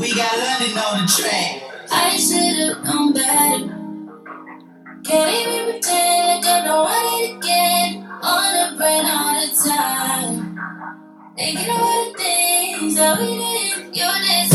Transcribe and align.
We 0.00 0.12
got 0.12 0.36
London 0.36 0.76
on 0.76 1.02
the 1.02 1.12
track. 1.12 1.62
I 1.92 2.16
should've 2.16 2.84
known 2.84 3.12
better. 3.12 3.66
Can't 5.04 5.48
even 5.48 5.70
pretend 5.70 6.42
like 6.42 6.46
I 6.46 6.64
don't 6.64 6.84
want 6.84 7.22
it 7.22 7.36
again. 7.36 8.04
On 8.20 8.72
the 8.72 8.76
brain 8.76 9.04
all 9.06 9.40
the 9.40 9.54
time. 9.70 10.58
Thinking 11.36 11.70
all 11.70 12.12
the 12.12 12.18
things 12.18 12.96
that 12.96 13.20
we 13.20 13.38
did. 13.38 13.96
You 13.96 14.10
did 14.26 14.53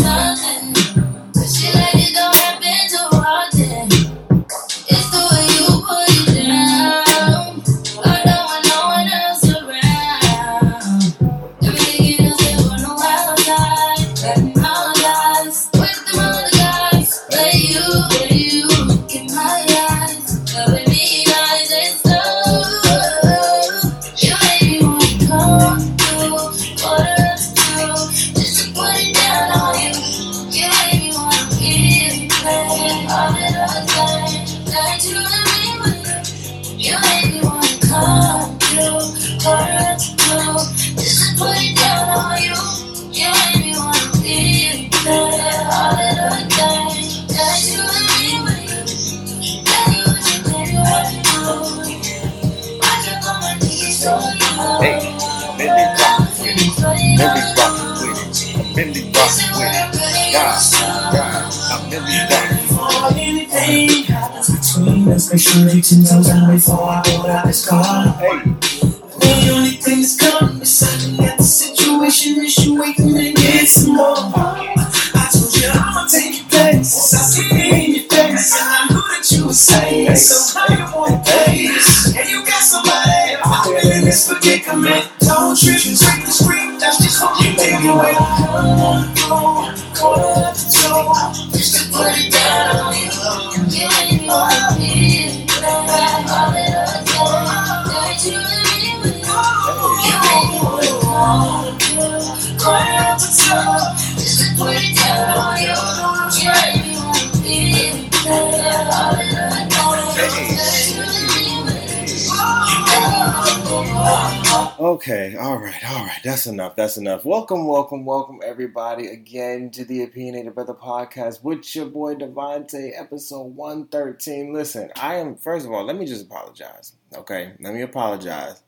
enough. 116.60 116.76
That's 116.76 116.98
enough. 116.98 117.24
Welcome, 117.24 117.68
welcome, 117.68 118.04
welcome, 118.04 118.42
everybody, 118.44 119.08
again 119.08 119.70
to 119.72 119.86
the 119.86 120.04
Opinionated 120.04 120.56
Brother 120.56 120.74
Podcast 120.74 121.42
with 121.42 121.74
your 121.74 121.86
boy 121.86 122.16
DeVonta', 122.16 123.00
episode 123.00 123.56
113. 123.56 124.52
Listen, 124.52 124.92
I 124.98 125.16
am, 125.16 125.38
first 125.38 125.66
of 125.66 125.72
all, 125.72 125.86
let 125.86 125.96
me 125.96 126.06
just 126.06 126.26
apologize. 126.26 126.92
Okay, 127.16 127.54
let 127.62 127.74
me 127.74 127.82
apologize, 127.82 128.62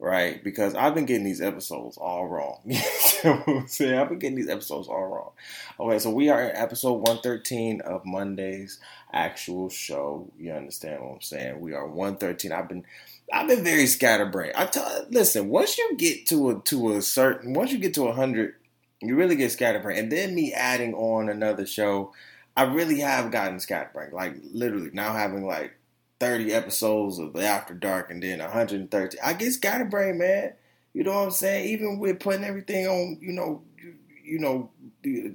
right? 0.00 0.42
Because 0.42 0.74
I've 0.74 0.96
been 0.96 1.06
getting 1.06 1.22
these 1.22 1.40
episodes 1.40 1.96
all 1.96 2.26
wrong. 2.26 2.58
I've 3.24 3.68
been 4.08 4.18
getting 4.18 4.34
these 4.34 4.48
episodes 4.48 4.88
all 4.88 5.06
wrong. 5.06 5.30
Okay, 5.78 6.00
so 6.00 6.10
we 6.10 6.30
are 6.30 6.42
in 6.42 6.56
episode 6.56 6.94
113 6.94 7.82
of 7.82 8.04
Monday's 8.04 8.80
actual 9.12 9.68
show. 9.68 10.28
You 10.36 10.54
understand 10.54 11.04
what 11.04 11.14
I'm 11.14 11.20
saying? 11.20 11.60
We 11.60 11.72
are 11.72 11.86
113. 11.86 12.50
I've 12.50 12.68
been 12.68 12.84
I've 13.32 13.48
been 13.48 13.64
very 13.64 13.86
scatterbrained. 13.86 14.54
I 14.56 14.66
tell 14.66 15.06
listen, 15.10 15.48
once 15.48 15.76
you 15.78 15.96
get 15.96 16.26
to 16.28 16.50
a 16.50 16.60
to 16.62 16.96
a 16.96 17.02
certain 17.02 17.54
once 17.54 17.72
you 17.72 17.78
get 17.78 17.94
to 17.94 18.06
a 18.08 18.12
hundred, 18.12 18.54
you 19.00 19.16
really 19.16 19.36
get 19.36 19.52
scatterbrained. 19.52 19.98
And 19.98 20.12
then 20.12 20.34
me 20.34 20.52
adding 20.52 20.94
on 20.94 21.28
another 21.28 21.66
show, 21.66 22.12
I 22.56 22.62
really 22.64 23.00
have 23.00 23.30
gotten 23.30 23.60
scatterbrained. 23.60 24.12
Like 24.12 24.34
literally 24.52 24.90
now 24.92 25.12
having 25.12 25.46
like 25.46 25.74
30 26.20 26.52
episodes 26.52 27.18
of 27.18 27.32
the 27.32 27.42
After 27.44 27.74
Dark 27.74 28.10
and 28.10 28.22
then 28.22 28.40
130. 28.40 29.20
I 29.20 29.32
get 29.34 29.52
scatterbrained, 29.52 30.18
man. 30.18 30.54
You 30.92 31.04
know 31.04 31.12
what 31.12 31.24
I'm 31.24 31.30
saying? 31.30 31.68
Even 31.68 31.98
with 31.98 32.18
putting 32.18 32.44
everything 32.44 32.86
on, 32.86 33.18
you 33.20 33.32
know, 33.32 33.62
you, 33.76 33.94
you 34.24 34.38
know, 34.38 34.70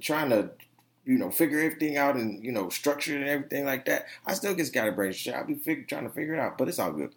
trying 0.00 0.30
to 0.30 0.50
you 1.04 1.18
know, 1.18 1.30
figure 1.30 1.60
everything 1.60 1.96
out 1.96 2.16
and, 2.16 2.42
you 2.42 2.50
know, 2.50 2.68
structure 2.70 3.16
and 3.16 3.28
everything 3.28 3.64
like 3.64 3.84
that. 3.86 4.06
I 4.26 4.34
still 4.34 4.54
get 4.54 4.66
scatterbrained. 4.66 5.16
I'll 5.34 5.44
be 5.44 5.54
fig- 5.54 5.88
trying 5.88 6.04
to 6.08 6.14
figure 6.14 6.34
it 6.34 6.40
out, 6.40 6.56
but 6.56 6.68
it's 6.68 6.78
all 6.78 6.92
good. 6.92 7.14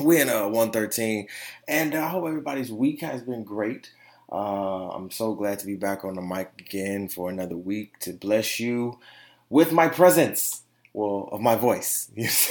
We're 0.00 0.22
in 0.22 0.28
uh, 0.28 0.44
113, 0.48 1.26
and 1.66 1.94
uh, 1.94 2.04
I 2.04 2.08
hope 2.08 2.26
everybody's 2.28 2.70
week 2.70 3.00
has 3.00 3.22
been 3.22 3.42
great. 3.42 3.90
Uh, 4.30 4.90
I'm 4.90 5.10
so 5.10 5.34
glad 5.34 5.58
to 5.60 5.66
be 5.66 5.74
back 5.74 6.04
on 6.04 6.14
the 6.14 6.22
mic 6.22 6.52
again 6.58 7.08
for 7.08 7.30
another 7.30 7.56
week 7.56 7.98
to 8.00 8.12
bless 8.12 8.60
you 8.60 8.98
with 9.50 9.72
my 9.72 9.88
presence. 9.88 10.62
Well, 10.92 11.28
of 11.32 11.40
my 11.40 11.56
voice. 11.56 12.10
Yes, 12.16 12.48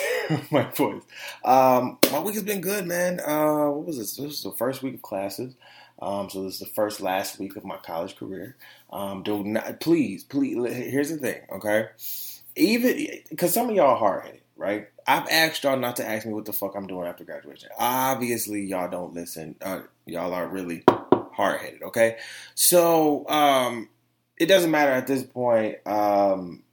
my 0.52 0.64
voice. 0.72 1.04
Um, 1.46 2.00
my 2.12 2.20
week 2.20 2.36
has 2.36 2.44
been 2.44 2.60
good, 2.60 2.86
man. 2.86 3.22
Uh, 3.22 3.68
what 3.70 3.88
was 3.88 3.98
this? 3.98 4.18
This 4.18 4.26
was 4.26 4.44
the 4.44 4.52
first 4.52 4.84
week 4.84 4.96
of 4.96 5.02
classes. 5.02 5.54
Um, 6.02 6.30
so 6.30 6.44
this 6.44 6.56
is 6.56 6.60
the 6.60 6.66
first 6.76 7.00
last 7.00 7.40
week 7.40 7.56
of 7.56 7.64
my 7.64 7.78
college 7.78 8.18
career. 8.18 8.58
Um, 8.92 9.24
do 9.24 9.42
not, 9.46 9.80
please, 9.80 10.26
please. 10.26 10.56
Here's 10.74 11.10
the 11.12 11.18
thing, 11.18 11.42
okay? 11.54 11.88
Even 12.58 13.08
because 13.30 13.54
some 13.54 13.70
of 13.70 13.76
y'all 13.76 13.92
are 13.92 13.98
hard 13.98 14.26
headed, 14.26 14.42
right? 14.58 14.90
I've 15.08 15.28
asked 15.30 15.64
y'all 15.64 15.78
not 15.78 15.96
to 15.98 16.08
ask 16.08 16.26
me 16.26 16.34
what 16.34 16.46
the 16.46 16.54
fuck 16.54 16.76
I'm 16.76 16.86
doing 16.86 17.08
after 17.08 17.24
graduation. 17.24 17.70
Obviously, 17.80 18.66
y'all 18.66 18.90
don't 18.90 19.14
listen. 19.14 19.56
Uh, 19.62 19.82
y'all 20.06 20.34
are 20.34 20.48
really 20.48 20.84
hard 21.32 21.62
headed, 21.62 21.84
okay? 21.84 22.18
So 22.56 23.28
um, 23.30 23.88
it 24.38 24.48
doesn't 24.48 24.72
matter 24.72 24.92
at 24.92 25.08
this 25.08 25.24
point, 25.24 25.78
um, 25.88 26.64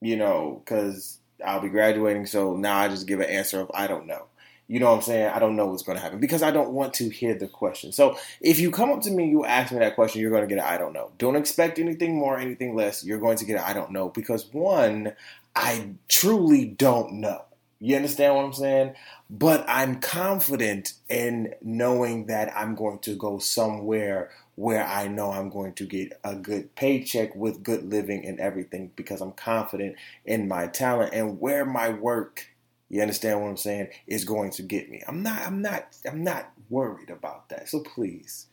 you 0.00 0.16
know, 0.16 0.60
because 0.64 1.18
I'll 1.44 1.60
be 1.60 1.68
graduating. 1.68 2.26
So 2.26 2.56
now 2.56 2.78
I 2.78 2.88
just 2.88 3.06
give 3.06 3.20
an 3.20 3.30
answer 3.30 3.60
of 3.60 3.70
I 3.72 3.86
don't 3.86 4.06
know. 4.06 4.26
You 4.68 4.80
know 4.80 4.90
what 4.90 4.96
I'm 4.96 5.02
saying? 5.02 5.28
I 5.28 5.38
don't 5.38 5.54
know 5.54 5.66
what's 5.66 5.84
going 5.84 5.96
to 5.96 6.02
happen 6.02 6.18
because 6.18 6.42
I 6.42 6.50
don't 6.50 6.72
want 6.72 6.92
to 6.94 7.08
hear 7.08 7.34
the 7.34 7.46
question. 7.46 7.92
So 7.92 8.18
if 8.40 8.58
you 8.58 8.72
come 8.72 8.90
up 8.90 9.00
to 9.02 9.12
me, 9.12 9.28
you 9.28 9.44
ask 9.44 9.72
me 9.72 9.78
that 9.78 9.94
question, 9.94 10.20
you're 10.20 10.32
going 10.32 10.46
to 10.46 10.52
get 10.52 10.62
I 10.62 10.76
don't 10.76 10.92
know. 10.92 11.12
Don't 11.18 11.36
expect 11.36 11.78
anything 11.78 12.16
more, 12.16 12.36
anything 12.36 12.74
less. 12.74 13.04
You're 13.04 13.20
going 13.20 13.36
to 13.38 13.44
get 13.44 13.60
I 13.60 13.72
don't 13.72 13.92
know 13.92 14.08
because 14.08 14.52
one, 14.52 15.12
I 15.56 15.92
truly 16.08 16.66
don't 16.66 17.14
know. 17.14 17.42
You 17.80 17.96
understand 17.96 18.36
what 18.36 18.44
I'm 18.44 18.52
saying? 18.52 18.94
But 19.30 19.64
I'm 19.68 20.00
confident 20.00 20.94
in 21.08 21.54
knowing 21.62 22.26
that 22.26 22.52
I'm 22.56 22.74
going 22.74 23.00
to 23.00 23.16
go 23.16 23.38
somewhere 23.38 24.30
where 24.54 24.86
I 24.86 25.08
know 25.08 25.32
I'm 25.32 25.50
going 25.50 25.74
to 25.74 25.86
get 25.86 26.18
a 26.24 26.34
good 26.34 26.74
paycheck 26.74 27.34
with 27.34 27.62
good 27.62 27.90
living 27.90 28.24
and 28.24 28.38
everything 28.40 28.92
because 28.96 29.20
I'm 29.20 29.32
confident 29.32 29.96
in 30.24 30.48
my 30.48 30.68
talent 30.68 31.12
and 31.12 31.40
where 31.40 31.64
my 31.64 31.90
work 31.90 32.48
you 32.88 33.02
understand 33.02 33.40
what 33.40 33.48
I'm 33.48 33.56
saying? 33.56 33.88
Is 34.06 34.24
going 34.24 34.50
to 34.52 34.62
get 34.62 34.90
me. 34.90 35.02
I'm 35.08 35.22
not. 35.22 35.42
I'm 35.42 35.60
not. 35.60 35.96
I'm 36.08 36.22
not 36.22 36.52
worried 36.70 37.10
about 37.10 37.48
that. 37.48 37.68
So 37.68 37.80
please, 37.80 38.46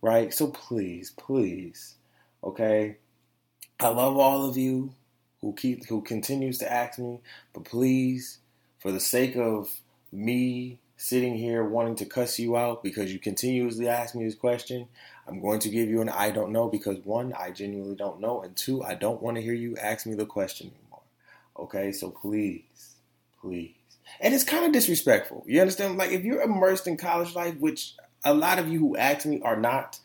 right? 0.00 0.32
So 0.32 0.46
please, 0.48 1.10
please, 1.10 1.96
okay. 2.44 2.98
I 3.80 3.88
love 3.88 4.16
all 4.16 4.48
of 4.48 4.56
you 4.56 4.94
who 5.42 5.52
keep 5.54 5.86
who 5.86 6.02
continues 6.02 6.58
to 6.58 6.70
ask 6.70 6.98
me, 6.98 7.20
but 7.52 7.64
please, 7.64 8.38
for 8.78 8.92
the 8.92 9.00
sake 9.00 9.36
of 9.36 9.80
me 10.12 10.78
sitting 10.96 11.34
here 11.34 11.64
wanting 11.64 11.96
to 11.96 12.04
cuss 12.04 12.38
you 12.38 12.56
out 12.56 12.82
because 12.82 13.12
you 13.12 13.18
continuously 13.18 13.88
ask 13.88 14.14
me 14.14 14.24
this 14.24 14.34
question, 14.34 14.86
I'm 15.26 15.40
going 15.40 15.60
to 15.60 15.70
give 15.70 15.88
you 15.88 16.02
an 16.02 16.10
I 16.10 16.30
don't 16.30 16.52
know 16.52 16.68
because 16.68 16.98
one, 17.04 17.32
I 17.32 17.52
genuinely 17.52 17.96
don't 17.96 18.20
know, 18.20 18.42
and 18.42 18.54
two, 18.54 18.82
I 18.82 18.94
don't 18.94 19.22
want 19.22 19.36
to 19.36 19.42
hear 19.42 19.54
you 19.54 19.76
ask 19.76 20.06
me 20.06 20.14
the 20.14 20.26
question 20.26 20.68
anymore. 20.68 21.02
Okay, 21.58 21.92
so 21.92 22.10
please, 22.10 22.96
please. 23.40 23.74
And 24.20 24.34
it's 24.34 24.44
kind 24.44 24.66
of 24.66 24.72
disrespectful. 24.72 25.44
You 25.46 25.60
understand? 25.60 25.96
Like, 25.96 26.10
if 26.10 26.24
you're 26.24 26.42
immersed 26.42 26.86
in 26.86 26.96
college 26.96 27.34
life, 27.34 27.56
which 27.58 27.94
a 28.24 28.34
lot 28.34 28.58
of 28.58 28.68
you 28.68 28.78
who 28.78 28.96
ask 28.96 29.24
me 29.24 29.40
are 29.42 29.56
not, 29.56 29.98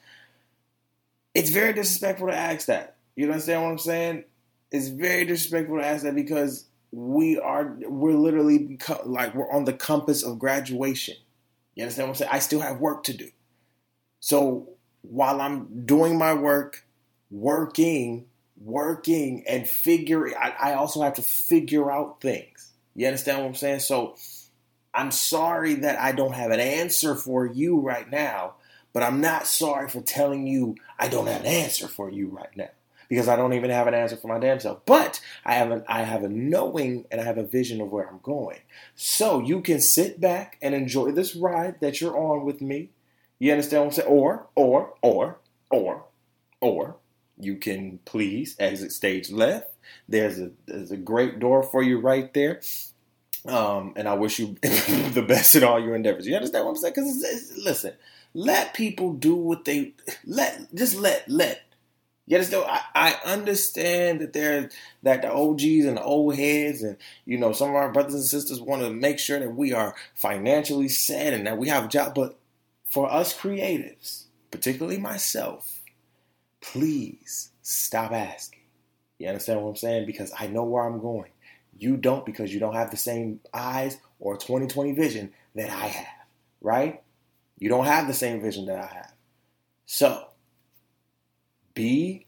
it's 1.34 1.50
very 1.50 1.74
disrespectful 1.74 2.28
to 2.28 2.36
ask 2.36 2.68
that. 2.68 2.96
You 3.16 3.26
understand 3.26 3.64
what 3.64 3.72
I'm 3.72 3.78
saying? 3.80 4.24
It's 4.72 4.88
very 4.88 5.26
disrespectful 5.26 5.78
to 5.78 5.86
ask 5.86 6.04
that 6.04 6.16
because 6.16 6.66
we 6.92 7.38
are 7.38 7.78
we're 7.82 8.18
literally 8.18 8.80
like 9.06 9.36
we're 9.36 9.52
on 9.52 9.66
the 9.66 9.74
compass 9.74 10.24
of 10.24 10.40
graduation. 10.40 11.16
You 11.76 11.84
understand 11.84 12.08
what 12.08 12.14
I'm 12.14 12.18
saying? 12.20 12.32
I 12.34 12.40
still 12.40 12.62
have 12.62 12.80
work 12.80 13.04
to 13.04 13.14
do. 13.14 13.30
So 14.22 14.70
while 15.02 15.42
I'm 15.42 15.86
doing 15.86 16.18
my 16.18 16.34
work, 16.34 16.86
working, 17.30 18.26
working, 18.58 19.44
and 19.48 19.68
figuring, 19.68 20.36
I, 20.40 20.54
I 20.72 20.74
also 20.76 21.02
have 21.02 21.16
to 21.16 21.22
figure 21.22 21.92
out 21.92 22.22
things. 22.22 22.72
You 22.96 23.08
understand 23.08 23.40
what 23.40 23.48
I'm 23.48 23.56
saying? 23.56 23.80
So 23.80 24.16
I'm 24.94 25.12
sorry 25.12 25.76
that 25.76 26.00
I 26.00 26.14
don't 26.14 26.34
have 26.34 26.52
an 26.52 26.62
answer 26.62 27.14
for 27.16 27.46
you 27.46 27.82
right 27.82 28.10
now, 28.10 28.56
but 28.94 29.04
I'm 29.04 29.20
not 29.20 29.48
sorry 29.48 29.90
for 29.90 30.02
telling 30.02 30.48
you 30.48 30.78
I 30.98 31.10
don't 31.10 31.28
have 31.28 31.42
an 31.42 31.48
answer 31.48 31.90
for 31.90 32.10
you 32.10 32.30
right 32.30 32.56
now 32.56 32.70
because 33.10 33.28
I 33.28 33.36
don't 33.36 33.54
even 33.54 33.70
have 33.70 33.88
an 33.88 33.94
answer 33.94 34.16
for 34.16 34.28
my 34.28 34.40
damn 34.40 34.60
self. 34.60 34.86
But 34.86 35.22
I 35.46 35.54
have 35.54 35.72
an 35.72 35.84
I 35.88 36.04
have 36.04 36.24
a 36.24 36.30
knowing 36.30 37.06
and 37.12 37.22
I 37.22 37.24
have 37.24 37.38
a 37.38 37.44
vision 37.44 37.82
of 37.82 37.92
where 37.92 38.08
I'm 38.08 38.20
going. 38.24 38.60
So 38.96 39.40
you 39.40 39.62
can 39.62 39.82
sit 39.82 40.20
back 40.20 40.58
and 40.62 40.74
enjoy 40.76 41.12
this 41.12 41.36
ride 41.36 41.80
that 41.82 42.02
you're 42.02 42.18
on 42.18 42.46
with 42.46 42.62
me. 42.62 42.90
You 43.40 43.52
understand 43.52 43.82
what 43.82 43.88
I'm 43.88 43.94
saying? 43.94 44.10
Or 44.10 44.48
or 44.56 44.94
or 45.02 45.40
or 45.70 46.06
or 46.62 46.96
you 47.38 47.56
can 47.58 48.00
please 48.06 48.56
exit 48.60 48.92
stage 48.92 49.30
left. 49.30 49.72
There's 50.08 50.40
a 50.40 50.52
there's 50.66 50.92
a 50.92 50.98
great 50.98 51.40
door 51.40 51.64
for 51.64 51.84
you 51.84 52.00
right 52.00 52.34
there. 52.34 52.62
Um, 53.48 53.94
and 53.96 54.08
I 54.08 54.16
wish 54.16 54.40
you 54.40 54.56
the 54.62 55.24
best 55.28 55.54
in 55.54 55.64
all 55.64 55.80
your 55.80 55.96
endeavors. 55.96 56.26
You 56.26 56.36
understand 56.36 56.66
what 56.66 56.72
I'm 56.72 56.78
saying? 56.78 56.94
Because 56.96 57.54
listen, 57.58 57.94
let 58.34 58.74
people 58.74 59.14
do 59.14 59.36
what 59.36 59.66
they 59.66 59.94
let. 60.26 60.74
Just 60.74 60.96
let 60.96 61.30
let. 61.30 61.62
You 62.28 62.38
understand? 62.38 62.66
I, 62.68 62.82
I 62.96 63.32
understand 63.32 64.22
that 64.22 64.34
there 64.34 64.70
that 65.04 65.22
the 65.22 65.32
OGs 65.32 65.86
and 65.86 65.98
the 65.98 66.04
old 66.04 66.36
heads 66.36 66.82
and 66.82 66.98
you 67.26 67.38
know 67.38 67.52
some 67.54 67.70
of 67.70 67.76
our 67.76 67.92
brothers 67.92 68.16
and 68.16 68.24
sisters 68.24 68.60
want 68.60 68.82
to 68.82 68.90
make 68.90 69.20
sure 69.20 69.40
that 69.40 69.56
we 69.56 69.74
are 69.74 69.96
financially 70.16 70.88
set 70.88 71.34
and 71.34 71.46
that 71.46 71.58
we 71.58 71.68
have 71.70 71.86
a 71.86 71.90
job. 71.90 72.16
But 72.16 72.38
for 72.86 73.12
us 73.12 73.38
creatives, 73.38 74.24
particularly 74.50 74.98
myself, 74.98 75.82
please 76.62 77.52
stop 77.62 78.12
asking. 78.12 78.60
You 79.20 79.28
understand 79.28 79.62
what 79.62 79.70
I'm 79.70 79.76
saying? 79.76 80.06
Because 80.06 80.32
I 80.38 80.48
know 80.48 80.64
where 80.64 80.84
I'm 80.84 81.00
going. 81.00 81.32
You 81.78 81.98
don't 81.98 82.26
because 82.26 82.54
you 82.54 82.60
don't 82.60 82.76
have 82.76 82.92
the 82.92 82.98
same 82.98 83.40
eyes 83.54 83.98
or 84.20 84.38
2020 84.38 84.94
vision 84.94 85.32
that 85.56 85.70
I 85.70 85.88
have, 85.88 86.28
right? 86.62 87.04
You 87.60 87.70
don't 87.70 87.86
have 87.86 88.08
the 88.08 88.14
same 88.14 88.42
vision 88.42 88.66
that 88.66 88.80
I 88.80 88.94
have. 88.94 89.14
So, 89.86 90.25
be 91.76 92.26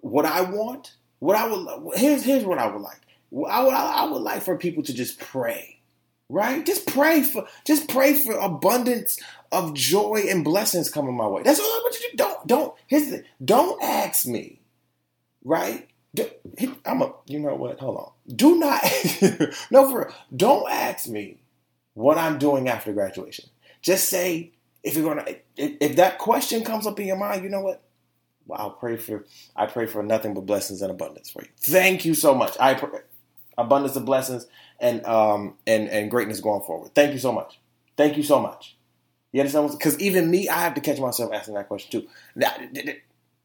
what 0.00 0.26
I 0.26 0.42
want. 0.42 0.94
What 1.20 1.36
I 1.36 1.48
would 1.48 1.98
here's 1.98 2.24
here's 2.24 2.44
what 2.44 2.58
I 2.58 2.66
would 2.68 2.82
like. 2.82 3.00
I 3.48 3.64
would 3.64 3.74
I 3.74 4.04
would 4.06 4.22
like 4.22 4.42
for 4.42 4.56
people 4.56 4.82
to 4.84 4.94
just 4.94 5.20
pray, 5.20 5.80
right? 6.28 6.64
Just 6.64 6.86
pray 6.86 7.22
for 7.22 7.46
just 7.66 7.88
pray 7.88 8.14
for 8.14 8.34
abundance 8.38 9.18
of 9.52 9.74
joy 9.74 10.24
and 10.30 10.44
blessings 10.44 10.90
coming 10.90 11.16
my 11.16 11.28
way. 11.28 11.42
That's 11.42 11.60
all 11.60 11.66
I 11.66 11.80
want 11.82 11.94
you 12.00 12.10
to 12.10 12.16
do. 12.16 12.18
Don't 12.18 12.46
don't 12.46 12.74
here's 12.86 13.10
the, 13.10 13.24
don't 13.44 13.82
ask 13.82 14.26
me, 14.26 14.60
right? 15.44 15.88
I'm 16.84 17.02
a, 17.02 17.12
you 17.26 17.38
know 17.38 17.54
what? 17.54 17.78
Hold 17.78 17.96
on. 17.96 18.36
Do 18.36 18.56
not, 18.58 18.82
no, 19.70 19.90
for 19.90 20.12
don't 20.34 20.70
ask 20.70 21.08
me 21.08 21.38
what 21.94 22.18
I'm 22.18 22.38
doing 22.38 22.68
after 22.68 22.92
graduation. 22.92 23.48
Just 23.82 24.08
say 24.08 24.52
if 24.82 24.96
you're 24.96 25.14
gonna, 25.14 25.30
if, 25.56 25.72
if 25.80 25.96
that 25.96 26.18
question 26.18 26.64
comes 26.64 26.86
up 26.86 26.98
in 27.00 27.06
your 27.06 27.16
mind, 27.16 27.44
you 27.44 27.50
know 27.50 27.60
what? 27.60 27.82
I'll 28.52 28.70
pray 28.70 28.96
for, 28.96 29.24
I 29.54 29.66
pray 29.66 29.86
for 29.86 30.02
nothing 30.02 30.34
but 30.34 30.46
blessings 30.46 30.82
and 30.82 30.90
abundance 30.90 31.30
for 31.30 31.42
you. 31.42 31.48
Thank 31.58 32.04
you 32.04 32.14
so 32.14 32.34
much. 32.34 32.56
I 32.58 32.74
pray, 32.74 33.00
abundance 33.56 33.96
of 33.96 34.04
blessings 34.04 34.46
and 34.80 35.04
um 35.06 35.54
and 35.66 35.88
and 35.88 36.10
greatness 36.10 36.40
going 36.40 36.62
forward. 36.62 36.94
Thank 36.94 37.12
you 37.12 37.18
so 37.18 37.32
much. 37.32 37.60
Thank 37.96 38.16
you 38.16 38.22
so 38.22 38.40
much. 38.40 38.76
You 39.32 39.40
understand? 39.40 39.70
Because 39.70 39.98
even 40.00 40.30
me, 40.30 40.48
I 40.48 40.62
have 40.62 40.74
to 40.74 40.80
catch 40.80 40.98
myself 40.98 41.32
asking 41.32 41.54
that 41.54 41.68
question 41.68 42.00
too. 42.00 42.08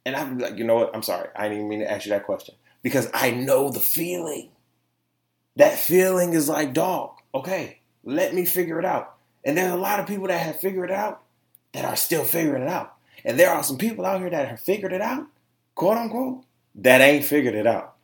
And 0.06 0.15
I 0.15 0.19
have 0.19 0.30
to 0.30 0.36
be 0.36 0.44
like, 0.44 0.57
you 0.57 0.63
know 0.63 0.75
what? 0.75 0.95
I'm 0.95 1.03
sorry. 1.03 1.30
I 1.36 1.44
didn't 1.44 1.57
even 1.57 1.69
mean 1.69 1.80
to 1.80 1.91
ask 1.91 2.06
you 2.06 2.12
that 2.12 2.25
question 2.25 2.56
because 2.81 3.09
I 3.13 3.31
know 3.31 3.69
the 3.69 3.80
feeling. 3.80 4.50
That 5.57 5.77
feeling 5.77 6.33
is 6.33 6.50
like, 6.50 6.74
dog, 6.74 7.12
okay, 7.33 7.80
let 8.03 8.33
me 8.33 8.45
figure 8.45 8.80
it 8.80 8.86
out. 8.86 9.15
And 9.44 9.57
there's 9.57 9.71
a 9.71 9.77
lot 9.77 10.00
of 10.00 10.07
people 10.07 10.27
that 10.27 10.39
have 10.39 10.59
figured 10.59 10.89
it 10.89 10.95
out 10.95 11.21
that 11.74 11.86
are 11.86 11.95
still 11.95 12.24
figuring 12.24 12.63
it 12.63 12.69
out. 12.69 12.94
And 13.25 13.38
there 13.38 13.51
are 13.51 13.63
some 13.63 13.77
people 13.77 14.06
out 14.06 14.22
here 14.22 14.30
that 14.30 14.48
have 14.48 14.62
figured 14.62 14.94
it 14.94 15.01
out, 15.01 15.27
quote 15.74 15.98
unquote, 15.98 16.45
that 16.75 17.01
ain't 17.01 17.25
figured 17.25 17.56
it 17.56 17.68
out, 17.68 17.95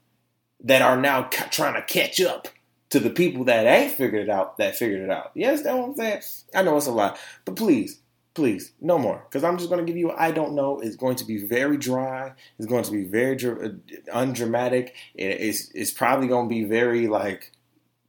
that 0.63 0.81
are 0.81 0.99
now 0.99 1.23
ca- 1.23 1.47
trying 1.49 1.75
to 1.75 1.83
catch 1.83 2.19
up 2.19 2.49
to 2.89 2.99
the 2.99 3.09
people 3.09 3.45
that 3.45 3.65
ain't 3.65 3.93
figured 3.93 4.23
it 4.23 4.29
out 4.29 4.57
that 4.57 4.75
figured 4.75 5.01
it 5.01 5.09
out. 5.09 5.31
Yes, 5.33 5.61
that's 5.61 5.77
what 5.77 5.89
I'm 5.89 5.95
saying. 5.95 6.21
I 6.53 6.63
know 6.63 6.75
it's 6.75 6.87
a 6.87 6.91
lot, 6.91 7.17
but 7.45 7.55
please 7.55 8.01
Please, 8.33 8.71
no 8.79 8.97
more. 8.97 9.25
Because 9.27 9.43
I'm 9.43 9.57
just 9.57 9.69
going 9.69 9.85
to 9.85 9.89
give 9.89 9.97
you, 9.97 10.11
I 10.11 10.31
don't 10.31 10.53
know. 10.53 10.79
It's 10.79 10.95
going 10.95 11.17
to 11.17 11.25
be 11.25 11.37
very 11.37 11.75
dry. 11.75 12.33
It's 12.57 12.65
going 12.65 12.85
to 12.85 12.91
be 12.91 13.03
very 13.03 13.35
uh, 13.35 13.69
undramatic. 14.13 14.95
It's, 15.15 15.69
it's 15.71 15.91
probably 15.91 16.29
going 16.29 16.47
to 16.47 16.49
be 16.49 16.63
very 16.63 17.07
like, 17.07 17.51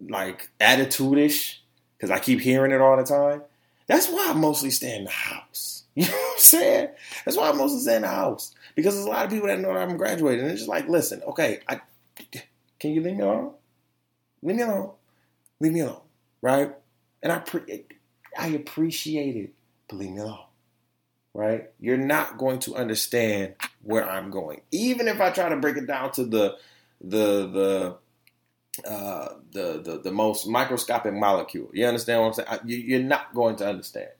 like 0.01 0.51
attitude-ish. 0.61 1.61
Because 1.97 2.13
I 2.13 2.21
keep 2.21 2.41
hearing 2.41 2.71
it 2.71 2.81
all 2.81 2.97
the 2.97 3.03
time. 3.03 3.43
That's 3.89 4.09
why 4.09 4.29
I 4.31 4.33
mostly 4.35 4.71
stay 4.71 4.97
in 4.97 5.05
the 5.05 5.11
house. 5.11 5.82
You 5.95 6.07
know 6.07 6.13
what 6.13 6.33
I'm 6.33 6.39
saying? 6.39 6.89
That's 7.25 7.37
why 7.37 7.51
I 7.51 7.53
mostly 7.53 7.95
in 7.95 8.01
the 8.01 8.09
house. 8.09 8.55
Because 8.75 8.95
there's 8.95 9.05
a 9.05 9.11
lot 9.11 9.27
of 9.27 9.31
people 9.31 9.49
that 9.49 9.61
know 9.61 9.75
that 9.75 9.83
I'm 9.83 9.99
graduating. 9.99 10.41
And 10.41 10.51
it's 10.51 10.61
just 10.61 10.69
like, 10.71 10.89
listen, 10.89 11.23
okay, 11.25 11.61
I, 11.69 11.83
can 12.81 12.93
you 12.93 13.03
leave 13.03 13.17
me 13.17 13.23
alone? 13.23 13.53
Leave 14.43 14.57
me 14.57 14.63
alone. 14.63 14.91
Leave 15.61 15.73
me 15.73 15.81
alone. 15.81 16.01
Right? 16.41 16.73
And 17.23 17.31
I, 17.31 17.41
pre- 17.41 17.85
I 18.39 18.47
appreciate 18.49 19.37
it 19.37 19.53
but 19.93 19.99
leave 19.99 20.11
me 20.11 20.21
alone. 20.21 20.39
Right? 21.35 21.71
You're 21.81 21.97
not 21.97 22.37
going 22.37 22.59
to 22.61 22.75
understand 22.75 23.55
where 23.83 24.09
I'm 24.09 24.31
going. 24.31 24.61
Even 24.71 25.09
if 25.09 25.21
I 25.21 25.31
try 25.31 25.49
to 25.49 25.57
break 25.57 25.77
it 25.77 25.87
down 25.87 26.13
to 26.13 26.25
the 26.25 26.57
the 27.01 27.97
the 28.83 28.89
uh, 28.89 29.35
the, 29.53 29.83
the 29.83 30.01
the 30.05 30.13
most 30.13 30.47
microscopic 30.47 31.15
molecule. 31.15 31.71
You 31.73 31.87
understand 31.87 32.21
what 32.21 32.27
I'm 32.29 32.33
saying? 32.35 32.49
I, 32.51 32.59
you, 32.65 32.77
you're 32.77 33.03
not 33.03 33.35
going 33.35 33.57
to 33.57 33.69
understand, 33.69 34.11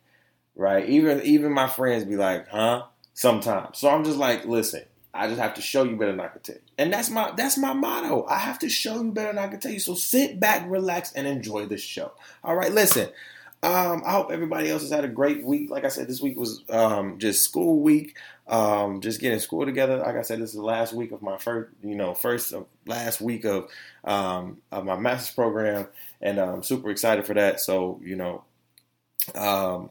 right? 0.55 0.89
Even 0.89 1.23
even 1.23 1.53
my 1.53 1.67
friends 1.69 2.05
be 2.05 2.17
like, 2.17 2.49
"Huh?" 2.49 2.85
Sometimes. 3.15 3.79
So 3.79 3.89
I'm 3.91 4.05
just 4.05 4.19
like, 4.19 4.45
listen. 4.45 4.83
I 5.15 5.29
just 5.29 5.41
have 5.41 5.53
to 5.55 5.61
show 5.61 5.83
you 5.83 5.97
better 5.97 6.13
than 6.13 6.21
I 6.21 6.29
can 6.29 6.41
tell 6.41 6.55
you, 6.55 6.63
and 6.79 6.91
that's 6.91 7.11
my 7.11 7.33
that's 7.37 7.59
my 7.59 7.75
motto. 7.75 8.25
I 8.27 8.39
have 8.39 8.59
to 8.61 8.71
show 8.71 9.03
you 9.03 9.13
better 9.13 9.29
than 9.29 9.39
I 9.39 9.49
can 9.49 9.61
tell 9.61 9.71
you. 9.71 9.79
So 9.79 9.95
sit 9.95 10.41
back, 10.41 10.65
relax, 10.67 11.13
and 11.13 11.27
enjoy 11.27 11.67
the 11.67 11.77
show. 11.77 12.13
All 12.43 12.57
right, 12.57 12.73
listen. 12.73 13.11
Um, 13.65 14.03
I 14.05 14.13
hope 14.13 14.33
everybody 14.33 14.71
else 14.71 14.83
has 14.83 14.91
had 14.91 15.05
a 15.05 15.09
great 15.09 15.45
week. 15.45 15.71
Like 15.71 15.85
I 15.85 15.89
said, 15.89 16.09
this 16.09 16.21
week 16.21 16.37
was 16.37 16.65
um, 16.69 17.19
just 17.19 17.45
school 17.45 17.81
week, 17.81 18.17
um, 18.49 19.01
just 19.01 19.21
getting 19.21 19.39
school 19.39 19.65
together. 19.65 19.99
Like 19.99 20.17
I 20.17 20.23
said, 20.23 20.41
this 20.41 20.51
is 20.51 20.57
the 20.57 20.65
last 20.65 20.93
week 20.93 21.13
of 21.13 21.23
my 21.23 21.37
first, 21.37 21.71
you 21.81 21.95
know, 21.95 22.13
first 22.13 22.53
last 22.87 23.21
week 23.21 23.45
of 23.45 23.69
um, 24.03 24.59
of 24.73 24.85
my 24.85 24.97
master's 24.97 25.35
program, 25.35 25.87
and 26.21 26.39
I'm 26.39 26.65
super 26.65 26.91
excited 26.91 27.25
for 27.25 27.35
that. 27.35 27.61
So, 27.61 28.01
you 28.03 28.17
know, 28.17 28.43
um, 29.37 29.91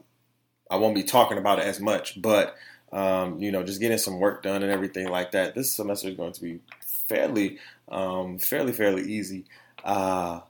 I 0.72 0.76
won't 0.76 0.94
be 0.94 1.02
talking 1.02 1.36
about 1.36 1.58
it 1.58 1.66
as 1.66 1.80
much, 1.80 2.20
but 2.20 2.56
um, 2.92 3.38
you 3.38 3.52
know, 3.52 3.62
just 3.62 3.80
getting 3.80 3.98
some 3.98 4.18
work 4.18 4.42
done 4.42 4.62
and 4.62 4.72
everything 4.72 5.08
like 5.08 5.32
that. 5.32 5.54
This 5.54 5.70
semester 5.70 6.08
is 6.08 6.16
going 6.16 6.32
to 6.32 6.40
be 6.40 6.60
fairly, 6.80 7.58
um, 7.90 8.38
fairly, 8.38 8.72
fairly 8.72 9.02
easy. 9.02 9.44
Uh, 9.84 10.40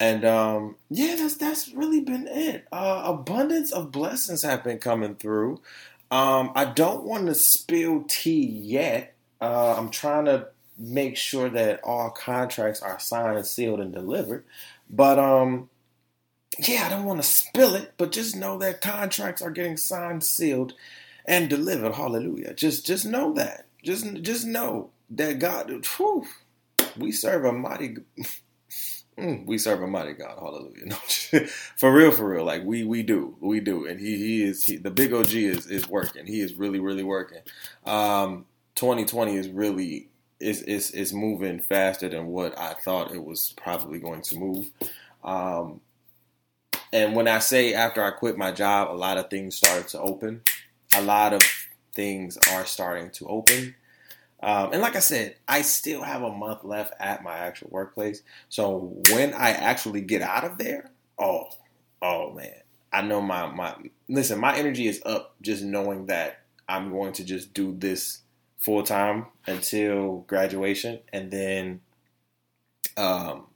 and 0.00 0.24
um, 0.24 0.76
yeah, 0.90 1.16
that's 1.16 1.36
that's 1.36 1.72
really 1.72 2.00
been 2.00 2.26
it. 2.26 2.66
Uh, 2.72 3.02
abundance 3.04 3.70
of 3.70 3.92
blessings 3.92 4.42
have 4.42 4.64
been 4.64 4.78
coming 4.78 5.14
through. 5.14 5.60
Um, 6.10 6.52
I 6.54 6.64
don't 6.64 7.04
want 7.04 7.26
to 7.26 7.34
spill 7.34 8.04
tea 8.08 8.46
yet. 8.46 9.14
Uh, 9.40 9.74
I'm 9.76 9.90
trying 9.90 10.26
to 10.26 10.48
make 10.78 11.16
sure 11.16 11.50
that 11.50 11.80
all 11.82 12.10
contracts 12.10 12.80
are 12.80 12.98
signed, 12.98 13.44
sealed, 13.46 13.80
and 13.80 13.92
delivered. 13.92 14.44
But 14.88 15.18
um, 15.18 15.68
yeah, 16.58 16.84
I 16.86 16.88
don't 16.88 17.04
want 17.04 17.22
to 17.22 17.28
spill 17.28 17.74
it, 17.74 17.94
but 17.96 18.12
just 18.12 18.36
know 18.36 18.58
that 18.58 18.80
contracts 18.80 19.42
are 19.42 19.50
getting 19.50 19.76
signed, 19.76 20.24
sealed, 20.24 20.74
and 21.26 21.50
delivered. 21.50 21.94
Hallelujah. 21.94 22.54
Just 22.54 22.86
just 22.86 23.04
know 23.04 23.32
that. 23.34 23.66
Just 23.82 24.22
just 24.22 24.46
know 24.46 24.90
that 25.10 25.38
God. 25.38 25.70
Whew, 25.96 26.26
we 26.96 27.12
serve 27.12 27.44
a 27.44 27.52
mighty. 27.52 27.96
Mm, 29.18 29.46
we 29.46 29.56
serve 29.56 29.80
a 29.80 29.86
mighty 29.86 30.12
God, 30.12 30.38
hallelujah. 30.38 30.94
for 31.78 31.90
real, 31.90 32.10
for 32.10 32.28
real, 32.28 32.44
like 32.44 32.64
we 32.64 32.84
we 32.84 33.02
do, 33.02 33.34
we 33.40 33.60
do, 33.60 33.86
and 33.86 33.98
he 33.98 34.18
he 34.18 34.42
is 34.42 34.64
he, 34.64 34.76
the 34.76 34.90
big 34.90 35.14
OG 35.14 35.32
is 35.32 35.66
is 35.66 35.88
working. 35.88 36.26
He 36.26 36.42
is 36.42 36.52
really 36.54 36.80
really 36.80 37.02
working. 37.02 37.40
Um, 37.86 38.44
2020 38.74 39.36
is 39.36 39.48
really 39.48 40.10
is 40.38 40.60
is 40.62 40.90
is 40.90 41.14
moving 41.14 41.60
faster 41.60 42.10
than 42.10 42.26
what 42.26 42.58
I 42.58 42.74
thought 42.74 43.14
it 43.14 43.24
was 43.24 43.54
probably 43.56 44.00
going 44.00 44.20
to 44.20 44.36
move. 44.36 44.70
Um, 45.24 45.80
and 46.92 47.14
when 47.14 47.28
I 47.28 47.38
say 47.38 47.74
after 47.74 48.02
I 48.02 48.10
quit 48.10 48.36
my 48.36 48.52
job, 48.52 48.90
a 48.90 48.96
lot 48.96 49.18
of 49.18 49.30
things 49.30 49.56
started 49.56 49.88
to 49.88 50.00
open. 50.00 50.42
A 50.94 51.02
lot 51.02 51.32
of 51.32 51.42
things 51.94 52.38
are 52.52 52.64
starting 52.64 53.10
to 53.10 53.26
open. 53.26 53.74
Um, 54.42 54.72
and 54.72 54.82
like 54.82 54.96
I 54.96 55.00
said, 55.00 55.36
I 55.48 55.62
still 55.62 56.02
have 56.02 56.22
a 56.22 56.30
month 56.30 56.62
left 56.62 56.92
at 57.00 57.24
my 57.24 57.36
actual 57.36 57.68
workplace. 57.70 58.22
So 58.48 58.94
when 59.10 59.32
I 59.34 59.50
actually 59.50 60.02
get 60.02 60.22
out 60.22 60.44
of 60.44 60.58
there, 60.58 60.90
oh, 61.18 61.48
oh 62.02 62.32
man, 62.34 62.54
I 62.92 63.02
know 63.02 63.20
my 63.20 63.46
my 63.46 63.74
listen, 64.08 64.38
my 64.38 64.56
energy 64.56 64.86
is 64.86 65.02
up 65.04 65.34
just 65.42 65.62
knowing 65.64 66.06
that 66.06 66.40
I'm 66.68 66.90
going 66.92 67.12
to 67.14 67.24
just 67.24 67.54
do 67.54 67.74
this 67.76 68.20
full 68.58 68.82
time 68.82 69.26
until 69.46 70.24
graduation, 70.26 71.00
and 71.12 71.30
then, 71.30 71.80
um, 72.96 73.46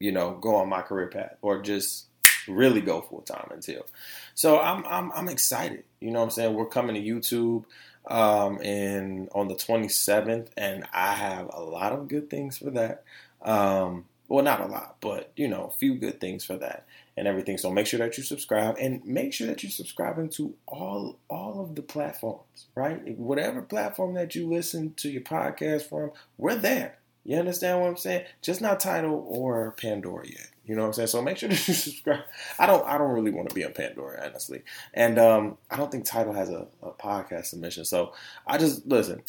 you 0.00 0.12
know, 0.12 0.32
go 0.32 0.56
on 0.56 0.68
my 0.68 0.82
career 0.82 1.08
path 1.08 1.36
or 1.42 1.62
just 1.62 2.07
really 2.48 2.80
go 2.80 3.00
full 3.00 3.22
time 3.22 3.48
until. 3.52 3.86
So 4.34 4.58
I'm 4.60 4.84
I'm 4.86 5.12
I'm 5.12 5.28
excited. 5.28 5.84
You 6.00 6.10
know 6.10 6.20
what 6.20 6.26
I'm 6.26 6.30
saying? 6.30 6.54
We're 6.54 6.66
coming 6.66 6.94
to 6.94 7.02
YouTube 7.02 7.64
um, 8.06 8.60
and 8.62 9.28
on 9.34 9.48
the 9.48 9.54
27th, 9.54 10.48
and 10.56 10.84
I 10.92 11.14
have 11.14 11.50
a 11.52 11.60
lot 11.60 11.92
of 11.92 12.08
good 12.08 12.30
things 12.30 12.58
for 12.58 12.70
that. 12.70 13.04
Um, 13.42 14.06
well, 14.28 14.44
not 14.44 14.60
a 14.60 14.66
lot, 14.66 14.96
but 15.00 15.32
you 15.36 15.48
know, 15.48 15.64
a 15.64 15.78
few 15.78 15.94
good 15.94 16.20
things 16.20 16.44
for 16.44 16.56
that 16.58 16.86
and 17.16 17.26
everything. 17.26 17.58
So 17.58 17.70
make 17.70 17.86
sure 17.86 17.98
that 17.98 18.16
you 18.16 18.24
subscribe 18.24 18.76
and 18.78 19.04
make 19.04 19.32
sure 19.32 19.46
that 19.46 19.62
you're 19.62 19.70
subscribing 19.70 20.28
to 20.30 20.54
all 20.66 21.18
all 21.28 21.60
of 21.60 21.74
the 21.74 21.82
platforms, 21.82 22.66
right? 22.74 23.16
Whatever 23.18 23.62
platform 23.62 24.14
that 24.14 24.34
you 24.34 24.48
listen 24.48 24.94
to 24.98 25.10
your 25.10 25.22
podcast 25.22 25.88
from, 25.88 26.12
we're 26.36 26.54
there. 26.54 26.98
You 27.24 27.36
understand 27.36 27.80
what 27.80 27.88
I'm 27.88 27.96
saying? 27.96 28.24
Just 28.40 28.60
not 28.60 28.80
Tidal 28.80 29.26
or 29.28 29.72
Pandora 29.72 30.26
yet. 30.26 30.48
You 30.68 30.74
know 30.76 30.82
what 30.82 30.88
I'm 30.88 30.92
saying? 30.92 31.08
So 31.08 31.22
make 31.22 31.38
sure 31.38 31.48
you 31.50 31.56
subscribe. 31.56 32.20
I 32.58 32.66
don't 32.66 32.86
I 32.86 32.98
don't 32.98 33.12
really 33.12 33.30
want 33.30 33.48
to 33.48 33.54
be 33.54 33.64
on 33.64 33.72
Pandora, 33.72 34.22
honestly. 34.24 34.62
And 34.94 35.18
um, 35.18 35.56
I 35.70 35.76
don't 35.76 35.90
think 35.90 36.04
Tidal 36.04 36.34
has 36.34 36.50
a, 36.50 36.66
a 36.82 36.90
podcast 36.90 37.46
submission. 37.46 37.84
So 37.84 38.12
I 38.46 38.58
just 38.58 38.86
listen, 38.86 39.22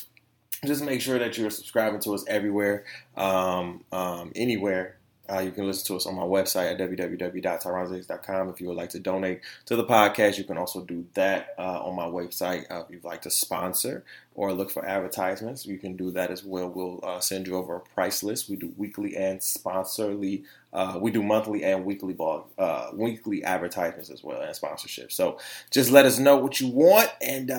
just 0.66 0.84
make 0.84 1.02
sure 1.02 1.18
that 1.18 1.38
you're 1.38 1.50
subscribing 1.50 2.02
to 2.02 2.14
us 2.14 2.26
everywhere, 2.28 2.84
um, 3.16 3.86
um, 3.92 4.32
anywhere 4.36 4.99
uh, 5.32 5.40
you 5.40 5.52
can 5.52 5.68
listen 5.68 5.86
to 5.88 5.96
us 5.96 6.06
on 6.06 6.16
my 6.16 6.24
website 6.24 6.72
at 6.72 6.80
www.tyronzahicks.com. 6.80 8.50
If 8.50 8.62
you 8.62 8.68
would 8.68 8.78
like 8.78 8.90
to 8.90 9.00
donate 9.00 9.42
to 9.66 9.76
the 9.76 9.84
podcast, 9.84 10.38
you 10.38 10.44
can 10.44 10.58
also 10.58 10.82
do 10.82 11.06
that 11.14 11.56
uh, 11.58 11.84
on 11.84 11.96
my 11.96 12.06
website. 12.06 12.70
Uh, 12.72 12.84
if 12.84 12.90
you'd 12.90 13.04
like 13.04 13.22
to 13.24 13.30
sponsor 13.30 14.04
or 14.34 14.54
look 14.54 14.72
for 14.72 14.86
advertisements, 14.86 15.66
you 15.66 15.78
can 15.78 15.96
do 15.96 16.12
that 16.12 16.32
as 16.32 16.44
well. 16.44 16.70
We'll 16.70 17.00
uh, 17.04 17.20
send 17.20 17.48
you 17.48 17.56
over 17.56 17.76
a 17.76 17.80
price 17.80 18.24
list. 18.24 18.50
We 18.50 18.56
do 18.56 18.74
weekly 18.78 19.16
and 19.16 19.42
sponsorly. 19.44 20.44
Uh, 20.74 20.98
we 21.02 21.12
do 21.12 21.22
monthly 21.22 21.64
and 21.64 21.86
weekly 21.86 22.14
blog, 22.14 22.46
uh, 22.58 22.90
weekly 22.94 23.44
advertisements 23.44 24.10
as 24.10 24.24
well 24.24 24.42
and 24.42 24.56
sponsorship. 24.56 25.12
So 25.12 25.40
just 25.72 25.92
let 25.92 26.06
us 26.06 26.20
know 26.20 26.38
what 26.38 26.60
you 26.60 26.70
want, 26.70 27.12
and 27.22 27.52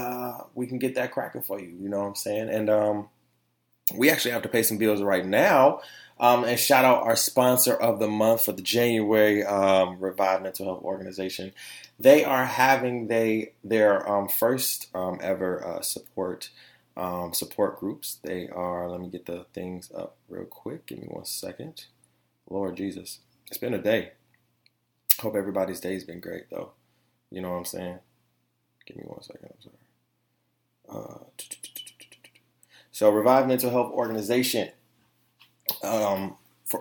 we 0.54 0.66
can 0.66 0.78
get 0.78 0.94
that 0.96 1.12
cracking 1.12 1.42
for 1.42 1.60
you. 1.60 1.68
You 1.68 1.88
know 1.88 2.00
what 2.00 2.06
I'm 2.06 2.14
saying? 2.14 2.50
And 2.50 2.70
um, 2.70 3.08
we 3.94 4.10
actually 4.10 4.32
have 4.32 4.42
to 4.42 4.48
pay 4.48 4.62
some 4.62 4.78
bills 4.78 5.02
right 5.02 5.24
now. 5.24 5.80
Um, 6.20 6.44
and 6.44 6.60
shout 6.60 6.84
out 6.84 7.02
our 7.04 7.16
sponsor 7.16 7.74
of 7.74 7.98
the 7.98 8.06
month 8.06 8.44
for 8.44 8.52
the 8.52 8.60
January 8.60 9.42
um, 9.42 9.98
Revive 9.98 10.42
Mental 10.42 10.66
Health 10.66 10.82
Organization. 10.82 11.52
They 11.98 12.24
are 12.24 12.44
having 12.44 13.08
they 13.08 13.54
their 13.64 14.06
um, 14.06 14.28
first 14.28 14.94
um, 14.94 15.18
ever 15.22 15.66
uh, 15.66 15.80
support 15.80 16.50
um, 16.94 17.32
support 17.32 17.80
groups. 17.80 18.18
They 18.22 18.50
are. 18.50 18.90
Let 18.90 19.00
me 19.00 19.08
get 19.08 19.24
the 19.24 19.46
things 19.54 19.90
up 19.96 20.16
real 20.28 20.44
quick. 20.44 20.84
Give 20.84 20.98
me 20.98 21.06
one 21.08 21.24
second. 21.24 21.86
Lord 22.50 22.76
Jesus, 22.76 23.20
it's 23.46 23.56
been 23.56 23.72
a 23.72 23.82
day. 23.82 24.12
Hope 25.20 25.34
everybody's 25.34 25.80
day's 25.80 26.04
been 26.04 26.20
great 26.20 26.50
though. 26.50 26.72
You 27.30 27.40
know 27.40 27.52
what 27.52 27.56
I'm 27.56 27.64
saying? 27.64 27.98
Give 28.84 28.98
me 28.98 29.04
one 29.06 29.22
second. 29.22 29.48
I'm 29.54 29.62
sorry. 29.62 31.04
Uh, 31.06 31.24
so, 32.92 33.08
Revive 33.10 33.46
Mental 33.46 33.70
Health 33.70 33.92
Organization 33.92 34.70
um, 35.82 36.36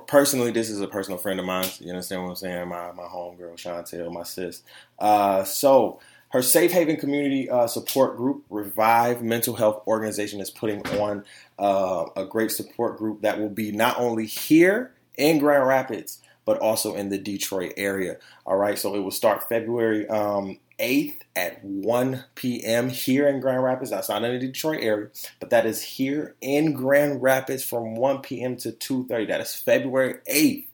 personally, 0.07 0.51
this 0.51 0.69
is 0.69 0.81
a 0.81 0.87
personal 0.87 1.17
friend 1.17 1.39
of 1.39 1.45
mine. 1.45 1.67
You 1.79 1.89
understand 1.89 2.23
what 2.23 2.29
I'm 2.29 2.35
saying? 2.35 2.67
My 2.67 2.91
my 2.91 3.03
homegirl 3.03 3.55
Chantel, 3.55 4.11
my 4.11 4.23
sis. 4.23 4.63
Uh, 4.97 5.43
so 5.43 5.99
her 6.29 6.41
safe 6.41 6.71
haven 6.71 6.97
community 6.97 7.49
uh, 7.49 7.67
support 7.67 8.17
group, 8.17 8.43
Revive 8.49 9.23
Mental 9.23 9.55
Health 9.55 9.81
Organization, 9.87 10.39
is 10.39 10.51
putting 10.51 10.85
on 10.99 11.23
uh, 11.57 12.05
a 12.15 12.25
great 12.25 12.51
support 12.51 12.97
group 12.97 13.21
that 13.21 13.39
will 13.39 13.49
be 13.49 13.71
not 13.71 13.97
only 13.99 14.25
here 14.25 14.93
in 15.17 15.39
Grand 15.39 15.67
Rapids 15.67 16.21
but 16.49 16.57
also 16.61 16.95
in 16.95 17.09
the 17.09 17.17
Detroit 17.19 17.73
area. 17.77 18.17
All 18.43 18.57
right, 18.57 18.75
so 18.75 18.95
it 18.95 19.01
will 19.01 19.11
start 19.11 19.47
February 19.47 20.07
um, 20.07 20.57
8th 20.79 21.19
at 21.35 21.63
1 21.63 22.25
p.m. 22.35 22.89
here 22.89 23.27
in 23.27 23.39
Grand 23.39 23.63
Rapids. 23.63 23.91
That's 23.91 24.09
not 24.09 24.23
in 24.23 24.33
the 24.33 24.47
Detroit 24.47 24.79
area, 24.81 25.09
but 25.39 25.49
that 25.49 25.65
is 25.65 25.81
here 25.81 26.35
in 26.41 26.73
Grand 26.73 27.21
Rapids 27.21 27.63
from 27.63 27.95
1 27.95 28.21
p.m. 28.21 28.57
to 28.57 28.71
2:30. 28.71 29.27
That 29.27 29.41
is 29.41 29.55
February 29.55 30.15
8th. 30.29 30.67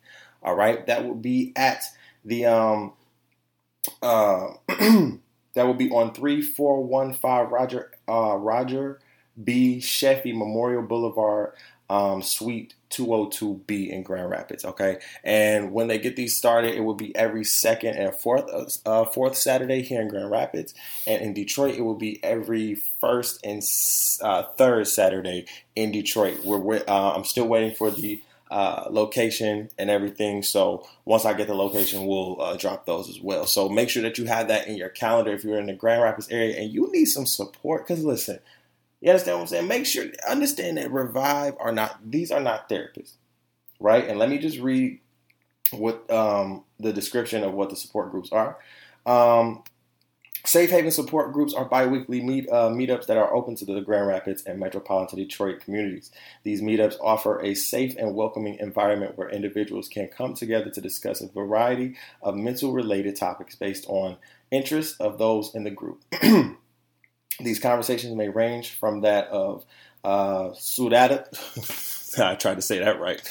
All 0.43 0.55
right, 0.55 0.85
that 0.87 1.05
will 1.05 1.15
be 1.15 1.53
at 1.55 1.83
the 2.23 2.45
um 2.45 2.93
uh 4.01 4.47
that 4.67 5.65
will 5.65 5.73
be 5.73 5.89
on 5.91 6.13
3415 6.13 7.51
Roger 7.51 7.91
uh 8.07 8.35
Roger 8.37 8.99
B. 9.41 9.81
Chaffee 9.81 10.33
Memorial 10.33 10.81
Boulevard, 10.81 11.53
um, 11.89 12.21
Suite 12.21 12.73
202B 12.95 13.89
in 13.89 14.03
Grand 14.03 14.29
Rapids. 14.29 14.65
Okay, 14.65 14.99
and 15.23 15.71
when 15.71 15.87
they 15.87 15.97
get 15.97 16.15
these 16.15 16.35
started, 16.35 16.75
it 16.75 16.81
will 16.81 16.95
be 16.95 17.15
every 17.15 17.43
second 17.43 17.95
and 17.95 18.13
fourth 18.13 18.81
uh, 18.85 19.05
fourth 19.05 19.35
Saturday 19.35 19.81
here 19.81 20.01
in 20.01 20.07
Grand 20.07 20.31
Rapids, 20.31 20.73
and 21.05 21.21
in 21.21 21.33
Detroit, 21.33 21.75
it 21.75 21.81
will 21.81 21.95
be 21.95 22.23
every 22.23 22.75
first 22.75 23.45
and 23.45 23.61
uh, 24.21 24.43
third 24.57 24.87
Saturday 24.87 25.45
in 25.75 25.91
Detroit. 25.91 26.43
We're 26.43 26.83
uh, 26.87 27.13
I'm 27.15 27.25
still 27.25 27.47
waiting 27.47 27.75
for 27.75 27.91
the 27.91 28.21
uh, 28.51 28.85
location 28.89 29.69
and 29.77 29.89
everything. 29.89 30.43
So 30.43 30.87
once 31.03 31.25
I 31.25 31.33
get 31.33 31.47
the 31.47 31.55
location, 31.55 32.05
we'll 32.05 32.41
uh, 32.41 32.55
drop 32.55 32.85
those 32.85 33.09
as 33.09 33.19
well. 33.19 33.45
So 33.47 33.69
make 33.69 33.89
sure 33.89 34.03
that 34.03 34.17
you 34.17 34.25
have 34.25 34.47
that 34.49 34.67
in 34.67 34.77
your 34.77 34.89
calendar 34.89 35.31
if 35.31 35.43
you're 35.43 35.59
in 35.59 35.65
the 35.65 35.73
Grand 35.73 36.03
Rapids 36.03 36.29
area 36.29 36.59
and 36.59 36.71
you 36.71 36.89
need 36.91 37.05
some 37.05 37.25
support. 37.25 37.87
Because 37.87 38.03
listen, 38.03 38.39
you 39.05 39.11
understand 39.11 39.37
what 39.37 39.41
I'm 39.43 39.47
saying? 39.47 39.67
Make 39.67 39.85
sure 39.85 40.05
understand 40.27 40.77
that 40.77 40.91
Revive 40.91 41.53
are 41.59 41.71
not 41.71 41.99
these 42.09 42.31
are 42.31 42.39
not 42.39 42.67
therapists, 42.67 43.13
right? 43.79 44.07
And 44.07 44.17
let 44.17 44.29
me 44.29 44.39
just 44.39 44.57
read 44.57 44.99
what 45.71 46.09
um, 46.11 46.63
the 46.79 46.91
description 46.91 47.43
of 47.43 47.53
what 47.53 47.69
the 47.69 47.75
support 47.75 48.09
groups 48.09 48.31
are. 48.31 48.57
Um, 49.05 49.63
Safe 50.43 50.71
Haven 50.71 50.91
support 50.91 51.33
groups 51.33 51.53
are 51.53 51.65
biweekly 51.65 52.21
meet 52.21 52.49
uh, 52.49 52.69
meetups 52.69 53.05
that 53.05 53.17
are 53.17 53.33
open 53.33 53.55
to 53.55 53.65
the 53.65 53.81
Grand 53.81 54.07
Rapids 54.07 54.43
and 54.43 54.59
metropolitan 54.59 55.19
Detroit 55.19 55.59
communities. 55.59 56.11
These 56.43 56.61
meetups 56.63 56.97
offer 56.99 57.39
a 57.41 57.53
safe 57.53 57.95
and 57.97 58.15
welcoming 58.15 58.57
environment 58.59 59.17
where 59.17 59.29
individuals 59.29 59.87
can 59.87 60.07
come 60.07 60.33
together 60.33 60.71
to 60.71 60.81
discuss 60.81 61.21
a 61.21 61.27
variety 61.27 61.95
of 62.23 62.35
mental 62.35 62.73
related 62.73 63.15
topics 63.15 63.55
based 63.55 63.85
on 63.87 64.17
interests 64.49 64.99
of 64.99 65.19
those 65.19 65.53
in 65.53 65.63
the 65.63 65.71
group. 65.71 66.03
These 67.39 67.59
conversations 67.59 68.15
may 68.15 68.29
range 68.29 68.71
from 68.71 69.01
that 69.01 69.27
of 69.27 69.65
uh, 70.03 70.49
I 72.17 72.35
tried 72.35 72.55
to 72.55 72.61
say 72.61 72.79
that 72.79 72.99
right. 72.99 73.21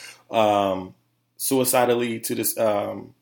um, 0.30 0.94
suicidally 1.36 2.20
to 2.20 2.34
this. 2.34 2.58
Um, 2.58 3.14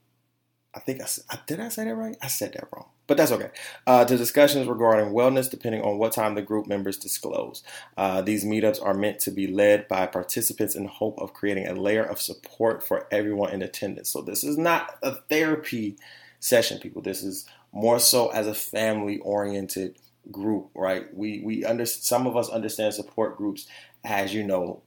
I 0.74 0.80
think 0.80 1.00
I 1.30 1.38
did. 1.46 1.60
I 1.60 1.68
say 1.68 1.84
that 1.84 1.94
right. 1.94 2.16
I 2.20 2.26
said 2.26 2.52
that 2.52 2.68
wrong, 2.74 2.88
but 3.06 3.16
that's 3.16 3.32
okay. 3.32 3.50
Uh, 3.86 4.04
to 4.04 4.16
discussions 4.18 4.66
regarding 4.66 5.14
wellness, 5.14 5.50
depending 5.50 5.80
on 5.82 5.96
what 5.96 6.12
time 6.12 6.34
the 6.34 6.42
group 6.42 6.66
members 6.66 6.98
disclose. 6.98 7.62
Uh, 7.96 8.20
these 8.20 8.44
meetups 8.44 8.84
are 8.84 8.92
meant 8.92 9.20
to 9.20 9.30
be 9.30 9.46
led 9.46 9.88
by 9.88 10.06
participants 10.06 10.74
in 10.74 10.86
hope 10.86 11.18
of 11.18 11.32
creating 11.32 11.66
a 11.66 11.74
layer 11.74 12.04
of 12.04 12.20
support 12.20 12.86
for 12.86 13.06
everyone 13.10 13.52
in 13.54 13.62
attendance. 13.62 14.10
So 14.10 14.20
this 14.20 14.44
is 14.44 14.58
not 14.58 14.98
a 15.02 15.14
therapy 15.14 15.96
session, 16.40 16.78
people. 16.78 17.00
This 17.00 17.22
is 17.22 17.46
more 17.72 17.98
so 17.98 18.28
as 18.28 18.46
a 18.46 18.54
family 18.54 19.18
oriented 19.20 19.96
group, 20.30 20.70
right? 20.74 21.12
We 21.14 21.42
we 21.44 21.64
under 21.64 21.86
some 21.86 22.26
of 22.26 22.36
us 22.36 22.48
understand 22.48 22.94
support 22.94 23.36
groups 23.36 23.66
as 24.04 24.34
you 24.34 24.44
know. 24.44 24.82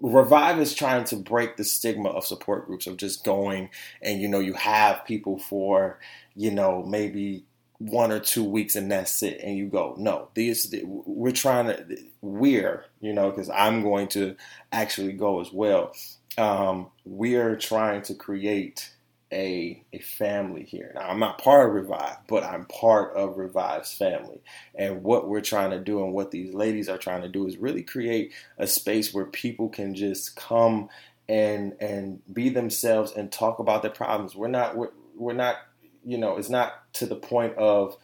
Revive 0.00 0.58
is 0.58 0.74
trying 0.74 1.04
to 1.04 1.16
break 1.16 1.56
the 1.56 1.64
stigma 1.64 2.10
of 2.10 2.26
support 2.26 2.66
groups 2.66 2.86
of 2.86 2.96
just 2.96 3.24
going 3.24 3.70
and 4.02 4.20
you 4.20 4.28
know 4.28 4.40
you 4.40 4.52
have 4.54 5.04
people 5.04 5.38
for 5.38 5.98
you 6.34 6.50
know 6.50 6.82
maybe 6.82 7.44
one 7.78 8.12
or 8.12 8.20
two 8.20 8.44
weeks 8.44 8.76
and 8.76 8.90
that's 8.90 9.22
it 9.22 9.40
and 9.42 9.56
you 9.56 9.66
go 9.66 9.94
no 9.96 10.28
these 10.34 10.74
we're 10.84 11.30
trying 11.30 11.66
to 11.66 11.96
we're 12.22 12.84
you 13.00 13.12
know 13.12 13.30
because 13.30 13.50
i'm 13.50 13.82
going 13.82 14.06
to 14.08 14.36
actually 14.72 15.12
go 15.12 15.40
as 15.40 15.52
well 15.52 15.92
um, 16.36 16.88
we're 17.04 17.56
trying 17.56 18.02
to 18.02 18.14
create 18.14 18.93
a, 19.34 19.82
a 19.92 19.98
family 19.98 20.62
here. 20.62 20.92
Now, 20.94 21.08
I'm 21.08 21.18
not 21.18 21.38
part 21.38 21.68
of 21.68 21.74
Revive, 21.74 22.16
but 22.28 22.44
I'm 22.44 22.64
part 22.66 23.14
of 23.16 23.36
Revive's 23.36 23.92
family. 23.92 24.40
And 24.74 25.02
what 25.02 25.28
we're 25.28 25.40
trying 25.40 25.70
to 25.70 25.80
do 25.80 26.02
and 26.02 26.12
what 26.12 26.30
these 26.30 26.54
ladies 26.54 26.88
are 26.88 26.98
trying 26.98 27.22
to 27.22 27.28
do 27.28 27.46
is 27.46 27.56
really 27.58 27.82
create 27.82 28.32
a 28.56 28.66
space 28.66 29.12
where 29.12 29.26
people 29.26 29.68
can 29.68 29.94
just 29.94 30.36
come 30.36 30.88
and 31.28 31.74
and 31.80 32.20
be 32.32 32.50
themselves 32.50 33.12
and 33.12 33.32
talk 33.32 33.58
about 33.58 33.82
their 33.82 33.90
problems. 33.90 34.36
We're 34.36 34.48
not 34.48 34.76
we're, 34.76 34.90
we're 35.16 35.32
not 35.32 35.56
you 36.04 36.18
know, 36.18 36.36
it's 36.36 36.50
not 36.50 36.92
to 36.94 37.06
the 37.06 37.16
point 37.16 37.56
of 37.56 37.96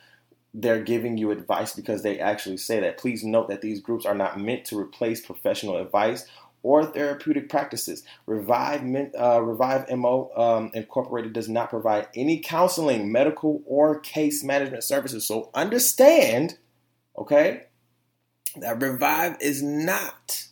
they're 0.52 0.82
giving 0.82 1.16
you 1.16 1.30
advice 1.30 1.76
because 1.76 2.02
they 2.02 2.18
actually 2.18 2.56
say 2.56 2.80
that. 2.80 2.98
Please 2.98 3.22
note 3.22 3.48
that 3.48 3.60
these 3.60 3.80
groups 3.80 4.04
are 4.04 4.14
not 4.14 4.40
meant 4.40 4.64
to 4.64 4.78
replace 4.78 5.24
professional 5.24 5.76
advice 5.76 6.26
or 6.62 6.84
therapeutic 6.84 7.48
practices. 7.48 8.04
Revive, 8.26 8.82
uh, 9.18 9.40
Revive 9.42 9.90
MO 9.96 10.30
um, 10.36 10.70
Incorporated 10.74 11.32
does 11.32 11.48
not 11.48 11.70
provide 11.70 12.08
any 12.14 12.38
counseling, 12.40 13.10
medical, 13.10 13.62
or 13.66 14.00
case 14.00 14.44
management 14.44 14.84
services. 14.84 15.26
So 15.26 15.50
understand, 15.54 16.58
okay, 17.16 17.64
that 18.56 18.80
Revive 18.80 19.36
is 19.40 19.62
not 19.62 20.44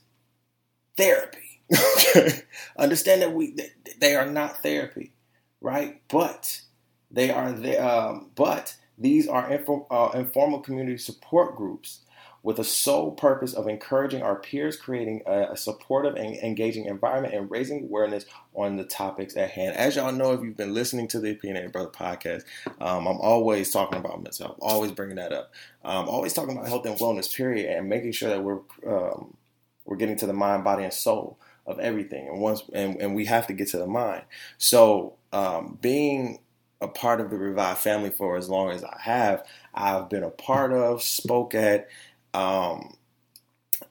therapy. 0.97 1.63
understand 2.79 3.23
that 3.23 3.35
we 3.35 3.55
they 4.01 4.17
are 4.17 4.27
not 4.27 4.63
therapy, 4.63 5.13
right? 5.61 6.01
But 6.09 6.63
they 7.11 7.31
are 7.31 7.53
there. 7.53 7.83
Um, 7.87 8.31
but 8.35 8.75
these 8.97 9.29
are 9.29 9.51
uh, 9.91 10.11
informal 10.15 10.61
community 10.61 10.97
support 10.97 11.57
groups 11.57 12.01
with 12.43 12.57
the 12.57 12.65
sole 12.65 13.13
purpose 13.13 13.53
of 13.53 13.67
encouraging 13.67 14.23
our 14.23 14.37
peers, 14.37 14.77
creating 14.77 15.23
a, 15.27 15.53
a, 15.53 15.57
supportive 15.57 16.15
and 16.15 16.37
engaging 16.37 16.87
environment, 16.87 17.35
and 17.35 17.51
raising 17.51 17.85
awareness 17.85 18.25
on 18.55 18.77
the 18.77 18.85
topics 18.85 19.37
at 19.37 19.51
hand. 19.51 19.77
As 19.77 19.97
y'all 19.97 20.13
know, 20.13 20.33
if 20.33 20.43
you've 20.43 20.57
been 20.57 20.75
listening 20.75 21.09
to 21.09 21.21
the 21.21 21.33
Opinionated 21.33 21.73
Brother 21.73 21.91
podcast, 21.91 22.45
um, 22.81 23.07
I'm 23.07 23.19
always 23.19 23.71
talking 23.71 23.99
about 23.99 24.23
myself, 24.23 24.57
always 24.61 24.93
bringing 24.93 25.17
that 25.17 25.33
up. 25.33 25.53
Um, 25.85 26.09
always 26.09 26.33
talking 26.33 26.57
about 26.57 26.69
health 26.69 26.87
and 26.87 26.97
wellness, 26.97 27.35
period, 27.35 27.71
and 27.71 27.89
making 27.89 28.13
sure 28.13 28.31
that 28.31 28.43
we're 28.43 28.61
um, 28.87 29.37
we're 29.85 29.97
getting 29.97 30.17
to 30.17 30.27
the 30.27 30.33
mind, 30.33 30.65
body, 30.65 30.85
and 30.85 30.93
soul 30.93 31.39
of 31.67 31.79
everything. 31.81 32.29
And 32.29 32.41
once 32.41 32.63
and, 32.73 33.01
and 33.01 33.15
we 33.15 33.25
have 33.25 33.47
to 33.49 33.53
get 33.53 33.69
to 33.69 33.79
the 33.79 33.87
mind. 33.87 34.23
So 34.59 35.15
um, 35.33 35.79
being 35.81 36.39
a 36.81 36.89
part 36.89 37.21
of 37.21 37.31
the 37.31 37.37
Revive 37.37 37.79
family 37.79 38.11
for 38.11 38.37
as 38.37 38.49
long 38.49 38.71
as 38.71 38.85
I 38.85 38.99
have. 39.01 39.45
I've 39.75 40.09
been 40.09 40.23
a 40.23 40.31
part 40.31 40.73
of, 40.73 41.03
spoke 41.03 41.55
at, 41.55 41.89
um, 42.35 42.97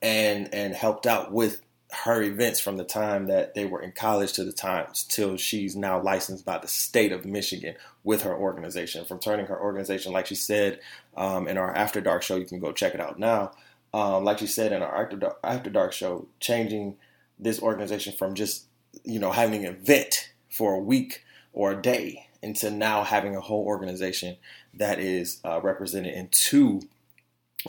and 0.01 0.53
and 0.53 0.73
helped 0.75 1.07
out 1.07 1.31
with 1.31 1.61
her 1.91 2.21
events 2.21 2.59
from 2.59 2.77
the 2.77 2.83
time 2.83 3.27
that 3.27 3.53
they 3.53 3.65
were 3.65 3.81
in 3.81 3.91
college 3.93 4.33
to 4.33 4.43
the 4.43 4.51
times 4.51 5.03
till 5.03 5.37
she's 5.37 5.75
now 5.75 6.01
licensed 6.01 6.45
by 6.45 6.57
the 6.57 6.67
state 6.67 7.13
of 7.13 7.25
Michigan 7.25 7.75
with 8.03 8.23
her 8.23 8.35
organization. 8.35 9.05
From 9.05 9.19
turning 9.19 9.45
her 9.45 9.59
organization, 9.59 10.11
like 10.11 10.27
she 10.27 10.35
said 10.35 10.79
um, 11.15 11.47
in 11.47 11.57
our 11.57 11.73
After 11.73 12.01
Dark 12.01 12.23
show, 12.23 12.35
you 12.35 12.45
can 12.45 12.59
go 12.59 12.73
check 12.73 12.93
it 12.93 12.99
out 12.99 13.17
now. 13.17 13.51
Um, 13.93 14.25
like 14.25 14.39
she 14.39 14.47
said 14.47 14.73
in 14.73 14.81
our 14.81 15.03
After 15.03 15.15
Dark, 15.15 15.39
After 15.43 15.69
Dark 15.69 15.93
show, 15.93 16.27
changing 16.39 16.97
this 17.39 17.61
organization 17.61 18.13
from 18.13 18.35
just 18.35 18.65
you 19.03 19.19
know 19.19 19.31
having 19.31 19.65
an 19.65 19.75
event 19.75 20.31
for 20.49 20.73
a 20.73 20.79
week 20.79 21.23
or 21.53 21.71
a 21.71 21.81
day 21.81 22.27
into 22.41 22.69
now 22.69 23.03
having 23.03 23.35
a 23.35 23.41
whole 23.41 23.65
organization 23.65 24.37
that 24.73 24.99
is 24.99 25.39
uh, 25.45 25.59
represented 25.61 26.13
in 26.13 26.27
two 26.29 26.81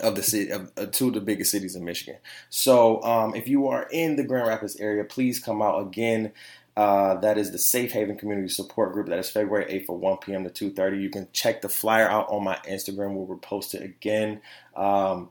of 0.01 0.15
the 0.15 0.23
city 0.23 0.51
of 0.51 0.71
uh, 0.77 0.85
two 0.85 1.07
of 1.07 1.13
the 1.13 1.21
biggest 1.21 1.51
cities 1.51 1.75
in 1.75 1.83
Michigan. 1.83 2.17
So 2.49 3.01
um, 3.03 3.35
if 3.35 3.47
you 3.47 3.67
are 3.67 3.87
in 3.91 4.15
the 4.15 4.23
Grand 4.23 4.47
Rapids 4.47 4.75
area, 4.77 5.03
please 5.03 5.39
come 5.39 5.61
out 5.61 5.81
again. 5.81 6.31
Uh, 6.77 7.15
that 7.19 7.37
is 7.37 7.51
the 7.51 7.57
Safe 7.57 7.91
Haven 7.91 8.17
Community 8.17 8.47
Support 8.47 8.93
Group. 8.93 9.07
That 9.07 9.19
is 9.19 9.29
February 9.29 9.65
8th 9.65 9.87
from 9.87 10.01
1 10.01 10.17
p.m. 10.19 10.49
to 10.49 10.71
2:30. 10.71 11.01
You 11.01 11.09
can 11.09 11.27
check 11.33 11.61
the 11.61 11.69
flyer 11.69 12.07
out 12.07 12.29
on 12.29 12.43
my 12.43 12.57
Instagram 12.67 13.15
where 13.15 13.25
we're 13.25 13.35
it 13.73 13.83
again. 13.83 14.41
Um, 14.75 15.29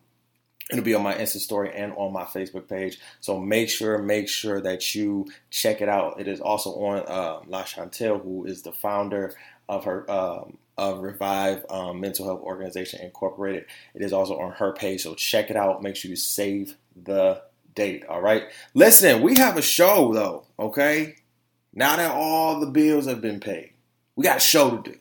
It'll 0.70 0.84
be 0.84 0.94
on 0.94 1.02
my 1.02 1.14
Insta 1.14 1.38
story 1.38 1.72
and 1.74 1.92
on 1.96 2.12
my 2.12 2.24
Facebook 2.24 2.68
page. 2.68 2.98
So 3.20 3.38
make 3.40 3.70
sure, 3.70 3.98
make 3.98 4.28
sure 4.28 4.60
that 4.60 4.94
you 4.94 5.26
check 5.50 5.80
it 5.80 5.88
out. 5.88 6.20
It 6.20 6.28
is 6.28 6.40
also 6.40 6.70
on 6.72 6.98
uh, 7.06 7.40
La 7.46 7.62
Chantel, 7.62 8.22
who 8.22 8.44
is 8.44 8.62
the 8.62 8.72
founder 8.72 9.34
of 9.68 9.84
her 9.84 10.10
um, 10.10 10.58
of 10.78 11.00
Revive 11.00 11.66
um, 11.68 12.00
Mental 12.00 12.24
Health 12.24 12.40
Organization 12.40 13.00
Incorporated. 13.02 13.66
It 13.94 14.02
is 14.02 14.12
also 14.12 14.38
on 14.38 14.52
her 14.52 14.72
page. 14.72 15.02
So 15.02 15.14
check 15.14 15.50
it 15.50 15.56
out. 15.56 15.82
Make 15.82 15.96
sure 15.96 16.08
you 16.08 16.16
save 16.16 16.76
the 16.96 17.42
date. 17.74 18.04
All 18.06 18.22
right. 18.22 18.44
Listen, 18.74 19.20
we 19.22 19.36
have 19.36 19.56
a 19.56 19.62
show 19.62 20.12
though. 20.14 20.44
Okay. 20.58 21.16
Now 21.74 21.96
that 21.96 22.12
all 22.12 22.60
the 22.60 22.70
bills 22.70 23.06
have 23.06 23.20
been 23.20 23.40
paid, 23.40 23.72
we 24.16 24.24
got 24.24 24.38
a 24.38 24.40
show 24.40 24.78
to 24.78 24.92
do. 24.92 24.98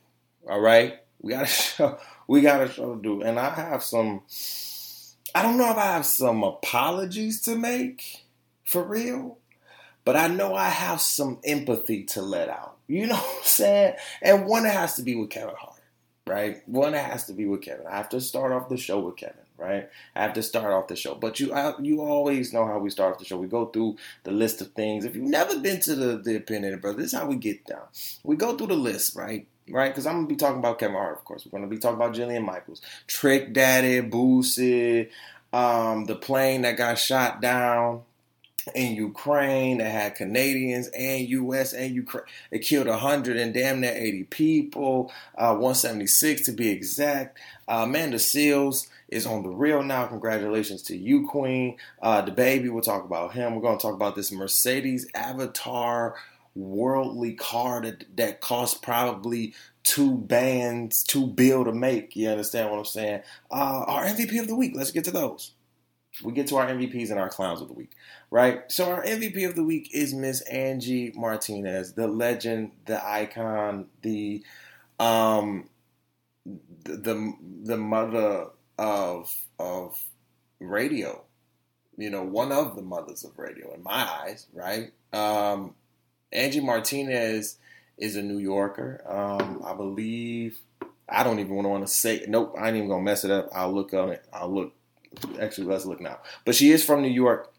All 0.49 0.59
right. 0.59 0.95
We 1.21 1.31
got 1.31 1.43
a 1.43 1.47
show. 1.47 1.97
We 2.27 2.41
got 2.41 2.61
a 2.61 2.69
show 2.69 2.95
to 2.95 3.01
do, 3.01 3.21
and 3.21 3.39
I 3.39 3.51
have 3.51 3.83
some 3.83 4.23
I 5.33 5.43
don't 5.43 5.57
know 5.57 5.69
if 5.69 5.77
I 5.77 5.85
have 5.85 6.05
some 6.05 6.43
apologies 6.43 7.41
to 7.41 7.55
make 7.55 8.25
for 8.63 8.83
real, 8.83 9.37
but 10.07 10.15
I 10.15 10.27
know 10.27 10.55
I 10.55 10.69
have 10.69 11.01
some 11.01 11.37
empathy 11.43 12.05
to 12.05 12.21
let 12.21 12.47
out. 12.47 12.77
You 12.87 13.07
know 13.07 13.15
what 13.17 13.37
I'm 13.39 13.43
saying? 13.43 13.95
And 14.21 14.45
one 14.45 14.63
has 14.63 14.95
to 14.95 15.01
be 15.01 15.15
with 15.17 15.29
Kevin 15.29 15.53
Hart, 15.59 15.81
right? 16.25 16.61
One 16.65 16.93
has 16.93 17.25
to 17.25 17.33
be 17.33 17.45
with 17.45 17.61
Kevin. 17.61 17.85
I 17.85 17.97
have 17.97 18.07
to 18.09 18.21
start 18.21 18.53
off 18.53 18.69
the 18.69 18.77
show 18.77 18.99
with 19.01 19.17
Kevin, 19.17 19.35
right? 19.57 19.89
I 20.15 20.21
have 20.21 20.31
to 20.35 20.43
start 20.43 20.71
off 20.71 20.87
the 20.87 20.95
show. 20.95 21.13
But 21.13 21.41
you 21.41 21.51
I, 21.51 21.77
you 21.81 21.99
always 21.99 22.53
know 22.53 22.65
how 22.65 22.79
we 22.79 22.89
start 22.89 23.11
off 23.11 23.19
the 23.19 23.25
show. 23.25 23.35
We 23.35 23.47
go 23.47 23.65
through 23.65 23.97
the 24.23 24.31
list 24.31 24.61
of 24.61 24.71
things. 24.71 25.03
If 25.03 25.13
you've 25.13 25.25
never 25.25 25.59
been 25.59 25.81
to 25.81 25.93
the, 25.93 26.17
the 26.19 26.37
opinion, 26.37 26.79
brother, 26.79 26.99
this 26.99 27.11
is 27.11 27.19
how 27.19 27.27
we 27.27 27.35
get 27.35 27.65
down. 27.65 27.83
We 28.23 28.37
go 28.37 28.55
through 28.55 28.67
the 28.67 28.77
list, 28.77 29.13
right? 29.13 29.45
right? 29.69 29.91
Because 29.91 30.07
I'm 30.07 30.15
gonna 30.15 30.27
be 30.27 30.37
talking 30.37 30.59
about 30.59 30.79
Kevin 30.79 30.95
Hart, 30.95 31.17
of 31.17 31.25
course. 31.25 31.45
We're 31.45 31.59
gonna 31.59 31.69
be 31.69 31.79
talking 31.79 31.97
about 31.97 32.15
Jillian 32.15 32.45
Michaels, 32.45 32.81
Trick 33.07 33.51
Daddy, 33.51 33.99
Boosie, 33.99 35.09
um, 35.51 36.05
the 36.05 36.15
plane 36.15 36.61
that 36.61 36.77
got 36.77 36.97
shot 36.97 37.41
down 37.41 38.03
in 38.75 38.95
Ukraine 38.95 39.77
that 39.79 39.91
had 39.91 40.15
Canadians 40.15 40.87
and 40.87 41.27
U.S. 41.29 41.73
and 41.73 41.93
Ukraine. 41.93 42.25
It 42.51 42.59
killed 42.59 42.87
100 42.87 43.37
and 43.37 43.53
damn 43.53 43.81
near 43.81 43.93
80 43.93 44.23
people, 44.25 45.11
uh, 45.37 45.53
176 45.53 46.41
to 46.43 46.51
be 46.51 46.69
exact. 46.69 47.39
Uh, 47.67 47.83
Amanda 47.83 48.17
Seales 48.17 48.87
is 49.09 49.25
on 49.25 49.43
the 49.43 49.49
real 49.49 49.83
now. 49.83 50.07
Congratulations 50.07 50.81
to 50.83 50.97
you, 50.97 51.27
Queen. 51.27 51.77
Uh, 52.01 52.21
the 52.21 52.31
baby, 52.31 52.69
we'll 52.69 52.81
talk 52.81 53.03
about 53.03 53.33
him. 53.33 53.55
We're 53.55 53.61
going 53.61 53.77
to 53.77 53.81
talk 53.81 53.95
about 53.95 54.15
this 54.15 54.31
Mercedes 54.31 55.07
Avatar 55.13 56.15
worldly 56.55 57.33
car 57.33 57.81
that, 57.81 58.03
that 58.17 58.41
cost 58.41 58.81
probably 58.81 59.53
two 59.83 60.17
bands, 60.17 61.03
two 61.03 61.27
bill 61.27 61.63
to 61.63 61.71
make. 61.71 62.15
You 62.15 62.29
understand 62.29 62.69
what 62.69 62.79
I'm 62.79 62.85
saying? 62.85 63.21
Uh, 63.49 63.85
our 63.87 64.05
MVP 64.05 64.39
of 64.39 64.47
the 64.47 64.55
week. 64.55 64.73
Let's 64.75 64.91
get 64.91 65.05
to 65.05 65.11
those. 65.11 65.53
We 66.23 66.33
get 66.33 66.47
to 66.47 66.57
our 66.57 66.67
MVPs 66.67 67.11
and 67.11 67.19
our 67.19 67.29
clowns 67.29 67.61
of 67.61 67.67
the 67.67 67.73
week, 67.73 67.91
right? 68.31 68.63
So 68.71 68.91
our 68.91 69.03
MVP 69.03 69.47
of 69.47 69.55
the 69.55 69.63
week 69.63 69.89
is 69.93 70.13
Miss 70.13 70.41
Angie 70.41 71.11
Martinez, 71.15 71.93
the 71.93 72.07
legend, 72.07 72.71
the 72.85 73.05
icon, 73.07 73.87
the 74.01 74.43
um, 74.99 75.69
the 76.83 77.33
the 77.63 77.77
mother 77.77 78.47
of 78.77 79.35
of 79.59 80.03
radio. 80.59 81.23
You 81.97 82.09
know, 82.09 82.23
one 82.23 82.51
of 82.51 82.75
the 82.75 82.81
mothers 82.81 83.23
of 83.23 83.37
radio 83.37 83.73
in 83.73 83.83
my 83.83 84.07
eyes, 84.23 84.47
right? 84.53 84.91
Um, 85.13 85.73
Angie 86.31 86.59
Martinez 86.59 87.57
is 87.97 88.15
a 88.15 88.21
New 88.21 88.37
Yorker. 88.37 89.01
Um, 89.07 89.61
I 89.65 89.73
believe. 89.73 90.59
I 91.09 91.23
don't 91.23 91.39
even 91.39 91.55
want 91.55 91.87
to 91.87 91.91
say. 91.91 92.25
Nope, 92.27 92.55
I 92.59 92.67
ain't 92.67 92.77
even 92.77 92.89
gonna 92.89 93.01
mess 93.01 93.23
it 93.23 93.31
up. 93.31 93.49
I'll 93.53 93.73
look 93.73 93.93
on 93.93 94.09
it. 94.09 94.25
I'll 94.31 94.53
look. 94.53 94.73
Actually, 95.39 95.67
let's 95.67 95.85
look 95.85 96.01
now. 96.01 96.19
But 96.45 96.55
she 96.55 96.71
is 96.71 96.83
from 96.83 97.01
New 97.01 97.09
York. 97.09 97.53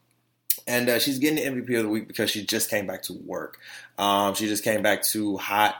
And 0.67 0.87
uh, 0.87 0.99
she's 0.99 1.17
getting 1.17 1.37
the 1.37 1.61
MVP 1.61 1.77
of 1.77 1.83
the 1.83 1.89
week 1.89 2.07
because 2.07 2.29
she 2.29 2.45
just 2.45 2.69
came 2.69 2.85
back 2.85 3.01
to 3.03 3.13
work. 3.13 3.57
Um, 3.97 4.35
she 4.35 4.47
just 4.47 4.63
came 4.63 4.83
back 4.83 5.01
to 5.03 5.37
Hot, 5.37 5.75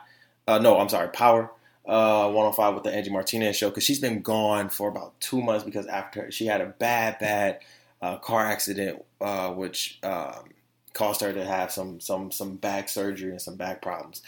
uh, 0.47 0.57
no, 0.57 0.79
I'm 0.79 0.89
sorry, 0.89 1.09
Power 1.09 1.51
uh, 1.89 2.25
105 2.27 2.75
with 2.75 2.83
the 2.83 2.93
Angie 2.93 3.09
Martinez 3.09 3.55
show 3.55 3.69
because 3.69 3.83
she's 3.83 3.99
been 3.99 4.21
gone 4.21 4.69
for 4.69 4.87
about 4.87 5.19
two 5.19 5.41
months 5.41 5.63
because 5.63 5.87
after 5.87 6.29
she 6.31 6.45
had 6.45 6.61
a 6.61 6.67
bad, 6.67 7.17
bad 7.19 7.59
uh, 8.01 8.17
car 8.17 8.45
accident, 8.45 9.03
uh, 9.19 9.49
which 9.49 9.97
um, 10.03 10.49
caused 10.93 11.21
her 11.21 11.33
to 11.33 11.43
have 11.43 11.71
some 11.71 11.99
some 11.99 12.31
some 12.31 12.55
back 12.57 12.89
surgery 12.89 13.31
and 13.31 13.41
some 13.41 13.55
back 13.55 13.81
problems. 13.81 14.21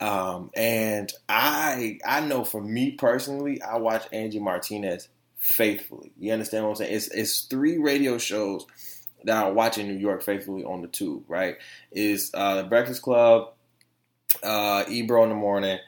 Um, 0.00 0.50
and 0.54 1.12
I 1.28 1.98
I 2.06 2.20
know 2.20 2.44
for 2.44 2.62
me 2.62 2.92
personally, 2.92 3.60
I 3.62 3.78
watch 3.78 4.06
Angie 4.12 4.38
Martinez 4.38 5.08
faithfully. 5.38 6.12
You 6.18 6.32
understand 6.32 6.64
what 6.64 6.70
I'm 6.70 6.76
saying? 6.76 6.94
It's 6.94 7.08
it's 7.08 7.40
three 7.42 7.78
radio 7.78 8.18
shows 8.18 8.66
that 9.24 9.44
I 9.44 9.50
watch 9.50 9.78
in 9.78 9.88
New 9.88 9.98
York 9.98 10.22
faithfully 10.22 10.64
on 10.64 10.82
the 10.82 10.88
tube. 10.88 11.24
Right? 11.28 11.56
Is 11.90 12.30
uh, 12.34 12.62
the 12.62 12.64
Breakfast 12.64 13.02
Club, 13.02 13.52
uh, 14.42 14.84
Ebro 14.88 15.22
in 15.24 15.30
the 15.30 15.34
morning, 15.34 15.78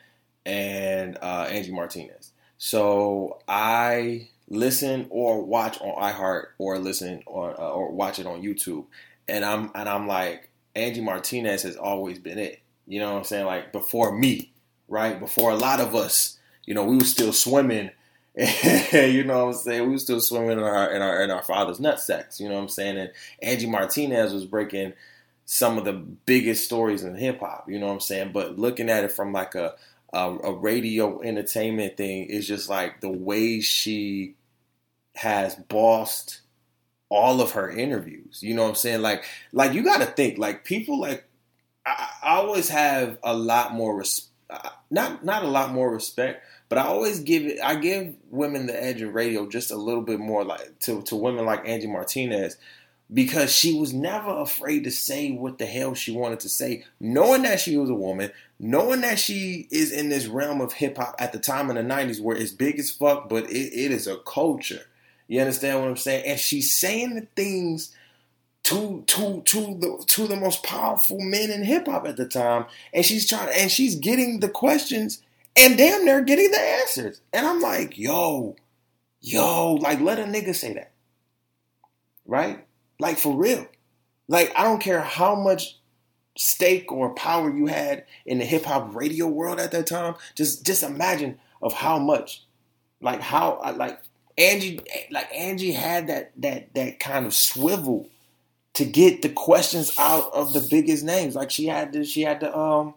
and 0.47 1.19
uh, 1.21 1.47
Angie 1.51 1.73
Martinez. 1.73 2.33
So 2.59 3.39
I 3.49 4.29
listen 4.49 5.07
or 5.11 5.43
watch 5.43 5.81
on 5.81 6.03
iHeart 6.03 6.47
or 6.59 6.79
listen 6.79 7.23
or 7.27 7.59
uh, 7.61 7.71
or 7.71 7.91
watch 7.91 8.19
it 8.19 8.27
on 8.27 8.43
YouTube 8.43 8.87
and 9.31 9.45
I'm 9.45 9.71
and 9.75 9.89
I'm 9.89 10.07
like 10.07 10.51
Angie 10.75 11.01
Martinez 11.01 11.63
has 11.63 11.77
always 11.77 12.19
been 12.19 12.39
it. 12.39 12.61
You 12.87 12.99
know 12.99 13.13
what 13.13 13.19
I'm 13.19 13.25
saying? 13.25 13.47
Like 13.47 13.73
before 13.73 14.17
me, 14.17 14.53
right? 14.89 15.19
Before 15.19 15.51
a 15.51 15.57
lot 15.57 15.81
of 15.81 15.95
us, 15.95 16.39
you 16.67 16.75
know, 16.75 16.85
we 16.85 16.97
were 16.97 17.05
still 17.05 17.33
swimming. 17.33 17.91
you 18.93 19.25
know 19.25 19.47
what 19.47 19.55
I'm 19.57 19.61
saying? 19.61 19.83
We 19.83 19.90
were 19.90 19.99
still 19.99 20.21
swimming 20.21 20.53
in 20.53 20.61
our 20.61 20.93
in 20.93 21.03
our 21.03 21.23
in 21.23 21.31
our 21.31 21.43
father's 21.43 21.81
nut 21.81 22.01
sacks. 22.01 22.40
You 22.40 22.49
know 22.49 22.55
what 22.55 22.62
I'm 22.62 22.69
saying? 22.69 22.97
And 22.97 23.12
Angie 23.43 23.66
Martinez 23.66 24.33
was 24.33 24.45
breaking 24.45 24.93
some 25.47 25.79
of 25.79 25.85
the 25.85 25.93
biggest 25.93 26.64
stories 26.64 27.03
in 27.03 27.16
hip 27.16 27.40
hop. 27.40 27.69
You 27.69 27.81
know 27.81 27.87
what 27.87 27.95
I'm 27.95 28.01
saying? 28.01 28.31
But 28.33 28.59
looking 28.59 28.88
at 28.88 29.05
it 29.05 29.12
from 29.12 29.33
like 29.33 29.55
a 29.57 29.75
uh, 30.12 30.38
a 30.43 30.53
radio 30.53 31.21
entertainment 31.23 31.97
thing 31.97 32.25
is 32.25 32.47
just 32.47 32.69
like 32.69 33.01
the 33.01 33.11
way 33.11 33.61
she 33.61 34.35
has 35.16 35.55
bossed 35.55 36.40
all 37.09 37.40
of 37.40 37.53
her 37.53 37.69
interviews. 37.71 38.43
You 38.43 38.55
know 38.55 38.62
what 38.62 38.71
I'm 38.71 38.75
saying? 38.77 39.03
Like, 39.03 39.25
like 39.53 39.73
you 39.73 39.83
got 39.83 39.99
to 39.99 40.07
think 40.07 40.38
like 40.38 40.64
people 40.64 41.01
like 41.01 41.25
I, 41.85 42.09
I, 42.23 42.37
always 42.37 42.69
have 42.69 43.19
a 43.23 43.35
lot 43.35 43.75
more 43.75 43.97
respect. 43.97 44.31
Not 44.90 45.25
not 45.25 45.45
a 45.45 45.49
lot 45.49 45.73
more 45.73 45.93
respect, 45.93 46.45
but 46.71 46.79
I 46.79 46.85
always 46.85 47.21
give 47.21 47.45
it. 47.45 47.59
I 47.63 47.75
give 47.75 48.15
women 48.31 48.67
the 48.67 48.83
edge 48.83 49.03
in 49.03 49.13
radio 49.13 49.47
just 49.47 49.73
a 49.73 49.77
little 49.77 50.03
bit 50.03 50.21
more 50.21 50.45
like 50.45 50.79
to 50.81 51.03
to 51.03 51.17
women 51.17 51.45
like 51.45 51.69
Angie 51.69 51.89
Martinez 51.89 52.57
because 53.13 53.53
she 53.53 53.79
was 53.79 53.93
never 53.93 54.31
afraid 54.39 54.85
to 54.85 54.91
say 54.91 55.33
what 55.33 55.59
the 55.59 55.67
hell 55.67 55.95
she 55.95 56.13
wanted 56.13 56.39
to 56.41 56.49
say, 56.49 56.85
knowing 57.01 57.43
that 57.43 57.59
she 57.59 57.77
was 57.77 57.91
a 57.91 57.95
woman, 57.95 58.31
knowing 58.61 59.01
that 59.01 59.19
she 59.19 59.67
is 59.73 59.91
in 59.91 60.11
this 60.11 60.29
realm 60.29 60.61
of 60.61 60.73
hip 60.73 60.97
hop 60.97 61.17
at 61.19 61.33
the 61.33 61.39
time 61.41 61.71
in 61.71 61.77
the 61.77 61.95
90s 61.95 62.21
where 62.21 62.37
it's 62.37 62.53
big 62.53 62.79
as 62.79 62.89
fuck, 62.89 63.29
but 63.29 63.51
it, 63.51 63.73
it 63.75 63.91
is 63.91 64.07
a 64.07 64.19
culture. 64.19 64.83
You 65.27 65.41
understand 65.41 65.81
what 65.81 65.89
I'm 65.89 65.97
saying? 65.97 66.25
And 66.25 66.39
she's 66.39 66.73
saying 66.73 67.17
the 67.17 67.27
things 67.35 67.95
to 68.63 69.03
to 69.09 69.43
to 69.43 69.61
the 69.75 70.05
to 70.07 70.29
the 70.29 70.37
most 70.37 70.63
powerful 70.63 71.19
men 71.19 71.51
in 71.51 71.65
hip 71.65 71.87
hop 71.87 72.07
at 72.07 72.17
the 72.17 72.29
time, 72.29 72.67
and 72.95 73.05
she's 73.05 73.29
trying 73.29 73.49
and 73.59 73.73
she's 73.73 73.97
getting 73.97 74.39
the 74.39 74.49
questions 74.49 75.21
and 75.57 75.77
damn 75.77 76.05
near 76.05 76.23
getting 76.23 76.51
the 76.51 76.61
answers. 76.61 77.21
And 77.33 77.47
I'm 77.47 77.61
like, 77.61 77.99
yo, 77.99 78.57
yo, 79.21 79.75
like 79.75 80.01
let 80.01 80.19
a 80.19 80.25
nigga 80.25 80.55
say 80.55 80.75
that. 80.75 80.93
Right? 82.27 82.65
Like 82.99 83.19
for 83.19 83.37
real. 83.37 83.67
Like 84.29 84.53
I 84.57 84.63
don't 84.63 84.81
care 84.81 85.01
how 85.01 85.35
much 85.35 85.79
stake 86.37 86.91
or 86.93 87.15
power 87.15 87.55
you 87.55 87.67
had 87.67 88.05
in 88.25 88.39
the 88.39 88.45
hip 88.45 88.65
hop 88.65 88.95
radio 88.95 89.27
world 89.27 89.59
at 89.61 89.73
that 89.73 89.87
time. 89.87 90.15
Just 90.35 90.65
just 90.65 90.83
imagine 90.83 91.39
of 91.61 91.73
how 91.73 91.99
much, 91.99 92.45
like 93.01 93.21
how 93.21 93.61
like 93.77 94.01
Angie 94.39 94.81
like 95.11 95.33
Angie 95.35 95.73
had 95.73 96.07
that 96.07 96.33
that 96.37 96.73
that 96.75 97.01
kind 97.01 97.27
of 97.27 97.35
swivel 97.35 98.09
to 98.75 98.85
get 98.85 99.23
the 99.23 99.29
questions 99.29 99.95
out 99.99 100.33
of 100.33 100.53
the 100.53 100.67
biggest 100.71 101.05
names. 101.05 101.35
Like 101.35 101.51
she 101.51 101.67
had 101.67 101.93
to 101.93 102.05
she 102.05 102.23
had 102.23 102.41
to 102.41 102.57
um 102.57 102.95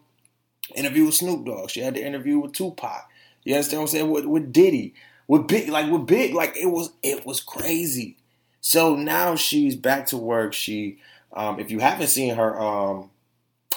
interview 0.75 1.05
with 1.05 1.15
Snoop 1.15 1.45
Dogg. 1.45 1.69
She 1.69 1.81
had 1.81 1.95
to 1.95 2.03
interview 2.03 2.39
with 2.39 2.53
Tupac. 2.53 3.09
You 3.43 3.55
understand 3.55 3.81
what 3.81 3.89
I'm 3.89 3.91
saying? 3.91 4.09
With, 4.09 4.25
with 4.25 4.53
Diddy, 4.53 4.93
with 5.27 5.47
big 5.47 5.69
like 5.69 5.91
with 5.91 6.05
big 6.05 6.33
like 6.33 6.55
it 6.57 6.67
was 6.67 6.91
it 7.01 7.25
was 7.25 7.41
crazy. 7.41 8.17
So 8.61 8.95
now 8.95 9.35
she's 9.35 9.75
back 9.75 10.07
to 10.07 10.17
work. 10.17 10.53
She, 10.53 10.99
um, 11.33 11.59
if 11.59 11.69
you 11.69 11.79
haven't 11.79 12.07
seen 12.07 12.35
her, 12.35 12.59
um, 12.59 13.09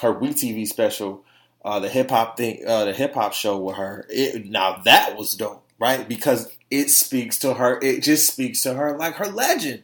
her 0.01 0.15
WeTV 0.15 0.67
special, 0.69 1.25
uh, 1.65 1.81
the 1.81 1.89
hip 1.89 2.11
hop 2.11 2.37
thing, 2.37 2.63
uh, 2.65 2.85
the 2.85 2.93
hip 2.93 3.15
hop 3.15 3.33
show 3.33 3.59
with 3.59 3.77
her. 3.77 4.07
It, 4.09 4.47
now 4.47 4.81
that 4.85 5.17
was 5.17 5.35
dope, 5.35 5.67
right? 5.81 6.09
Because 6.09 6.57
it 6.71 6.91
speaks 6.91 7.41
to 7.41 7.55
her. 7.55 7.81
It 7.83 8.05
just 8.05 8.29
speaks 8.33 8.63
to 8.63 8.75
her 8.75 8.97
like 8.97 9.15
her 9.15 9.27
legend, 9.27 9.83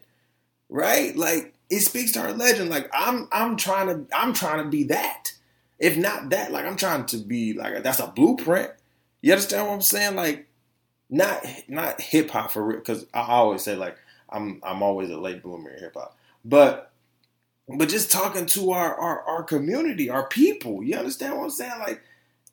right? 0.69 1.17
Like 1.17 1.53
it 1.69 1.81
speaks 1.81 2.13
to 2.13 2.21
her 2.21 2.33
legend. 2.33 2.71
Like 2.71 2.89
I'm, 2.93 3.27
I'm 3.33 3.57
trying 3.57 3.89
to, 3.89 4.17
I'm 4.17 4.33
trying 4.33 4.63
to 4.63 4.71
be 4.71 4.85
that. 4.85 5.32
If 5.83 5.97
not 5.97 6.31
that, 6.31 6.53
like 6.53 6.65
I'm 6.65 6.77
trying 6.77 7.07
to 7.07 7.17
be 7.17 7.55
like 7.55 7.83
that's 7.83 7.99
a 7.99 8.07
blueprint. 8.07 8.71
You 9.21 9.33
understand 9.33 9.67
what 9.67 9.75
I'm 9.75 9.83
saying? 9.83 10.15
Like 10.15 10.47
not, 11.11 11.45
not 11.67 12.01
hip 12.01 12.31
hop 12.31 12.53
for 12.53 12.65
real. 12.65 12.79
Because 12.79 13.05
I 13.13 13.23
always 13.23 13.63
say 13.63 13.75
like 13.75 13.97
I'm 14.31 14.61
I'm 14.63 14.81
always 14.85 15.11
a 15.11 15.19
late 15.19 15.43
bloomer 15.43 15.71
in 15.71 15.81
hip 15.81 15.95
hop. 15.95 16.17
But 16.45 16.93
but 17.69 17.89
just 17.89 18.13
talking 18.13 18.47
to 18.47 18.71
our, 18.71 18.95
our 18.95 19.23
our 19.23 19.43
community, 19.43 20.09
our 20.09 20.29
people, 20.29 20.85
you 20.85 20.97
understand 20.97 21.37
what 21.37 21.45
I'm 21.45 21.51
saying? 21.51 21.81
Like 21.81 22.01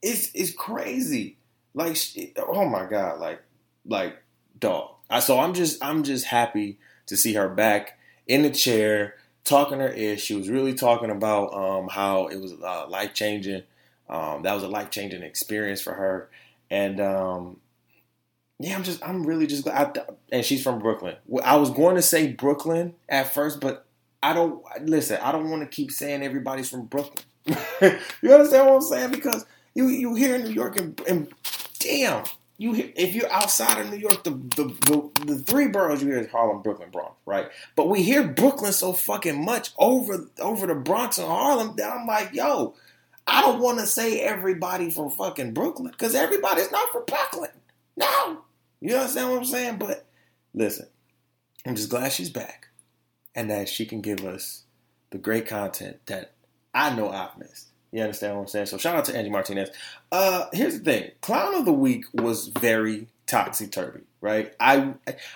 it's 0.02 0.32
it's 0.34 0.52
crazy. 0.52 1.38
Like 1.76 1.98
oh 2.40 2.68
my 2.68 2.88
god, 2.88 3.20
like 3.20 3.44
like 3.86 4.18
dog. 4.58 4.96
I 5.08 5.20
so 5.20 5.40
I'm 5.40 5.54
just 5.54 5.84
I'm 5.84 6.02
just 6.02 6.26
happy 6.26 6.80
to 7.06 7.16
see 7.16 7.36
her 7.36 7.48
back 7.48 8.00
in 8.26 8.42
the 8.42 8.50
chair 8.50 9.19
talking 9.44 9.80
her 9.80 9.90
ish. 9.90 10.24
She 10.24 10.36
was 10.36 10.50
really 10.50 10.74
talking 10.74 11.10
about 11.10 11.54
um, 11.54 11.88
how 11.88 12.28
it 12.28 12.40
was 12.40 12.54
uh, 12.54 12.88
life 12.88 13.14
changing. 13.14 13.64
Um, 14.10 14.44
that 14.44 14.54
was 14.54 14.64
a 14.64 14.68
life 14.68 14.90
changing 14.90 15.22
experience 15.22 15.82
for 15.82 15.94
her, 15.94 16.30
and 16.72 17.00
um, 17.00 17.58
yeah, 18.60 18.76
I'm 18.76 18.84
just, 18.84 19.08
I'm 19.08 19.26
really 19.26 19.48
just 19.48 19.64
glad. 19.64 19.98
I, 19.98 20.04
and 20.32 20.46
she's 20.46 20.62
from 20.62 20.80
Brooklyn. 20.80 21.16
I 21.44 21.56
was 21.56 21.70
going 21.70 21.96
to 21.96 22.02
say 22.02 22.34
Brooklyn 22.34 22.96
at 23.08 23.34
first, 23.34 23.62
but 23.62 23.86
I 24.22 24.34
don't 24.34 24.64
listen. 24.82 25.18
I 25.22 25.32
don't 25.32 25.50
want 25.50 25.62
to 25.62 25.68
keep 25.68 25.92
saying 25.92 26.24
everybody's 26.24 26.70
from 26.70 26.86
Brooklyn. 26.86 27.24
you 27.46 28.34
understand 28.34 28.68
what 28.68 28.76
I'm 28.76 28.82
saying? 28.82 29.12
Because 29.12 29.46
you 29.74 29.88
you 29.88 30.16
here 30.16 30.36
in 30.36 30.44
New 30.44 30.52
York 30.52 30.80
and, 30.80 31.00
and 31.08 31.34
damn, 31.80 32.26
you 32.60 32.92
if 32.96 33.16
you're 33.16 33.32
outside 33.32 33.80
of 33.80 33.90
New 33.90 33.98
York, 33.98 34.24
the, 34.26 34.32
the 34.32 34.66
the, 34.86 35.26
the 35.26 35.40
three 35.40 35.70
boroughs 35.70 36.04
you 36.04 36.10
hear 36.10 36.20
is 36.20 36.30
Harlem, 36.30 36.62
Brooklyn, 36.62 36.90
Bronx, 36.92 37.16
right? 37.26 37.48
But 37.78 37.88
we 37.88 38.04
hear 38.04 38.28
Brooklyn 38.28 38.74
so 38.74 38.92
fucking 38.92 39.44
much 39.44 39.72
over 39.78 40.30
over 40.40 40.68
the 40.68 40.76
Bronx 40.76 41.18
and 41.18 41.28
Harlem 41.28 41.76
that 41.78 41.92
I'm 41.92 42.06
like, 42.06 42.34
yo, 42.34 42.76
I 43.26 43.42
don't 43.42 43.62
want 43.62 43.80
to 43.80 43.88
say 43.88 44.20
everybody 44.20 44.92
from 44.92 45.10
fucking 45.10 45.54
Brooklyn 45.54 45.92
because 45.92 46.14
everybody's 46.14 46.72
not 46.72 46.92
from 46.92 47.06
Brooklyn. 47.08 47.52
No, 47.96 48.42
you 48.82 48.94
understand 48.94 49.30
what 49.30 49.38
I'm 49.38 49.46
saying? 49.46 49.78
But 49.78 50.06
listen, 50.54 50.88
I'm 51.66 51.76
just 51.76 51.90
glad 51.90 52.12
she's 52.12 52.30
back 52.30 52.68
and 53.34 53.50
that 53.50 53.70
she 53.70 53.86
can 53.86 54.02
give 54.02 54.26
us 54.26 54.64
the 55.12 55.18
great 55.18 55.48
content 55.48 56.00
that 56.08 56.34
I 56.74 56.94
know 56.94 57.10
I've 57.10 57.38
missed. 57.38 57.69
You 57.92 58.02
understand 58.02 58.36
what 58.36 58.42
I'm 58.42 58.48
saying? 58.48 58.68
So 58.68 58.78
shout 58.78 58.96
out 58.96 59.06
to 59.06 59.16
Angie 59.16 59.30
Martinez. 59.30 59.70
Uh, 60.12 60.46
here's 60.54 60.78
the 60.78 60.84
thing: 60.84 61.12
Clown 61.22 61.56
of 61.56 61.66
the 61.66 61.74
Week 61.74 62.06
was 62.14 62.48
very 62.48 63.08
topsy 63.26 63.68
turvy, 63.68 64.02
right? 64.22 64.54
I 64.60 64.94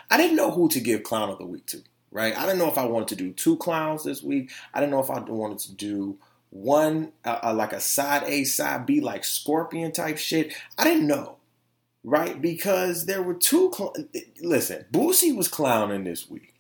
I 0.10 0.18
didn't 0.18 0.36
know 0.36 0.52
who 0.52 0.70
to 0.70 0.80
give 0.80 1.04
Clown 1.04 1.30
of 1.30 1.40
the 1.40 1.46
Week 1.46 1.66
to, 1.68 1.82
right? 2.12 2.38
I 2.38 2.46
didn't 2.46 2.60
know 2.60 2.70
if 2.70 2.78
I 2.78 2.86
wanted 2.86 3.10
to 3.10 3.16
do 3.16 3.32
two 3.32 3.58
clowns 3.58 4.04
this 4.04 4.22
week. 4.22 4.52
I 4.74 4.80
didn't 4.80 4.92
know 4.92 5.02
if 5.02 5.10
I 5.10 5.20
wanted 5.20 5.60
to 5.60 5.74
do 5.74 6.18
one 6.52 7.12
uh, 7.26 7.40
uh, 7.44 7.54
like 7.54 7.74
a 7.74 7.80
side 7.80 8.24
A, 8.28 8.44
side 8.44 8.86
B, 8.86 9.02
like 9.02 9.24
Scorpion 9.24 9.92
type 9.92 10.18
shit. 10.18 10.54
I 10.78 10.84
didn't 10.84 11.08
know 11.08 11.38
right? 12.04 12.42
Because 12.42 13.06
there 13.06 13.24
were 13.24 13.34
two. 13.34 13.72
Cl- 13.76 13.96
Listen, 14.42 14.86
Boosie 14.92 15.36
was 15.36 15.48
clowning 15.48 16.04
this 16.04 16.30
week, 16.30 16.54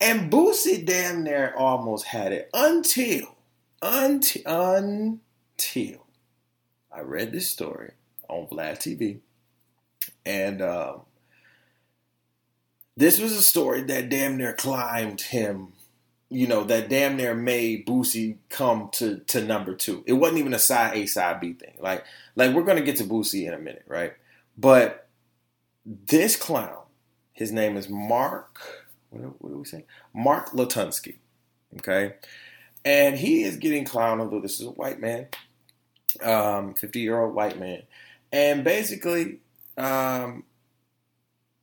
and 0.00 0.30
Boosie 0.30 0.84
damn 0.84 1.24
near 1.24 1.54
almost 1.56 2.06
had 2.06 2.32
it 2.32 2.48
until, 2.54 3.34
until, 3.82 4.42
until 4.46 6.06
I 6.92 7.00
read 7.00 7.32
this 7.32 7.48
story 7.48 7.92
on 8.28 8.46
Vlad 8.46 8.78
TV, 8.78 9.18
and 10.24 10.60
um, 10.62 11.02
this 12.96 13.20
was 13.20 13.32
a 13.32 13.42
story 13.42 13.82
that 13.82 14.08
damn 14.08 14.36
near 14.36 14.52
climbed 14.52 15.20
him. 15.20 15.72
You 16.30 16.46
know 16.46 16.64
that 16.64 16.90
damn 16.90 17.16
near 17.16 17.34
made 17.34 17.86
Boosie 17.86 18.36
come 18.50 18.90
to 18.92 19.18
to 19.18 19.42
number 19.42 19.74
two. 19.74 20.04
It 20.06 20.14
wasn't 20.14 20.40
even 20.40 20.52
a 20.52 20.58
side 20.58 20.96
A 20.96 21.06
side 21.06 21.40
B 21.40 21.54
thing. 21.54 21.74
Like 21.80 22.04
like 22.36 22.54
we're 22.54 22.64
gonna 22.64 22.82
get 22.82 22.96
to 22.96 23.04
Boosie 23.04 23.46
in 23.46 23.54
a 23.54 23.58
minute, 23.58 23.84
right? 23.86 24.12
But 24.58 25.08
this 25.86 26.36
clown, 26.36 26.82
his 27.32 27.50
name 27.50 27.78
is 27.78 27.88
Mark. 27.88 28.60
What, 29.08 29.40
what 29.40 29.50
do 29.50 29.58
we 29.58 29.64
say? 29.64 29.84
Mark 30.12 30.50
Latunski. 30.50 31.16
Okay, 31.78 32.14
and 32.88 33.18
he 33.18 33.42
is 33.42 33.56
getting 33.56 33.84
clowned, 33.84 34.20
Although 34.20 34.40
this 34.40 34.60
is 34.60 34.66
a 34.66 34.70
white 34.70 34.98
man, 34.98 35.28
um, 36.22 36.74
fifty-year-old 36.74 37.34
white 37.34 37.60
man, 37.60 37.82
and 38.32 38.64
basically, 38.64 39.40
um, 39.76 40.44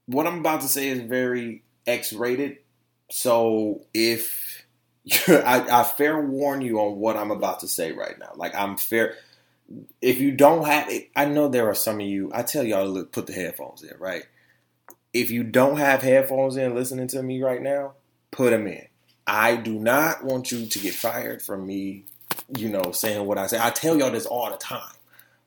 what 0.05 0.27
I'm 0.27 0.39
about 0.39 0.61
to 0.61 0.67
say 0.67 0.89
is 0.89 1.01
very 1.01 1.63
X-rated. 1.87 2.57
So 3.09 3.81
if 3.91 4.65
I, 5.27 5.65
I 5.71 5.83
fair 5.83 6.21
warn 6.21 6.61
you 6.61 6.79
on 6.79 6.97
what 6.97 7.17
I'm 7.17 7.31
about 7.31 7.61
to 7.61 7.67
say 7.67 7.91
right 7.91 8.17
now, 8.19 8.33
like 8.35 8.53
I'm 8.53 8.77
fair 8.77 9.15
if 10.01 10.19
you 10.19 10.31
don't 10.31 10.65
have 10.65 10.89
it, 10.89 11.09
I 11.15 11.25
know 11.25 11.47
there 11.47 11.67
are 11.67 11.75
some 11.75 11.99
of 11.99 12.05
you. 12.05 12.31
I 12.33 12.43
tell 12.43 12.63
y'all 12.63 12.83
to 12.85 12.89
look, 12.89 13.11
put 13.11 13.27
the 13.27 13.33
headphones 13.33 13.83
in, 13.83 13.97
right? 13.97 14.23
If 15.13 15.31
you 15.31 15.43
don't 15.43 15.77
have 15.77 16.01
headphones 16.01 16.55
in, 16.57 16.75
listening 16.75 17.07
to 17.09 17.23
me 17.23 17.41
right 17.41 17.61
now, 17.61 17.93
put 18.31 18.51
them 18.51 18.67
in. 18.67 18.85
I 19.27 19.55
do 19.55 19.73
not 19.73 20.23
want 20.23 20.51
you 20.51 20.65
to 20.65 20.79
get 20.79 20.93
fired 20.93 21.41
from 21.41 21.65
me, 21.65 22.05
you 22.55 22.69
know, 22.69 22.91
saying 22.91 23.25
what 23.25 23.37
I 23.37 23.47
say. 23.47 23.59
I 23.59 23.71
tell 23.71 23.97
y'all 23.97 24.11
this 24.11 24.25
all 24.25 24.49
the 24.51 24.57
time, 24.57 24.93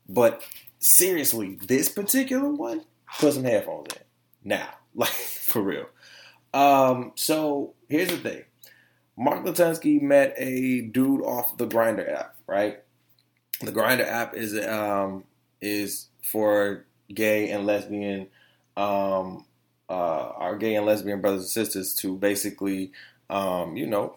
but 0.08 0.42
seriously, 0.78 1.58
this 1.66 1.88
particular 1.88 2.50
one, 2.50 2.82
put 3.18 3.34
some 3.34 3.44
headphones 3.44 3.94
in 3.94 4.02
now, 4.44 4.68
like 4.94 5.08
for 5.08 5.62
real. 5.62 5.86
Um, 6.52 7.12
so 7.14 7.74
here's 7.88 8.08
the 8.08 8.16
thing: 8.16 8.44
Mark 9.16 9.44
Latunski 9.44 10.02
met 10.02 10.34
a 10.36 10.80
dude 10.80 11.22
off 11.22 11.56
the 11.56 11.66
Grindr 11.66 12.12
app, 12.12 12.36
right? 12.46 12.80
the 13.60 13.72
Grindr 13.72 14.06
app 14.06 14.34
is 14.36 14.56
um, 14.66 15.24
is 15.60 16.08
for 16.22 16.84
gay 17.12 17.50
and 17.50 17.66
lesbian 17.66 18.28
um, 18.76 19.44
uh, 19.88 19.92
our 19.92 20.56
gay 20.56 20.74
and 20.74 20.86
lesbian 20.86 21.20
brothers 21.20 21.42
and 21.42 21.50
sisters 21.50 21.94
to 21.94 22.16
basically 22.16 22.92
um, 23.30 23.76
you 23.76 23.86
know 23.86 24.16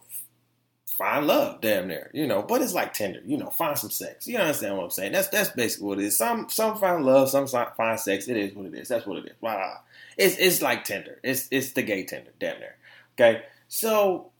find 1.01 1.25
love, 1.25 1.61
damn 1.61 1.87
near, 1.87 2.11
you 2.13 2.27
know. 2.27 2.43
But 2.43 2.61
it's 2.61 2.73
like 2.73 2.93
Tinder, 2.93 3.21
you 3.25 3.37
know, 3.37 3.49
find 3.49 3.77
some 3.77 3.89
sex. 3.89 4.27
You 4.27 4.37
understand 4.37 4.77
what 4.77 4.83
I'm 4.83 4.89
saying? 4.91 5.13
That's 5.13 5.29
that's 5.29 5.49
basically 5.49 5.87
what 5.87 5.99
it 5.99 6.05
is. 6.05 6.17
Some 6.17 6.47
some 6.49 6.77
find 6.77 7.03
love, 7.03 7.29
some 7.29 7.47
find 7.47 7.99
sex. 7.99 8.27
It 8.27 8.37
is 8.37 8.53
what 8.53 8.67
it 8.67 8.75
is. 8.75 8.87
That's 8.87 9.05
what 9.05 9.17
it 9.17 9.25
is. 9.25 9.35
Wow, 9.41 9.79
it's 10.17 10.37
it's 10.37 10.61
like 10.61 10.83
Tinder. 10.83 11.19
It's 11.23 11.47
it's 11.51 11.71
the 11.71 11.81
gay 11.81 12.03
Tinder, 12.03 12.31
damn 12.39 12.59
near. 12.59 12.75
Okay, 13.13 13.43
so 13.67 14.31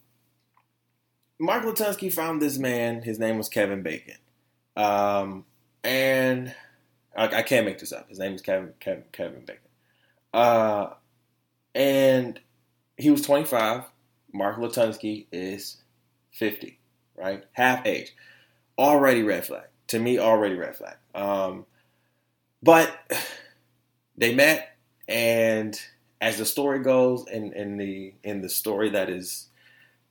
Mark 1.39 1.63
Latunski 1.63 2.13
found 2.13 2.41
this 2.41 2.57
man. 2.57 3.01
His 3.01 3.17
name 3.17 3.37
was 3.37 3.49
Kevin 3.49 3.81
Bacon, 3.81 4.17
um, 4.77 5.45
and 5.83 6.53
I, 7.15 7.27
I, 7.27 7.41
can't 7.41 7.65
make 7.65 7.79
this 7.79 7.91
up. 7.91 8.07
His 8.09 8.19
name 8.19 8.33
is 8.33 8.41
Kevin 8.41 8.73
Kevin 8.79 9.03
Kevin 9.11 9.41
Bacon, 9.45 9.63
uh, 10.33 10.89
and 11.73 12.39
he 12.97 13.09
was 13.09 13.23
25. 13.23 13.83
Mark 14.33 14.57
Latunski 14.57 15.25
is 15.31 15.77
50, 16.31 16.79
right? 17.17 17.43
Half 17.53 17.85
age. 17.85 18.15
Already 18.77 19.23
red 19.23 19.45
flag. 19.45 19.67
To 19.87 19.99
me, 19.99 20.19
already 20.19 20.55
red 20.55 20.75
flag. 20.75 20.95
Um, 21.13 21.65
but 22.63 22.91
they 24.17 24.33
met, 24.33 24.77
and 25.07 25.79
as 26.19 26.37
the 26.37 26.45
story 26.45 26.79
goes, 26.79 27.25
in, 27.27 27.53
in 27.53 27.77
the 27.77 28.13
in 28.23 28.41
the 28.41 28.49
story 28.49 28.89
that 28.91 29.09
is 29.09 29.47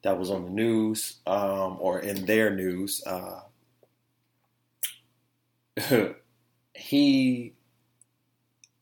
that 0.03 0.19
was 0.19 0.31
on 0.31 0.45
the 0.45 0.51
news 0.51 1.19
um, 1.27 1.77
or 1.81 2.01
in 2.01 2.27
their 2.27 2.55
news, 2.55 3.03
uh, 3.07 3.41
he 6.75 7.55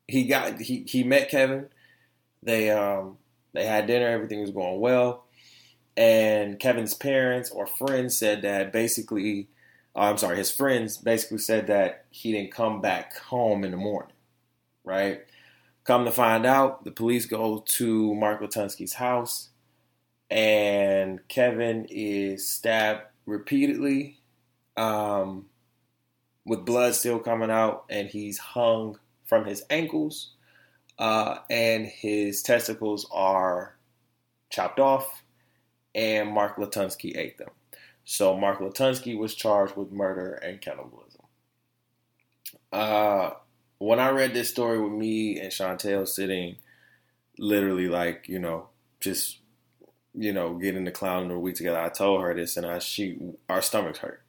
he 0.09 0.25
got 0.25 0.61
he 0.61 0.85
he 0.87 1.05
met 1.05 1.31
Kevin. 1.31 1.69
They 2.43 2.71
um 2.71 3.19
they 3.53 3.67
had 3.67 3.87
dinner. 3.87 4.09
Everything 4.09 4.41
was 4.41 4.51
going 4.51 4.81
well 4.81 5.28
and 5.99 6.61
Kevin's 6.61 6.95
parents 6.95 7.51
or 7.51 7.67
friends 7.67 8.17
said 8.17 8.43
that 8.43 8.73
basically, 8.73 9.49
uh, 9.97 10.03
I'm 10.03 10.17
sorry, 10.17 10.37
his 10.37 10.49
friends 10.49 10.97
basically 10.97 11.39
said 11.39 11.67
that 11.67 12.05
he 12.11 12.31
didn't 12.31 12.53
come 12.53 12.81
back 12.81 13.17
home 13.17 13.65
in 13.65 13.73
the 13.73 13.77
morning, 13.77 14.15
right? 14.85 15.23
Come 15.83 16.05
to 16.05 16.13
find 16.13 16.47
out, 16.47 16.85
the 16.85 16.93
police 16.93 17.27
go 17.27 17.65
to 17.67 18.15
Mark 18.15 18.41
Latunski's 18.41 18.95
house, 18.95 19.49
and 20.31 21.27
Kevin 21.27 21.89
is 21.91 22.49
stabbed 22.49 23.03
repeatedly, 23.27 24.21
um, 24.77 25.47
with 26.47 26.65
blood 26.65 26.95
still 26.95 27.19
coming 27.19 27.51
out, 27.51 27.87
and 27.91 28.09
he's 28.09 28.39
hung 28.39 29.01
from 29.25 29.47
his 29.47 29.65
ankles, 29.69 30.35
uh, 31.01 31.39
and 31.51 31.87
his 31.87 32.41
testicles 32.41 33.05
are 33.11 33.77
chopped 34.49 34.79
off 34.79 35.25
and 35.95 36.31
Mark 36.31 36.57
Latunski 36.57 37.17
ate 37.17 37.39
them. 37.39 37.51
So 38.05 38.37
Mark 38.37 38.61
Latunski 38.61 39.19
was 39.19 39.35
charged 39.35 39.77
with 39.77 39.93
murder 39.93 40.33
and 40.35 40.61
cannibalism. 40.61 41.23
Uh, 42.73 43.31
when 43.79 44.01
I 44.01 44.11
read 44.11 44.35
this 44.35 44.51
story 44.51 44.81
with 44.81 44.93
me 44.93 45.39
and 45.39 45.53
Chantel 45.53 46.07
sitting, 46.07 46.57
literally 47.39 47.89
like 47.89 48.29
you 48.29 48.39
know 48.39 48.69
just 49.01 49.39
you 50.15 50.33
know 50.33 50.55
getting 50.55 50.85
the 50.85 50.91
clown 50.91 51.25
in 51.25 51.29
the 51.29 51.39
week 51.39 51.57
together, 51.57 51.79
I 51.79 51.89
told 51.89 52.23
her 52.23 52.35
this, 52.35 52.57
and 52.57 52.67
I 52.67 52.79
she 52.79 53.19
our 53.49 53.63
stomachs 53.63 53.99
hurt, 53.99 54.23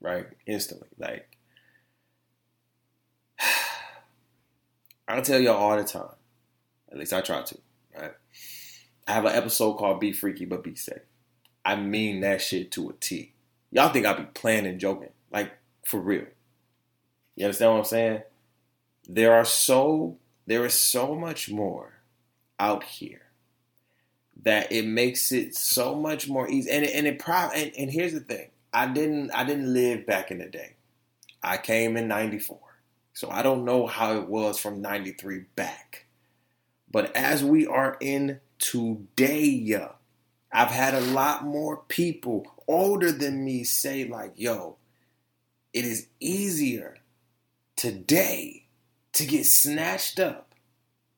right 0.00 0.26
instantly. 0.46 0.88
Like 0.98 1.36
I 5.08 5.20
tell 5.20 5.40
y'all 5.40 5.56
all 5.56 5.76
the 5.76 5.84
time, 5.84 6.14
at 6.90 6.98
least 6.98 7.12
I 7.12 7.20
try 7.20 7.42
to? 7.42 7.58
I 9.06 9.12
have 9.12 9.24
an 9.24 9.34
episode 9.34 9.74
called 9.74 10.00
Be 10.00 10.12
Freaky 10.12 10.44
But 10.44 10.64
Be 10.64 10.74
Safe. 10.74 11.02
I 11.64 11.76
mean 11.76 12.20
that 12.20 12.42
shit 12.42 12.70
to 12.72 12.90
a 12.90 12.92
T. 12.94 13.32
Y'all 13.70 13.92
think 13.92 14.06
I 14.06 14.12
be 14.14 14.24
playing 14.34 14.66
and 14.66 14.80
joking. 14.80 15.10
Like, 15.30 15.52
for 15.84 16.00
real. 16.00 16.26
You 17.36 17.46
understand 17.46 17.72
what 17.72 17.78
I'm 17.78 17.84
saying? 17.84 18.22
There 19.08 19.34
are 19.34 19.44
so 19.44 20.18
there 20.46 20.64
is 20.64 20.74
so 20.74 21.14
much 21.14 21.50
more 21.50 21.94
out 22.58 22.84
here 22.84 23.22
that 24.42 24.70
it 24.72 24.86
makes 24.86 25.32
it 25.32 25.54
so 25.54 25.94
much 25.94 26.28
more 26.28 26.48
easy. 26.48 26.70
And 26.70 26.84
and 26.84 27.06
it 27.06 27.18
probably 27.18 27.62
and, 27.62 27.72
and 27.76 27.90
here's 27.90 28.12
the 28.12 28.20
thing. 28.20 28.50
I 28.72 28.86
didn't 28.86 29.30
I 29.30 29.44
didn't 29.44 29.72
live 29.72 30.06
back 30.06 30.30
in 30.30 30.38
the 30.38 30.46
day. 30.46 30.76
I 31.42 31.56
came 31.56 31.96
in 31.96 32.08
94. 32.08 32.58
So 33.14 33.30
I 33.30 33.42
don't 33.42 33.64
know 33.64 33.86
how 33.86 34.16
it 34.16 34.28
was 34.28 34.58
from 34.58 34.80
93 34.80 35.44
back. 35.56 36.06
But 36.90 37.14
as 37.16 37.42
we 37.42 37.66
are 37.66 37.96
in 38.00 38.40
today. 38.62 39.76
I've 40.52 40.70
had 40.70 40.94
a 40.94 41.00
lot 41.00 41.44
more 41.44 41.78
people 41.88 42.46
older 42.68 43.10
than 43.10 43.44
me 43.44 43.64
say, 43.64 44.06
like, 44.06 44.32
yo, 44.36 44.76
it 45.72 45.84
is 45.84 46.06
easier 46.20 46.96
today 47.76 48.66
to 49.14 49.26
get 49.26 49.46
snatched 49.46 50.20
up 50.20 50.54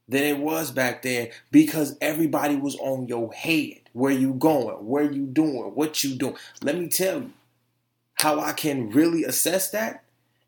than 0.08 0.24
it 0.24 0.38
was 0.38 0.70
back 0.70 1.02
then 1.02 1.28
because 1.50 1.96
everybody 2.00 2.56
was 2.56 2.76
on 2.76 3.08
your 3.08 3.32
head. 3.32 3.80
Where 3.92 4.12
you 4.12 4.34
going? 4.34 4.76
Where 4.86 5.10
you 5.10 5.26
doing? 5.26 5.72
What 5.74 6.02
you 6.02 6.14
doing? 6.14 6.36
Let 6.62 6.78
me 6.78 6.88
tell 6.88 7.22
you 7.22 7.32
how 8.14 8.40
I 8.40 8.52
can 8.52 8.90
really 8.90 9.24
assess 9.24 9.70
that 9.70 10.04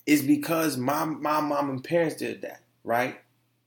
is 0.07 0.23
because 0.23 0.77
my 0.77 1.05
my 1.05 1.41
mom 1.41 1.69
and 1.69 1.85
parents 1.85 2.17
did 2.17 2.43
that, 2.43 2.63
right? 2.85 3.21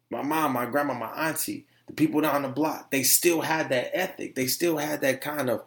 My 0.10 0.24
mom, 0.24 0.54
my 0.54 0.66
grandma, 0.66 0.94
my 0.94 1.12
auntie, 1.28 1.66
the 1.90 1.96
people 1.96 2.22
down 2.22 2.44
the 2.44 2.50
block, 2.50 2.92
they 2.92 3.02
still 3.02 3.42
had 3.42 3.70
that 3.70 3.98
ethic. 3.98 4.36
They 4.36 4.46
still 4.46 4.78
had 4.78 5.02
that 5.02 5.22
kind 5.22 5.50
of, 5.50 5.64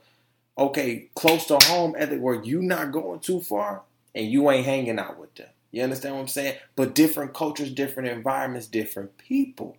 okay, 0.57 1.11
close 1.17 1.47
to 1.47 1.59
home 1.65 1.97
ethic 1.99 2.21
where 2.21 2.41
you 2.41 2.63
not 2.63 2.93
going 2.93 3.19
too 3.19 3.41
far 3.41 3.83
and 4.15 4.31
you 4.31 4.49
ain't 4.49 4.65
hanging 4.65 5.01
out 5.01 5.19
with 5.19 5.35
them. 5.35 5.49
You 5.73 5.83
understand 5.83 6.15
what 6.15 6.21
I'm 6.21 6.29
saying? 6.29 6.59
But 6.77 6.95
different 6.95 7.35
cultures, 7.35 7.73
different 7.73 8.11
environments, 8.11 8.69
different 8.69 9.19
people, 9.19 9.77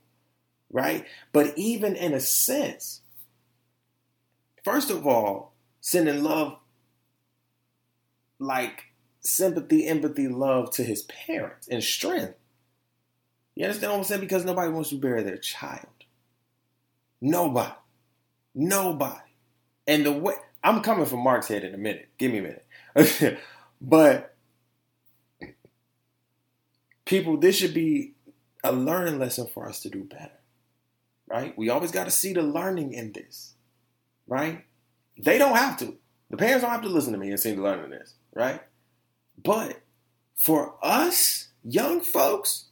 right? 0.70 1.06
But 1.32 1.58
even 1.58 1.96
in 1.96 2.14
a 2.14 2.20
sense, 2.20 3.00
first 4.66 4.90
of 4.90 5.08
all, 5.08 5.54
sending 5.80 6.24
love 6.24 6.58
like 8.38 8.88
sympathy, 9.22 9.88
empathy, 9.88 10.28
love 10.28 10.72
to 10.72 10.84
his 10.84 11.04
parents 11.04 11.70
and 11.70 11.82
strength. 11.82 12.36
You 13.56 13.64
understand 13.64 13.94
what 13.94 14.00
I'm 14.00 14.04
saying? 14.04 14.22
Because 14.22 14.44
nobody 14.44 14.72
wants 14.72 14.90
to 14.90 14.98
bury 14.98 15.24
their 15.24 15.38
child. 15.38 15.88
Nobody. 17.26 17.72
Nobody. 18.54 19.32
And 19.88 20.06
the 20.06 20.12
way 20.12 20.34
I'm 20.62 20.82
coming 20.82 21.06
from 21.06 21.24
Mark's 21.24 21.48
head 21.48 21.64
in 21.64 21.74
a 21.74 21.78
minute. 21.78 22.10
Give 22.18 22.34
me 22.34 22.40
a 22.40 22.42
minute. 22.96 23.40
but 23.82 24.36
people, 27.06 27.38
this 27.38 27.56
should 27.56 27.74
be 27.74 28.16
a 28.62 28.74
learning 28.74 29.20
lesson 29.20 29.48
for 29.48 29.70
us 29.70 29.80
to 29.84 29.90
do 29.90 30.04
better. 30.04 30.38
Right? 31.26 31.58
We 31.58 31.70
always 31.70 31.92
got 31.92 32.04
to 32.04 32.12
see 32.12 32.34
the 32.34 32.42
learning 32.42 32.92
in 32.92 33.14
this. 33.14 33.54
Right? 34.28 34.66
They 35.18 35.38
don't 35.38 35.56
have 35.56 35.78
to. 35.78 35.96
The 36.30 36.36
parents 36.36 36.64
don't 36.64 36.72
have 36.72 36.82
to 36.82 36.90
listen 36.90 37.14
to 37.14 37.20
me 37.20 37.30
and 37.30 37.40
see 37.40 37.56
the 37.56 37.62
learning 37.62 37.86
in 37.86 37.92
this. 37.92 38.16
Right? 38.34 38.62
But 39.42 39.80
for 40.36 40.76
us, 40.84 41.48
young 41.64 42.02
folks, 42.02 42.66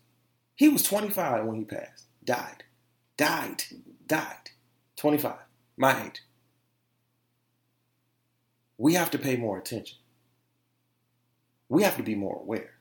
he 0.55 0.67
was 0.67 0.83
25 0.83 1.45
when 1.45 1.55
he 1.55 1.63
passed. 1.63 2.07
Died. 2.25 2.65
Died 3.15 3.63
died, 4.11 4.49
25, 4.97 5.35
my 5.77 6.05
age. 6.05 6.21
We 8.77 8.95
have 8.95 9.09
to 9.11 9.17
pay 9.17 9.37
more 9.37 9.57
attention. 9.57 9.99
We 11.69 11.83
have 11.83 11.95
to 11.95 12.03
be 12.03 12.15
more 12.15 12.41
aware. 12.41 12.73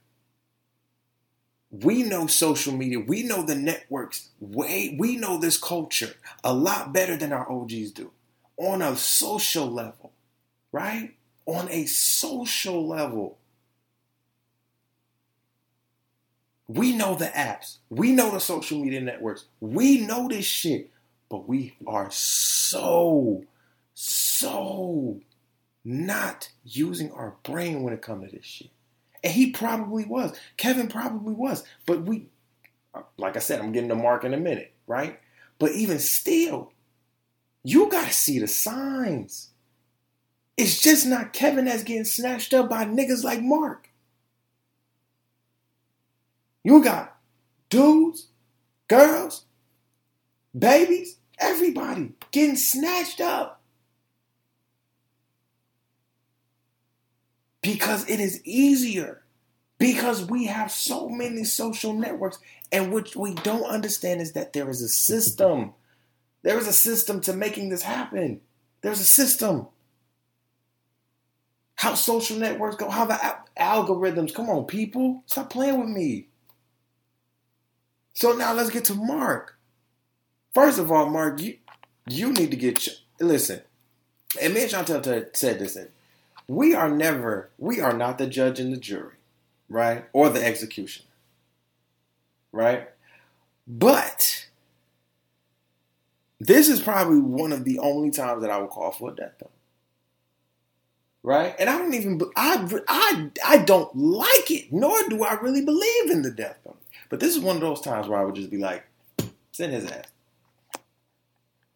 We 1.71 2.03
know 2.03 2.27
social 2.27 2.73
media, 2.73 2.99
we 2.99 3.23
know 3.23 3.43
the 3.43 3.55
networks, 3.55 4.31
way, 4.41 4.93
we 4.99 5.15
know 5.15 5.37
this 5.37 5.57
culture 5.57 6.15
a 6.43 6.53
lot 6.53 6.91
better 6.91 7.15
than 7.15 7.31
our 7.31 7.49
OGs 7.49 7.91
do 7.91 8.11
on 8.57 8.81
a 8.81 8.97
social 8.97 9.71
level, 9.71 10.11
right? 10.73 11.15
On 11.45 11.69
a 11.69 11.85
social 11.85 12.85
level. 12.85 13.37
We 16.67 16.93
know 16.93 17.15
the 17.15 17.27
apps. 17.27 17.77
We 17.89 18.11
know 18.11 18.31
the 18.31 18.39
social 18.39 18.79
media 18.79 18.99
networks. 18.99 19.45
We 19.61 20.05
know 20.05 20.27
this 20.27 20.45
shit. 20.45 20.91
But 21.31 21.47
we 21.47 21.77
are 21.87 22.11
so, 22.11 23.45
so 23.93 25.21
not 25.85 26.49
using 26.65 27.09
our 27.13 27.37
brain 27.43 27.83
when 27.83 27.93
it 27.93 28.01
comes 28.01 28.29
to 28.29 28.35
this 28.35 28.45
shit. 28.45 28.69
And 29.23 29.31
he 29.31 29.51
probably 29.51 30.03
was. 30.03 30.37
Kevin 30.57 30.89
probably 30.89 31.33
was. 31.33 31.63
But 31.85 32.01
we, 32.01 32.27
like 33.17 33.37
I 33.37 33.39
said, 33.39 33.61
I'm 33.61 33.71
getting 33.71 33.87
the 33.87 33.95
mark 33.95 34.25
in 34.25 34.33
a 34.33 34.37
minute, 34.37 34.73
right? 34.87 35.21
But 35.57 35.71
even 35.71 35.99
still, 35.99 36.73
you 37.63 37.89
got 37.89 38.07
to 38.07 38.13
see 38.13 38.37
the 38.37 38.47
signs. 38.47 39.51
It's 40.57 40.81
just 40.81 41.07
not 41.07 41.31
Kevin 41.31 41.63
that's 41.63 41.83
getting 41.83 42.03
snatched 42.03 42.53
up 42.53 42.69
by 42.69 42.83
niggas 42.83 43.23
like 43.23 43.41
Mark. 43.41 43.89
You 46.65 46.83
got 46.83 47.17
dudes, 47.69 48.27
girls, 48.89 49.45
babies 50.57 51.19
Everybody 51.41 52.13
getting 52.31 52.55
snatched 52.55 53.19
up. 53.19 53.61
Because 57.61 58.07
it 58.09 58.19
is 58.19 58.41
easier. 58.45 59.23
Because 59.79 60.23
we 60.23 60.45
have 60.45 60.71
so 60.71 61.09
many 61.09 61.43
social 61.43 61.93
networks. 61.93 62.37
And 62.71 62.93
what 62.93 63.15
we 63.15 63.33
don't 63.33 63.65
understand 63.65 64.21
is 64.21 64.33
that 64.33 64.53
there 64.53 64.69
is 64.69 64.81
a 64.81 64.87
system. 64.87 65.73
There 66.43 66.57
is 66.57 66.67
a 66.67 66.73
system 66.73 67.19
to 67.21 67.33
making 67.33 67.69
this 67.69 67.81
happen. 67.81 68.41
There's 68.81 68.99
a 68.99 69.05
system. 69.05 69.67
How 71.75 71.95
social 71.95 72.37
networks 72.37 72.75
go, 72.75 72.89
how 72.89 73.05
the 73.05 73.23
al- 73.23 73.45
algorithms. 73.59 74.33
Come 74.33 74.49
on, 74.49 74.65
people. 74.65 75.23
Stop 75.25 75.49
playing 75.49 75.79
with 75.79 75.89
me. 75.89 76.27
So 78.13 78.33
now 78.33 78.53
let's 78.53 78.69
get 78.69 78.85
to 78.85 78.93
Mark. 78.93 79.57
First 80.53 80.79
of 80.79 80.91
all, 80.91 81.09
Mark, 81.09 81.41
you 81.41 81.57
you 82.07 82.33
need 82.33 82.51
to 82.51 82.57
get 82.57 82.87
listen. 83.19 83.61
And 84.41 84.53
me 84.53 84.63
and 84.63 84.71
Chantel 84.71 85.35
said 85.35 85.59
this. 85.59 85.77
We 86.47 86.73
are 86.73 86.89
never, 86.89 87.49
we 87.57 87.79
are 87.79 87.93
not 87.93 88.17
the 88.17 88.27
judge 88.27 88.59
and 88.59 88.73
the 88.73 88.77
jury, 88.77 89.15
right, 89.69 90.05
or 90.11 90.29
the 90.29 90.43
executioner, 90.43 91.07
right. 92.51 92.89
But 93.67 94.47
this 96.39 96.67
is 96.67 96.81
probably 96.81 97.19
one 97.19 97.53
of 97.53 97.63
the 97.63 97.79
only 97.79 98.11
times 98.11 98.41
that 98.41 98.49
I 98.49 98.57
will 98.57 98.67
call 98.67 98.91
for 98.91 99.11
a 99.11 99.15
death 99.15 99.37
penalty 99.37 99.61
right? 101.23 101.55
And 101.59 101.69
I 101.69 101.77
don't 101.77 101.93
even 101.93 102.19
I 102.35 102.81
I 102.87 103.29
I 103.45 103.57
don't 103.57 103.95
like 103.95 104.49
it, 104.51 104.71
nor 104.71 104.97
do 105.09 105.23
I 105.23 105.33
really 105.35 105.63
believe 105.63 106.09
in 106.09 106.21
the 106.21 106.31
death 106.31 106.57
penalty. 106.63 106.85
But 107.09 107.19
this 107.19 107.35
is 107.35 107.41
one 107.41 107.57
of 107.57 107.61
those 107.61 107.81
times 107.81 108.07
where 108.07 108.19
I 108.19 108.23
would 108.23 108.35
just 108.35 108.49
be 108.49 108.57
like, 108.57 108.85
send 109.51 109.73
his 109.73 109.85
ass. 109.85 110.05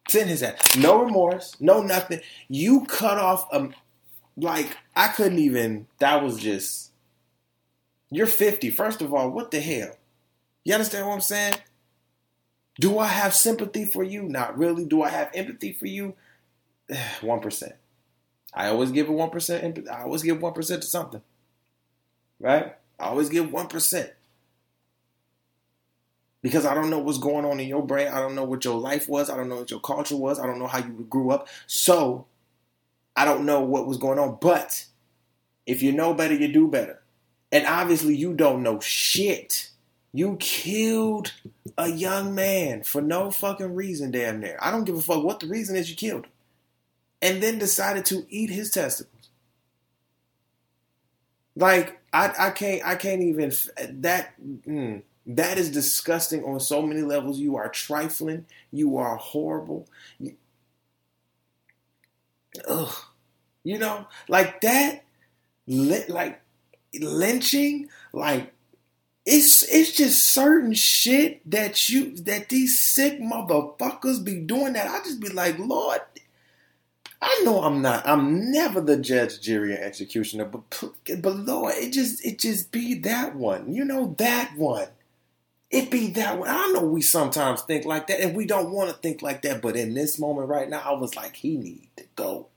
Send 0.08 0.30
his 0.30 0.42
ass. 0.42 0.76
No 0.76 1.02
remorse, 1.02 1.56
no 1.60 1.82
nothing. 1.82 2.20
You 2.48 2.84
cut 2.86 3.18
off 3.18 3.48
a 3.52 3.68
like 4.36 4.76
I 4.94 5.08
couldn't 5.08 5.38
even. 5.38 5.86
That 5.98 6.22
was 6.22 6.38
just. 6.38 6.92
You're 8.10 8.26
50. 8.26 8.70
First 8.70 9.02
of 9.02 9.12
all, 9.12 9.30
what 9.30 9.50
the 9.50 9.60
hell? 9.60 9.96
You 10.64 10.74
understand 10.74 11.06
what 11.06 11.14
I'm 11.14 11.20
saying? 11.20 11.54
Do 12.78 12.98
I 12.98 13.06
have 13.06 13.34
sympathy 13.34 13.84
for 13.84 14.04
you? 14.04 14.22
Not 14.22 14.56
really. 14.56 14.84
Do 14.84 15.02
I 15.02 15.08
have 15.08 15.30
empathy 15.34 15.72
for 15.72 15.86
you? 15.86 16.14
One 17.20 17.40
percent. 17.40 17.74
I 18.54 18.68
always 18.68 18.90
give 18.90 19.08
a 19.10 19.12
one 19.12 19.28
percent. 19.28 19.86
I 19.90 20.04
always 20.04 20.22
give 20.22 20.40
one 20.40 20.54
percent 20.54 20.80
to 20.80 20.88
something, 20.88 21.20
right? 22.40 22.74
I 22.98 23.04
always 23.04 23.28
give 23.28 23.52
one 23.52 23.66
percent 23.66 24.10
because 26.42 26.66
I 26.66 26.74
don't 26.74 26.90
know 26.90 26.98
what's 26.98 27.18
going 27.18 27.44
on 27.44 27.60
in 27.60 27.68
your 27.68 27.84
brain. 27.84 28.08
I 28.08 28.20
don't 28.20 28.34
know 28.34 28.44
what 28.44 28.64
your 28.64 28.78
life 28.78 29.08
was. 29.08 29.30
I 29.30 29.36
don't 29.36 29.48
know 29.48 29.56
what 29.56 29.70
your 29.70 29.80
culture 29.80 30.16
was. 30.16 30.38
I 30.38 30.46
don't 30.46 30.58
know 30.58 30.66
how 30.66 30.78
you 30.78 31.06
grew 31.08 31.30
up. 31.30 31.48
So 31.66 32.26
I 33.16 33.24
don't 33.24 33.46
know 33.46 33.60
what 33.60 33.86
was 33.86 33.98
going 33.98 34.18
on. 34.18 34.38
But 34.40 34.86
if 35.66 35.82
you 35.82 35.92
know 35.92 36.14
better, 36.14 36.34
you 36.34 36.52
do 36.52 36.68
better. 36.68 37.02
And 37.50 37.66
obviously, 37.66 38.16
you 38.16 38.34
don't 38.34 38.62
know 38.62 38.80
shit. 38.80 39.70
You 40.12 40.36
killed 40.38 41.32
a 41.76 41.88
young 41.88 42.34
man 42.34 42.82
for 42.82 43.02
no 43.02 43.30
fucking 43.30 43.74
reason, 43.74 44.10
damn 44.10 44.40
near. 44.40 44.58
I 44.60 44.70
don't 44.70 44.84
give 44.84 44.96
a 44.96 45.02
fuck 45.02 45.22
what 45.22 45.40
the 45.40 45.46
reason 45.46 45.76
is 45.76 45.90
you 45.90 45.96
killed 45.96 46.24
him 46.24 46.32
and 47.20 47.42
then 47.42 47.58
decided 47.58 48.04
to 48.06 48.26
eat 48.28 48.50
his 48.50 48.70
testicles. 48.70 49.30
Like 51.54 52.00
I, 52.12 52.32
I 52.38 52.50
can't, 52.50 52.86
I 52.86 52.94
can't 52.96 53.22
even 53.22 53.52
that. 54.00 54.34
Mm, 54.40 55.02
that 55.26 55.58
is 55.58 55.70
disgusting 55.70 56.44
on 56.44 56.60
so 56.60 56.82
many 56.82 57.02
levels. 57.02 57.38
You 57.38 57.56
are 57.56 57.68
trifling. 57.68 58.46
You 58.72 58.96
are 58.98 59.16
horrible. 59.16 59.88
You, 60.18 60.36
ugh, 62.68 62.94
you 63.64 63.78
know, 63.78 64.06
like 64.28 64.60
that. 64.62 65.02
Like 65.68 66.40
lynching, 66.94 67.88
like 68.12 68.52
it's 69.24 69.62
it's 69.64 69.92
just 69.92 70.32
certain 70.32 70.74
shit 70.74 71.48
that 71.50 71.88
you 71.88 72.16
that 72.18 72.48
these 72.48 72.80
sick 72.80 73.20
motherfuckers 73.20 74.24
be 74.24 74.38
doing 74.40 74.74
that 74.74 74.88
I 74.88 74.98
just 75.04 75.20
be 75.20 75.28
like, 75.28 75.58
Lord, 75.58 76.00
I 77.20 77.42
know 77.44 77.62
I'm 77.62 77.82
not. 77.82 78.06
I'm 78.06 78.52
never 78.52 78.80
the 78.80 78.96
judge, 78.96 79.40
jury, 79.40 79.74
and 79.74 79.82
executioner. 79.82 80.44
But 80.44 80.62
but 81.20 81.36
Lord, 81.36 81.74
it 81.76 81.92
just 81.92 82.24
it 82.24 82.38
just 82.38 82.70
be 82.70 82.94
that 83.00 83.34
one. 83.34 83.72
You 83.72 83.84
know 83.84 84.14
that 84.18 84.56
one. 84.56 84.88
It 85.70 85.90
be 85.90 86.08
that 86.10 86.38
one. 86.38 86.48
I 86.48 86.70
know 86.72 86.84
we 86.84 87.02
sometimes 87.02 87.62
think 87.62 87.84
like 87.84 88.06
that, 88.06 88.20
and 88.20 88.36
we 88.36 88.46
don't 88.46 88.70
want 88.70 88.90
to 88.90 88.96
think 88.96 89.20
like 89.22 89.42
that. 89.42 89.60
But 89.60 89.76
in 89.76 89.94
this 89.94 90.18
moment 90.18 90.48
right 90.48 90.68
now, 90.68 90.82
I 90.84 90.92
was 90.92 91.16
like, 91.16 91.34
he 91.36 91.56
need 91.56 91.88
to 91.96 92.04
go. 92.14 92.48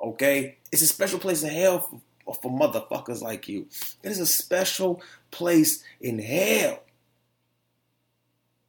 Okay, 0.00 0.58
it's 0.72 0.82
a 0.82 0.86
special 0.86 1.18
place 1.18 1.42
in 1.42 1.50
hell 1.50 1.80
for, 2.24 2.34
for 2.34 2.50
motherfuckers 2.50 3.22
like 3.22 3.48
you. 3.48 3.66
It 4.02 4.10
is 4.10 4.20
a 4.20 4.26
special 4.26 5.02
place 5.30 5.84
in 6.00 6.18
hell. 6.18 6.82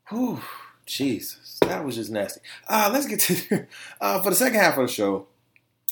Whew. 0.09 0.41
Jesus, 0.89 1.59
that 1.61 1.85
was 1.85 1.95
just 1.95 2.09
nasty. 2.09 2.41
Uh, 2.67 2.89
let's 2.91 3.05
get 3.05 3.19
to 3.19 3.67
uh, 4.01 4.23
for 4.23 4.31
the 4.31 4.35
second 4.35 4.59
half 4.59 4.75
of 4.75 4.87
the 4.87 4.91
show. 4.91 5.27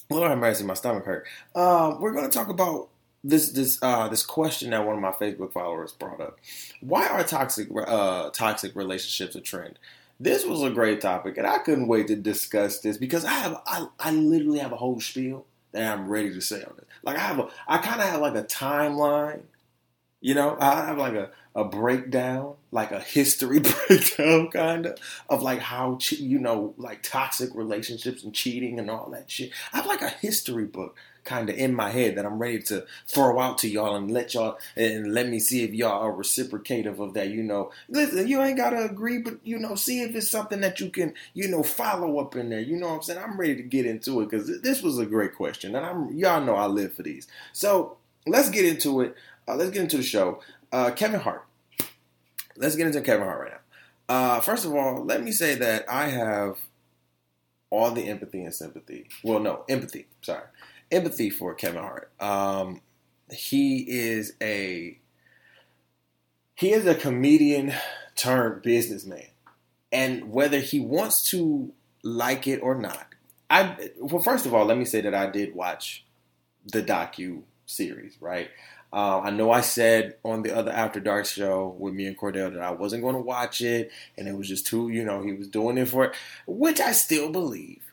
Lord 0.10 0.30
have 0.30 0.39
mercy, 0.39 0.63
my 0.63 0.73
stomach 0.73 1.06
hurt. 1.06 1.27
Um, 1.53 2.01
we're 2.01 2.13
going 2.13 2.27
to 2.27 2.36
talk 2.36 2.49
about 2.49 2.89
this 3.28 3.52
this 3.52 3.80
uh, 3.82 4.08
this 4.08 4.26
question 4.26 4.72
that 4.72 4.86
one 4.86 4.96
of 4.96 5.02
my 5.02 5.12
Facebook 5.12 5.52
followers 5.52 5.92
brought 5.92 6.22
up. 6.22 6.40
Why 6.82 7.08
are 7.08 7.24
toxic 7.24 7.68
uh, 7.76 8.30
toxic 8.32 8.76
relationships 8.76 9.36
a 9.36 9.42
trend? 9.42 9.80
This 10.20 10.46
was 10.46 10.63
a 10.63 10.70
great 10.70 11.02
topic, 11.02 11.38
and 11.38 11.46
I 11.46 11.60
couldn't 11.60 11.88
wait 11.88 12.08
to 12.08 12.16
discuss 12.16 12.80
this 12.80 12.98
because 12.98 13.26
I 13.26 13.34
have 13.34 13.62
I, 13.66 13.88
I 14.00 14.12
literally 14.12 14.60
have 14.60 14.72
a 14.72 14.78
whole 14.78 15.00
spiel 15.00 15.46
that 15.74 15.92
I'm 15.92 16.08
ready 16.08 16.34
to 16.34 16.42
say 16.42 16.63
on 16.63 16.74
this. 16.78 16.86
Like 17.04 17.18
I 17.18 17.22
have 17.22 17.40
a 17.40 17.50
I 17.68 17.78
kind 17.80 18.02
of 18.02 18.08
have 18.08 18.22
like 18.22 18.36
a 18.36 18.44
timeline 18.44 19.42
you 20.20 20.34
know, 20.34 20.58
I 20.60 20.88
have 20.88 20.98
like 20.98 21.13
a, 21.13 21.30
a 21.54 21.63
breakdown, 21.63 22.56
like 22.72 22.92
a 22.92 23.00
history 23.00 23.60
breakdown, 23.88 24.50
kind 24.50 24.88
of, 24.88 25.00
of 25.30 25.44
like 25.44 25.60
how, 25.60 26.00
you 26.10 26.40
know, 26.40 26.74
like 26.78 27.04
toxic 27.04 27.54
relationships 27.54 28.24
and 28.24 28.34
cheating 28.34 28.80
and 28.80 28.90
all 28.90 29.10
that 29.12 29.30
shit. 29.30 29.52
I 29.74 29.78
have 29.78 29.86
like 29.86 30.02
a 30.02 30.10
history 30.10 30.66
book 30.66 30.98
kind 31.28 31.50
of 31.50 31.58
in 31.58 31.76
my 31.76 31.92
head 31.92 32.16
that 32.16 32.26
I'm 32.26 32.40
ready 32.40 32.60
to 32.63 32.86
throw 33.06 33.40
out 33.40 33.60
to 33.60 33.70
y'all 33.70 33.96
and 33.96 34.10
let 34.10 34.34
y'all 34.34 34.58
and 34.76 35.13
let 35.13 35.28
me 35.28 35.40
see 35.40 35.63
if 35.63 35.74
y'all 35.74 36.02
are 36.02 36.12
reciprocative 36.12 37.00
of 37.00 37.13
that. 37.13 37.30
You 37.30 37.44
know, 37.44 37.72
listen, 37.90 38.28
you 38.28 38.42
ain't 38.42 38.58
gotta 38.58 38.84
agree, 38.84 39.20
but 39.20 39.36
you 39.44 39.60
know, 39.60 39.76
see 39.76 40.02
if 40.02 40.16
it's 40.16 40.30
something 40.30 40.62
that 40.62 40.80
you 40.80 40.90
can, 40.90 41.13
you 41.34 41.48
know, 41.50 41.62
follow 41.62 42.20
up 42.20 42.36
in 42.36 42.50
there. 42.50 42.62
You 42.62 42.78
know 42.78 42.88
what 42.88 42.96
I'm 42.96 43.02
saying? 43.04 43.20
I'm 43.22 43.40
ready 43.40 43.58
to 43.58 43.63
get 43.63 43.86
into 43.86 44.22
it 44.22 44.30
because 44.30 44.62
this 44.62 44.82
was 44.82 44.98
a 44.98 45.06
great 45.06 45.36
question, 45.36 45.76
and 45.76 45.86
I'm 45.86 46.18
y'all 46.18 46.44
know 46.44 46.56
I 46.56 46.66
live 46.66 46.94
for 46.94 47.04
these. 47.04 47.28
So 47.52 47.98
let's 48.26 48.50
get 48.50 48.66
into 48.66 49.02
it. 49.02 49.16
Uh, 49.48 49.56
let's 49.56 49.72
get 49.72 49.84
into 49.84 49.98
the 49.98 50.04
show. 50.04 50.40
Uh, 50.72 50.92
Kevin 50.92 51.20
Hart. 51.20 51.46
Let's 52.56 52.76
get 52.76 52.88
into 52.88 53.02
Kevin 53.02 53.26
Hart 53.26 53.42
right 53.42 53.52
now. 53.52 53.58
Uh, 54.10 54.40
first 54.40 54.66
of 54.66 54.74
all, 54.74 55.04
let 55.04 55.22
me 55.22 55.32
say 55.32 55.56
that 55.56 55.86
I 55.90 56.06
have 56.08 56.58
all 57.70 57.92
the 57.92 58.08
empathy 58.08 58.44
and 58.44 58.54
sympathy. 58.54 59.10
Well, 59.24 59.40
no, 59.40 59.63
empathy. 59.70 60.08
Sorry, 60.22 60.44
empathy 60.91 61.30
for 61.30 61.54
Kevin 61.54 61.82
Hart. 61.82 62.12
Um, 62.19 62.82
he 63.32 63.80
is 63.88 64.34
a 64.41 65.00
he 66.56 66.71
is 66.71 66.86
a 66.88 66.95
comedian 66.95 67.73
turned 68.15 68.62
businessman, 68.62 69.28
and 69.91 70.32
whether 70.32 70.60
he 70.60 70.80
wants 70.80 71.23
to 71.32 71.71
like 72.04 72.47
it 72.47 72.60
or 72.62 72.76
not, 72.76 73.08
I 73.50 73.91
well, 74.00 74.21
first 74.21 74.45
of 74.45 74.54
all, 74.54 74.65
let 74.65 74.78
me 74.78 74.86
say 74.86 75.02
that 75.02 75.13
I 75.13 75.30
did 75.30 75.56
watch 75.56 76.06
the 76.65 76.82
docu 76.82 77.43
series. 77.65 78.17
Right, 78.19 78.50
uh, 78.91 79.19
I 79.19 79.30
know 79.32 79.52
I 79.52 79.62
said 79.62 80.15
on 80.23 80.43
the 80.43 80.56
other 80.56 80.71
After 80.71 81.00
Dark 81.00 81.26
show 81.26 81.76
with 81.78 81.93
me 81.93 82.06
and 82.06 82.17
Cordell 82.17 82.54
that 82.54 82.62
I 82.62 82.71
wasn't 82.71 83.04
going 83.04 83.15
to 83.15 83.21
watch 83.21 83.62
it, 83.62 83.91
and 84.17 84.28
it 84.28 84.38
was 84.38 84.47
just 84.47 84.65
too, 84.65 84.89
you 84.89 85.04
know, 85.04 85.21
he 85.21 85.34
was 85.34 85.50
doing 85.50 85.78
it 85.78 85.89
for 85.89 86.06
it, 86.06 86.15
which 86.45 86.80
I 86.80 86.93
still 86.93 87.30
believe. 87.30 87.84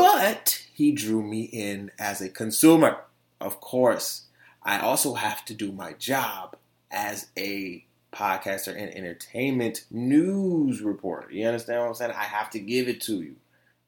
But 0.00 0.62
he 0.72 0.92
drew 0.92 1.22
me 1.22 1.42
in 1.42 1.90
as 1.98 2.20
a 2.20 2.28
consumer. 2.28 2.98
Of 3.40 3.60
course, 3.60 4.26
I 4.62 4.78
also 4.78 5.14
have 5.14 5.44
to 5.46 5.54
do 5.54 5.72
my 5.72 5.92
job 5.94 6.56
as 6.90 7.28
a 7.36 7.84
podcaster 8.12 8.76
and 8.76 8.94
entertainment 8.94 9.84
news 9.90 10.82
reporter. 10.82 11.30
You 11.30 11.46
understand 11.46 11.80
what 11.80 11.88
I'm 11.88 11.94
saying? 11.94 12.12
I 12.12 12.24
have 12.24 12.50
to 12.50 12.58
give 12.58 12.88
it 12.88 13.00
to 13.02 13.22
you, 13.22 13.36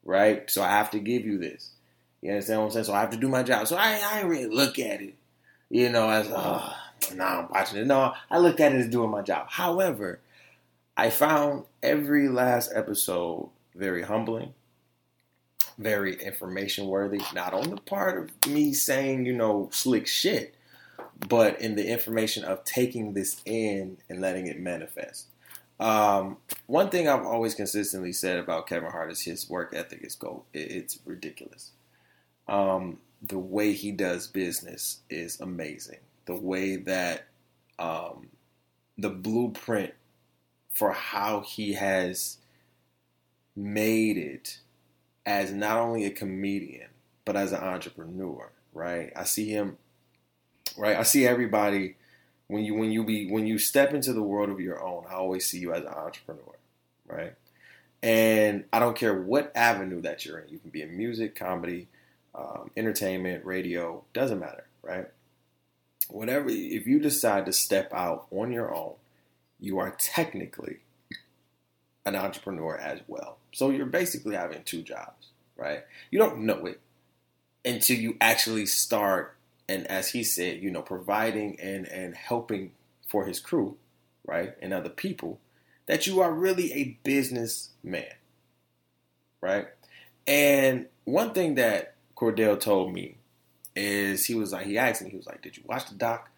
right? 0.05 0.49
So 0.51 0.63
I 0.63 0.71
have 0.71 0.91
to 0.93 0.99
give 0.99 1.25
you 1.25 1.39
this. 1.39 1.73
You 2.21 2.31
understand 2.31 2.61
what 2.61 2.67
I'm 2.67 2.73
saying? 2.73 2.85
So 2.85 2.95
I 2.95 3.01
have 3.01 3.11
to 3.11 3.17
do 3.17 3.29
my 3.29 3.43
job. 3.43 3.67
So 3.67 3.77
I, 3.77 4.01
I 4.05 4.21
really 4.23 4.47
look 4.47 4.79
at 4.79 5.03
it 5.03 5.15
you 5.73 5.89
know, 5.89 6.11
as 6.11 6.29
oh, 6.31 6.77
now 7.15 7.41
I'm 7.41 7.49
watching 7.49 7.79
it. 7.79 7.87
No, 7.87 8.13
I 8.31 8.39
look 8.39 8.61
at 8.61 8.75
it 8.75 8.79
as 8.79 8.89
doing 8.89 9.11
my 9.11 9.23
job. 9.23 9.47
However, 9.49 10.21
I 10.99 11.09
found 11.09 11.65
every 11.83 12.29
last 12.29 12.71
episode 12.75 13.49
very 13.75 14.03
humbling, 14.03 14.53
very 15.79 16.15
information 16.23 16.87
worthy. 16.87 17.21
Not 17.35 17.55
on 17.55 17.71
the 17.71 17.77
part 17.77 18.19
of 18.19 18.51
me 18.51 18.73
saying, 18.73 19.27
you 19.27 19.33
know, 19.33 19.69
slick 19.73 20.07
shit, 20.07 20.55
but 21.29 21.61
in 21.61 21.75
the 21.75 21.87
information 21.87 22.45
of 22.45 22.65
taking 22.65 23.15
this 23.15 23.41
in 23.45 23.99
and 24.09 24.21
letting 24.21 24.47
it 24.47 24.61
manifest. 24.61 25.27
Um, 25.81 26.37
one 26.67 26.91
thing 26.91 27.09
I've 27.09 27.27
always 27.27 27.55
consistently 27.55 28.13
said 28.13 28.39
about 28.39 28.69
Kevin 28.69 28.91
Hart 28.91 29.11
is 29.11 29.23
his 29.23 29.51
work 29.51 29.75
ethic 29.75 30.05
is 30.05 30.15
gold. 30.15 30.45
It's 30.53 30.99
ridiculous. 31.05 31.73
Um, 32.47 32.99
the 33.21 33.39
way 33.39 33.73
he 33.73 33.91
does 33.93 34.27
business 34.27 35.01
is 35.11 35.41
amazing. 35.41 35.99
The 36.27 36.37
way 36.37 36.77
that 36.77 37.27
um, 37.79 38.29
the 38.97 39.11
blueprint 39.11 39.95
for 40.71 40.93
how 40.93 41.41
he 41.41 41.75
has 41.75 42.39
made 43.55 44.17
it 44.17 44.59
as 45.25 45.53
not 45.53 45.79
only 45.79 46.05
a 46.05 46.11
comedian 46.11 46.89
but 47.25 47.37
as 47.37 47.53
an 47.53 47.61
entrepreneur, 47.61 48.51
right? 48.73 49.13
I 49.15 49.25
see 49.25 49.49
him, 49.49 49.79
right? 50.77 50.97
I 50.97 51.03
see 51.03 51.27
everybody 51.27 51.97
when 52.49 52.65
you 52.65 52.75
when 52.75 52.91
you 52.91 53.05
be 53.05 53.31
when 53.31 53.47
you 53.47 53.59
step 53.59 53.95
into 53.95 54.13
the 54.13 54.23
world 54.23 54.51
of 54.51 54.61
your 54.61 54.83
own. 54.83 55.05
I 55.09 55.15
always 55.15 55.47
see 55.47 55.59
you 55.59 55.73
as 55.73 55.83
an 55.83 55.89
entrepreneur, 55.89 56.57
right? 57.07 57.35
And 58.03 58.65
I 58.73 58.81
don't 58.81 58.97
care 58.97 59.15
what 59.15 59.53
avenue 59.55 60.01
that 60.03 60.27
you're 60.27 60.39
in. 60.41 60.49
You 60.49 60.59
can 60.59 60.71
be 60.71 60.83
in 60.83 60.97
music, 60.97 61.37
comedy, 61.37 61.89
um, 62.35 62.71
entertainment, 62.77 63.45
radio, 63.45 64.03
doesn't 64.13 64.41
matter, 64.41 64.67
right? 64.83 65.07
Whatever, 66.09 66.49
if 66.51 66.87
you 66.87 66.99
decide 66.99 67.47
to 67.47 67.53
step 67.53 67.93
out 67.95 68.27
on 68.33 68.51
your 68.51 68.75
own, 68.75 68.95
you 69.61 69.79
are 69.79 69.95
technically 69.99 70.81
an 72.05 72.17
entrepreneur 72.17 72.77
as 72.77 73.01
well. 73.07 73.39
So 73.53 73.71
you're 73.71 73.87
basically 73.87 74.35
having 74.35 74.63
two 74.65 74.83
jobs, 74.83 75.29
right? 75.57 75.85
You 76.11 76.19
don't 76.19 76.41
know 76.41 76.67
it 76.67 76.81
until 77.65 77.99
you 77.99 78.17
actually 78.21 78.67
start, 78.67 79.37
and 79.69 79.87
as 79.87 80.11
he 80.11 80.25
said, 80.25 80.63
you 80.63 80.71
know, 80.71 80.83
providing 80.83 81.59
and 81.61 81.87
and 81.87 82.15
helping 82.15 82.73
for 83.07 83.27
his 83.27 83.39
crew, 83.41 83.77
right, 84.27 84.55
and 84.61 84.73
other 84.73 84.89
people, 84.89 85.39
that 85.87 86.07
you 86.07 86.21
are 86.21 86.33
really 86.33 86.73
a 86.73 86.99
businessman, 87.05 88.15
right? 89.41 89.69
And 90.27 90.87
one 91.05 91.33
thing 91.33 91.57
that 91.57 91.95
Cordell 92.17 92.59
told 92.59 92.93
me 92.93 93.17
is 93.75 94.27
he 94.27 94.35
was 94.35 94.53
like, 94.53 94.67
he 94.67 94.79
asked 94.79 95.03
me, 95.03 95.11
he 95.11 95.17
was 95.17 95.27
like, 95.27 95.43
"Did 95.43 95.57
you 95.57 95.63
watch 95.67 95.89
the 95.89 95.95
doc?" 95.95 96.31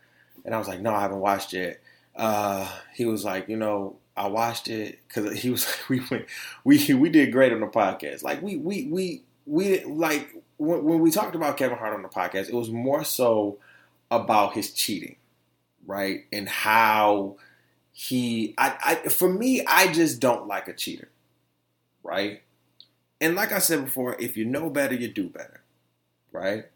And 0.44 0.54
I 0.54 0.58
was 0.58 0.68
like, 0.68 0.80
"No, 0.80 0.94
I 0.94 1.00
haven't 1.00 1.20
watched 1.20 1.54
it." 1.54 1.82
Uh, 2.14 2.70
he 2.94 3.06
was 3.06 3.24
like, 3.24 3.48
"You 3.48 3.56
know, 3.56 3.96
I 4.16 4.28
watched 4.28 4.68
it 4.68 5.00
because 5.06 5.40
he 5.40 5.50
was 5.50 5.66
we 5.88 6.00
went 6.10 6.26
we 6.64 6.94
we 6.94 7.08
did 7.08 7.32
great 7.32 7.52
on 7.52 7.60
the 7.60 7.66
podcast. 7.66 8.22
Like 8.22 8.42
we 8.42 8.56
we 8.56 8.86
we 8.86 9.22
we 9.46 9.84
like 9.84 10.34
when, 10.56 10.84
when 10.84 11.00
we 11.00 11.10
talked 11.10 11.34
about 11.34 11.56
Kevin 11.56 11.78
Hart 11.78 11.94
on 11.94 12.02
the 12.02 12.08
podcast, 12.08 12.48
it 12.48 12.54
was 12.54 12.70
more 12.70 13.04
so 13.04 13.58
about 14.10 14.54
his 14.54 14.72
cheating, 14.72 15.16
right, 15.86 16.24
and 16.32 16.48
how 16.48 17.36
he 17.92 18.54
I, 18.56 19.00
I 19.04 19.08
for 19.08 19.28
me 19.28 19.64
I 19.66 19.92
just 19.92 20.20
don't 20.20 20.46
like 20.46 20.68
a 20.68 20.74
cheater, 20.74 21.08
right, 22.02 22.42
and 23.20 23.34
like 23.34 23.52
I 23.52 23.58
said 23.58 23.84
before, 23.84 24.16
if 24.20 24.36
you 24.36 24.44
know 24.44 24.70
better, 24.70 24.94
you 24.94 25.08
do 25.08 25.28
better, 25.28 25.62
right, 26.30 26.66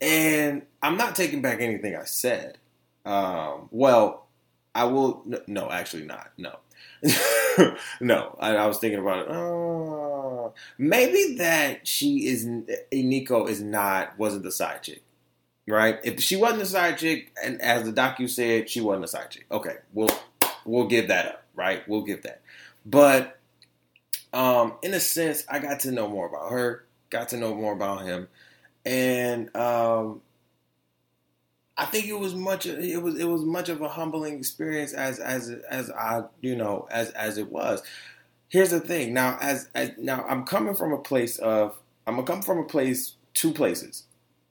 and 0.00 0.62
I'm 0.82 0.96
not 0.96 1.16
taking 1.16 1.42
back 1.42 1.60
anything 1.60 1.96
I 1.96 2.04
said. 2.04 2.58
Um, 3.04 3.68
well, 3.70 4.26
I 4.74 4.84
will. 4.84 5.24
No, 5.46 5.70
actually, 5.70 6.04
not. 6.04 6.30
No, 6.36 6.56
no. 8.00 8.36
I, 8.38 8.56
I, 8.56 8.66
was 8.66 8.78
thinking 8.78 9.00
about 9.00 9.26
it. 9.26 9.30
Uh, 9.30 10.50
maybe 10.78 11.36
that 11.38 11.86
she 11.86 12.26
is 12.26 12.46
Nico 12.92 13.46
is 13.46 13.60
not 13.60 14.18
wasn't 14.18 14.44
the 14.44 14.52
side 14.52 14.82
chick, 14.82 15.02
right? 15.66 15.98
If 16.04 16.20
she 16.20 16.36
wasn't 16.36 16.60
the 16.60 16.66
side 16.66 16.98
chick, 16.98 17.32
and 17.42 17.60
as 17.60 17.84
the 17.84 17.92
docu 17.92 18.28
said, 18.28 18.70
she 18.70 18.80
wasn't 18.80 19.02
the 19.02 19.08
side 19.08 19.30
chick. 19.30 19.46
Okay, 19.50 19.76
we'll 19.92 20.10
we'll 20.64 20.86
give 20.86 21.08
that 21.08 21.26
up, 21.26 21.44
right? 21.54 21.86
We'll 21.88 22.02
give 22.02 22.22
that. 22.22 22.42
But 22.86 23.38
um, 24.32 24.74
in 24.82 24.94
a 24.94 25.00
sense, 25.00 25.44
I 25.48 25.58
got 25.58 25.80
to 25.80 25.90
know 25.90 26.08
more 26.08 26.26
about 26.26 26.52
her, 26.52 26.84
got 27.10 27.30
to 27.30 27.36
know 27.36 27.54
more 27.54 27.72
about 27.72 28.02
him, 28.02 28.28
and 28.84 29.54
um, 29.56 30.22
I 31.80 31.86
think 31.86 32.08
it 32.08 32.18
was 32.18 32.34
much. 32.34 32.66
It 32.66 33.02
was 33.02 33.18
it 33.18 33.24
was 33.24 33.42
much 33.42 33.70
of 33.70 33.80
a 33.80 33.88
humbling 33.88 34.34
experience 34.38 34.92
as 34.92 35.18
as 35.18 35.48
as 35.48 35.90
I 35.90 36.24
you 36.42 36.54
know 36.54 36.86
as 36.90 37.08
as 37.12 37.38
it 37.38 37.50
was. 37.50 37.82
Here's 38.50 38.68
the 38.68 38.80
thing. 38.80 39.14
Now 39.14 39.38
as, 39.40 39.70
as 39.74 39.92
now 39.96 40.22
I'm 40.28 40.44
coming 40.44 40.74
from 40.74 40.92
a 40.92 40.98
place 40.98 41.38
of 41.38 41.80
I'm 42.06 42.16
gonna 42.16 42.26
come 42.26 42.42
from 42.42 42.58
a 42.58 42.64
place 42.64 43.14
two 43.32 43.54
places. 43.54 44.02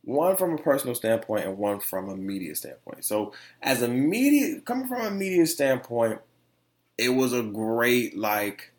One 0.06 0.38
from 0.38 0.54
a 0.54 0.58
personal 0.58 0.96
standpoint 0.96 1.46
and 1.46 1.60
one 1.60 1.82
from 1.82 2.10
a 2.10 2.18
media 2.18 2.56
standpoint. 2.56 3.06
So 3.06 3.34
as 3.62 3.84
a 3.84 3.88
media 3.88 4.60
coming 4.62 4.88
from 4.88 5.06
a 5.06 5.12
media 5.12 5.46
standpoint, 5.46 6.22
it 6.98 7.10
was 7.10 7.32
a 7.34 7.44
great 7.44 8.18
like 8.18 8.72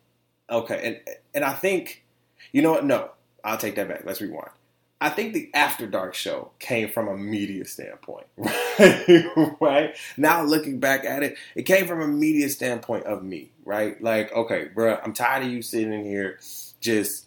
okay 0.49 0.99
and 1.05 1.15
and 1.33 1.45
I 1.45 1.53
think 1.53 2.03
you 2.51 2.61
know 2.61 2.71
what 2.71 2.85
no 2.85 3.11
I'll 3.45 3.57
take 3.57 3.75
that 3.75 3.87
back. 3.87 4.03
Let's 4.03 4.19
rewind. 4.19 4.51
I 5.01 5.09
think 5.09 5.33
the 5.33 5.49
After 5.55 5.87
Dark 5.87 6.13
show 6.13 6.51
came 6.59 6.87
from 6.87 7.07
a 7.07 7.17
media 7.17 7.65
standpoint, 7.65 8.27
right? 8.37 9.25
right? 9.59 9.95
Now 10.15 10.43
looking 10.43 10.79
back 10.79 11.05
at 11.05 11.23
it, 11.23 11.37
it 11.55 11.63
came 11.63 11.87
from 11.87 12.01
a 12.01 12.07
media 12.07 12.47
standpoint 12.49 13.05
of 13.05 13.23
me, 13.23 13.49
right? 13.65 13.99
Like, 13.99 14.31
okay, 14.31 14.69
bro, 14.73 14.99
I'm 15.03 15.13
tired 15.13 15.43
of 15.43 15.51
you 15.51 15.63
sitting 15.63 15.91
in 15.91 16.05
here 16.05 16.39
just 16.81 17.25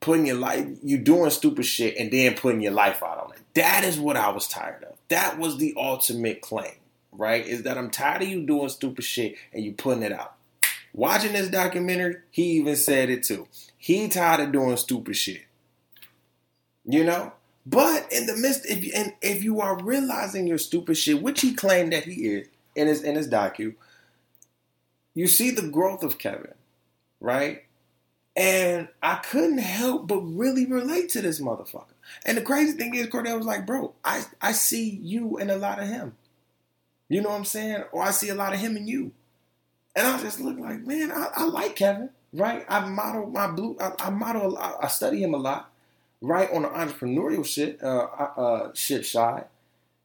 putting 0.00 0.26
your 0.26 0.36
life, 0.36 0.66
you 0.82 0.98
doing 0.98 1.30
stupid 1.30 1.64
shit 1.64 1.96
and 1.96 2.10
then 2.10 2.34
putting 2.34 2.60
your 2.60 2.72
life 2.72 3.04
out 3.04 3.18
on 3.18 3.32
it. 3.32 3.38
That 3.54 3.84
is 3.84 4.00
what 4.00 4.16
I 4.16 4.30
was 4.30 4.48
tired 4.48 4.82
of. 4.82 4.96
That 5.08 5.38
was 5.38 5.58
the 5.58 5.74
ultimate 5.76 6.40
claim, 6.40 6.74
right? 7.12 7.46
Is 7.46 7.62
that 7.62 7.78
I'm 7.78 7.90
tired 7.90 8.22
of 8.22 8.28
you 8.28 8.44
doing 8.44 8.68
stupid 8.68 9.04
shit 9.04 9.36
and 9.52 9.62
you 9.62 9.74
putting 9.74 10.02
it 10.02 10.12
out. 10.12 10.34
Watching 10.92 11.34
this 11.34 11.48
documentary, 11.48 12.16
he 12.32 12.42
even 12.54 12.74
said 12.74 13.10
it 13.10 13.22
too. 13.22 13.46
He 13.78 14.08
tired 14.08 14.40
of 14.40 14.52
doing 14.52 14.76
stupid 14.76 15.16
shit. 15.16 15.42
You 16.84 17.04
know? 17.04 17.32
But 17.64 18.12
in 18.12 18.26
the 18.26 18.36
midst, 18.36 18.66
if 18.66 18.84
you, 18.84 18.92
and 18.94 19.14
if 19.22 19.44
you 19.44 19.60
are 19.60 19.82
realizing 19.82 20.46
your 20.46 20.58
stupid 20.58 20.96
shit, 20.96 21.22
which 21.22 21.40
he 21.40 21.54
claimed 21.54 21.92
that 21.92 22.04
he 22.04 22.26
is 22.26 22.48
in 22.74 22.88
his 22.88 23.02
in 23.02 23.14
his 23.14 23.28
docu, 23.28 23.74
you 25.14 25.28
see 25.28 25.50
the 25.50 25.68
growth 25.68 26.02
of 26.02 26.18
Kevin, 26.18 26.54
right? 27.20 27.64
And 28.34 28.88
I 29.02 29.16
couldn't 29.16 29.58
help 29.58 30.08
but 30.08 30.20
really 30.20 30.66
relate 30.66 31.10
to 31.10 31.20
this 31.20 31.40
motherfucker. 31.40 31.84
And 32.24 32.36
the 32.36 32.42
crazy 32.42 32.72
thing 32.72 32.94
is, 32.94 33.08
Cordell 33.08 33.36
was 33.36 33.46
like, 33.46 33.66
bro, 33.66 33.92
I, 34.04 34.24
I 34.40 34.52
see 34.52 34.88
you 35.02 35.36
and 35.36 35.50
a 35.50 35.56
lot 35.56 35.78
of 35.78 35.86
him. 35.86 36.16
You 37.08 37.20
know 37.20 37.28
what 37.28 37.36
I'm 37.36 37.44
saying? 37.44 37.84
Or 37.92 38.02
I 38.02 38.10
see 38.10 38.30
a 38.30 38.34
lot 38.34 38.54
of 38.54 38.58
him 38.58 38.74
and 38.76 38.88
you. 38.88 39.12
And 39.94 40.06
I 40.06 40.18
just 40.22 40.40
look 40.40 40.58
like, 40.58 40.86
man, 40.86 41.12
I, 41.12 41.28
I 41.36 41.44
like 41.44 41.76
Kevin, 41.76 42.08
right? 42.32 42.64
I 42.68 42.88
model 42.88 43.26
my 43.26 43.48
blue, 43.48 43.76
I, 43.78 43.92
I 43.98 44.08
model, 44.08 44.56
I, 44.56 44.76
I 44.84 44.88
study 44.88 45.22
him 45.22 45.34
a 45.34 45.38
lot 45.38 45.71
right 46.22 46.50
on 46.52 46.62
the 46.62 46.68
entrepreneurial 46.68 47.44
shit, 47.44 47.82
uh, 47.82 48.06
uh, 48.36 48.70
shit 48.72 49.04
side, 49.04 49.46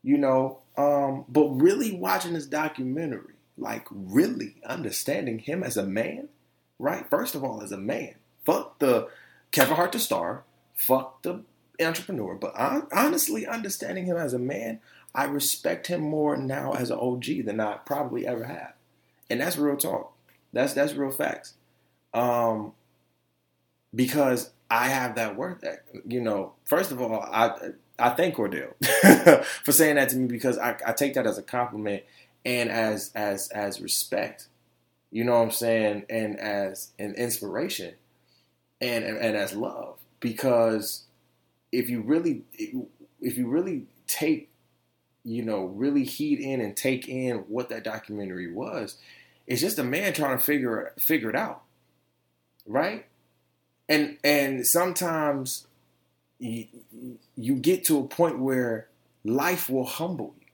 you 0.04 0.18
know. 0.18 0.60
Um, 0.76 1.26
but 1.30 1.48
really 1.50 1.94
watching 1.94 2.34
this 2.34 2.46
documentary, 2.46 3.36
like 3.58 3.88
really 3.90 4.56
understanding 4.66 5.40
him 5.40 5.64
as 5.64 5.78
a 5.78 5.84
man, 5.84 6.28
right? 6.80 7.10
First 7.10 7.36
of 7.36 7.44
all, 7.44 7.62
as 7.62 7.72
a 7.72 7.78
man, 7.78 8.16
fuck 8.46 8.80
the 8.80 9.08
Kevin 9.52 9.76
Hart 9.76 9.92
the 9.92 10.00
star, 10.00 10.44
fuck 10.76 11.22
the 11.22 11.44
entrepreneur. 11.80 12.36
But 12.36 12.54
honestly, 12.92 13.48
understanding 13.48 14.06
him 14.06 14.18
as 14.18 14.34
a 14.34 14.40
man, 14.40 14.80
I 15.16 15.26
respect 15.26 15.88
him 15.88 16.02
more 16.02 16.36
now 16.36 16.74
as 16.74 16.92
an 16.92 17.00
OG 17.00 17.46
than 17.46 17.60
I 17.60 17.78
probably 17.86 18.28
ever 18.28 18.44
have, 18.44 18.74
and 19.30 19.42
that's 19.42 19.58
real 19.58 19.78
talk. 19.78 20.14
That's 20.54 20.74
that's 20.74 20.94
real 20.94 21.12
facts. 21.12 21.54
Um, 22.14 22.74
because 23.94 24.52
I 24.70 24.88
have 24.88 25.16
that 25.16 25.36
worth. 25.36 25.62
That 25.62 25.84
you 26.06 26.22
know, 26.22 26.54
first 26.66 26.92
of 26.92 27.02
all, 27.02 27.22
I 27.22 27.72
I 28.00 28.10
thank 28.12 28.36
Cordell 28.36 28.74
for 29.64 29.72
saying 29.72 29.96
that 29.96 30.10
to 30.10 30.18
me 30.18 30.28
because 30.28 30.58
I, 30.58 30.78
I 30.86 30.94
take 30.94 31.14
that 31.16 31.26
as 31.26 31.38
a 31.38 31.44
compliment 31.44 32.04
and 32.46 32.70
as 32.70 33.12
as 33.16 33.50
as 33.50 33.82
respect. 33.82 34.48
You 35.12 35.24
know 35.24 35.34
what 35.34 35.44
I'm 35.44 35.52
saying, 35.52 36.06
and 36.10 36.38
as 36.40 36.92
an 37.00 37.16
inspiration, 37.16 37.96
and 38.82 39.04
and, 39.04 39.18
and 39.18 39.36
as 39.38 39.54
love. 39.54 40.00
Because 40.20 41.04
if 41.72 41.90
you 41.90 42.02
really 42.02 42.44
if 43.22 43.38
you 43.38 43.48
really 43.48 43.86
take 44.08 44.50
you 45.24 45.44
know 45.44 45.66
really 45.66 46.04
heed 46.04 46.40
in 46.40 46.62
and 46.62 46.76
take 46.76 47.08
in 47.08 47.38
what 47.48 47.70
that 47.70 47.84
documentary 47.84 48.52
was, 48.52 48.98
it's 49.48 49.62
just 49.62 49.80
a 49.80 49.84
man 49.84 50.14
trying 50.14 50.38
to 50.38 50.44
figure 50.44 50.94
figure 51.00 51.30
it 51.30 51.36
out, 51.36 51.64
right? 52.66 53.06
And 53.90 54.18
and 54.24 54.66
sometimes 54.66 55.68
you, 56.40 56.68
you 57.36 57.56
get 57.56 57.86
to 57.86 58.00
a 58.00 58.04
point 58.04 58.40
where 58.40 58.88
life 59.24 59.70
will 59.70 59.86
humble 59.86 60.34
you. 60.40 60.48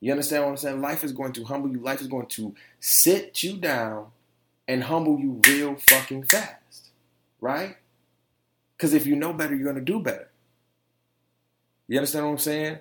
You 0.00 0.12
understand 0.12 0.44
what 0.44 0.50
I'm 0.50 0.56
saying? 0.56 0.80
Life 0.80 1.04
is 1.04 1.12
going 1.12 1.32
to 1.34 1.44
humble 1.44 1.70
you. 1.70 1.78
Life 1.80 2.00
is 2.00 2.06
going 2.06 2.26
to 2.26 2.54
sit 2.80 3.42
you 3.42 3.56
down 3.58 4.06
and 4.66 4.84
humble 4.84 5.18
you 5.18 5.40
real 5.46 5.76
fucking 5.76 6.24
fast, 6.24 6.90
right? 7.40 7.76
Because 8.76 8.94
if 8.94 9.06
you 9.06 9.16
know 9.16 9.32
better, 9.32 9.54
you're 9.54 9.64
going 9.64 9.76
to 9.76 9.82
do 9.82 10.00
better. 10.00 10.30
You 11.86 11.98
understand 11.98 12.24
what 12.24 12.32
I'm 12.32 12.38
saying? 12.38 12.78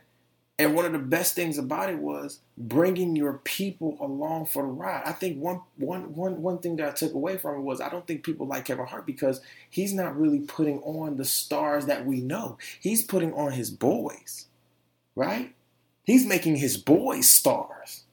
And 0.60 0.76
one 0.76 0.86
of 0.86 0.91
the 0.91 0.99
best 0.99 1.36
things 1.36 1.57
about 1.57 1.89
it 1.89 1.99
was 1.99 2.41
bringing 2.57 3.16
your 3.16 3.36
people 3.45 3.97
along 4.01 4.47
for 4.47 4.64
the 4.64 4.68
ride. 4.68 5.03
I 5.05 5.14
think 5.14 5.41
one, 5.41 5.62
one, 5.78 6.14
one, 6.14 6.41
one 6.41 6.57
thing 6.57 6.76
that 6.76 6.89
I 6.89 6.91
took 6.91 7.14
away 7.14 7.38
from 7.38 7.55
it 7.55 7.62
was 7.62 7.80
I 7.80 7.88
don't 7.88 8.05
think 8.05 8.26
people 8.26 8.45
like 8.45 8.66
Kevin 8.66 8.86
Hart 8.86 9.05
because 9.05 9.39
he's 9.70 9.93
not 9.93 10.20
really 10.20 10.41
putting 10.41 10.80
on 10.80 11.16
the 11.16 11.24
stars 11.24 11.86
that 11.86 12.05
we 12.05 12.20
know. 12.20 12.57
He's 12.82 13.05
putting 13.05 13.34
on 13.34 13.53
his 13.53 13.72
boys, 13.72 14.47
right? 15.16 15.55
He's 16.03 16.26
making 16.26 16.57
his 16.57 16.76
boys 16.76 17.32
stars 17.32 18.03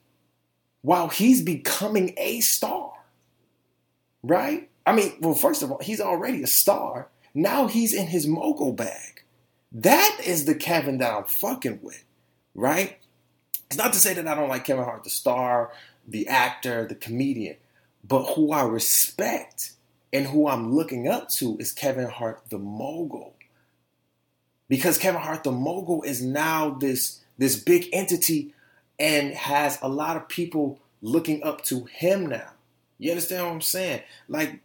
while 0.83 1.09
he's 1.09 1.41
becoming 1.41 2.13
a 2.15 2.39
star, 2.39 2.93
right? 4.23 4.69
I 4.85 4.93
mean, 4.93 5.17
well, 5.19 5.33
first 5.33 5.63
of 5.63 5.71
all, 5.71 5.79
he's 5.79 5.99
already 5.99 6.43
a 6.43 6.47
star. 6.47 7.09
Now 7.33 7.67
he's 7.67 7.93
in 7.93 8.07
his 8.07 8.25
mogul 8.25 8.71
bag. 8.71 9.23
That 9.73 10.17
is 10.25 10.45
the 10.45 10.55
Kevin 10.55 10.99
that 10.99 11.13
I'm 11.13 11.25
fucking 11.25 11.79
with 11.81 12.05
right? 12.57 12.97
It's 13.67 13.77
not 13.77 13.93
to 13.93 13.99
say 13.99 14.13
that 14.15 14.27
I 14.27 14.35
don't 14.35 14.49
like 14.49 14.65
Kevin 14.65 14.83
Hart, 14.83 15.05
the 15.05 15.09
star, 15.09 15.71
the 16.05 16.27
actor, 16.27 16.85
the 16.85 16.95
comedian, 16.95 17.55
but 18.05 18.33
who 18.33 18.51
I 18.51 18.63
respect 18.63 19.71
and 20.11 20.27
who 20.27 20.47
I'm 20.49 20.73
looking 20.73 21.07
up 21.07 21.29
to 21.31 21.57
is 21.59 21.71
Kevin 21.71 22.09
Hart, 22.09 22.41
the 22.49 22.57
mogul. 22.57 23.35
Because 24.67 24.97
Kevin 24.97 25.21
Hart, 25.21 25.43
the 25.43 25.51
mogul, 25.51 26.01
is 26.03 26.21
now 26.21 26.71
this, 26.71 27.21
this 27.37 27.55
big 27.57 27.87
entity 27.93 28.53
and 28.99 29.33
has 29.33 29.77
a 29.81 29.87
lot 29.87 30.17
of 30.17 30.27
people 30.27 30.79
looking 31.01 31.43
up 31.43 31.63
to 31.65 31.85
him 31.85 32.25
now. 32.25 32.51
You 32.97 33.11
understand 33.11 33.45
what 33.45 33.53
I'm 33.53 33.61
saying? 33.61 34.01
Like, 34.27 34.59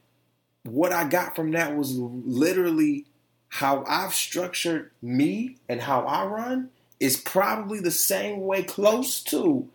what 0.62 0.93
I 0.93 1.05
got 1.05 1.36
from 1.36 1.51
that 1.53 1.76
was 1.76 1.93
literally 1.97 3.05
how 3.49 3.84
I've 3.86 4.14
structured 4.14 4.90
me 5.03 5.59
and 5.68 5.82
how 5.82 6.07
I 6.07 6.24
run 6.24 6.70
is 7.03 7.16
probably 7.16 7.80
the 7.80 7.90
same 7.90 8.42
way, 8.42 8.62
close 8.62 9.20
to 9.24 9.68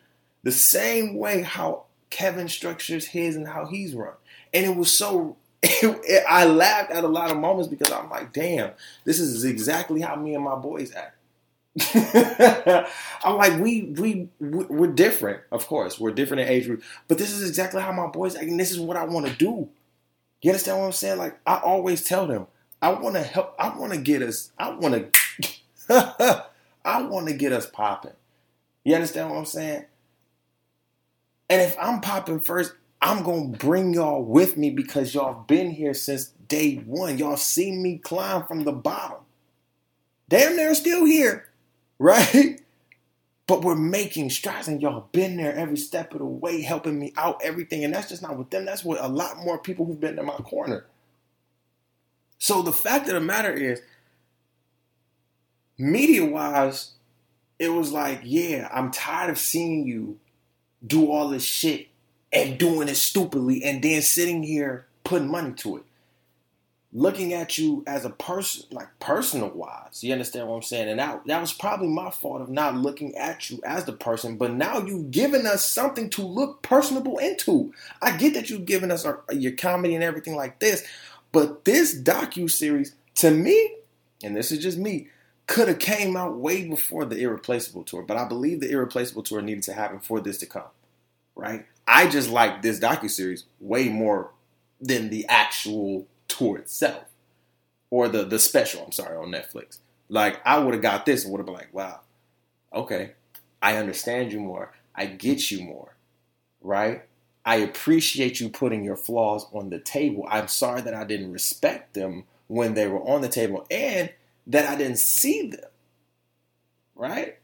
the 0.43 0.51
same 0.51 1.17
way 1.17 1.41
how 1.41 1.83
Kevin 2.09 2.47
structures 2.47 3.07
his 3.07 3.35
and 3.35 3.49
how 3.49 3.65
he's 3.65 3.93
run. 3.93 4.13
And 4.53 4.65
it 4.65 4.77
was 4.77 4.93
so, 4.93 5.35
it, 5.61 5.99
it, 6.05 6.23
I 6.27 6.45
laughed 6.45 6.89
at 6.89 7.03
a 7.03 7.09
lot 7.09 7.29
of 7.29 7.37
moments 7.37 7.67
because 7.67 7.91
I'm 7.91 8.09
like, 8.09 8.31
damn, 8.31 8.71
this 9.03 9.19
is 9.19 9.43
exactly 9.43 9.99
how 9.99 10.15
me 10.15 10.35
and 10.35 10.43
my 10.43 10.55
boys 10.55 10.93
act. 10.95 11.15
I'm 13.23 13.35
like, 13.35 13.59
we 13.59 13.83
we 13.83 14.29
we're 14.39 14.87
different, 14.87 15.41
of 15.51 15.67
course. 15.67 15.99
We're 15.99 16.11
different 16.11 16.41
in 16.41 16.47
age 16.47 16.65
group, 16.65 16.81
but 17.07 17.19
this 17.19 17.31
is 17.31 17.47
exactly 17.47 17.81
how 17.81 17.91
my 17.91 18.07
boys 18.07 18.35
act, 18.35 18.45
and 18.45 18.59
this 18.59 18.71
is 18.71 18.79
what 18.79 18.97
I 18.97 19.03
want 19.03 19.27
to 19.27 19.33
do. 19.33 19.69
You 20.41 20.51
understand 20.51 20.79
what 20.79 20.85
I'm 20.85 20.91
saying? 20.93 21.19
Like 21.19 21.37
I 21.45 21.57
always 21.57 22.03
tell 22.03 22.25
them, 22.25 22.47
I 22.81 22.93
want 22.93 23.15
to 23.15 23.21
help. 23.21 23.53
I 23.59 23.77
want 23.77 23.93
to 23.93 23.99
get 23.99 24.23
us. 24.23 24.51
I 24.57 24.71
want 24.71 25.13
to. 25.89 26.45
I 26.87 27.01
want 27.01 27.27
to 27.27 27.33
get 27.33 27.51
us 27.51 27.69
popping. 27.69 28.13
You 28.85 28.95
understand 28.95 29.29
what 29.29 29.37
I'm 29.37 29.45
saying? 29.45 29.85
And 31.49 31.61
if 31.61 31.75
I'm 31.79 31.99
popping 31.99 32.39
first, 32.39 32.73
I'm 33.01 33.23
going 33.23 33.51
to 33.51 33.57
bring 33.57 33.93
y'all 33.93 34.23
with 34.23 34.55
me 34.55 34.69
because 34.69 35.13
y'all 35.13 35.43
been 35.43 35.71
here 35.71 35.93
since 35.93 36.27
day 36.47 36.75
one. 36.77 37.17
Y'all 37.17 37.35
seen 37.35 37.83
me 37.83 37.97
climb 37.97 38.45
from 38.45 38.63
the 38.63 38.71
bottom. 38.71 39.19
Damn, 40.29 40.55
they're 40.55 40.73
still 40.75 41.03
here, 41.03 41.49
right? 41.99 42.61
But 43.47 43.63
we're 43.63 43.75
making 43.75 44.29
strides 44.29 44.69
and 44.69 44.81
y'all 44.81 45.09
been 45.11 45.35
there 45.35 45.55
every 45.55 45.77
step 45.77 46.13
of 46.13 46.19
the 46.19 46.25
way, 46.25 46.61
helping 46.61 46.97
me 46.97 47.13
out, 47.17 47.41
everything. 47.43 47.83
And 47.83 47.93
that's 47.93 48.09
just 48.09 48.21
not 48.21 48.37
with 48.37 48.49
them. 48.49 48.63
That's 48.63 48.85
with 48.85 48.99
a 49.01 49.09
lot 49.09 49.37
more 49.37 49.59
people 49.59 49.85
who've 49.85 49.99
been 49.99 50.17
in 50.17 50.25
my 50.25 50.35
corner. 50.35 50.85
So 52.39 52.61
the 52.61 52.73
fact 52.73 53.07
of 53.07 53.13
the 53.13 53.19
matter 53.19 53.53
is, 53.53 53.81
media 55.77 56.25
wise, 56.25 56.93
it 57.59 57.69
was 57.69 57.91
like, 57.91 58.21
yeah, 58.23 58.69
I'm 58.71 58.91
tired 58.91 59.29
of 59.29 59.37
seeing 59.37 59.87
you 59.87 60.19
do 60.85 61.11
all 61.11 61.29
this 61.29 61.43
shit 61.43 61.87
and 62.31 62.57
doing 62.57 62.87
it 62.87 62.95
stupidly 62.95 63.63
and 63.63 63.81
then 63.81 64.01
sitting 64.01 64.43
here 64.43 64.85
putting 65.03 65.29
money 65.29 65.53
to 65.53 65.77
it. 65.77 65.83
Looking 66.93 67.33
at 67.33 67.57
you 67.57 67.83
as 67.85 68.05
a 68.05 68.09
person, 68.09 68.65
like 68.71 68.87
personal 68.99 69.49
wise, 69.49 70.03
you 70.03 70.13
understand 70.13 70.47
what 70.47 70.55
I'm 70.55 70.61
saying? 70.61 70.89
And 70.89 70.99
that, 70.99 71.21
that 71.27 71.41
was 71.41 71.53
probably 71.53 71.89
my 71.89 72.09
fault 72.09 72.41
of 72.41 72.49
not 72.49 72.75
looking 72.75 73.15
at 73.15 73.49
you 73.49 73.59
as 73.65 73.85
the 73.85 73.91
person. 73.91 74.37
But 74.37 74.53
now 74.53 74.79
you've 74.79 75.11
given 75.11 75.45
us 75.45 75.65
something 75.65 76.09
to 76.11 76.21
look 76.21 76.61
personable 76.61 77.17
into. 77.17 77.73
I 78.01 78.15
get 78.15 78.33
that 78.35 78.49
you've 78.49 78.65
given 78.65 78.89
us 78.89 79.05
our, 79.05 79.23
your 79.31 79.51
comedy 79.51 79.95
and 79.95 80.03
everything 80.03 80.35
like 80.35 80.59
this, 80.59 80.85
but 81.31 81.65
this 81.65 81.99
docu 81.99 82.49
series, 82.49 82.95
to 83.15 83.31
me, 83.31 83.75
and 84.23 84.35
this 84.35 84.51
is 84.51 84.59
just 84.59 84.77
me, 84.77 85.09
could 85.47 85.69
have 85.69 85.79
came 85.79 86.15
out 86.17 86.37
way 86.37 86.67
before 86.67 87.05
the 87.05 87.17
Irreplaceable 87.19 87.83
tour, 87.83 88.03
but 88.03 88.17
I 88.17 88.27
believe 88.27 88.59
the 88.59 88.69
Irreplaceable 88.69 89.23
tour 89.23 89.41
needed 89.41 89.63
to 89.63 89.73
happen 89.73 89.99
for 89.99 90.19
this 90.19 90.37
to 90.39 90.45
come. 90.45 90.69
Right? 91.35 91.65
I 91.87 92.07
just 92.07 92.29
like 92.29 92.61
this 92.61 92.79
docu 92.79 93.09
series 93.09 93.45
way 93.59 93.87
more 93.87 94.31
than 94.81 95.09
the 95.09 95.25
actual 95.27 96.05
tour 96.27 96.57
itself 96.57 97.05
or 97.89 98.07
the 98.09 98.23
the 98.23 98.39
special. 98.39 98.83
I'm 98.83 98.91
sorry 98.91 99.15
on 99.15 99.31
Netflix. 99.31 99.79
Like 100.09 100.41
I 100.45 100.59
would 100.59 100.73
have 100.73 100.83
got 100.83 101.05
this 101.05 101.23
and 101.23 101.31
would 101.31 101.39
have 101.39 101.45
been 101.45 101.55
like, 101.55 101.73
wow, 101.73 102.01
okay, 102.73 103.13
I 103.61 103.77
understand 103.77 104.33
you 104.33 104.39
more. 104.39 104.73
I 104.93 105.05
get 105.05 105.49
you 105.51 105.63
more. 105.63 105.95
Right? 106.61 107.03
I 107.45 107.57
appreciate 107.57 108.41
you 108.41 108.49
putting 108.49 108.83
your 108.83 108.97
flaws 108.97 109.47
on 109.53 109.69
the 109.69 109.79
table. 109.79 110.27
I'm 110.29 110.49
sorry 110.49 110.81
that 110.81 110.93
I 110.93 111.05
didn't 111.05 111.31
respect 111.31 111.93
them 111.93 112.25
when 112.47 112.73
they 112.73 112.87
were 112.87 113.01
on 113.01 113.21
the 113.21 113.29
table 113.29 113.65
and 113.71 114.09
that 114.47 114.67
I 114.67 114.75
didn't 114.75 114.97
see 114.97 115.49
them. 115.49 115.69
Right? 116.95 117.37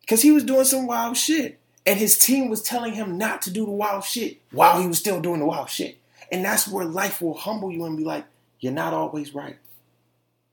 Because 0.00 0.22
he 0.22 0.32
was 0.32 0.44
doing 0.44 0.64
some 0.64 0.86
wild 0.86 1.16
shit. 1.16 1.58
And 1.86 1.98
his 1.98 2.18
team 2.18 2.50
was 2.50 2.62
telling 2.62 2.92
him 2.92 3.16
not 3.16 3.42
to 3.42 3.50
do 3.50 3.64
the 3.64 3.70
wild 3.70 4.04
shit 4.04 4.38
while 4.52 4.80
he 4.80 4.86
was 4.86 4.98
still 4.98 5.20
doing 5.20 5.40
the 5.40 5.46
wild 5.46 5.70
shit. 5.70 5.98
And 6.30 6.44
that's 6.44 6.68
where 6.68 6.84
life 6.84 7.22
will 7.22 7.34
humble 7.34 7.72
you 7.72 7.84
and 7.86 7.96
be 7.96 8.04
like, 8.04 8.26
you're 8.60 8.72
not 8.72 8.92
always 8.92 9.34
right. 9.34 9.56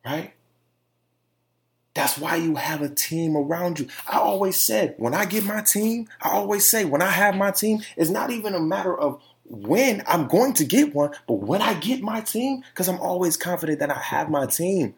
Right? 0.05 0.33
That's 1.93 2.17
why 2.17 2.35
you 2.35 2.55
have 2.55 2.81
a 2.81 2.89
team 2.89 3.35
around 3.35 3.79
you. 3.79 3.87
I 4.07 4.19
always 4.19 4.61
said, 4.61 4.95
when 4.97 5.13
I 5.13 5.25
get 5.25 5.43
my 5.43 5.61
team, 5.61 6.07
I 6.21 6.29
always 6.29 6.65
say, 6.65 6.85
when 6.85 7.01
I 7.01 7.09
have 7.09 7.35
my 7.35 7.51
team, 7.51 7.81
it's 7.97 8.09
not 8.09 8.29
even 8.29 8.53
a 8.53 8.59
matter 8.59 8.97
of 8.97 9.21
when 9.45 10.03
I'm 10.05 10.27
going 10.27 10.53
to 10.53 10.65
get 10.65 10.93
one, 10.93 11.11
but 11.27 11.35
when 11.35 11.61
I 11.61 11.73
get 11.73 12.01
my 12.01 12.21
team, 12.21 12.63
because 12.71 12.87
I'm 12.87 12.99
always 12.99 13.35
confident 13.35 13.79
that 13.79 13.89
I 13.89 13.99
have 13.99 14.29
my 14.29 14.45
team. 14.45 14.93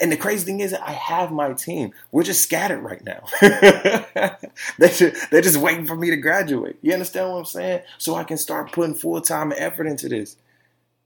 And 0.00 0.10
the 0.10 0.16
crazy 0.16 0.44
thing 0.44 0.60
is 0.60 0.74
I 0.74 0.92
have 0.92 1.30
my 1.32 1.52
team. 1.52 1.92
We're 2.10 2.22
just 2.24 2.42
scattered 2.42 2.80
right 2.80 3.02
now. 3.04 3.24
they're, 3.40 4.88
just, 4.88 5.30
they're 5.30 5.40
just 5.40 5.56
waiting 5.56 5.86
for 5.86 5.96
me 5.96 6.10
to 6.10 6.16
graduate. 6.16 6.78
You 6.82 6.92
understand 6.92 7.30
what 7.30 7.38
I'm 7.38 7.44
saying? 7.44 7.82
So 7.98 8.14
I 8.14 8.24
can 8.24 8.36
start 8.36 8.72
putting 8.72 8.94
full 8.94 9.20
time 9.20 9.52
effort 9.56 9.86
into 9.86 10.08
this. 10.08 10.36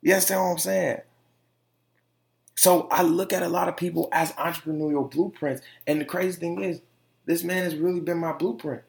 You 0.02 0.14
understand 0.14 0.40
what 0.40 0.50
I'm 0.52 0.58
saying? 0.58 1.00
So 2.56 2.88
I 2.90 3.02
look 3.02 3.32
at 3.32 3.42
a 3.42 3.48
lot 3.48 3.68
of 3.68 3.76
people 3.76 4.08
as 4.10 4.32
entrepreneurial 4.32 5.10
blueprints. 5.10 5.62
And 5.86 6.00
the 6.00 6.04
crazy 6.04 6.40
thing 6.40 6.62
is, 6.62 6.80
this 7.24 7.44
man 7.44 7.62
has 7.62 7.76
really 7.76 8.00
been 8.00 8.18
my 8.18 8.32
blueprint. 8.32 8.82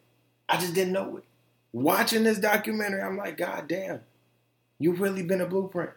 I 0.47 0.57
just 0.57 0.73
didn't 0.73 0.93
know 0.93 1.17
it. 1.17 1.23
Watching 1.71 2.23
this 2.23 2.39
documentary, 2.39 3.01
I'm 3.01 3.17
like, 3.17 3.37
God 3.37 3.67
damn, 3.67 3.99
you've 4.79 5.01
really 5.01 5.21
been 5.21 5.41
a 5.41 5.45
blueprint. 5.45 5.91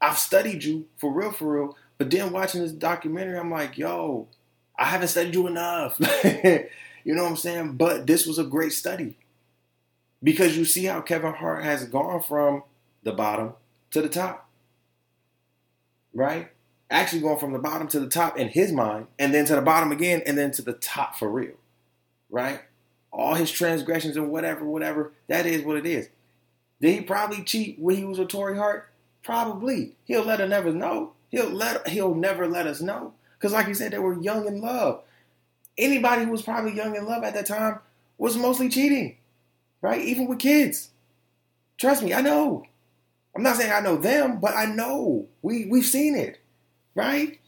I've 0.00 0.18
studied 0.18 0.62
you 0.62 0.86
for 0.98 1.12
real, 1.12 1.32
for 1.32 1.52
real, 1.52 1.76
but 1.98 2.10
then 2.10 2.32
watching 2.32 2.62
this 2.62 2.72
documentary, 2.72 3.38
I'm 3.38 3.50
like, 3.50 3.78
yo, 3.78 4.28
I 4.78 4.86
haven't 4.86 5.08
studied 5.08 5.34
you 5.34 5.46
enough. 5.46 5.96
you 6.24 7.14
know 7.14 7.22
what 7.22 7.30
I'm 7.30 7.36
saying? 7.36 7.72
But 7.72 8.06
this 8.06 8.26
was 8.26 8.38
a 8.38 8.44
great 8.44 8.72
study 8.72 9.16
because 10.22 10.56
you 10.56 10.64
see 10.64 10.84
how 10.84 11.00
Kevin 11.00 11.32
Hart 11.32 11.64
has 11.64 11.84
gone 11.84 12.22
from 12.22 12.62
the 13.02 13.12
bottom 13.12 13.54
to 13.92 14.02
the 14.02 14.08
top, 14.08 14.48
right? 16.12 16.50
Actually, 16.90 17.22
going 17.22 17.38
from 17.38 17.52
the 17.52 17.58
bottom 17.58 17.88
to 17.88 18.00
the 18.00 18.08
top 18.08 18.38
in 18.38 18.48
his 18.48 18.72
mind, 18.72 19.06
and 19.18 19.34
then 19.34 19.44
to 19.46 19.56
the 19.56 19.62
bottom 19.62 19.90
again, 19.90 20.22
and 20.26 20.38
then 20.38 20.52
to 20.52 20.62
the 20.62 20.72
top 20.72 21.16
for 21.16 21.28
real, 21.28 21.54
right? 22.30 22.60
All 23.12 23.34
his 23.34 23.50
transgressions 23.50 24.16
and 24.16 24.30
whatever, 24.30 24.64
whatever, 24.64 25.12
that 25.28 25.46
is 25.46 25.62
what 25.62 25.78
it 25.78 25.86
is. 25.86 26.08
Did 26.80 26.94
he 26.94 27.00
probably 27.00 27.42
cheat 27.42 27.78
when 27.78 27.96
he 27.96 28.04
was 28.04 28.18
with 28.18 28.28
Torrei 28.28 28.56
Hart? 28.56 28.90
Probably. 29.22 29.96
He'll 30.04 30.24
let 30.24 30.40
her 30.40 30.46
never 30.46 30.72
know. 30.72 31.14
He'll 31.36 31.50
let 31.50 31.86
he'll 31.88 32.14
never 32.14 32.46
let 32.48 32.66
us 32.66 32.80
know. 32.80 33.12
Because 33.38 33.52
like 33.52 33.68
you 33.68 33.74
said, 33.74 33.92
they 33.92 33.98
were 33.98 34.18
young 34.18 34.46
in 34.46 34.62
love. 34.62 35.02
Anybody 35.76 36.24
who 36.24 36.30
was 36.30 36.40
probably 36.40 36.74
young 36.74 36.96
in 36.96 37.04
love 37.04 37.22
at 37.24 37.34
that 37.34 37.44
time 37.44 37.80
was 38.16 38.38
mostly 38.38 38.70
cheating. 38.70 39.18
Right? 39.82 40.00
Even 40.00 40.28
with 40.28 40.38
kids. 40.38 40.92
Trust 41.76 42.02
me, 42.02 42.14
I 42.14 42.22
know. 42.22 42.64
I'm 43.36 43.42
not 43.42 43.56
saying 43.56 43.70
I 43.70 43.80
know 43.80 43.98
them, 43.98 44.40
but 44.40 44.56
I 44.56 44.64
know. 44.64 45.26
We 45.42 45.66
we've 45.66 45.84
seen 45.84 46.14
it. 46.14 46.40
Right? 46.94 47.38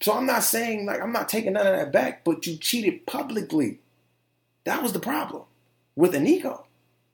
So 0.00 0.12
I'm 0.12 0.26
not 0.26 0.44
saying 0.44 0.86
like 0.86 1.00
I'm 1.02 1.10
not 1.10 1.28
taking 1.28 1.54
none 1.54 1.66
of 1.66 1.76
that 1.76 1.90
back, 1.90 2.22
but 2.22 2.46
you 2.46 2.56
cheated 2.56 3.04
publicly. 3.04 3.80
That 4.62 4.80
was 4.80 4.92
the 4.92 5.00
problem 5.00 5.42
with 5.96 6.14
Eniko. 6.14 6.66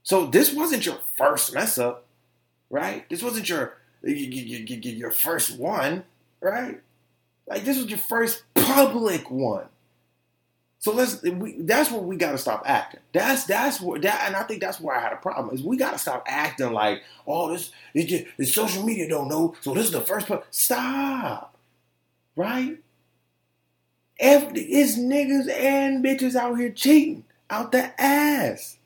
So 0.02 0.26
this 0.26 0.52
wasn't 0.52 0.84
your 0.84 0.98
first 1.16 1.54
mess 1.54 1.78
up, 1.78 2.04
right? 2.68 3.08
This 3.08 3.22
wasn't 3.22 3.48
your 3.48 3.77
your 4.02 5.10
first 5.10 5.58
one, 5.58 6.04
right? 6.40 6.80
Like 7.46 7.64
this 7.64 7.78
was 7.78 7.86
your 7.86 7.98
first 7.98 8.42
public 8.54 9.30
one. 9.30 9.66
So 10.80 10.92
let's 10.92 11.22
we, 11.22 11.56
that's 11.58 11.90
what 11.90 12.04
we 12.04 12.16
got 12.16 12.32
to 12.32 12.38
stop 12.38 12.62
acting. 12.64 13.00
That's 13.12 13.44
that's 13.44 13.80
what 13.80 14.02
that 14.02 14.24
and 14.26 14.36
I 14.36 14.44
think 14.44 14.60
that's 14.60 14.80
where 14.80 14.96
I 14.96 15.00
had 15.00 15.12
a 15.12 15.16
problem 15.16 15.54
is 15.54 15.62
we 15.62 15.76
got 15.76 15.92
to 15.92 15.98
stop 15.98 16.24
acting 16.26 16.72
like 16.72 17.02
oh 17.26 17.50
this 17.50 17.72
it 17.94 18.04
just 18.38 18.54
social 18.54 18.84
media 18.84 19.08
don't 19.08 19.28
know 19.28 19.56
so 19.60 19.74
this 19.74 19.86
is 19.86 19.92
the 19.92 20.00
first 20.00 20.28
part. 20.28 20.46
Stop, 20.50 21.56
right? 22.36 22.78
If 24.20 24.52
it's 24.54 24.96
niggas 24.96 25.50
and 25.50 26.04
bitches 26.04 26.36
out 26.36 26.58
here 26.58 26.70
cheating 26.70 27.24
out 27.50 27.72
the 27.72 28.00
ass. 28.00 28.77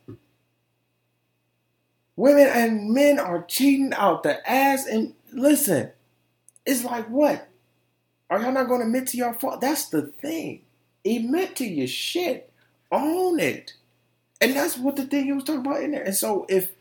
Women 2.16 2.46
and 2.48 2.90
men 2.90 3.18
are 3.18 3.44
cheating 3.44 3.92
out 3.94 4.22
the 4.22 4.48
ass. 4.48 4.86
And 4.86 5.14
listen, 5.32 5.90
it's 6.66 6.84
like 6.84 7.08
what? 7.08 7.48
Are 8.30 8.40
y'all 8.40 8.52
not 8.52 8.68
going 8.68 8.80
to 8.80 8.86
admit 8.86 9.08
to 9.08 9.16
your 9.16 9.34
fault? 9.34 9.60
That's 9.60 9.88
the 9.88 10.02
thing. 10.02 10.62
Admit 11.04 11.56
to 11.56 11.64
your 11.64 11.86
shit. 11.86 12.50
Own 12.90 13.40
it. 13.40 13.74
And 14.40 14.54
that's 14.54 14.76
what 14.76 14.96
the 14.96 15.04
thing 15.04 15.24
he 15.24 15.32
was 15.32 15.44
talking 15.44 15.64
about 15.64 15.82
in 15.82 15.92
there. 15.92 16.02
And 16.02 16.16
so 16.16 16.46
if 16.48 16.72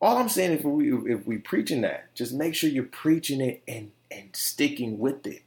all 0.00 0.18
I'm 0.18 0.28
saying 0.28 0.52
if 0.52 0.64
we 0.64 0.92
if 1.10 1.26
we 1.26 1.38
preaching 1.38 1.80
that, 1.80 2.14
just 2.14 2.32
make 2.32 2.54
sure 2.54 2.70
you're 2.70 2.84
preaching 2.84 3.40
it 3.40 3.62
and 3.66 3.90
and 4.10 4.34
sticking 4.34 4.98
with 4.98 5.26
it. 5.26 5.42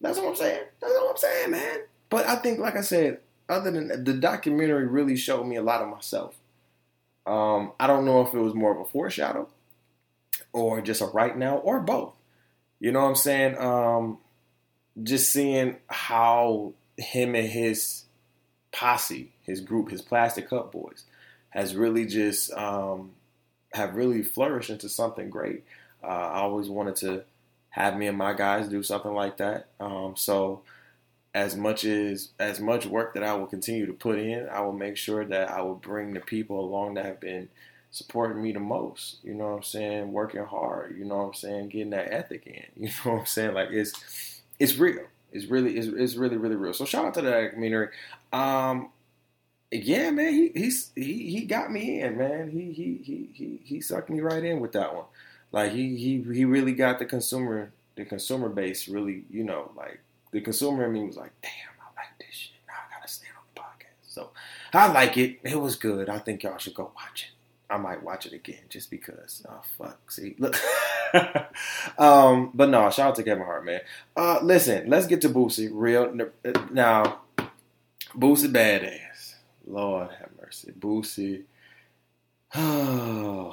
That's 0.00 0.18
what 0.18 0.28
I'm 0.28 0.36
saying. 0.36 0.62
That's 0.80 0.92
what 0.92 1.10
I'm 1.10 1.16
saying, 1.16 1.50
man. 1.50 1.78
But 2.08 2.26
I 2.26 2.36
think, 2.36 2.58
like 2.58 2.76
I 2.76 2.82
said, 2.82 3.20
other 3.48 3.70
than 3.70 4.04
the 4.04 4.14
documentary, 4.14 4.86
really 4.86 5.16
showed 5.16 5.44
me 5.44 5.56
a 5.56 5.62
lot 5.62 5.82
of 5.82 5.88
myself. 5.88 6.36
Um, 7.28 7.72
I 7.78 7.86
don't 7.86 8.04
know 8.04 8.22
if 8.22 8.32
it 8.32 8.38
was 8.38 8.54
more 8.54 8.72
of 8.72 8.80
a 8.80 8.84
foreshadow 8.90 9.48
or 10.52 10.80
just 10.80 11.02
a 11.02 11.06
right 11.06 11.36
now 11.36 11.58
or 11.58 11.80
both. 11.80 12.14
You 12.80 12.92
know 12.92 13.02
what 13.02 13.08
I'm 13.08 13.16
saying? 13.16 13.58
Um, 13.58 14.18
just 15.02 15.32
seeing 15.32 15.76
how 15.88 16.72
him 16.96 17.34
and 17.34 17.48
his 17.48 18.04
posse, 18.72 19.32
his 19.42 19.60
group, 19.60 19.90
his 19.90 20.02
Plastic 20.02 20.48
Cup 20.48 20.72
Boys, 20.72 21.04
has 21.50 21.76
really 21.76 22.06
just 22.06 22.52
um, 22.52 23.10
have 23.72 23.94
really 23.94 24.22
flourished 24.22 24.70
into 24.70 24.88
something 24.88 25.28
great. 25.28 25.64
Uh, 26.02 26.06
I 26.06 26.38
always 26.40 26.68
wanted 26.68 26.96
to 26.96 27.24
have 27.70 27.96
me 27.96 28.06
and 28.06 28.16
my 28.16 28.32
guys 28.32 28.68
do 28.68 28.82
something 28.82 29.12
like 29.12 29.36
that. 29.38 29.68
Um, 29.80 30.14
so 30.16 30.62
as 31.38 31.54
much 31.54 31.84
as 31.84 32.30
as 32.40 32.58
much 32.58 32.84
work 32.84 33.14
that 33.14 33.22
I 33.22 33.32
will 33.34 33.46
continue 33.46 33.86
to 33.86 33.92
put 33.92 34.18
in, 34.18 34.48
I 34.48 34.60
will 34.60 34.72
make 34.72 34.96
sure 34.96 35.24
that 35.24 35.50
I 35.50 35.62
will 35.62 35.76
bring 35.76 36.12
the 36.12 36.20
people 36.20 36.58
along 36.58 36.94
that 36.94 37.04
have 37.04 37.20
been 37.20 37.48
supporting 37.92 38.42
me 38.42 38.50
the 38.50 38.58
most. 38.58 39.18
You 39.22 39.34
know 39.34 39.44
what 39.50 39.56
I'm 39.58 39.62
saying? 39.62 40.12
Working 40.12 40.44
hard. 40.44 40.98
You 40.98 41.04
know 41.04 41.18
what 41.18 41.26
I'm 41.26 41.34
saying? 41.34 41.68
Getting 41.68 41.90
that 41.90 42.12
ethic 42.12 42.44
in. 42.46 42.64
You 42.76 42.88
know 42.88 43.12
what 43.12 43.20
I'm 43.20 43.26
saying? 43.26 43.54
Like 43.54 43.68
it's 43.70 44.42
it's 44.58 44.76
real. 44.78 45.04
It's 45.30 45.46
really 45.46 45.76
it's, 45.78 45.86
it's 45.86 46.16
really 46.16 46.36
really 46.36 46.56
real. 46.56 46.74
So 46.74 46.84
shout 46.84 47.04
out 47.04 47.14
to 47.14 47.22
that 47.22 47.40
documentary. 47.42 47.90
Um, 48.32 48.90
yeah, 49.70 50.10
man, 50.10 50.32
he 50.32 50.50
he's 50.56 50.90
he 50.96 51.30
he 51.30 51.42
got 51.44 51.70
me 51.70 52.00
in, 52.00 52.18
man. 52.18 52.50
He 52.50 52.72
he 52.72 53.00
he 53.04 53.28
he 53.32 53.60
he 53.62 53.80
sucked 53.80 54.10
me 54.10 54.20
right 54.20 54.42
in 54.42 54.58
with 54.58 54.72
that 54.72 54.92
one. 54.92 55.04
Like 55.52 55.70
he 55.70 55.96
he 55.96 56.34
he 56.34 56.44
really 56.44 56.72
got 56.72 56.98
the 56.98 57.04
consumer 57.04 57.70
the 57.94 58.04
consumer 58.04 58.48
base 58.48 58.88
really, 58.88 59.24
you 59.30 59.44
know, 59.44 59.70
like 59.76 60.00
the 60.30 60.40
consumer 60.40 60.86
in 60.86 60.92
me 60.92 61.04
was 61.04 61.16
like, 61.16 61.32
damn, 61.42 61.50
I 61.80 62.00
like 62.00 62.18
this 62.18 62.34
shit. 62.34 62.56
Now 62.66 62.74
I 62.74 62.94
gotta 62.98 63.08
stand 63.08 63.32
on 63.36 63.44
the 63.54 63.60
podcast. 63.60 64.12
So 64.12 64.30
I 64.72 64.92
like 64.92 65.16
it. 65.16 65.40
It 65.42 65.60
was 65.60 65.76
good. 65.76 66.08
I 66.08 66.18
think 66.18 66.42
y'all 66.42 66.58
should 66.58 66.74
go 66.74 66.92
watch 66.94 67.28
it. 67.28 67.38
I 67.70 67.76
might 67.76 68.02
watch 68.02 68.26
it 68.26 68.32
again 68.32 68.62
just 68.68 68.90
because. 68.90 69.44
Oh 69.48 69.60
fuck. 69.76 70.10
See, 70.10 70.34
look. 70.38 70.56
um, 71.98 72.50
but 72.54 72.68
no, 72.68 72.90
shout 72.90 73.08
out 73.08 73.14
to 73.16 73.22
Kevin 73.22 73.44
Hart, 73.44 73.64
man. 73.64 73.80
Uh, 74.16 74.40
listen, 74.42 74.88
let's 74.88 75.06
get 75.06 75.20
to 75.22 75.28
Boosie. 75.28 75.70
Real 75.72 76.14
now, 76.70 77.20
Boosie 78.14 78.52
badass. 78.52 79.34
Lord 79.66 80.10
have 80.18 80.30
mercy, 80.40 80.72
Boosie. 80.78 81.42
Oh, 82.54 83.52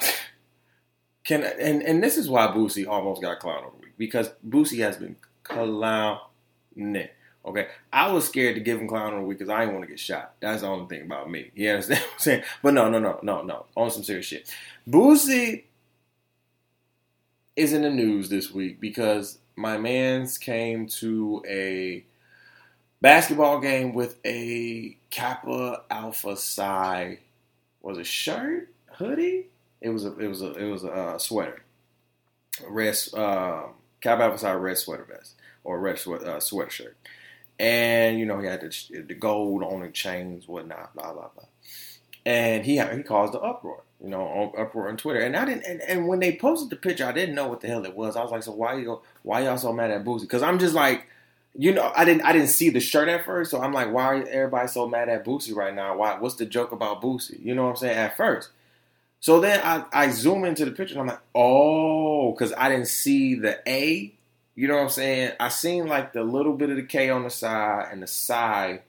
can 1.26 1.43
and 1.43 1.82
and 1.84 2.03
this 2.03 2.17
is 2.17 2.30
why 2.30 2.47
Boosie 2.47 2.88
almost 2.88 3.21
got 3.21 3.39
clown 3.39 3.63
over 3.65 3.76
week 3.82 3.93
because 3.97 4.32
Boosie 4.47 4.80
has 4.80 4.97
been 4.97 5.17
clown 6.76 7.09
Okay, 7.45 7.67
I 7.93 8.11
was 8.11 8.26
scared 8.26 8.55
to 8.55 8.61
give 8.61 8.82
him 8.82 8.88
clown 8.88 9.13
on 9.13 9.19
the 9.19 9.26
week 9.28 9.38
because 9.38 9.51
I 9.51 9.61
didn't 9.61 9.76
want 9.76 9.84
to 9.86 9.89
get 9.89 9.99
shot. 9.99 10.34
That's 10.39 10.61
the 10.61 10.67
only 10.67 10.88
thing 10.88 11.05
about 11.05 11.30
me. 11.30 11.51
You 11.53 11.69
understand 11.69 11.99
what 11.99 12.13
I'm 12.13 12.19
saying? 12.19 12.43
But 12.63 12.73
no, 12.73 12.89
no, 12.89 12.97
no, 12.97 13.19
no, 13.21 13.43
no. 13.43 13.65
On 13.78 13.91
some 13.91 14.03
serious 14.03 14.26
shit. 14.26 14.51
Boosie 14.89 15.65
is 17.55 17.71
in 17.71 17.84
the 17.84 17.89
news 17.91 18.30
this 18.30 18.51
week 18.51 18.82
because 18.82 19.38
my 19.55 19.78
man's 19.78 20.39
came 20.39 20.88
to 20.88 21.43
a 21.47 22.03
basketball 22.99 23.59
game 23.59 23.93
with 23.93 24.17
a 24.26 24.97
Kappa 25.11 25.84
Alpha 25.91 26.36
Psi 26.36 27.19
was 27.84 27.99
a 27.99 28.03
shirt, 28.03 28.69
hoodie. 28.93 29.49
It 29.82 29.89
was 29.89 30.03
a 30.03 30.17
it 30.17 30.28
was 30.28 30.41
a 30.41 30.53
it 30.53 30.65
was 30.65 30.84
a 30.84 30.91
uh, 30.91 31.17
sweater, 31.19 31.63
red 32.67 32.97
uh, 33.13 33.65
Kappa 34.01 34.23
Alpha 34.23 34.39
Psi 34.39 34.53
red 34.53 34.78
sweater 34.80 35.05
vest 35.05 35.36
or 35.66 35.80
red 35.80 35.99
sweat, 35.99 36.24
uh, 36.24 36.38
sweatshirt. 36.38 36.93
And, 37.59 38.20
you 38.20 38.26
know, 38.26 38.39
he 38.39 38.47
had 38.47 38.61
the, 38.61 39.01
the 39.01 39.13
gold 39.13 39.63
on 39.63 39.82
the 39.82 39.89
chains, 39.89 40.47
whatnot, 40.47 40.93
blah, 40.93 41.13
blah, 41.13 41.30
blah. 41.36 41.45
And 42.26 42.66
he 42.66 42.80
he 42.82 43.03
caused 43.03 43.34
the 43.34 43.39
uproar, 43.39 43.84
you 44.03 44.09
know, 44.09 44.51
uproar 44.57 44.89
on 44.89 44.97
Twitter. 44.97 45.20
And 45.20 45.38
I 45.38 45.45
didn't, 45.45 45.63
and, 45.66 45.82
and 45.82 46.07
when 46.07 46.20
they 46.20 46.36
posted 46.36 46.72
the 46.72 46.76
picture, 46.76 47.05
I 47.05 47.11
didn't 47.11 47.36
know 47.36 47.47
what 47.47 47.61
the 47.61 47.68
hell 47.68 47.86
it 47.86 47.95
was. 47.95 48.16
I 48.16 48.24
was 48.24 48.32
like, 48.32 48.43
so 48.43 48.51
why 48.51 48.76
you 48.78 48.99
why 49.22 49.41
y'all 49.41 49.57
so 49.57 49.72
mad 49.72 49.91
at 49.91 50.03
Boosie? 50.03 50.22
Because 50.22 50.41
I'm 50.41 50.57
just 50.57 50.74
like, 50.74 51.05
you 51.53 51.72
know, 51.72 51.91
I 51.95 52.03
didn't 52.03 52.24
I 52.24 52.34
didn't 52.34 52.47
see 52.47 52.72
the 52.72 52.80
shirt 52.80 53.09
at 53.09 53.26
first, 53.26 53.51
so 53.51 53.61
I'm 53.61 53.74
like, 53.74 53.91
why 53.93 54.05
are 54.05 54.28
everybody 54.28 54.68
so 54.68 54.88
mad 54.88 55.07
at 55.07 55.24
Boosie 55.24 55.55
right 55.55 55.74
now? 55.74 55.97
Why? 55.97 56.18
What's 56.18 56.36
the 56.36 56.47
joke 56.47 56.72
about 56.72 56.99
Boosie? 56.99 57.39
You 57.45 57.53
know 57.53 57.66
what 57.66 57.70
I'm 57.70 57.76
saying? 57.76 57.95
At 57.95 58.18
first, 58.18 58.49
so 59.20 59.39
then 59.39 59.61
I 59.63 59.86
I 59.93 60.09
zoom 60.09 60.45
into 60.45 60.66
the 60.66 60.72
picture 60.72 60.95
and 60.95 61.01
I'm 61.01 61.07
like, 61.07 61.22
oh, 61.36 62.32
because 62.32 62.53
I 62.57 62.70
didn't 62.70 62.88
see 62.88 63.36
the 63.36 63.59
A 63.70 64.14
you 64.55 64.67
know 64.67 64.75
what 64.75 64.83
I'm 64.83 64.89
saying? 64.89 65.33
I 65.39 65.49
seen 65.49 65.87
like 65.87 66.13
the 66.13 66.23
little 66.23 66.53
bit 66.53 66.69
of 66.69 66.77
the 66.77 66.83
K 66.83 67.09
on 67.09 67.23
the 67.23 67.29
side 67.29 67.89
and 67.91 68.01
the 68.01 68.07
side, 68.07 68.83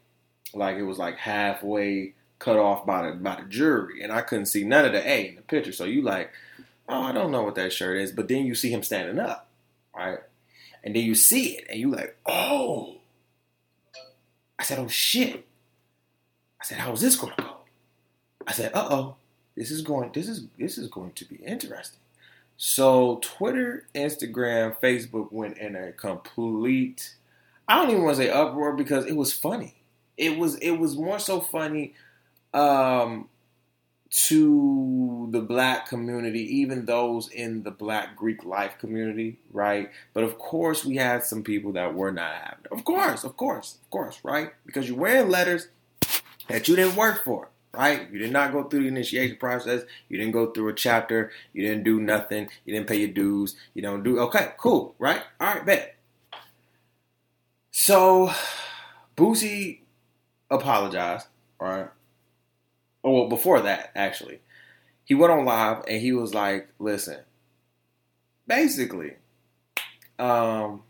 like 0.54 0.76
it 0.76 0.84
was 0.84 0.98
like 0.98 1.16
halfway 1.16 2.14
cut 2.38 2.56
off 2.56 2.86
by 2.86 3.10
the 3.10 3.16
by 3.16 3.40
the 3.40 3.48
jury, 3.48 4.02
and 4.02 4.12
I 4.12 4.20
couldn't 4.22 4.46
see 4.46 4.64
none 4.64 4.84
of 4.84 4.92
the 4.92 5.06
A 5.06 5.28
in 5.28 5.36
the 5.36 5.42
picture. 5.42 5.72
So 5.72 5.84
you 5.84 6.02
like, 6.02 6.30
oh, 6.88 7.02
I 7.02 7.12
don't 7.12 7.32
know 7.32 7.42
what 7.42 7.56
that 7.56 7.72
shirt 7.72 7.98
is, 7.98 8.12
but 8.12 8.28
then 8.28 8.46
you 8.46 8.54
see 8.54 8.70
him 8.70 8.82
standing 8.82 9.18
up, 9.18 9.48
right? 9.94 10.20
And 10.84 10.94
then 10.94 11.02
you 11.02 11.16
see 11.16 11.56
it, 11.56 11.66
and 11.68 11.80
you 11.80 11.90
like, 11.90 12.16
oh. 12.24 12.94
I 14.58 14.62
said, 14.62 14.78
oh 14.78 14.88
shit. 14.88 15.44
I 16.60 16.64
said, 16.64 16.78
how's 16.78 17.00
this 17.00 17.16
gonna 17.16 17.34
go? 17.36 17.56
I 18.46 18.52
said, 18.52 18.72
uh 18.72 18.88
oh, 18.90 19.16
this 19.56 19.70
is 19.70 19.82
going, 19.82 20.12
this 20.12 20.28
is 20.28 20.46
this 20.58 20.78
is 20.78 20.88
going 20.88 21.12
to 21.12 21.24
be 21.24 21.36
interesting. 21.36 22.00
So 22.56 23.20
Twitter, 23.22 23.86
Instagram, 23.94 24.76
Facebook 24.80 25.30
went 25.30 25.58
in 25.58 25.76
a 25.76 25.92
complete 25.92 27.16
I 27.68 27.76
don't 27.76 27.90
even 27.90 28.02
want 28.04 28.16
to 28.16 28.22
say 28.22 28.30
uproar 28.30 28.74
because 28.74 29.06
it 29.06 29.16
was 29.16 29.32
funny. 29.32 29.74
It 30.16 30.38
was 30.38 30.56
it 30.56 30.72
was 30.72 30.96
more 30.96 31.18
so 31.18 31.40
funny 31.40 31.94
um, 32.54 33.28
to 34.10 35.28
the 35.32 35.40
black 35.40 35.88
community, 35.88 36.58
even 36.58 36.86
those 36.86 37.28
in 37.28 37.64
the 37.64 37.70
black 37.70 38.16
Greek 38.16 38.44
life 38.44 38.78
community, 38.78 39.38
right? 39.52 39.90
But 40.14 40.24
of 40.24 40.38
course, 40.38 40.84
we 40.84 40.96
had 40.96 41.24
some 41.24 41.42
people 41.42 41.72
that 41.72 41.94
were 41.94 42.12
not 42.12 42.34
happy. 42.34 42.68
Of 42.70 42.84
course, 42.84 43.24
of 43.24 43.36
course, 43.36 43.78
of 43.82 43.90
course, 43.90 44.20
right? 44.22 44.52
Because 44.64 44.88
you're 44.88 44.98
wearing 44.98 45.28
letters 45.28 45.68
that 46.48 46.68
you 46.68 46.76
didn't 46.76 46.96
work 46.96 47.24
for 47.24 47.48
right? 47.76 48.10
You 48.10 48.18
did 48.18 48.32
not 48.32 48.52
go 48.52 48.64
through 48.64 48.82
the 48.82 48.88
initiation 48.88 49.36
process. 49.36 49.82
You 50.08 50.18
didn't 50.18 50.32
go 50.32 50.50
through 50.50 50.68
a 50.68 50.74
chapter. 50.74 51.30
You 51.52 51.62
didn't 51.62 51.84
do 51.84 52.00
nothing. 52.00 52.48
You 52.64 52.74
didn't 52.74 52.88
pay 52.88 52.96
your 52.96 53.08
dues. 53.08 53.56
You 53.74 53.82
don't 53.82 54.02
do 54.02 54.18
okay, 54.20 54.52
cool, 54.58 54.94
right? 54.98 55.22
All 55.40 55.54
right, 55.54 55.66
bet. 55.66 55.96
So 57.70 58.32
Boosie 59.16 59.80
apologized, 60.50 61.26
right? 61.60 61.88
Oh 63.04 63.12
well, 63.12 63.28
before 63.28 63.60
that, 63.60 63.92
actually. 63.94 64.40
He 65.04 65.14
went 65.14 65.32
on 65.32 65.44
live 65.44 65.84
and 65.86 66.00
he 66.00 66.12
was 66.12 66.34
like, 66.34 66.68
listen, 66.80 67.18
basically, 68.48 69.14
um, 70.18 70.82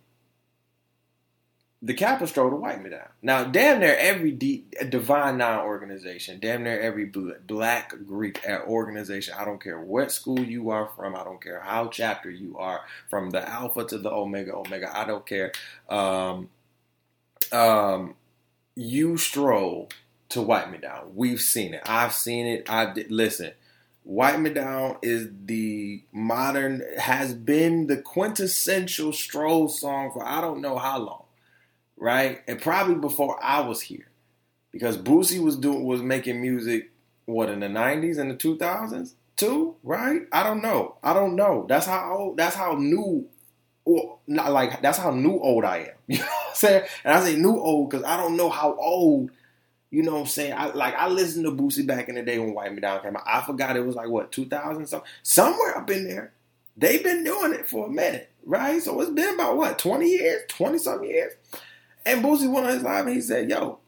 the 1.86 1.94
Kappa 1.94 2.26
stroll 2.26 2.50
to 2.50 2.56
wipe 2.56 2.82
me 2.82 2.90
down. 2.90 3.08
Now, 3.22 3.44
damn 3.44 3.78
near 3.78 3.94
every 3.96 4.32
D, 4.32 4.64
Divine 4.88 5.38
Nine 5.38 5.60
organization, 5.60 6.40
damn 6.40 6.64
near 6.64 6.80
every 6.80 7.04
Black 7.04 7.94
Greek 8.04 8.40
organization, 8.66 9.34
I 9.38 9.44
don't 9.44 9.62
care 9.62 9.80
what 9.80 10.10
school 10.10 10.40
you 10.40 10.70
are 10.70 10.90
from, 10.96 11.14
I 11.14 11.22
don't 11.22 11.40
care 11.40 11.60
how 11.60 11.86
chapter 11.86 12.28
you 12.28 12.58
are, 12.58 12.80
from 13.08 13.30
the 13.30 13.48
Alpha 13.48 13.84
to 13.84 13.98
the 13.98 14.10
Omega, 14.10 14.56
Omega, 14.56 14.90
I 14.92 15.04
don't 15.04 15.24
care. 15.24 15.52
Um, 15.88 16.48
um, 17.52 18.16
you 18.74 19.16
stroll 19.16 19.88
to 20.30 20.42
wipe 20.42 20.68
me 20.72 20.78
down. 20.78 21.12
We've 21.14 21.40
seen 21.40 21.72
it. 21.72 21.82
I've 21.86 22.12
seen 22.12 22.46
it. 22.46 22.68
I 22.68 22.92
did. 22.92 23.12
Listen, 23.12 23.52
Wipe 24.02 24.40
Me 24.40 24.50
Down 24.50 24.96
is 25.02 25.28
the 25.44 26.02
modern, 26.12 26.82
has 26.98 27.32
been 27.32 27.86
the 27.86 27.96
quintessential 27.96 29.12
stroll 29.12 29.68
song 29.68 30.10
for 30.12 30.26
I 30.26 30.40
don't 30.40 30.60
know 30.60 30.78
how 30.78 30.98
long 30.98 31.25
right? 31.96 32.42
And 32.46 32.60
probably 32.60 32.96
before 32.96 33.42
I 33.42 33.60
was 33.60 33.80
here, 33.80 34.08
because 34.72 34.98
Boosie 34.98 35.42
was 35.42 35.56
doing 35.56 35.84
was 35.84 36.02
making 36.02 36.40
music 36.40 36.90
what 37.24 37.48
in 37.50 37.60
the 37.60 37.68
nineties 37.68 38.18
and 38.18 38.30
the 38.30 38.36
two 38.36 38.56
thousands 38.56 39.14
too, 39.36 39.76
right? 39.82 40.22
I 40.32 40.42
don't 40.42 40.62
know. 40.62 40.96
I 41.02 41.12
don't 41.12 41.36
know. 41.36 41.66
That's 41.68 41.86
how 41.86 42.16
old. 42.16 42.36
That's 42.36 42.56
how 42.56 42.74
new. 42.74 43.28
Or 43.84 44.18
not 44.26 44.52
like 44.52 44.82
that's 44.82 44.98
how 44.98 45.10
new 45.12 45.38
old 45.38 45.64
I 45.64 45.78
am. 45.78 45.86
You 46.08 46.18
know 46.18 46.24
what 46.24 46.48
I'm 46.48 46.54
saying? 46.54 46.82
And 47.04 47.14
I 47.14 47.20
say 47.20 47.36
new 47.36 47.58
old 47.58 47.90
because 47.90 48.04
I 48.04 48.16
don't 48.16 48.36
know 48.36 48.48
how 48.48 48.74
old. 48.76 49.30
You 49.90 50.02
know 50.02 50.14
what 50.14 50.20
I'm 50.20 50.26
saying? 50.26 50.54
I 50.56 50.66
like 50.72 50.94
I 50.94 51.08
listened 51.08 51.44
to 51.44 51.52
Boosie 51.52 51.86
back 51.86 52.08
in 52.08 52.16
the 52.16 52.22
day 52.22 52.38
when 52.38 52.54
Wipe 52.54 52.72
Me 52.72 52.80
Down 52.80 53.00
came 53.02 53.16
out. 53.16 53.22
I 53.26 53.42
forgot 53.42 53.76
it 53.76 53.86
was 53.86 53.96
like 53.96 54.08
what 54.08 54.32
2000 54.32 54.86
something. 54.86 55.08
Somewhere 55.22 55.78
up 55.78 55.90
in 55.90 56.04
there. 56.08 56.32
They've 56.76 57.02
been 57.02 57.24
doing 57.24 57.54
it 57.54 57.68
for 57.68 57.86
a 57.86 57.90
minute, 57.90 58.30
right? 58.44 58.82
So 58.82 59.00
it's 59.00 59.10
been 59.10 59.34
about 59.34 59.56
what 59.56 59.78
20 59.78 60.06
years, 60.06 60.42
20 60.48 60.78
some 60.78 61.04
years. 61.04 61.32
And 62.06 62.24
Boosie 62.24 62.50
went 62.50 62.66
on 62.66 62.72
his 62.72 62.82
live 62.84 63.06
and 63.06 63.16
he 63.16 63.20
said, 63.20 63.50
"Yo, 63.50 63.80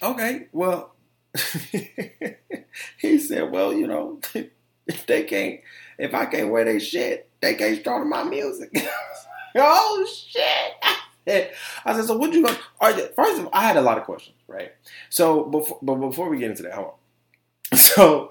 okay, 0.00 0.46
well." 0.52 0.94
he 2.98 3.18
said, 3.18 3.50
"Well, 3.50 3.74
you 3.74 3.88
know, 3.88 4.20
if 4.86 5.06
they 5.06 5.24
can't, 5.24 5.60
if 5.98 6.14
I 6.14 6.26
can't 6.26 6.50
wear 6.50 6.64
their 6.64 6.80
shit, 6.80 7.28
they 7.40 7.54
can't 7.54 7.80
start 7.80 8.06
my 8.06 8.22
music." 8.22 8.70
oh 9.56 10.08
shit! 10.08 11.52
I 11.84 11.94
said, 11.94 12.04
"So 12.04 12.16
what 12.16 12.32
you 12.32 12.44
going?" 12.44 12.56
First 13.16 13.40
of 13.40 13.46
all, 13.46 13.50
I 13.52 13.62
had 13.62 13.76
a 13.76 13.82
lot 13.82 13.98
of 13.98 14.04
questions, 14.04 14.36
right? 14.46 14.72
So 15.08 15.44
before, 15.44 15.78
but 15.82 15.96
before 15.96 16.28
we 16.28 16.38
get 16.38 16.50
into 16.50 16.62
that, 16.62 16.74
hold 16.74 16.86
on. 17.72 17.78
So, 17.78 18.30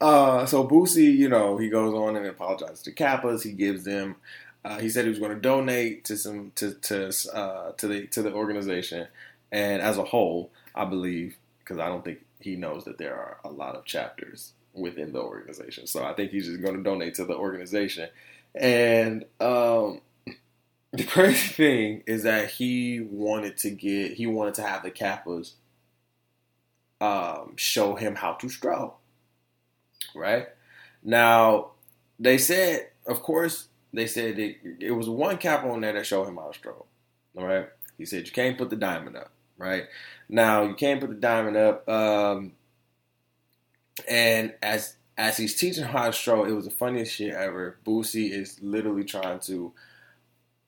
uh, 0.00 0.46
so 0.46 0.66
Boosie, 0.66 1.16
you 1.16 1.28
know, 1.28 1.56
he 1.56 1.68
goes 1.68 1.94
on 1.94 2.14
and 2.16 2.26
apologizes 2.26 2.82
to 2.82 2.92
Kappas. 2.92 3.42
He 3.42 3.52
gives 3.52 3.84
them. 3.84 4.16
Uh, 4.64 4.78
he 4.78 4.88
said 4.90 5.04
he 5.04 5.10
was 5.10 5.18
going 5.18 5.34
to 5.34 5.40
donate 5.40 6.04
to 6.04 6.16
some 6.16 6.52
to 6.54 6.74
to 6.74 7.12
uh, 7.32 7.72
to 7.72 7.88
the 7.88 8.06
to 8.08 8.22
the 8.22 8.32
organization, 8.32 9.08
and 9.50 9.80
as 9.80 9.98
a 9.98 10.04
whole, 10.04 10.50
I 10.74 10.84
believe 10.84 11.36
because 11.60 11.78
I 11.78 11.88
don't 11.88 12.04
think 12.04 12.18
he 12.40 12.56
knows 12.56 12.84
that 12.84 12.98
there 12.98 13.14
are 13.14 13.38
a 13.44 13.48
lot 13.48 13.76
of 13.76 13.84
chapters 13.84 14.52
within 14.72 15.12
the 15.12 15.20
organization. 15.20 15.86
So 15.86 16.04
I 16.04 16.14
think 16.14 16.30
he's 16.30 16.46
just 16.46 16.62
going 16.62 16.76
to 16.76 16.82
donate 16.82 17.14
to 17.14 17.24
the 17.24 17.36
organization. 17.36 18.08
And 18.54 19.24
um, 19.40 20.00
the 20.92 21.04
crazy 21.04 21.52
thing 21.54 22.02
is 22.06 22.24
that 22.24 22.50
he 22.50 23.00
wanted 23.00 23.56
to 23.58 23.70
get, 23.70 24.14
he 24.14 24.26
wanted 24.26 24.54
to 24.54 24.62
have 24.62 24.82
the 24.82 24.90
Kappas 24.90 25.52
um, 27.00 27.54
show 27.56 27.94
him 27.94 28.16
how 28.16 28.32
to 28.34 28.48
stroll. 28.48 28.96
Right 30.14 30.48
now, 31.02 31.70
they 32.18 32.38
said, 32.38 32.88
of 33.06 33.22
course, 33.22 33.68
they 33.92 34.06
said 34.06 34.38
it, 34.38 34.56
it 34.80 34.92
was 34.92 35.08
one 35.08 35.38
cap 35.38 35.64
on 35.64 35.80
there 35.80 35.92
that 35.92 36.06
showed 36.06 36.28
him 36.28 36.36
how 36.36 36.48
to 36.48 36.58
stroll. 36.58 36.86
All 37.36 37.46
right, 37.46 37.68
he 37.98 38.04
said 38.04 38.26
you 38.26 38.32
can't 38.32 38.58
put 38.58 38.70
the 38.70 38.76
diamond 38.76 39.16
up. 39.16 39.30
Right 39.58 39.84
now, 40.28 40.62
you 40.62 40.74
can't 40.74 41.00
put 41.00 41.10
the 41.10 41.16
diamond 41.16 41.56
up. 41.56 41.88
Um, 41.88 42.52
and 44.08 44.54
as 44.62 44.96
as 45.18 45.36
he's 45.36 45.54
teaching 45.54 45.84
how 45.84 46.06
to 46.06 46.12
stroll, 46.12 46.46
it 46.46 46.52
was 46.52 46.64
the 46.64 46.70
funniest 46.70 47.14
shit 47.14 47.34
ever. 47.34 47.76
Boosie 47.84 48.30
is 48.30 48.58
literally 48.62 49.04
trying 49.04 49.40
to 49.40 49.72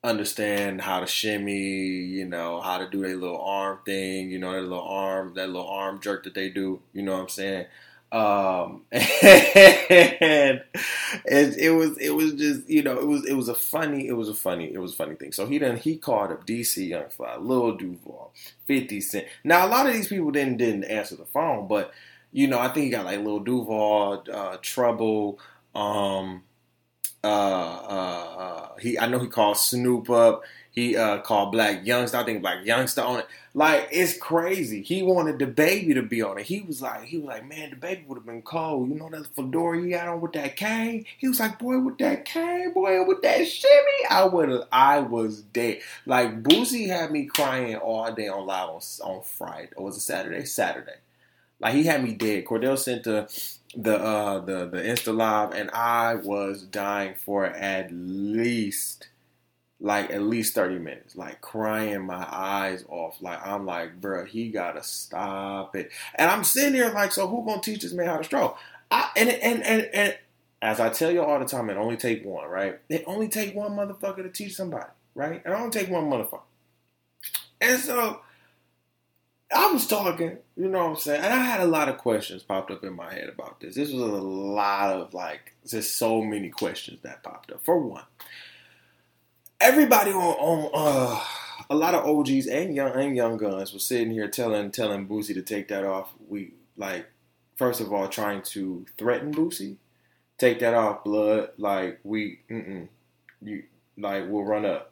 understand 0.03 0.81
how 0.81 0.99
to 0.99 1.07
shimmy, 1.07 1.53
you 1.53 2.25
know, 2.25 2.61
how 2.61 2.77
to 2.77 2.89
do 2.89 3.01
their 3.01 3.15
little 3.15 3.41
arm 3.41 3.79
thing, 3.85 4.29
you 4.29 4.37
know, 4.37 4.51
that 4.51 4.61
little 4.61 4.81
arm, 4.81 5.33
that 5.35 5.47
little 5.47 5.67
arm 5.67 5.99
jerk 6.01 6.23
that 6.25 6.35
they 6.35 6.49
do, 6.49 6.81
you 6.91 7.01
know 7.01 7.13
what 7.13 7.21
I'm 7.21 7.29
saying? 7.29 7.65
Um, 8.13 8.83
and 8.91 9.01
it, 11.25 11.57
it, 11.57 11.71
was 11.75 11.97
it 11.97 12.11
was 12.11 12.35
just 12.35 12.69
you 12.69 12.83
know 12.83 12.99
it 12.99 13.07
was 13.07 13.25
it 13.25 13.33
was 13.33 13.49
a 13.49 13.55
funny 13.55 14.07
it 14.07 14.13
was 14.13 14.29
a 14.29 14.35
funny 14.35 14.71
it 14.71 14.77
was 14.77 14.93
funny 14.93 15.15
thing. 15.15 15.31
So 15.31 15.47
he 15.47 15.57
done 15.57 15.77
he 15.77 15.97
called 15.97 16.31
up 16.31 16.45
DC 16.45 16.87
Young 16.89 17.09
Fly, 17.09 17.37
Lil 17.37 17.75
Duval, 17.75 18.31
Fifty 18.67 19.01
Cent. 19.01 19.25
Now 19.43 19.65
a 19.65 19.69
lot 19.69 19.87
of 19.87 19.93
these 19.93 20.09
people 20.09 20.29
didn't 20.29 20.57
didn't 20.57 20.83
answer 20.83 21.15
the 21.15 21.25
phone, 21.25 21.67
but 21.67 21.91
you 22.31 22.45
know 22.45 22.59
I 22.59 22.67
think 22.67 22.83
he 22.85 22.89
got 22.91 23.05
like 23.05 23.19
Lil 23.19 23.39
Duval, 23.39 24.25
uh, 24.31 24.57
Trouble. 24.61 25.39
Um, 25.73 26.43
uh, 27.23 27.27
uh, 27.27 28.35
uh, 28.37 28.77
he 28.77 28.99
I 28.99 29.07
know 29.07 29.17
he 29.17 29.27
called 29.27 29.57
Snoop 29.57 30.11
up. 30.11 30.43
He 30.73 30.97
uh, 30.97 31.19
called 31.19 31.53
Blac 31.53 31.85
Youngsta. 31.85 32.15
I 32.15 32.23
think 32.25 32.43
Blac 32.43 32.65
Youngsta 32.65 33.05
on 33.05 33.19
it. 33.19 33.27
Like 33.53 33.89
it's 33.91 34.17
crazy. 34.17 34.81
He 34.81 35.03
wanted 35.03 35.37
DaBaby 35.37 35.93
to 35.93 36.01
be 36.01 36.23
on 36.23 36.39
it. 36.39 36.47
He 36.47 36.61
was 36.61 36.81
like, 36.81 37.03
he 37.03 37.17
was 37.19 37.27
like, 37.27 37.47
man, 37.47 37.69
DaBaby 37.69 38.07
would 38.07 38.17
have 38.17 38.25
been 38.25 38.41
cold. 38.41 38.89
You 38.89 38.95
know 38.95 39.07
that 39.11 39.27
fedora 39.35 39.79
he 39.79 39.91
got 39.91 40.07
on 40.07 40.19
with 40.19 40.33
that 40.33 40.55
cane. 40.55 41.05
He 41.19 41.27
was 41.27 41.39
like, 41.39 41.59
boy, 41.59 41.77
with 41.77 41.99
that 41.99 42.25
cane, 42.25 42.73
boy, 42.73 43.05
with 43.05 43.21
that 43.21 43.47
shimmy. 43.47 44.05
I 44.09 44.25
would. 44.25 44.63
I 44.71 44.99
was 45.01 45.43
dead. 45.43 45.81
Like 46.07 46.41
Boosie 46.41 46.87
had 46.87 47.11
me 47.11 47.25
crying 47.25 47.75
all 47.75 48.11
day 48.11 48.27
on 48.27 48.47
live 48.47 48.69
on, 48.69 48.81
on 49.03 49.21
Friday. 49.21 49.69
Or 49.75 49.85
was 49.85 49.97
it 49.97 50.01
Saturday? 50.01 50.45
Saturday. 50.45 50.95
Like 51.59 51.75
he 51.75 51.83
had 51.83 52.03
me 52.03 52.13
dead. 52.15 52.45
Cordell 52.45 52.79
sent 52.79 53.03
the 53.03 53.31
the 53.75 53.95
uh 53.95 54.39
the 54.39 54.65
the 54.65 54.77
Insta 54.81 55.15
live, 55.15 55.53
and 55.53 55.69
I 55.69 56.15
was 56.15 56.63
dying 56.63 57.13
for 57.15 57.45
at 57.45 57.91
least 57.91 59.09
like 59.83 60.11
at 60.11 60.21
least 60.21 60.55
30 60.55 60.79
minutes, 60.79 61.17
like 61.17 61.41
crying 61.41 62.05
my 62.05 62.25
eyes 62.31 62.85
off. 62.87 63.21
Like 63.21 63.45
I'm 63.45 63.65
like, 63.65 63.99
bro, 63.99 64.23
he 64.23 64.49
gotta 64.49 64.81
stop 64.81 65.75
it. 65.75 65.91
And 66.15 66.31
I'm 66.31 66.45
sitting 66.45 66.73
here 66.73 66.89
like, 66.89 67.11
so 67.11 67.27
who 67.27 67.45
gonna 67.45 67.61
teach 67.61 67.81
this 67.81 67.91
man 67.91 68.07
how 68.07 68.17
to 68.17 68.23
stroke? 68.23 68.57
I, 68.89 69.09
and, 69.17 69.29
and 69.29 69.61
and 69.61 69.89
and 69.93 70.17
as 70.61 70.79
I 70.79 70.89
tell 70.89 71.11
you 71.11 71.21
all 71.21 71.37
the 71.37 71.45
time, 71.45 71.69
it 71.69 71.75
only 71.75 71.97
take 71.97 72.23
one, 72.23 72.49
right? 72.49 72.79
It 72.87 73.03
only 73.05 73.27
take 73.27 73.53
one 73.53 73.71
motherfucker 73.71 74.23
to 74.23 74.29
teach 74.29 74.55
somebody, 74.55 74.89
right? 75.15 75.41
and 75.43 75.53
It 75.53 75.57
only 75.57 75.69
take 75.69 75.89
one 75.89 76.05
motherfucker. 76.05 76.41
And 77.59 77.79
so 77.79 78.21
I 79.53 79.69
was 79.69 79.85
talking, 79.85 80.37
you 80.55 80.69
know 80.69 80.79
what 80.85 80.89
I'm 80.91 80.95
saying? 80.95 81.23
And 81.23 81.33
I 81.33 81.43
had 81.43 81.59
a 81.59 81.65
lot 81.65 81.89
of 81.89 81.97
questions 81.97 82.41
popped 82.41 82.71
up 82.71 82.85
in 82.85 82.95
my 82.95 83.13
head 83.13 83.27
about 83.27 83.59
this. 83.59 83.75
This 83.75 83.91
was 83.91 84.01
a 84.01 84.05
lot 84.05 84.95
of 84.95 85.13
like, 85.13 85.53
just 85.67 85.97
so 85.97 86.21
many 86.21 86.49
questions 86.49 87.01
that 87.03 87.21
popped 87.23 87.51
up. 87.51 87.65
For 87.65 87.77
one, 87.77 88.03
everybody 89.63 90.11
on, 90.11 90.19
on 90.19 90.71
uh, 90.73 91.23
a 91.69 91.75
lot 91.75 91.95
of 91.95 92.05
OGs 92.05 92.47
and 92.47 92.75
young 92.75 92.91
and 92.91 93.15
young 93.15 93.37
guns 93.37 93.71
was 93.71 93.85
sitting 93.85 94.11
here 94.11 94.27
telling 94.27 94.71
telling 94.71 95.07
Boosie 95.07 95.33
to 95.33 95.41
take 95.41 95.69
that 95.69 95.85
off. 95.85 96.13
We 96.27 96.51
like 96.75 97.07
first 97.55 97.79
of 97.79 97.93
all 97.93 98.09
trying 98.09 98.41
to 98.41 98.85
threaten 98.97 99.33
Boosie, 99.33 99.77
take 100.37 100.59
that 100.59 100.73
off, 100.73 101.05
blood. 101.05 101.51
Like 101.57 101.99
we, 102.03 102.39
mm 102.51 102.89
you 103.41 103.63
like 103.97 104.25
we'll 104.27 104.43
run 104.43 104.65
up. 104.65 104.91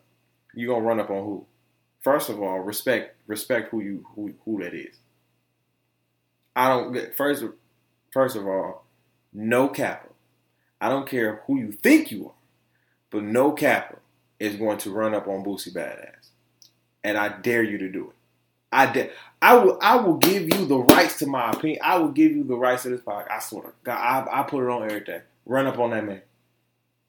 You 0.53 0.67
gonna 0.67 0.85
run 0.85 0.99
up 0.99 1.09
on 1.09 1.23
who? 1.23 1.45
First 2.01 2.29
of 2.29 2.41
all, 2.41 2.59
respect 2.59 3.15
respect 3.27 3.71
who 3.71 3.81
you 3.81 4.05
who 4.15 4.33
who 4.45 4.63
that 4.63 4.73
is. 4.73 4.95
I 6.55 6.69
don't 6.69 6.93
get 6.93 7.15
first. 7.15 7.43
First 8.11 8.35
of 8.37 8.47
all, 8.47 8.85
no 9.33 9.67
kappa. 9.67 10.07
I 10.79 10.89
don't 10.89 11.07
care 11.07 11.43
who 11.45 11.59
you 11.59 11.71
think 11.71 12.11
you 12.11 12.27
are, 12.27 12.35
but 13.09 13.23
no 13.23 13.51
kappa 13.51 14.00
is 14.41 14.55
going 14.55 14.79
to 14.79 14.89
run 14.89 15.13
up 15.13 15.27
on 15.27 15.45
Boosie 15.45 15.71
Badass, 15.71 16.29
and 17.03 17.15
I 17.15 17.29
dare 17.29 17.61
you 17.61 17.77
to 17.77 17.89
do 17.89 18.09
it. 18.09 18.15
I 18.71 18.87
dare. 18.87 19.11
I 19.39 19.55
will. 19.57 19.77
I 19.81 19.97
will 19.97 20.17
give 20.17 20.43
you 20.43 20.65
the 20.65 20.79
rights 20.79 21.19
to 21.19 21.27
my 21.27 21.51
opinion. 21.51 21.79
I 21.83 21.99
will 21.99 22.09
give 22.09 22.31
you 22.31 22.43
the 22.43 22.55
rights 22.55 22.83
to 22.83 22.89
this 22.89 23.01
podcast. 23.01 23.31
I 23.31 23.39
swear 23.39 23.63
to 23.63 23.73
God, 23.83 24.27
I, 24.27 24.39
I 24.39 24.43
put 24.43 24.63
it 24.63 24.69
on 24.69 24.83
everything. 24.83 25.21
Run 25.45 25.67
up 25.67 25.77
on 25.77 25.91
that 25.91 26.03
man. 26.03 26.21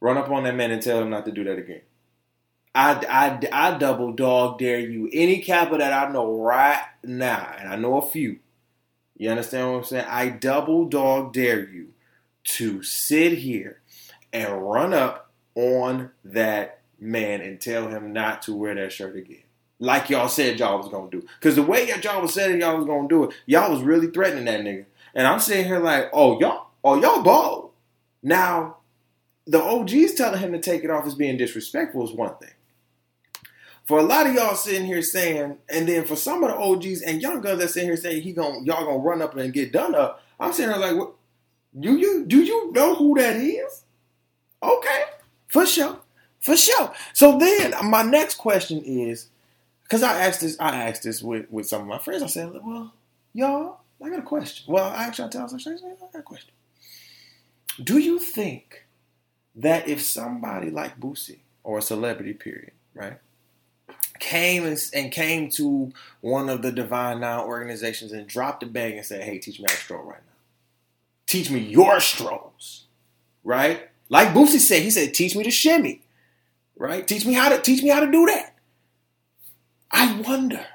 Run 0.00 0.18
up 0.18 0.28
on 0.30 0.44
that 0.44 0.54
man 0.54 0.72
and 0.72 0.82
tell 0.82 1.00
him 1.00 1.08
not 1.08 1.24
to 1.24 1.32
do 1.32 1.44
that 1.44 1.58
again. 1.58 1.80
I, 2.74 3.38
I, 3.52 3.70
I 3.70 3.78
double 3.78 4.12
dog 4.12 4.58
dare 4.58 4.80
you. 4.80 5.08
Any 5.10 5.40
kappa 5.40 5.78
that 5.78 5.92
I 5.92 6.12
know 6.12 6.38
right 6.38 6.84
now, 7.02 7.54
and 7.58 7.68
I 7.68 7.76
know 7.76 7.96
a 7.98 8.06
few. 8.06 8.40
You 9.16 9.30
understand 9.30 9.70
what 9.70 9.78
I'm 9.78 9.84
saying? 9.84 10.06
I 10.06 10.28
double 10.28 10.86
dog 10.86 11.32
dare 11.32 11.66
you 11.66 11.94
to 12.44 12.82
sit 12.82 13.38
here 13.38 13.80
and 14.32 14.62
run 14.62 14.92
up 14.92 15.30
on 15.54 16.10
that 16.24 16.81
man 17.02 17.40
and 17.40 17.60
tell 17.60 17.88
him 17.88 18.12
not 18.12 18.42
to 18.42 18.54
wear 18.54 18.74
that 18.74 18.92
shirt 18.92 19.16
again. 19.16 19.42
Like 19.78 20.10
y'all 20.10 20.28
said 20.28 20.60
y'all 20.60 20.78
was 20.78 20.88
gonna 20.88 21.10
do. 21.10 21.26
Cause 21.40 21.56
the 21.56 21.62
way 21.62 21.88
y'all 21.88 22.22
was 22.22 22.34
saying 22.34 22.60
y'all 22.60 22.76
was 22.76 22.86
gonna 22.86 23.08
do 23.08 23.24
it, 23.24 23.34
y'all 23.46 23.72
was 23.72 23.82
really 23.82 24.06
threatening 24.06 24.44
that 24.44 24.60
nigga. 24.60 24.86
And 25.14 25.26
I'm 25.26 25.40
sitting 25.40 25.66
here 25.66 25.80
like, 25.80 26.08
oh 26.12 26.38
y'all, 26.40 26.68
oh 26.84 27.00
y'all 27.00 27.22
bold. 27.22 27.70
Now, 28.22 28.76
the 29.46 29.60
OGs 29.60 30.14
telling 30.14 30.38
him 30.38 30.52
to 30.52 30.60
take 30.60 30.84
it 30.84 30.90
off 30.90 31.04
as 31.04 31.16
being 31.16 31.36
disrespectful 31.36 32.04
is 32.04 32.12
one 32.12 32.36
thing. 32.36 32.52
For 33.84 33.98
a 33.98 34.02
lot 34.02 34.28
of 34.28 34.34
y'all 34.34 34.54
sitting 34.54 34.86
here 34.86 35.02
saying, 35.02 35.58
and 35.68 35.88
then 35.88 36.04
for 36.04 36.14
some 36.14 36.44
of 36.44 36.50
the 36.50 36.56
OGs 36.56 37.02
and 37.02 37.20
young 37.20 37.40
guns 37.40 37.58
that 37.58 37.68
sitting 37.68 37.88
here 37.88 37.96
saying 37.96 38.22
he 38.22 38.32
gonna 38.32 38.60
y'all 38.62 38.84
gonna 38.84 38.98
run 38.98 39.20
up 39.20 39.36
and 39.36 39.52
get 39.52 39.72
done 39.72 39.96
up, 39.96 40.22
I'm 40.38 40.52
sitting 40.52 40.72
here 40.72 40.80
like, 40.80 40.96
what? 40.96 41.14
Do 41.78 41.96
you 41.96 42.24
do 42.24 42.40
you 42.42 42.70
know 42.72 42.94
who 42.94 43.16
that 43.16 43.36
is? 43.36 43.84
Okay, 44.62 45.02
for 45.48 45.66
sure. 45.66 45.98
For 46.42 46.56
sure. 46.56 46.92
So 47.12 47.38
then 47.38 47.72
my 47.84 48.02
next 48.02 48.34
question 48.34 48.82
is, 48.84 49.28
because 49.84 50.02
I 50.02 50.26
asked 50.26 50.40
this, 50.40 50.56
I 50.58 50.88
asked 50.88 51.04
this 51.04 51.22
with, 51.22 51.50
with 51.50 51.66
some 51.66 51.82
of 51.82 51.86
my 51.86 51.98
friends. 51.98 52.22
I 52.22 52.26
said, 52.26 52.52
well, 52.62 52.92
y'all, 53.32 53.78
I 54.02 54.10
got 54.10 54.18
a 54.18 54.22
question. 54.22 54.72
Well, 54.72 54.90
actually, 54.90 55.26
I 55.26 55.28
tell 55.28 55.48
some 55.48 55.60
I 55.66 56.10
got 56.12 56.18
a 56.18 56.22
question. 56.22 56.50
Do 57.82 57.98
you 57.98 58.18
think 58.18 58.84
that 59.54 59.88
if 59.88 60.02
somebody 60.02 60.70
like 60.70 60.98
Boosie 60.98 61.38
or 61.62 61.78
a 61.78 61.82
celebrity, 61.82 62.32
period, 62.32 62.72
right, 62.94 63.18
came 64.18 64.66
and, 64.66 64.78
and 64.92 65.12
came 65.12 65.48
to 65.50 65.92
one 66.20 66.48
of 66.48 66.62
the 66.62 66.72
Divine 66.72 67.20
Nine 67.20 67.40
organizations 67.40 68.12
and 68.12 68.26
dropped 68.26 68.62
a 68.62 68.66
bag 68.66 68.94
and 68.94 69.06
said, 69.06 69.22
"Hey, 69.22 69.38
teach 69.38 69.58
me 69.58 69.66
how 69.68 69.74
to 69.74 69.80
stroll 69.80 70.04
right 70.04 70.18
now. 70.18 70.34
Teach 71.26 71.50
me 71.50 71.60
your 71.60 72.00
strolls." 72.00 72.84
Right? 73.44 73.88
Like 74.08 74.28
Boosie 74.28 74.58
said, 74.58 74.82
he 74.82 74.90
said, 74.90 75.14
"Teach 75.14 75.36
me 75.36 75.44
to 75.44 75.50
shimmy." 75.50 76.02
Right? 76.82 77.06
Teach 77.06 77.24
me 77.24 77.34
how 77.34 77.48
to 77.48 77.62
teach 77.62 77.80
me 77.80 77.90
how 77.90 78.00
to 78.00 78.10
do 78.10 78.26
that. 78.26 78.56
I 79.88 80.20
wonder 80.20 80.66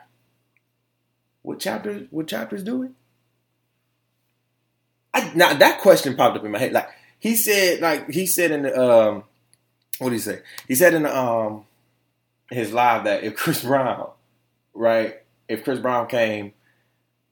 what 1.41 1.59
chapter 1.59 2.07
what 2.11 2.29
chapter's 2.29 2.63
doing. 2.63 2.95
I, 5.13 5.33
now 5.35 5.53
that 5.53 5.81
question 5.81 6.15
popped 6.15 6.37
up 6.37 6.45
in 6.45 6.51
my 6.51 6.59
head. 6.59 6.71
Like 6.71 6.87
he 7.19 7.35
said, 7.35 7.81
like 7.81 8.09
he 8.09 8.25
said 8.25 8.51
in 8.51 8.61
the 8.61 8.81
um, 8.81 9.25
what 9.99 10.11
did 10.11 10.15
he 10.15 10.21
say? 10.21 10.39
He 10.65 10.75
said 10.75 10.93
in 10.93 11.03
the 11.03 11.13
um 11.13 11.65
his 12.49 12.71
live 12.71 13.03
that 13.03 13.25
if 13.25 13.35
Chris 13.35 13.61
Brown, 13.61 14.09
right, 14.73 15.17
if 15.49 15.65
Chris 15.65 15.79
Brown 15.79 16.07
came 16.07 16.53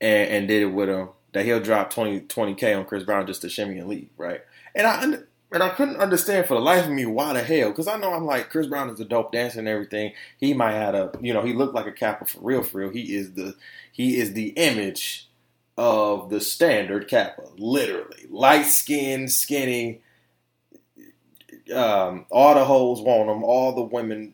and, 0.01 0.30
and 0.30 0.47
did 0.49 0.63
it 0.63 0.73
with 0.73 0.89
him, 0.89 1.11
that 1.32 1.45
he'll 1.45 1.61
drop 1.61 1.91
20 1.91 2.55
k 2.55 2.73
on 2.73 2.84
Chris 2.84 3.03
Brown 3.03 3.26
just 3.26 3.41
to 3.43 3.47
shimmy 3.47 3.80
and 3.80 3.88
leave, 3.88 4.09
right? 4.17 4.41
And 4.76 4.86
I 4.86 5.19
and 5.52 5.64
I 5.64 5.70
couldn't 5.70 5.98
understand 5.98 6.48
for 6.48 6.56
the 6.56 6.60
life 6.60 6.86
of 6.86 6.91
me 6.91 7.06
why 7.06 7.34
the 7.34 7.43
hell, 7.43 7.70
because 7.70 7.88
I 7.88 7.98
know 7.98 8.14
I'm 8.14 8.26
like 8.26 8.50
Chris 8.50 8.68
Brown 8.68 8.89
is 8.89 9.00
a 9.00 9.06
dope 9.06 9.32
dancer 9.32 9.60
and 9.60 9.68
everything. 9.68 10.14
He 10.38 10.54
might 10.54 10.74
have 10.74 10.96
a, 10.96 11.12
you 11.22 11.34
know, 11.34 11.43
he 11.43 11.54
looked 11.54 11.76
like 11.76 11.88
a 11.88 11.91
Kappa 11.91 12.26
for 12.26 12.39
real, 12.41 12.64
for 12.64 12.80
real. 12.80 12.89
He 12.89 13.16
is 13.16 13.34
the 13.34 13.56
he 13.91 14.18
is 14.18 14.34
the 14.34 14.50
image 14.50 15.30
of 15.78 16.30
the 16.30 16.41
standard 16.41 17.08
Kappa, 17.08 17.43
literally 17.58 18.26
light 18.30 18.66
skinned, 18.66 19.32
skinny. 19.32 20.02
Um, 21.74 22.26
all 22.30 22.56
the 22.56 22.66
hoes 22.66 23.02
want 23.02 23.30
him. 23.30 23.43
All 23.43 23.74
the 23.74 23.82
women 23.82 24.34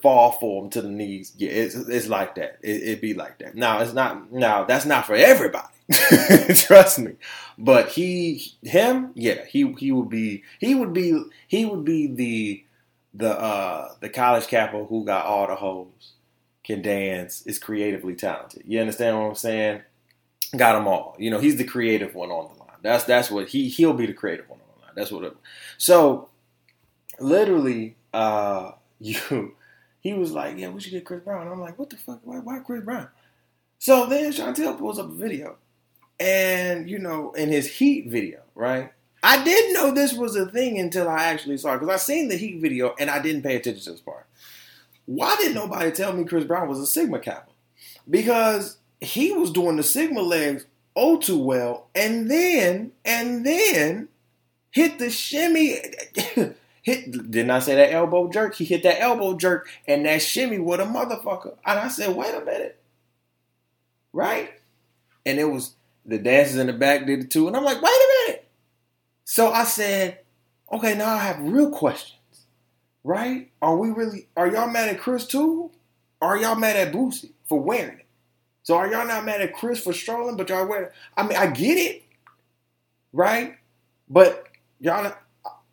fall 0.00 0.32
for 0.32 0.62
him 0.62 0.70
to 0.70 0.82
the 0.82 0.88
knees. 0.88 1.32
Yeah, 1.36 1.50
it's, 1.50 1.74
it's 1.74 2.08
like 2.08 2.36
that. 2.36 2.58
It, 2.62 2.82
it 2.82 3.00
be 3.00 3.14
like 3.14 3.38
that. 3.38 3.54
Now 3.54 3.80
it's 3.80 3.92
not. 3.92 4.30
Now 4.32 4.64
that's 4.64 4.86
not 4.86 5.06
for 5.06 5.14
everybody. 5.14 5.68
Trust 6.54 6.98
me. 7.00 7.12
But 7.58 7.90
he, 7.90 8.54
him, 8.62 9.10
yeah, 9.14 9.44
he 9.44 9.72
he 9.78 9.92
would 9.92 10.08
be 10.08 10.42
he 10.58 10.74
would 10.74 10.92
be 10.92 11.22
he 11.48 11.64
would 11.64 11.84
be 11.84 12.06
the 12.06 12.64
the 13.14 13.38
uh 13.38 13.94
the 14.00 14.08
college 14.08 14.46
Kappa 14.46 14.84
who 14.84 15.04
got 15.04 15.26
all 15.26 15.46
the 15.46 15.54
hoes, 15.54 16.12
can 16.64 16.82
dance, 16.82 17.46
is 17.46 17.58
creatively 17.58 18.14
talented. 18.14 18.62
You 18.66 18.80
understand 18.80 19.18
what 19.18 19.26
I'm 19.28 19.34
saying? 19.34 19.82
Got 20.56 20.74
them 20.74 20.88
all. 20.88 21.16
You 21.18 21.30
know, 21.30 21.40
he's 21.40 21.56
the 21.56 21.64
creative 21.64 22.14
one 22.14 22.30
on 22.30 22.52
the 22.52 22.60
line. 22.60 22.78
That's 22.82 23.04
that's 23.04 23.30
what 23.30 23.48
he 23.48 23.68
he'll 23.68 23.94
be 23.94 24.06
the 24.06 24.14
creative 24.14 24.48
one 24.48 24.60
on 24.60 24.66
the 24.76 24.82
line. 24.86 24.92
That's 24.94 25.10
what. 25.12 25.24
It, 25.24 25.36
so 25.78 26.28
literally, 27.20 27.96
uh, 28.12 28.72
you 29.00 29.54
he 30.00 30.12
was 30.14 30.32
like, 30.32 30.58
yeah, 30.58 30.68
we 30.68 30.80
should 30.80 30.92
get 30.92 31.04
Chris 31.04 31.20
Brown. 31.22 31.46
I'm 31.48 31.60
like, 31.60 31.78
what 31.78 31.90
the 31.90 31.96
fuck? 31.96 32.20
Why, 32.24 32.38
why 32.38 32.58
Chris 32.58 32.84
Brown? 32.84 33.08
So 33.78 34.06
then 34.06 34.32
Chantel 34.32 34.78
pulls 34.78 34.98
up 34.98 35.10
a 35.10 35.14
video, 35.14 35.56
and 36.20 36.88
you 36.88 36.98
know, 36.98 37.32
in 37.32 37.48
his 37.48 37.66
Heat 37.66 38.08
video, 38.08 38.40
right? 38.54 38.92
I 39.22 39.42
didn't 39.44 39.74
know 39.74 39.92
this 39.92 40.12
was 40.14 40.34
a 40.34 40.46
thing 40.46 40.78
until 40.78 41.08
I 41.08 41.24
actually 41.24 41.56
saw 41.56 41.74
it 41.74 41.80
because 41.80 41.94
I 41.94 41.98
seen 41.98 42.28
the 42.28 42.36
Heat 42.36 42.60
video 42.60 42.94
and 42.98 43.08
I 43.08 43.20
didn't 43.20 43.42
pay 43.42 43.56
attention 43.56 43.84
to 43.84 43.90
this 43.92 44.00
part. 44.00 44.26
Why 45.06 45.36
didn't 45.36 45.54
nobody 45.54 45.90
tell 45.90 46.12
me 46.12 46.24
Chris 46.24 46.44
Brown 46.44 46.68
was 46.68 46.80
a 46.80 46.86
Sigma 46.86 47.18
Kappa? 47.18 47.50
Because 48.08 48.78
he 49.00 49.32
was 49.32 49.50
doing 49.50 49.76
the 49.76 49.82
Sigma 49.82 50.20
legs 50.20 50.66
oh 50.96 51.18
too 51.18 51.38
well, 51.38 51.88
and 51.94 52.30
then 52.30 52.92
and 53.04 53.44
then 53.44 54.08
hit 54.70 54.98
the 54.98 55.10
shimmy. 55.10 55.78
hit 56.82 57.30
didn't 57.30 57.50
I 57.50 57.60
say 57.60 57.74
that 57.76 57.92
elbow 57.92 58.28
jerk? 58.28 58.54
He 58.54 58.64
hit 58.64 58.82
that 58.82 59.00
elbow 59.00 59.36
jerk 59.36 59.68
and 59.86 60.04
that 60.06 60.22
shimmy 60.22 60.58
with 60.58 60.80
a 60.80 60.84
motherfucker. 60.84 61.56
And 61.64 61.78
I 61.78 61.88
said, 61.88 62.14
wait 62.14 62.34
a 62.34 62.44
minute. 62.44 62.78
Right? 64.12 64.50
And 65.24 65.38
it 65.38 65.44
was 65.44 65.74
the 66.04 66.18
dancers 66.18 66.56
in 66.56 66.66
the 66.66 66.72
back 66.72 67.06
did 67.06 67.20
it 67.20 67.30
too. 67.30 67.46
And 67.46 67.56
I'm 67.56 67.64
like, 67.64 67.80
wait 67.80 67.90
a 67.90 68.26
minute. 68.26 68.48
So 69.24 69.50
I 69.50 69.64
said, 69.64 70.20
okay, 70.72 70.94
now 70.94 71.14
I 71.14 71.18
have 71.18 71.40
real 71.40 71.70
questions. 71.70 72.18
Right? 73.04 73.50
Are 73.60 73.76
we 73.76 73.90
really 73.90 74.28
are 74.36 74.46
y'all 74.46 74.70
mad 74.70 74.88
at 74.88 75.00
Chris 75.00 75.26
too? 75.26 75.70
Are 76.20 76.36
y'all 76.36 76.54
mad 76.54 76.76
at 76.76 76.92
Boosie 76.92 77.32
for 77.48 77.58
wearing 77.58 77.98
it? 77.98 78.06
So 78.62 78.76
are 78.76 78.90
y'all 78.90 79.06
not 79.06 79.24
mad 79.24 79.40
at 79.40 79.54
Chris 79.54 79.82
for 79.82 79.92
strolling, 79.92 80.36
but 80.36 80.48
y'all 80.48 80.66
wear 80.66 80.92
I 81.16 81.24
mean, 81.24 81.36
I 81.36 81.48
get 81.48 81.78
it. 81.78 82.04
Right? 83.12 83.56
But 84.08 84.46
y'all 84.80 85.12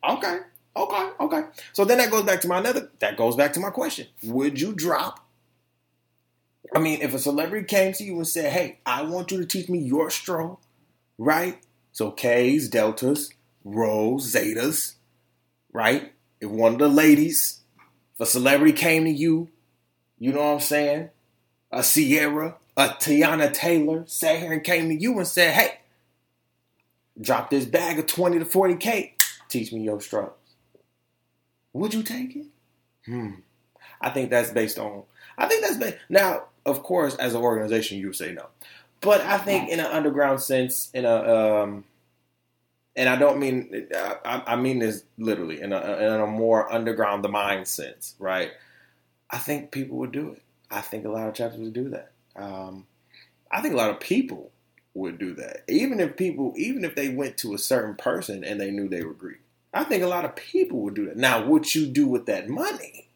okay. 0.08 0.40
Okay, 0.76 1.08
okay. 1.20 1.42
So 1.72 1.84
then 1.84 1.98
that 1.98 2.10
goes 2.10 2.22
back 2.22 2.40
to 2.42 2.48
my 2.48 2.58
another. 2.58 2.90
That 3.00 3.16
goes 3.16 3.36
back 3.36 3.52
to 3.54 3.60
my 3.60 3.70
question: 3.70 4.06
Would 4.22 4.60
you 4.60 4.72
drop? 4.72 5.26
I 6.74 6.78
mean, 6.78 7.00
if 7.02 7.14
a 7.14 7.18
celebrity 7.18 7.66
came 7.66 7.92
to 7.94 8.04
you 8.04 8.16
and 8.16 8.26
said, 8.26 8.52
"Hey, 8.52 8.78
I 8.86 9.02
want 9.02 9.30
you 9.30 9.38
to 9.38 9.46
teach 9.46 9.68
me 9.68 9.78
your 9.78 10.10
stroll," 10.10 10.60
right? 11.18 11.58
So 11.92 12.10
K's, 12.10 12.68
deltas, 12.68 13.30
rhos, 13.64 14.32
zetas, 14.32 14.94
right? 15.72 16.12
If 16.40 16.50
one 16.50 16.74
of 16.74 16.78
the 16.78 16.88
ladies, 16.88 17.60
if 18.14 18.20
a 18.20 18.26
celebrity 18.26 18.72
came 18.72 19.04
to 19.04 19.10
you, 19.10 19.48
you 20.18 20.32
know 20.32 20.40
what 20.40 20.54
I'm 20.54 20.60
saying? 20.60 21.10
A 21.72 21.82
Ciara, 21.82 22.56
a 22.76 22.88
Teyana 22.88 23.52
Taylor 23.52 24.04
sat 24.06 24.38
here 24.38 24.52
and 24.52 24.64
came 24.64 24.88
to 24.88 24.94
you 24.94 25.18
and 25.18 25.26
said, 25.26 25.52
"Hey, 25.52 25.78
drop 27.20 27.50
this 27.50 27.64
bag 27.64 27.98
of 27.98 28.06
20 28.06 28.38
to 28.38 28.44
40k. 28.44 29.14
Teach 29.48 29.72
me 29.72 29.82
your 29.82 30.00
stroke." 30.00 30.38
Would 31.72 31.94
you 31.94 32.02
take 32.02 32.36
it? 32.36 32.46
Hmm. 33.06 33.30
I 34.00 34.10
think 34.10 34.30
that's 34.30 34.50
based 34.50 34.78
on. 34.78 35.04
I 35.36 35.46
think 35.46 35.62
that's 35.62 35.76
based. 35.76 35.98
Now, 36.08 36.44
of 36.66 36.82
course, 36.82 37.14
as 37.16 37.34
an 37.34 37.42
organization, 37.42 37.98
you 37.98 38.06
would 38.08 38.16
say 38.16 38.32
no, 38.32 38.46
but 39.00 39.20
I 39.22 39.38
think 39.38 39.70
in 39.70 39.80
an 39.80 39.86
underground 39.86 40.40
sense, 40.40 40.90
in 40.92 41.04
a 41.04 41.62
um, 41.62 41.84
and 42.96 43.08
I 43.08 43.16
don't 43.16 43.38
mean 43.38 43.88
I, 43.94 44.42
I 44.46 44.56
mean 44.56 44.80
this 44.80 45.04
literally 45.18 45.60
in 45.60 45.72
a, 45.72 45.80
in 45.80 46.20
a 46.20 46.26
more 46.26 46.70
underground 46.72 47.24
the 47.24 47.28
mind 47.28 47.68
sense, 47.68 48.14
right? 48.18 48.50
I 49.30 49.38
think 49.38 49.70
people 49.70 49.98
would 49.98 50.12
do 50.12 50.30
it. 50.30 50.42
I 50.70 50.80
think 50.80 51.04
a 51.04 51.08
lot 51.08 51.28
of 51.28 51.34
chapters 51.34 51.60
would 51.60 51.72
do 51.72 51.88
that. 51.90 52.12
Um, 52.36 52.86
I 53.50 53.60
think 53.60 53.74
a 53.74 53.76
lot 53.76 53.90
of 53.90 54.00
people 54.00 54.50
would 54.94 55.18
do 55.18 55.34
that, 55.34 55.62
even 55.68 56.00
if 56.00 56.16
people, 56.16 56.52
even 56.56 56.84
if 56.84 56.94
they 56.94 57.08
went 57.08 57.36
to 57.38 57.54
a 57.54 57.58
certain 57.58 57.94
person 57.94 58.44
and 58.44 58.60
they 58.60 58.70
knew 58.70 58.88
they 58.88 59.04
were 59.04 59.14
Greek. 59.14 59.40
I 59.72 59.84
think 59.84 60.02
a 60.02 60.08
lot 60.08 60.24
of 60.24 60.34
people 60.34 60.80
would 60.80 60.94
do 60.94 61.06
that. 61.06 61.16
Now, 61.16 61.44
what 61.44 61.74
you 61.74 61.86
do 61.86 62.08
with 62.08 62.26
that 62.26 62.48
money, 62.48 63.08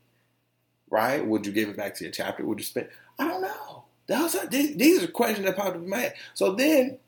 right? 0.89 1.25
Would 1.25 1.47
you 1.47 1.53
give 1.53 1.69
it 1.69 1.77
back 1.77 1.97
to 1.97 2.05
your 2.05 2.13
chapter? 2.13 2.45
Would 2.45 2.59
you 2.59 2.65
spend? 2.65 2.89
I 3.19 3.29
don't 3.29 3.43
know. 3.43 3.85
Those 4.07 4.35
are, 4.35 4.47
these, 4.47 5.03
are 5.03 5.09
questions 5.09 5.47
that 5.47 5.57
pop 5.57 5.69
up 5.69 5.75
in 5.77 5.89
my 5.89 5.99
head. 5.99 6.15
So 6.35 6.53
then 6.53 6.99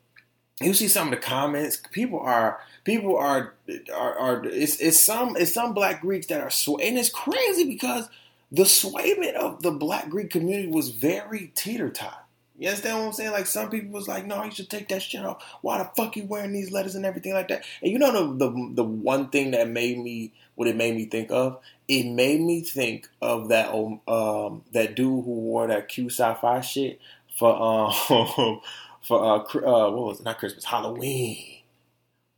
you 0.61 0.73
see 0.73 0.89
some 0.89 1.09
of 1.09 1.11
the 1.11 1.21
comments. 1.21 1.83
People 1.93 2.21
are 2.21 2.61
people 2.85 3.17
are 3.17 3.55
are, 3.95 4.19
are 4.19 4.45
it's, 4.47 4.81
it's 4.81 5.03
some 5.03 5.37
it's 5.37 5.53
some 5.53 5.75
black 5.75 6.01
Greeks 6.01 6.27
that 6.29 6.41
are 6.41 6.51
sway, 6.51 6.89
and 6.89 6.97
it's 6.97 7.11
crazy 7.11 7.65
because 7.65 8.09
the 8.51 8.63
swayment 8.63 9.35
of 9.35 9.63
the 9.63 9.73
black 9.73 10.09
Greek 10.09 10.31
community 10.31 10.69
was 10.69 10.91
very 10.91 11.53
teeter 11.55 11.91
tot. 11.91 12.27
You 12.59 12.69
understand 12.69 12.99
what 12.99 13.07
I'm 13.07 13.13
saying? 13.13 13.33
Like 13.33 13.47
some 13.47 13.69
people 13.69 13.93
was 13.93 14.09
like, 14.09 14.25
no, 14.25 14.43
you 14.45 14.51
should 14.51 14.71
take 14.71 14.89
that 14.89 15.03
shit 15.03 15.25
off. 15.25 15.43
Why 15.61 15.77
the 15.79 15.91
fuck 15.95 16.17
you 16.17 16.25
wearing 16.25 16.53
these 16.53 16.73
letters 16.73 16.95
and 16.95 17.05
everything 17.05 17.35
like 17.35 17.49
that? 17.49 17.65
And 17.83 17.93
you 17.93 17.99
know 17.99 18.13
the 18.13 18.47
the 18.47 18.71
the 18.77 18.85
one 18.85 19.29
thing 19.29 19.51
that 19.51 19.69
made 19.69 19.99
me 19.99 20.33
what 20.57 20.69
it 20.69 20.77
made 20.77 20.97
me 20.97 21.07
think 21.07 21.31
of? 21.31 21.61
It 21.87 22.05
made 22.05 22.41
me 22.41 22.63
think 22.63 23.09
of 23.23 23.49
that 23.49 23.73
um 23.73 24.63
that 24.73 24.97
dude 24.97 25.25
who 25.25 25.31
wore 25.31 25.69
that 25.69 25.89
Q 25.89 26.11
Psi 26.11 26.35
Phi 26.35 26.61
shit 26.61 27.01
for 27.39 27.55
um 27.55 27.93
for 29.03 29.25
uh, 29.25 29.39
uh 29.39 29.91
what 29.91 30.05
was 30.07 30.21
it? 30.21 30.25
Not 30.25 30.39
Christmas, 30.39 30.65
Halloween, 30.65 31.61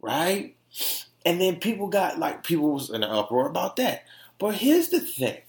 right? 0.01 0.55
And 1.25 1.41
then 1.41 1.57
people 1.57 1.89
got 1.89 2.19
like 2.19 2.45
people 2.45 2.75
was 2.75 2.91
in 2.91 3.03
an 3.03 3.11
uproar 3.11 3.49
about 3.49 3.77
that. 3.77 4.05
But 4.39 4.55
here's 4.55 4.89
the 4.89 5.01
thing, 5.01 5.41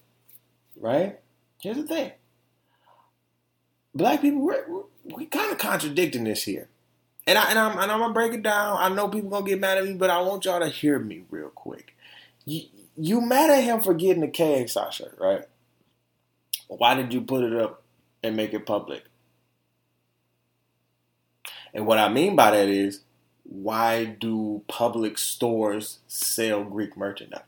right? 0.79 1.19
Here's 1.61 1.77
the 1.77 1.83
thing 1.83 2.11
black 3.93 4.21
people, 4.21 4.41
we're, 4.41 4.65
we're, 4.67 4.83
we 5.15 5.25
kind 5.25 5.51
of 5.51 5.57
contradicting 5.57 6.23
this 6.23 6.43
here. 6.43 6.69
And, 7.27 7.37
I, 7.37 7.49
and, 7.49 7.59
I'm, 7.59 7.77
and 7.77 7.91
I'm 7.91 7.99
going 7.99 8.09
to 8.09 8.13
break 8.13 8.33
it 8.33 8.43
down. 8.43 8.77
I 8.79 8.89
know 8.89 9.07
people 9.07 9.29
going 9.29 9.45
to 9.45 9.49
get 9.49 9.59
mad 9.59 9.77
at 9.77 9.85
me, 9.85 9.93
but 9.93 10.09
I 10.09 10.21
want 10.21 10.45
y'all 10.45 10.59
to 10.59 10.69
hear 10.69 10.97
me 10.97 11.23
real 11.29 11.49
quick. 11.49 11.95
You, 12.95 13.21
mad 13.21 13.49
at 13.49 13.63
him 13.63 13.81
for 13.81 13.93
getting 13.93 14.21
the 14.21 14.27
KXI 14.27 14.91
shirt, 14.91 15.17
right? 15.19 15.45
Why 16.67 16.95
did 16.95 17.13
you 17.13 17.21
put 17.21 17.43
it 17.43 17.53
up 17.53 17.83
and 18.23 18.35
make 18.35 18.53
it 18.53 18.65
public? 18.65 19.03
And 21.73 21.85
what 21.85 21.99
I 21.99 22.09
mean 22.09 22.35
by 22.35 22.51
that 22.51 22.67
is, 22.67 23.01
why 23.43 24.05
do 24.05 24.63
public 24.67 25.17
stores 25.17 25.99
sell 26.07 26.63
Greek 26.63 26.97
merchandise? 26.97 27.43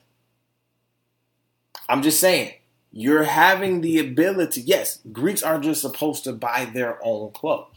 I'm 1.89 2.01
just 2.01 2.19
saying, 2.19 2.53
you're 2.91 3.23
having 3.23 3.81
the 3.81 3.99
ability. 3.99 4.61
Yes, 4.61 4.99
Greeks 5.11 5.43
aren't 5.43 5.63
just 5.63 5.81
supposed 5.81 6.23
to 6.25 6.33
buy 6.33 6.65
their 6.65 6.99
own 7.03 7.31
clothes. 7.31 7.67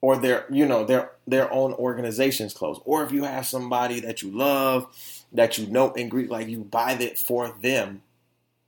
Or 0.00 0.16
their, 0.16 0.46
you 0.50 0.66
know, 0.66 0.84
their 0.84 1.12
their 1.26 1.52
own 1.52 1.72
organization's 1.74 2.54
clothes. 2.54 2.80
Or 2.84 3.04
if 3.04 3.12
you 3.12 3.22
have 3.22 3.46
somebody 3.46 4.00
that 4.00 4.20
you 4.20 4.30
love, 4.30 4.88
that 5.32 5.58
you 5.58 5.66
know 5.66 5.92
in 5.92 6.08
Greek, 6.08 6.30
like 6.30 6.48
you 6.48 6.60
buy 6.60 6.94
that 6.94 7.18
for 7.18 7.54
them 7.60 8.02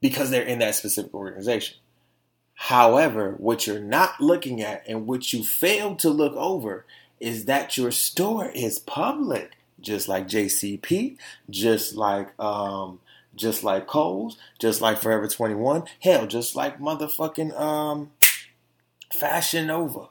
because 0.01 0.31
they're 0.31 0.43
in 0.43 0.59
that 0.61 0.75
specific 0.75 1.15
organization. 1.15 1.79
However, 2.55 3.35
what 3.39 3.67
you're 3.67 3.81
not 3.81 4.21
looking 4.21 4.63
at 4.63 4.85
and 4.87 5.07
what 5.07 5.33
you 5.33 5.45
fail 5.45 5.97
to 5.97 6.11
look 6.11 6.35
over 6.35 6.87
is 7.21 7.47
that 7.47 7.77
your 7.77 7.91
store 7.91 8.49
is 8.51 8.79
public, 8.79 9.53
just 9.81 10.09
like 10.09 10.29
JCP, 10.29 11.17
just 11.51 11.95
like 11.95 12.39
um, 12.41 13.01
just 13.35 13.65
like 13.65 13.87
Kohl's, 13.87 14.39
just 14.59 14.81
like 14.81 14.99
Forever 14.99 15.27
21, 15.27 15.85
hell, 16.01 16.27
just 16.27 16.55
like 16.55 16.79
motherfucking 16.79 17.59
um, 17.59 18.11
Fashion 19.13 19.67
Nova. 19.67 20.09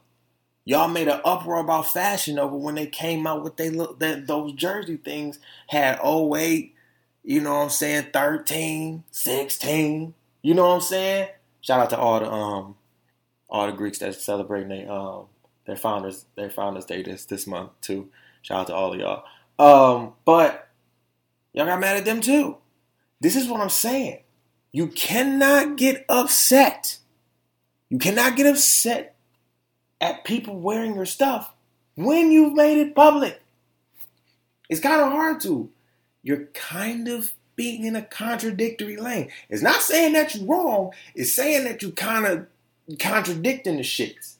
Y'all 0.65 0.87
made 0.87 1.09
an 1.09 1.19
uproar 1.25 1.59
about 1.59 1.91
Fashion 1.91 2.35
Nova 2.35 2.55
when 2.55 2.75
they 2.75 2.87
came 2.87 3.27
out 3.27 3.43
with 3.43 3.57
they 3.57 3.69
look 3.69 3.99
that 3.99 4.27
those 4.27 4.53
jersey 4.53 4.95
things 4.97 5.39
had 5.67 5.99
08, 6.03 6.73
you 7.23 7.41
know 7.41 7.53
what 7.53 7.63
I'm 7.63 7.69
saying, 7.69 8.07
13, 8.13 9.03
16. 9.11 10.13
You 10.41 10.53
know 10.53 10.67
what 10.67 10.75
I'm 10.75 10.81
saying? 10.81 11.29
Shout 11.61 11.81
out 11.81 11.89
to 11.89 11.97
all 11.97 12.19
the 12.19 12.31
um 12.31 12.75
all 13.49 13.67
the 13.67 13.73
Greeks 13.73 13.99
that's 13.99 14.23
celebrating 14.23 14.69
their 14.69 14.91
um 14.91 15.25
their 15.65 15.75
founders 15.75 16.25
their 16.35 16.49
founders 16.49 16.85
day 16.85 17.03
this 17.03 17.25
this 17.25 17.45
month 17.45 17.71
too. 17.81 18.09
Shout 18.41 18.61
out 18.61 18.67
to 18.67 18.75
all 18.75 18.93
of 18.93 18.99
y'all. 18.99 19.23
Um, 19.59 20.13
but 20.25 20.69
y'all 21.53 21.65
got 21.65 21.79
mad 21.79 21.97
at 21.97 22.05
them 22.05 22.21
too. 22.21 22.57
This 23.19 23.35
is 23.35 23.47
what 23.47 23.61
I'm 23.61 23.69
saying. 23.69 24.19
You 24.71 24.87
cannot 24.87 25.77
get 25.77 26.05
upset. 26.09 26.97
You 27.89 27.99
cannot 27.99 28.35
get 28.35 28.47
upset 28.47 29.15
at 30.03 30.25
people 30.25 30.59
wearing 30.59 30.95
your 30.95 31.05
stuff 31.05 31.53
when 31.95 32.29
you've 32.29 32.53
made 32.53 32.77
it 32.77 32.93
public. 32.93 33.41
It's 34.69 34.81
kind 34.81 35.01
of 35.01 35.13
hard 35.13 35.39
to. 35.41 35.69
You're 36.21 36.47
kind 36.53 37.07
of 37.07 37.31
being 37.55 37.85
in 37.85 37.95
a 37.95 38.01
contradictory 38.01 38.97
lane. 38.97 39.29
It's 39.49 39.61
not 39.61 39.81
saying 39.81 40.11
that 40.13 40.35
you're 40.35 40.45
wrong, 40.45 40.91
it's 41.15 41.33
saying 41.33 41.63
that 41.63 41.81
you 41.81 41.93
kind 41.93 42.25
of 42.25 42.47
contradicting 42.99 43.77
the 43.77 43.83
shits. 43.83 44.35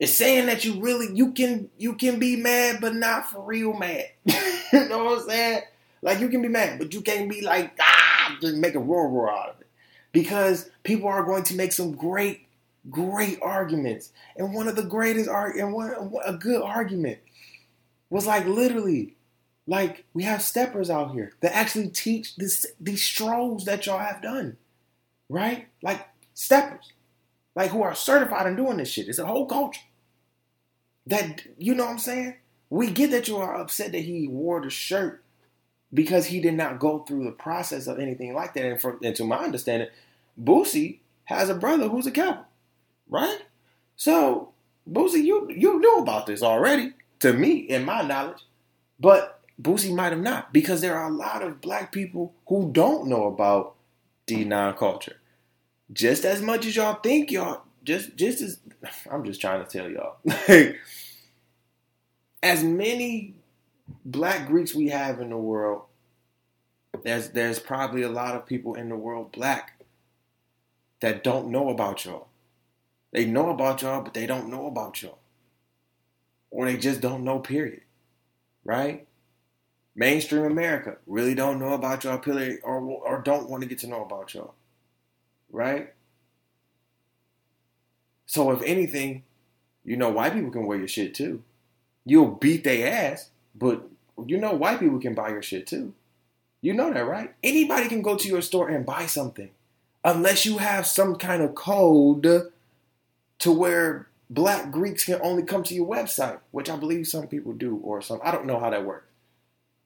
It's 0.00 0.14
saying 0.14 0.46
that 0.46 0.64
you 0.64 0.80
really 0.80 1.14
you 1.14 1.32
can 1.32 1.70
you 1.78 1.94
can 1.94 2.18
be 2.18 2.34
mad 2.34 2.78
but 2.80 2.96
not 2.96 3.30
for 3.30 3.40
real 3.40 3.74
mad. 3.74 4.06
you 4.24 4.88
know 4.88 5.04
what 5.04 5.20
I'm 5.20 5.28
saying? 5.28 5.62
Like 6.02 6.18
you 6.18 6.28
can 6.28 6.42
be 6.42 6.48
mad, 6.48 6.80
but 6.80 6.92
you 6.92 7.00
can't 7.00 7.30
be 7.30 7.42
like 7.42 7.78
ah 7.80 8.36
just 8.40 8.56
make 8.56 8.74
a 8.74 8.80
roar 8.80 9.08
roar 9.08 9.30
out 9.30 9.50
of 9.50 9.60
it. 9.60 9.68
Because 10.10 10.68
people 10.82 11.08
are 11.08 11.24
going 11.24 11.44
to 11.44 11.54
make 11.54 11.72
some 11.72 11.92
great, 11.92 12.47
great 12.90 13.38
arguments. 13.42 14.12
And 14.36 14.54
one 14.54 14.68
of 14.68 14.76
the 14.76 14.82
greatest 14.82 15.28
art 15.28 15.56
and 15.56 15.72
one 15.72 16.12
a 16.24 16.34
good 16.34 16.62
argument 16.62 17.18
was 18.10 18.26
like 18.26 18.46
literally 18.46 19.16
like 19.66 20.04
we 20.14 20.22
have 20.22 20.42
steppers 20.42 20.88
out 20.88 21.12
here 21.12 21.32
that 21.40 21.54
actually 21.54 21.88
teach 21.88 22.36
this 22.36 22.66
these 22.80 23.02
strolls 23.02 23.64
that 23.64 23.86
y'all 23.86 23.98
have 23.98 24.22
done. 24.22 24.56
Right? 25.28 25.68
Like 25.82 26.08
steppers. 26.34 26.92
Like 27.54 27.70
who 27.70 27.82
are 27.82 27.94
certified 27.94 28.46
in 28.46 28.56
doing 28.56 28.78
this 28.78 28.88
shit. 28.88 29.08
It's 29.08 29.18
a 29.18 29.26
whole 29.26 29.46
culture. 29.46 29.82
That 31.06 31.42
you 31.58 31.74
know 31.74 31.84
what 31.84 31.92
I'm 31.92 31.98
saying? 31.98 32.34
We 32.70 32.90
get 32.90 33.10
that 33.12 33.28
you 33.28 33.38
are 33.38 33.56
upset 33.56 33.92
that 33.92 34.00
he 34.00 34.28
wore 34.28 34.60
the 34.60 34.70
shirt 34.70 35.22
because 35.92 36.26
he 36.26 36.40
did 36.40 36.54
not 36.54 36.78
go 36.78 37.00
through 37.00 37.24
the 37.24 37.32
process 37.32 37.86
of 37.86 37.98
anything 37.98 38.34
like 38.34 38.54
that. 38.54 38.64
And, 38.64 38.80
from, 38.80 38.98
and 39.02 39.16
to 39.16 39.24
my 39.24 39.38
understanding, 39.38 39.88
Boosie 40.40 40.98
has 41.24 41.48
a 41.48 41.54
brother 41.54 41.88
who's 41.88 42.06
a 42.06 42.10
Kappa, 42.10 42.46
right? 43.08 43.42
So 43.96 44.52
Boosie, 44.90 45.24
you 45.24 45.50
you 45.50 45.78
knew 45.80 45.98
about 45.98 46.26
this 46.26 46.42
already, 46.42 46.92
to 47.20 47.32
me, 47.32 47.56
in 47.56 47.84
my 47.84 48.02
knowledge, 48.02 48.44
but 48.98 49.40
Boosie 49.60 49.94
might 49.94 50.12
have 50.12 50.20
not 50.20 50.52
because 50.52 50.80
there 50.80 50.96
are 50.96 51.08
a 51.10 51.14
lot 51.14 51.42
of 51.42 51.60
black 51.60 51.92
people 51.92 52.32
who 52.46 52.70
don't 52.72 53.08
know 53.08 53.26
about 53.26 53.74
D9 54.26 54.76
culture, 54.76 55.16
just 55.92 56.24
as 56.24 56.40
much 56.40 56.66
as 56.66 56.76
y'all 56.76 56.94
think 56.94 57.30
y'all. 57.30 57.62
Just 57.84 58.16
just 58.16 58.40
as 58.40 58.60
I'm 59.10 59.24
just 59.24 59.40
trying 59.40 59.64
to 59.64 59.70
tell 59.70 59.90
y'all, 59.90 60.16
as 62.42 62.62
many 62.62 63.34
black 64.04 64.46
Greeks 64.46 64.74
we 64.74 64.88
have 64.88 65.20
in 65.20 65.30
the 65.30 65.36
world, 65.36 65.82
there's 67.02 67.30
there's 67.30 67.58
probably 67.58 68.02
a 68.02 68.10
lot 68.10 68.36
of 68.36 68.46
people 68.46 68.74
in 68.74 68.88
the 68.88 68.96
world 68.96 69.32
black 69.32 69.84
that 71.00 71.22
don't 71.22 71.48
know 71.48 71.68
about 71.68 72.04
y'all. 72.04 72.27
They 73.12 73.24
know 73.24 73.50
about 73.50 73.82
y'all, 73.82 74.02
but 74.02 74.14
they 74.14 74.26
don't 74.26 74.50
know 74.50 74.66
about 74.66 75.02
y'all. 75.02 75.18
Or 76.50 76.66
they 76.66 76.76
just 76.76 77.00
don't 77.00 77.24
know, 77.24 77.38
period. 77.38 77.82
Right? 78.64 79.06
Mainstream 79.94 80.44
America 80.44 80.96
really 81.06 81.34
don't 81.34 81.58
know 81.58 81.72
about 81.72 82.04
y'all, 82.04 82.18
period, 82.18 82.60
or, 82.62 82.80
or 82.80 83.20
don't 83.22 83.48
want 83.48 83.62
to 83.62 83.68
get 83.68 83.78
to 83.80 83.86
know 83.86 84.02
about 84.02 84.34
y'all. 84.34 84.54
Right? 85.50 85.92
So 88.26 88.50
if 88.52 88.62
anything, 88.62 89.24
you 89.84 89.96
know, 89.96 90.10
white 90.10 90.34
people 90.34 90.50
can 90.50 90.66
wear 90.66 90.78
your 90.78 90.86
shit 90.86 91.14
too. 91.14 91.42
You'll 92.04 92.28
beat 92.28 92.62
their 92.62 92.92
ass, 92.92 93.30
but 93.54 93.88
you 94.26 94.36
know 94.36 94.52
white 94.52 94.80
people 94.80 94.98
can 94.98 95.14
buy 95.14 95.30
your 95.30 95.42
shit 95.42 95.66
too. 95.66 95.94
You 96.60 96.74
know 96.74 96.92
that, 96.92 97.06
right? 97.06 97.34
Anybody 97.42 97.88
can 97.88 98.02
go 98.02 98.16
to 98.16 98.28
your 98.28 98.42
store 98.42 98.68
and 98.68 98.84
buy 98.84 99.06
something. 99.06 99.50
Unless 100.04 100.44
you 100.44 100.58
have 100.58 100.86
some 100.86 101.16
kind 101.16 101.42
of 101.42 101.54
code 101.54 102.50
to 103.40 103.52
where 103.52 104.08
black 104.30 104.70
Greeks 104.70 105.04
can 105.04 105.20
only 105.22 105.42
come 105.42 105.62
to 105.64 105.74
your 105.74 105.86
website, 105.86 106.38
which 106.50 106.68
I 106.68 106.76
believe 106.76 107.06
some 107.06 107.26
people 107.26 107.52
do, 107.52 107.76
or 107.76 108.02
some 108.02 108.20
I 108.22 108.30
don't 108.30 108.46
know 108.46 108.58
how 108.58 108.70
that 108.70 108.84
works. 108.84 109.06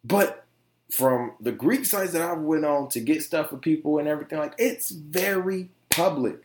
But 0.04 0.44
from 0.90 1.32
the 1.40 1.52
Greek 1.52 1.86
sites 1.86 2.12
that 2.12 2.22
I 2.22 2.32
went 2.34 2.64
on 2.64 2.88
to 2.90 3.00
get 3.00 3.22
stuff 3.22 3.50
for 3.50 3.56
people 3.56 3.98
and 3.98 4.06
everything 4.06 4.38
like 4.38 4.54
it's 4.58 4.90
very 4.90 5.70
public. 5.88 6.42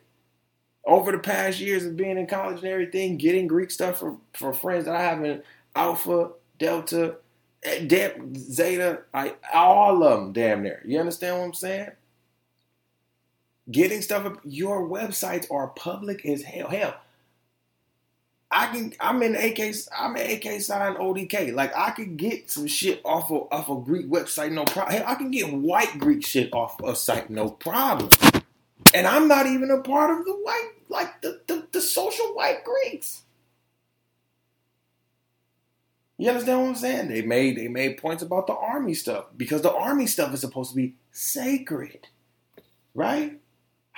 Over 0.86 1.12
the 1.12 1.18
past 1.18 1.60
years 1.60 1.84
of 1.84 1.98
being 1.98 2.16
in 2.16 2.26
college 2.26 2.58
and 2.58 2.68
everything, 2.68 3.18
getting 3.18 3.46
Greek 3.46 3.70
stuff 3.70 3.98
for, 3.98 4.16
for 4.32 4.54
friends 4.54 4.86
that 4.86 4.96
I 4.96 5.02
have 5.02 5.22
in 5.22 5.42
Alpha, 5.76 6.30
Delta, 6.58 7.16
eh, 7.62 7.84
damn, 7.86 8.34
Zeta, 8.34 9.02
I, 9.12 9.34
all 9.52 10.02
of 10.02 10.20
them 10.20 10.32
damn 10.32 10.62
near. 10.62 10.80
You 10.86 10.98
understand 10.98 11.38
what 11.38 11.44
I'm 11.44 11.52
saying? 11.52 11.90
Getting 13.70 14.00
stuff 14.00 14.24
up, 14.24 14.40
your 14.44 14.88
websites 14.88 15.50
are 15.50 15.68
public 15.68 16.24
as 16.24 16.42
hell. 16.42 16.68
Hell, 16.68 16.94
I 18.50 18.68
can. 18.68 18.94
I'm 18.98 19.22
in 19.22 19.36
AK. 19.36 19.74
I'm 19.96 20.16
AK 20.16 20.62
Psi 20.62 20.94
ODK. 20.94 21.54
Like 21.54 21.76
I 21.76 21.90
could 21.90 22.16
get 22.16 22.50
some 22.50 22.66
shit 22.66 23.02
off 23.04 23.30
of 23.30 23.48
off 23.50 23.68
a 23.68 23.76
Greek 23.84 24.06
website, 24.06 24.52
no 24.52 24.64
problem. 24.64 24.96
Hell, 24.96 25.04
I 25.06 25.14
can 25.16 25.30
get 25.30 25.52
white 25.52 25.98
Greek 25.98 26.24
shit 26.24 26.52
off 26.54 26.80
a 26.82 26.96
site, 26.96 27.28
no 27.28 27.50
problem. 27.50 28.10
And 28.94 29.06
I'm 29.06 29.28
not 29.28 29.46
even 29.46 29.70
a 29.70 29.82
part 29.82 30.18
of 30.18 30.24
the 30.24 30.32
white, 30.32 30.70
like 30.88 31.20
the 31.20 31.40
the, 31.46 31.66
the 31.72 31.80
social 31.82 32.26
white 32.34 32.64
Greeks. 32.64 33.22
You 36.16 36.30
understand 36.30 36.62
what 36.62 36.68
I'm 36.68 36.74
saying? 36.74 37.08
They 37.08 37.22
made 37.22 37.58
they 37.58 37.68
made 37.68 37.98
points 37.98 38.22
about 38.22 38.46
the 38.46 38.54
army 38.54 38.94
stuff 38.94 39.26
because 39.36 39.60
the 39.60 39.72
army 39.72 40.06
stuff 40.06 40.32
is 40.32 40.40
supposed 40.40 40.70
to 40.70 40.76
be 40.76 40.94
sacred, 41.12 42.08
right? 42.94 43.38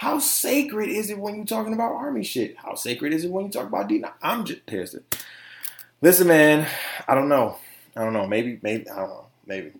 How 0.00 0.18
sacred 0.18 0.88
is 0.88 1.10
it 1.10 1.18
when 1.18 1.36
you're 1.36 1.44
talking 1.44 1.74
about 1.74 1.92
army 1.92 2.24
shit? 2.24 2.56
How 2.56 2.74
sacred 2.74 3.12
is 3.12 3.26
it 3.26 3.30
when 3.30 3.44
you 3.44 3.50
talk 3.50 3.66
about? 3.66 3.92
I'm 4.22 4.46
just 4.46 4.64
pissed. 4.64 4.96
Listen, 6.00 6.26
man, 6.26 6.66
I 7.06 7.14
don't 7.14 7.28
know. 7.28 7.58
I 7.94 8.02
don't 8.04 8.14
know. 8.14 8.26
Maybe, 8.26 8.58
maybe 8.62 8.88
I 8.88 8.96
don't 8.96 9.10
know. 9.10 9.26
Maybe 9.44 9.72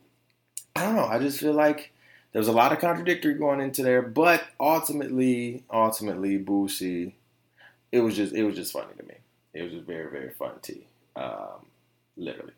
I 0.76 0.82
don't 0.82 0.94
know. 0.94 1.06
I 1.06 1.20
just 1.20 1.40
feel 1.40 1.54
like 1.54 1.92
there's 2.32 2.48
a 2.48 2.52
lot 2.52 2.70
of 2.70 2.80
contradictory 2.80 3.32
going 3.32 3.62
into 3.62 3.82
there, 3.82 4.02
but 4.02 4.44
ultimately, 4.60 5.64
ultimately, 5.72 6.38
Boosie, 6.38 7.14
it 7.90 8.00
was 8.00 8.14
just 8.14 8.34
it 8.34 8.44
was 8.44 8.56
just 8.56 8.74
funny 8.74 8.92
to 8.98 9.02
me. 9.04 9.14
It 9.54 9.62
was 9.62 9.72
just 9.72 9.86
very 9.86 10.10
very 10.10 10.34
fun 10.34 10.52
to 10.60 10.78
um, 11.16 11.64
literally. 12.18 12.52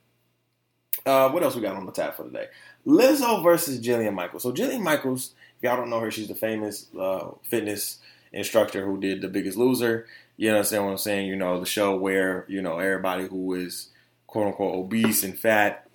Uh, 1.06 1.30
what 1.30 1.44
else 1.44 1.54
we 1.54 1.62
got 1.62 1.76
on 1.76 1.86
the 1.86 1.92
tap 1.92 2.16
for 2.16 2.24
today? 2.24 2.48
Lizzo 2.84 3.40
versus 3.40 3.78
Jillian 3.78 4.14
Michaels. 4.14 4.42
So 4.42 4.52
Jillian 4.52 4.82
Michaels, 4.82 5.34
y'all 5.62 5.76
don't 5.76 5.90
know 5.90 6.00
her, 6.00 6.10
she's 6.10 6.28
the 6.28 6.34
famous 6.34 6.86
uh, 6.98 7.30
fitness 7.42 7.98
instructor 8.32 8.84
who 8.84 8.98
did 9.00 9.22
The 9.22 9.28
Biggest 9.28 9.56
Loser. 9.56 10.06
You 10.36 10.50
understand 10.50 10.84
what 10.84 10.90
I'm 10.90 10.98
saying? 10.98 11.28
You 11.28 11.36
know 11.36 11.60
the 11.60 11.66
show 11.66 11.96
where 11.96 12.44
you 12.48 12.60
know 12.60 12.78
everybody 12.78 13.26
who 13.26 13.54
is 13.54 13.88
quote 14.26 14.48
unquote 14.48 14.74
obese 14.74 15.22
and 15.22 15.38
fat 15.38 15.86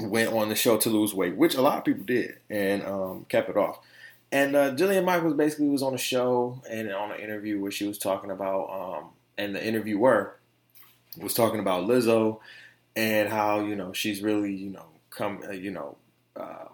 went 0.00 0.32
on 0.32 0.48
the 0.48 0.54
show 0.54 0.76
to 0.78 0.90
lose 0.90 1.14
weight, 1.14 1.36
which 1.36 1.54
a 1.54 1.62
lot 1.62 1.78
of 1.78 1.84
people 1.84 2.04
did 2.04 2.36
and 2.50 2.82
um, 2.84 3.26
kept 3.28 3.48
it 3.48 3.56
off. 3.56 3.78
And 4.30 4.56
uh, 4.56 4.74
Jillian 4.74 5.04
Michaels 5.04 5.34
basically 5.34 5.68
was 5.68 5.82
on 5.82 5.94
a 5.94 5.98
show 5.98 6.62
and 6.68 6.90
on 6.92 7.12
an 7.12 7.20
interview 7.20 7.60
where 7.60 7.70
she 7.70 7.86
was 7.86 7.98
talking 7.98 8.30
about, 8.30 8.70
um, 8.70 9.10
and 9.36 9.54
the 9.54 9.64
interviewer 9.64 10.36
was 11.18 11.34
talking 11.34 11.60
about 11.60 11.86
Lizzo 11.86 12.40
and 12.96 13.28
how 13.28 13.60
you 13.60 13.76
know 13.76 13.92
she's 13.92 14.22
really 14.22 14.54
you 14.54 14.70
know 14.70 14.86
come 15.10 15.42
uh, 15.46 15.52
you 15.52 15.70
know 15.70 15.96
uh, 16.36 16.66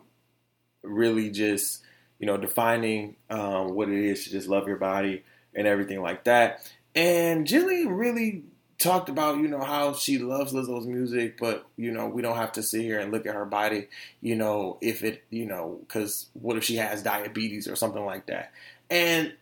really 0.83 1.31
just 1.31 1.83
you 2.19 2.27
know 2.27 2.37
defining 2.37 3.17
um, 3.31 3.75
what 3.75 3.89
it 3.89 3.99
is 3.99 4.25
to 4.25 4.31
just 4.31 4.49
love 4.49 4.67
your 4.67 4.77
body 4.77 5.25
and 5.55 5.67
everything 5.67 6.01
like 6.01 6.25
that. 6.25 6.71
And 6.95 7.47
Jillian 7.47 7.97
really 7.97 8.45
talked 8.79 9.09
about, 9.09 9.39
you 9.39 9.49
know, 9.49 9.61
how 9.61 9.93
she 9.93 10.19
loves 10.19 10.53
Lizzo's 10.53 10.87
music, 10.87 11.37
but 11.39 11.67
you 11.77 11.91
know, 11.91 12.07
we 12.07 12.23
don't 12.23 12.37
have 12.37 12.53
to 12.53 12.63
sit 12.63 12.83
here 12.83 13.01
and 13.01 13.13
look 13.13 13.27
at 13.27 13.35
her 13.35 13.45
body, 13.45 13.89
you 14.21 14.37
know, 14.37 14.79
if 14.81 15.03
it, 15.03 15.25
you 15.31 15.47
know, 15.47 15.79
because 15.81 16.27
what 16.35 16.57
if 16.57 16.65
she 16.65 16.77
has 16.77 17.03
diabetes 17.03 17.69
or 17.69 17.77
something 17.77 18.05
like 18.05 18.27
that? 18.27 18.53
And 18.89 19.35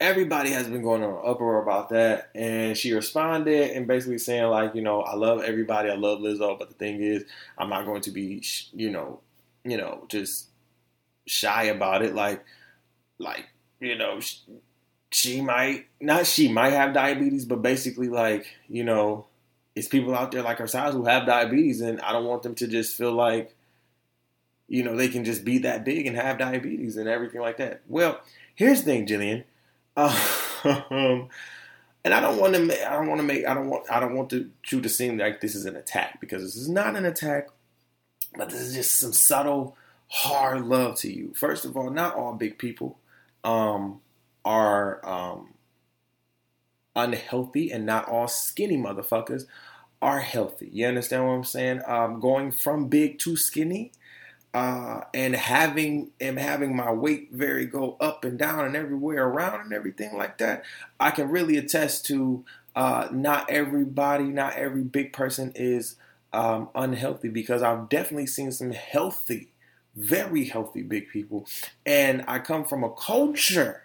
everybody 0.00 0.50
has 0.50 0.68
been 0.68 0.82
going 0.82 1.02
on 1.02 1.10
an 1.10 1.22
uproar 1.24 1.62
about 1.62 1.90
that, 1.90 2.30
and 2.34 2.76
she 2.76 2.92
responded 2.92 3.72
and 3.72 3.86
basically 3.86 4.18
saying 4.18 4.44
like, 4.44 4.74
you 4.74 4.82
know, 4.82 5.02
I 5.02 5.14
love 5.14 5.42
everybody, 5.42 5.90
I 5.90 5.94
love 5.94 6.20
Lizzo, 6.20 6.58
but 6.58 6.68
the 6.68 6.74
thing 6.74 7.02
is, 7.02 7.24
I'm 7.58 7.68
not 7.68 7.84
going 7.84 8.02
to 8.02 8.10
be, 8.10 8.42
you 8.72 8.90
know, 8.90 9.20
you 9.64 9.76
know, 9.76 10.04
just 10.08 10.48
shy 11.26 11.64
about 11.64 12.02
it, 12.02 12.14
like, 12.14 12.44
like, 13.18 13.46
you 13.80 13.96
know. 13.96 14.20
She, 14.20 14.38
she 15.12 15.42
might 15.42 15.86
not 16.00 16.26
she 16.26 16.48
might 16.48 16.72
have 16.72 16.94
diabetes, 16.94 17.44
but 17.44 17.62
basically 17.62 18.08
like, 18.08 18.46
you 18.68 18.82
know, 18.82 19.26
it's 19.74 19.88
people 19.88 20.14
out 20.14 20.32
there 20.32 20.42
like 20.42 20.66
size 20.66 20.94
who 20.94 21.04
have 21.04 21.26
diabetes 21.26 21.80
and 21.80 22.00
I 22.00 22.12
don't 22.12 22.24
want 22.24 22.42
them 22.42 22.54
to 22.56 22.66
just 22.66 22.96
feel 22.96 23.12
like, 23.12 23.54
you 24.68 24.82
know, 24.82 24.96
they 24.96 25.08
can 25.08 25.24
just 25.24 25.44
be 25.44 25.58
that 25.58 25.84
big 25.84 26.06
and 26.06 26.16
have 26.16 26.38
diabetes 26.38 26.96
and 26.96 27.08
everything 27.08 27.42
like 27.42 27.58
that. 27.58 27.82
Well, 27.86 28.20
here's 28.54 28.82
the 28.82 28.86
thing, 28.86 29.06
Jillian. 29.06 29.44
Um, 29.96 30.08
and 32.04 32.14
I 32.14 32.20
don't 32.20 32.38
want 32.38 32.54
to 32.54 32.60
make 32.60 32.82
I 32.82 32.94
don't 32.94 33.08
want 33.08 33.20
to 33.20 33.26
make 33.26 33.46
I 33.46 33.52
don't 33.52 33.68
want 33.68 33.90
I 33.90 34.00
don't 34.00 34.14
want 34.14 34.30
to, 34.30 34.50
you 34.70 34.80
to 34.80 34.88
seem 34.88 35.18
like 35.18 35.42
this 35.42 35.54
is 35.54 35.66
an 35.66 35.76
attack 35.76 36.20
because 36.20 36.42
this 36.42 36.56
is 36.56 36.70
not 36.70 36.96
an 36.96 37.04
attack, 37.04 37.48
but 38.34 38.48
this 38.48 38.60
is 38.60 38.74
just 38.74 38.98
some 38.98 39.12
subtle 39.12 39.76
hard 40.12 40.66
love 40.66 40.96
to 40.96 41.10
you. 41.10 41.32
First 41.34 41.64
of 41.64 41.76
all, 41.76 41.90
not 41.90 42.14
all 42.14 42.34
big 42.34 42.58
people. 42.58 42.98
Um, 43.44 44.00
are 44.44 45.04
um, 45.08 45.54
unhealthy 46.94 47.70
and 47.70 47.86
not 47.86 48.08
all 48.08 48.28
skinny 48.28 48.76
motherfuckers 48.76 49.46
are 50.00 50.20
healthy. 50.20 50.68
You 50.72 50.86
understand 50.86 51.26
what 51.26 51.32
I'm 51.32 51.44
saying? 51.44 51.80
Um, 51.86 52.20
going 52.20 52.50
from 52.50 52.88
big 52.88 53.18
to 53.20 53.36
skinny 53.36 53.92
uh, 54.52 55.02
and 55.14 55.34
having 55.34 56.10
and 56.20 56.38
having 56.38 56.76
my 56.76 56.92
weight 56.92 57.30
vary 57.32 57.66
go 57.66 57.96
up 58.00 58.24
and 58.24 58.38
down 58.38 58.64
and 58.64 58.76
everywhere 58.76 59.24
around 59.24 59.60
and 59.60 59.72
everything 59.72 60.16
like 60.16 60.38
that, 60.38 60.64
I 60.98 61.10
can 61.10 61.30
really 61.30 61.56
attest 61.56 62.04
to 62.06 62.44
uh, 62.74 63.08
not 63.12 63.48
everybody, 63.48 64.24
not 64.24 64.54
every 64.54 64.82
big 64.82 65.12
person 65.12 65.52
is 65.54 65.96
um, 66.32 66.68
unhealthy 66.74 67.28
because 67.28 67.62
I've 67.62 67.88
definitely 67.88 68.26
seen 68.26 68.50
some 68.50 68.72
healthy, 68.72 69.51
very 69.94 70.44
healthy 70.44 70.82
big 70.82 71.08
people, 71.08 71.46
and 71.84 72.24
I 72.26 72.38
come 72.38 72.64
from 72.64 72.84
a 72.84 72.90
culture 72.90 73.82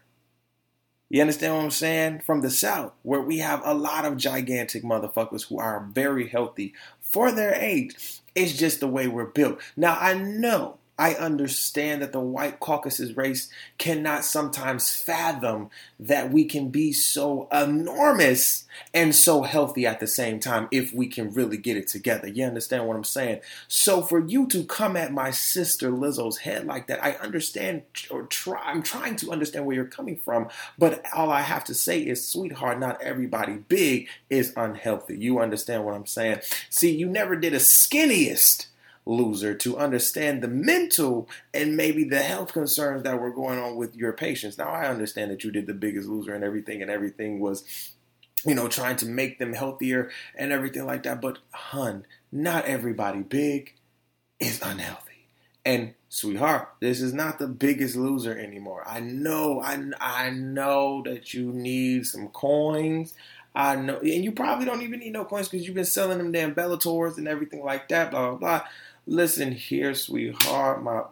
you 1.10 1.22
understand 1.22 1.56
what 1.56 1.64
I'm 1.64 1.72
saying? 1.72 2.20
From 2.20 2.42
the 2.42 2.50
South, 2.50 2.94
where 3.04 3.22
we 3.22 3.38
have 3.38 3.62
a 3.64 3.74
lot 3.74 4.04
of 4.04 4.18
gigantic 4.18 4.84
motherfuckers 4.84 5.48
who 5.48 5.58
are 5.58 5.88
very 5.94 6.28
healthy 6.28 6.74
for 7.00 7.32
their 7.32 7.56
age. 7.56 8.22
It's 8.36 8.54
just 8.54 8.82
the 8.82 8.88
way 8.88 9.08
we're 9.08 9.26
built. 9.26 9.62
Now, 9.78 9.98
I 10.00 10.14
know 10.14 10.80
I 11.00 11.14
understand 11.14 12.02
that 12.02 12.12
the 12.12 12.20
white 12.20 12.60
Caucasus 12.60 13.16
race 13.16 13.50
cannot 13.78 14.26
sometimes 14.26 14.96
fathom 14.96 15.70
that 16.00 16.32
we 16.32 16.46
can 16.46 16.70
be 16.70 16.92
so 16.92 17.48
enormous 17.52 18.66
and 18.94 19.14
so 19.14 19.44
healthy 19.44 19.86
at 19.86 20.00
the 20.00 20.08
same 20.08 20.40
time 20.40 20.68
if 20.72 20.94
we 20.94 21.08
can 21.08 21.32
really 21.32 21.58
get 21.58 21.78
it 21.78 21.88
together. 21.88 22.28
You 22.28 22.46
understand 22.46 22.88
what 22.88 22.98
I'm 22.98 23.04
saying? 23.04 23.42
So 23.68 24.02
for 24.02 24.20
you 24.20 24.48
to 24.48 24.64
come 24.64 24.98
at 24.98 25.14
my 25.14 25.30
sister 25.30 25.92
Lizzo's 25.92 26.38
head 26.38 26.66
like 26.66 26.88
that, 26.88 27.04
I 27.04 27.12
understand 27.14 27.84
or 28.10 28.24
try 28.24 28.62
I'm 28.64 28.82
trying 28.82 29.16
to 29.18 29.32
understand 29.32 29.66
where 29.66 29.76
you're 29.76 29.86
coming 29.86 30.18
from, 30.18 30.50
but 30.80 31.04
all 31.16 31.32
I 31.32 31.42
have 31.42 31.64
to 31.66 31.76
say 31.76 32.02
is 32.02 32.28
sweetheart, 32.28 32.80
not 32.80 33.02
everybody 33.02 33.54
big 33.54 34.08
is 34.30 34.52
unhealthy. 34.58 35.18
You 35.18 35.40
understand 35.40 35.86
what 35.86 35.94
I'm 35.94 36.08
saying? 36.08 36.40
See, 36.70 36.96
you 36.96 37.08
never 37.08 37.36
did 37.36 37.54
a 37.54 37.58
skinniest 37.58 38.68
loser 39.08 39.56
to 39.56 39.78
understand 39.78 40.42
the 40.42 40.48
mental 40.48 41.30
and 41.54 41.78
maybe 41.78 42.04
the 42.04 42.22
health 42.22 42.54
concerns 42.54 43.04
that 43.04 43.20
were 43.20 43.32
going 43.32 43.60
on 43.60 43.76
with 43.76 43.96
your 43.96 44.14
patients. 44.14 44.58
Now, 44.58 44.70
I 44.70 44.88
understand 44.88 45.32
that 45.32 45.44
you 45.44 45.52
did 45.52 45.68
the 45.68 45.74
biggest 45.74 46.08
loser 46.08 46.36
and 46.36 46.44
everything, 46.44 46.82
and 46.82 46.92
everything 46.92 47.40
was, 47.40 47.64
you 48.46 48.54
know, 48.54 48.68
trying 48.68 48.98
to 48.98 49.06
make 49.06 49.40
them 49.40 49.54
healthier 49.54 50.12
and 50.36 50.52
everything 50.52 50.86
like 50.86 51.04
that. 51.04 51.22
But, 51.22 51.40
hun, 51.52 52.06
not 52.32 52.66
everybody 52.66 53.22
big 53.22 53.74
is 54.40 54.62
unhealthy. 54.62 55.04
And 55.66 55.96
sweetheart, 56.10 56.70
this 56.80 57.02
is 57.02 57.14
not 57.14 57.40
the 57.40 57.48
biggest 57.48 57.96
loser 57.96 58.38
anymore. 58.38 58.84
I 58.88 59.00
know, 59.00 59.62
I, 59.62 59.82
I 60.00 60.30
know 60.30 61.02
that 61.04 61.34
you 61.34 61.52
need 61.52 62.06
some 62.06 62.30
coins. 62.30 63.14
I 63.54 63.76
know, 63.76 63.98
and 63.98 64.24
you 64.24 64.32
probably 64.32 64.66
don't 64.66 64.84
even 64.84 65.00
need 65.00 65.14
no 65.14 65.26
coins 65.26 65.50
because 65.50 65.66
you've 65.66 65.76
been 65.76 65.84
selling 65.84 66.20
them 66.20 66.32
damn 66.32 66.54
Bellators 66.54 67.18
and 67.18 67.28
everything 67.28 67.64
like 67.66 67.90
that, 67.90 68.12
blah 68.12 68.30
blah 68.30 68.38
blah. 68.38 68.68
Listen 69.10 69.54
here, 69.54 69.94
sweetheart, 69.94 70.84
my 70.84 71.04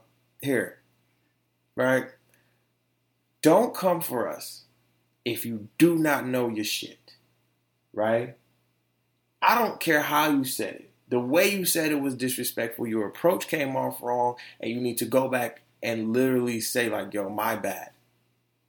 here, 0.41 0.79
right? 1.77 2.07
Don't 3.41 3.73
come 3.73 4.01
for 4.01 4.27
us 4.27 4.65
if 5.23 5.45
you 5.45 5.69
do 5.77 5.97
not 5.97 6.27
know 6.27 6.49
your 6.49 6.65
shit, 6.65 7.13
right? 7.93 8.35
I 9.41 9.57
don't 9.57 9.79
care 9.79 10.01
how 10.01 10.29
you 10.29 10.43
said 10.43 10.73
it. 10.75 10.89
The 11.07 11.21
way 11.21 11.47
you 11.47 11.63
said 11.63 11.93
it 11.93 12.01
was 12.01 12.15
disrespectful. 12.15 12.85
Your 12.85 13.07
approach 13.07 13.47
came 13.47 13.77
off 13.77 14.01
wrong, 14.01 14.35
and 14.59 14.69
you 14.69 14.81
need 14.81 14.97
to 14.97 15.05
go 15.05 15.29
back 15.29 15.61
and 15.81 16.11
literally 16.11 16.59
say, 16.59 16.89
like, 16.89 17.13
yo, 17.13 17.29
my 17.29 17.55
bad. 17.55 17.91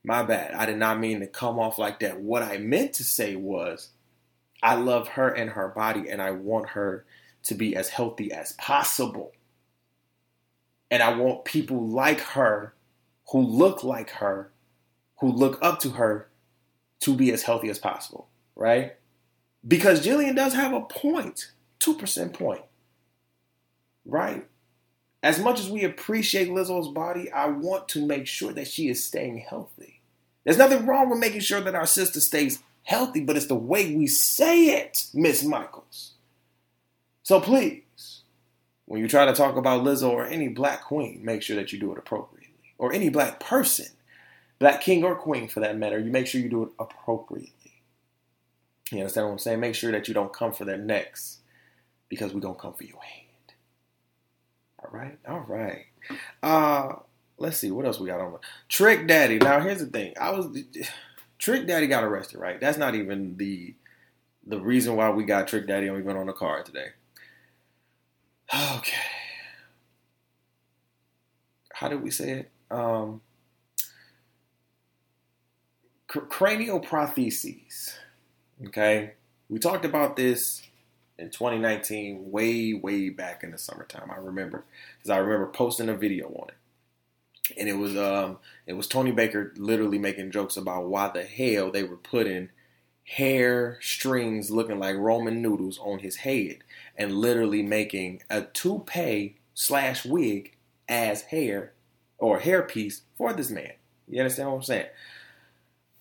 My 0.05 0.23
bad. 0.23 0.53
I 0.53 0.65
did 0.65 0.77
not 0.77 1.01
mean 1.01 1.19
to 1.19 1.27
come 1.27 1.59
off 1.59 1.77
like 1.77 1.99
that. 1.99 2.21
What 2.21 2.43
I 2.43 2.59
meant 2.59 2.93
to 2.93 3.03
say 3.03 3.35
was, 3.35 3.89
I 4.63 4.75
love 4.75 5.09
her 5.09 5.27
and 5.27 5.49
her 5.49 5.67
body, 5.67 6.07
and 6.07 6.21
I 6.21 6.31
want 6.31 6.69
her 6.69 7.03
to 7.47 7.55
be 7.55 7.75
as 7.75 7.89
healthy 7.89 8.31
as 8.31 8.53
possible. 8.53 9.33
And 10.89 11.03
I 11.03 11.15
want 11.15 11.45
people 11.45 11.87
like 11.87 12.19
her, 12.19 12.73
who 13.31 13.41
look 13.41 13.83
like 13.83 14.11
her, 14.11 14.51
who 15.19 15.31
look 15.31 15.59
up 15.61 15.79
to 15.81 15.91
her, 15.91 16.29
to 17.01 17.15
be 17.15 17.31
as 17.31 17.43
healthy 17.43 17.69
as 17.69 17.79
possible, 17.79 18.29
right? 18.55 18.95
Because 19.67 20.05
Jillian 20.05 20.35
does 20.35 20.53
have 20.53 20.73
a 20.73 20.81
point, 20.81 21.51
2% 21.79 22.33
point, 22.33 22.63
right? 24.05 24.47
As 25.21 25.39
much 25.39 25.59
as 25.59 25.69
we 25.69 25.83
appreciate 25.83 26.49
Lizzo's 26.49 26.87
body, 26.89 27.31
I 27.31 27.47
want 27.47 27.89
to 27.89 28.05
make 28.05 28.27
sure 28.27 28.53
that 28.53 28.67
she 28.67 28.87
is 28.87 29.03
staying 29.03 29.39
healthy. 29.39 30.01
There's 30.43 30.57
nothing 30.57 30.85
wrong 30.85 31.09
with 31.09 31.19
making 31.19 31.41
sure 31.41 31.59
that 31.59 31.75
our 31.75 31.85
sister 31.85 32.21
stays 32.21 32.63
healthy, 32.83 33.19
but 33.21 33.35
it's 33.35 33.47
the 33.47 33.55
way 33.55 33.93
we 33.93 34.07
say 34.07 34.79
it, 34.79 35.07
Miss 35.13 35.43
Michaels. 35.43 36.13
So 37.27 37.41
please, 37.41 38.21
when 38.85 39.01
you 39.01 39.09
try 39.09 39.25
to 39.25 39.33
talk 39.33 39.57
about 39.57 39.83
Lizzo 39.83 40.11
or 40.11 40.25
any 40.25 40.47
black 40.47 40.85
queen, 40.85 41.25
make 41.25 41.41
sure 41.41 41.57
that 41.57 41.73
you 41.73 41.77
do 41.77 41.91
it 41.91 41.97
appropriately. 41.97 42.53
Or 42.77 42.93
any 42.93 43.09
black 43.09 43.41
person, 43.41 43.87
black 44.59 44.79
king 44.79 45.03
or 45.03 45.13
queen 45.13 45.49
for 45.49 45.59
that 45.59 45.77
matter, 45.77 45.99
you 45.99 46.09
make 46.09 46.25
sure 46.25 46.39
you 46.39 46.47
do 46.47 46.63
it 46.63 46.69
appropriately. 46.79 47.83
You 48.93 48.99
understand 48.99 49.27
what 49.27 49.33
I'm 49.33 49.39
saying? 49.39 49.59
Make 49.59 49.75
sure 49.75 49.91
that 49.91 50.07
you 50.07 50.13
don't 50.13 50.31
come 50.31 50.53
for 50.53 50.63
their 50.63 50.77
necks 50.77 51.39
because 52.07 52.33
we 52.33 52.39
don't 52.39 52.57
come 52.57 52.71
for 52.71 52.85
your 52.85 53.01
hand. 53.01 53.53
All 54.81 54.97
right, 54.97 55.19
all 55.27 55.45
right. 55.49 55.87
Uh, 56.41 56.93
let's 57.37 57.57
see 57.57 57.71
what 57.71 57.85
else 57.85 57.99
we 57.99 58.07
got 58.07 58.21
on. 58.21 58.37
Trick 58.69 59.05
Daddy. 59.05 59.37
Now 59.37 59.59
here's 59.59 59.81
the 59.81 59.87
thing. 59.87 60.13
I 60.17 60.29
was 60.29 60.57
Trick 61.39 61.67
Daddy 61.67 61.87
got 61.87 62.05
arrested, 62.05 62.39
right? 62.39 62.61
That's 62.61 62.77
not 62.77 62.95
even 62.95 63.35
the 63.35 63.75
the 64.45 64.61
reason 64.61 64.95
why 64.95 65.09
we 65.09 65.25
got 65.25 65.49
Trick 65.49 65.67
Daddy 65.67 65.89
we 65.89 66.01
went 66.01 66.17
on 66.17 66.27
the 66.27 66.31
car 66.31 66.63
today. 66.63 66.91
Okay. 68.53 68.97
How 71.73 71.87
did 71.89 72.01
we 72.01 72.11
say 72.11 72.31
it? 72.31 72.51
Um, 72.71 73.21
cr- 76.07 76.19
cranioprotheses. 76.19 77.93
Okay. 78.67 79.13
We 79.49 79.59
talked 79.59 79.85
about 79.85 80.15
this 80.15 80.63
in 81.17 81.29
2019, 81.29 82.31
way, 82.31 82.73
way 82.73 83.09
back 83.09 83.43
in 83.43 83.51
the 83.51 83.57
summertime. 83.57 84.11
I 84.11 84.17
remember 84.17 84.65
because 84.97 85.09
I 85.11 85.17
remember 85.17 85.47
posting 85.47 85.89
a 85.89 85.95
video 85.95 86.27
on 86.27 86.49
it, 86.49 86.55
and 87.59 87.69
it 87.69 87.73
was 87.77 87.95
um, 87.97 88.39
it 88.65 88.73
was 88.73 88.87
Tony 88.87 89.11
Baker 89.11 89.53
literally 89.57 89.97
making 89.97 90.31
jokes 90.31 90.57
about 90.57 90.85
why 90.87 91.09
the 91.09 91.23
hell 91.23 91.71
they 91.71 91.83
were 91.83 91.97
putting 91.97 92.49
hair 93.07 93.79
strings 93.81 94.51
looking 94.51 94.79
like 94.79 94.97
Roman 94.97 95.41
noodles 95.41 95.79
on 95.79 95.99
his 95.99 96.17
head 96.17 96.57
and 96.97 97.15
literally 97.15 97.61
making 97.61 98.21
a 98.29 98.41
toupee 98.41 99.37
slash 99.53 100.05
wig 100.05 100.57
as 100.89 101.21
hair 101.21 101.71
or 102.17 102.39
hairpiece 102.39 103.01
for 103.17 103.31
this 103.31 103.49
man. 103.49 103.71
You 104.09 104.19
understand 104.21 104.49
what 104.49 104.55
I'm 104.57 104.63
saying? 104.63 104.87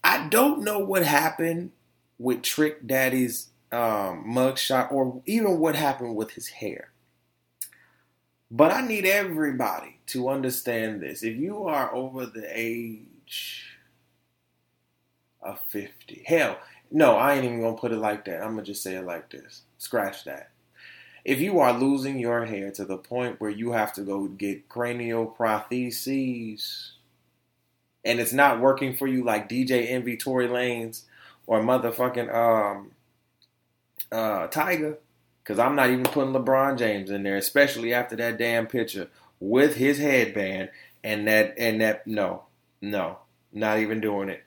I 0.02 0.26
don't 0.28 0.64
know 0.64 0.80
what 0.80 1.04
happened 1.04 1.70
with 2.18 2.42
Trick 2.42 2.84
Daddy's 2.84 3.48
um, 3.70 4.24
mugshot 4.26 4.90
or 4.90 5.22
even 5.26 5.60
what 5.60 5.76
happened 5.76 6.16
with 6.16 6.32
his 6.32 6.48
hair. 6.48 6.90
But 8.50 8.72
I 8.72 8.80
need 8.80 9.06
everybody 9.06 10.00
to 10.08 10.28
understand 10.28 11.02
this. 11.02 11.22
If 11.22 11.36
you 11.36 11.64
are 11.64 11.94
over 11.94 12.26
the 12.26 12.48
age 12.52 13.76
of 15.40 15.60
50, 15.68 16.24
hell, 16.26 16.58
No, 16.90 17.16
I 17.16 17.34
ain't 17.34 17.44
even 17.44 17.60
gonna 17.60 17.76
put 17.76 17.92
it 17.92 17.98
like 17.98 18.24
that. 18.26 18.42
I'm 18.42 18.50
gonna 18.52 18.62
just 18.62 18.82
say 18.82 18.96
it 18.96 19.04
like 19.04 19.30
this. 19.30 19.62
Scratch 19.78 20.24
that. 20.24 20.50
If 21.24 21.40
you 21.40 21.58
are 21.58 21.76
losing 21.78 22.18
your 22.18 22.44
hair 22.44 22.70
to 22.72 22.84
the 22.84 22.98
point 22.98 23.40
where 23.40 23.50
you 23.50 23.72
have 23.72 23.92
to 23.94 24.02
go 24.02 24.26
get 24.28 24.68
cranial 24.68 25.34
prostheses 25.38 26.90
and 28.04 28.20
it's 28.20 28.32
not 28.32 28.60
working 28.60 28.94
for 28.96 29.08
you 29.08 29.24
like 29.24 29.48
DJ 29.48 29.90
Envy 29.90 30.16
Tory 30.16 30.48
Lanez 30.48 31.02
or 31.46 31.60
motherfucking 31.60 32.32
um 32.32 32.92
uh 34.12 34.46
Tiger, 34.48 34.98
because 35.42 35.58
I'm 35.58 35.74
not 35.76 35.90
even 35.90 36.04
putting 36.04 36.32
LeBron 36.32 36.78
James 36.78 37.10
in 37.10 37.24
there, 37.24 37.36
especially 37.36 37.92
after 37.92 38.16
that 38.16 38.38
damn 38.38 38.66
picture 38.68 39.08
with 39.40 39.76
his 39.76 39.98
headband 39.98 40.70
and 41.02 41.26
that 41.28 41.54
and 41.58 41.80
that 41.80 42.06
no, 42.06 42.44
no, 42.80 43.18
not 43.52 43.80
even 43.80 44.00
doing 44.00 44.28
it. 44.28 44.44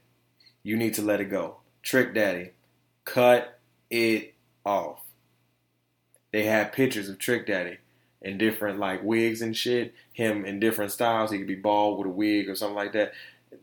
You 0.63 0.77
need 0.77 0.93
to 0.95 1.01
let 1.01 1.21
it 1.21 1.25
go. 1.29 1.58
Trick 1.81 2.13
Daddy, 2.13 2.51
cut 3.05 3.59
it 3.89 4.33
off. 4.65 4.99
They 6.31 6.43
had 6.43 6.73
pictures 6.73 7.09
of 7.09 7.17
Trick 7.17 7.47
Daddy 7.47 7.77
in 8.21 8.37
different 8.37 8.79
like 8.79 9.03
wigs 9.03 9.41
and 9.41 9.55
shit. 9.55 9.93
Him 10.13 10.45
in 10.45 10.59
different 10.59 10.91
styles. 10.91 11.31
He 11.31 11.37
could 11.37 11.47
be 11.47 11.55
bald 11.55 11.97
with 11.97 12.07
a 12.07 12.11
wig 12.11 12.49
or 12.49 12.55
something 12.55 12.75
like 12.75 12.93
that. 12.93 13.13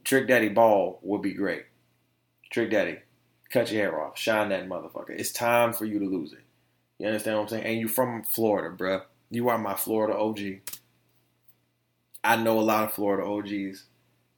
Trick 0.04 0.26
Daddy 0.26 0.48
bald 0.48 0.98
would 1.02 1.22
be 1.22 1.34
great. 1.34 1.64
Trick 2.50 2.70
Daddy, 2.70 2.98
cut 3.50 3.70
your 3.70 3.82
hair 3.82 4.00
off. 4.00 4.18
Shine 4.18 4.48
that 4.48 4.68
motherfucker. 4.68 5.10
It's 5.10 5.32
time 5.32 5.72
for 5.72 5.84
you 5.84 5.98
to 5.98 6.06
lose 6.06 6.32
it. 6.32 6.42
You 6.98 7.06
understand 7.06 7.36
what 7.36 7.42
I'm 7.44 7.48
saying? 7.48 7.64
And 7.64 7.78
you 7.78 7.88
from 7.88 8.22
Florida, 8.22 8.74
bruh. 8.74 9.02
You 9.30 9.48
are 9.48 9.58
my 9.58 9.74
Florida 9.74 10.16
OG. 10.16 10.60
I 12.24 12.36
know 12.36 12.58
a 12.58 12.62
lot 12.62 12.84
of 12.84 12.92
Florida 12.92 13.24
OGs 13.26 13.84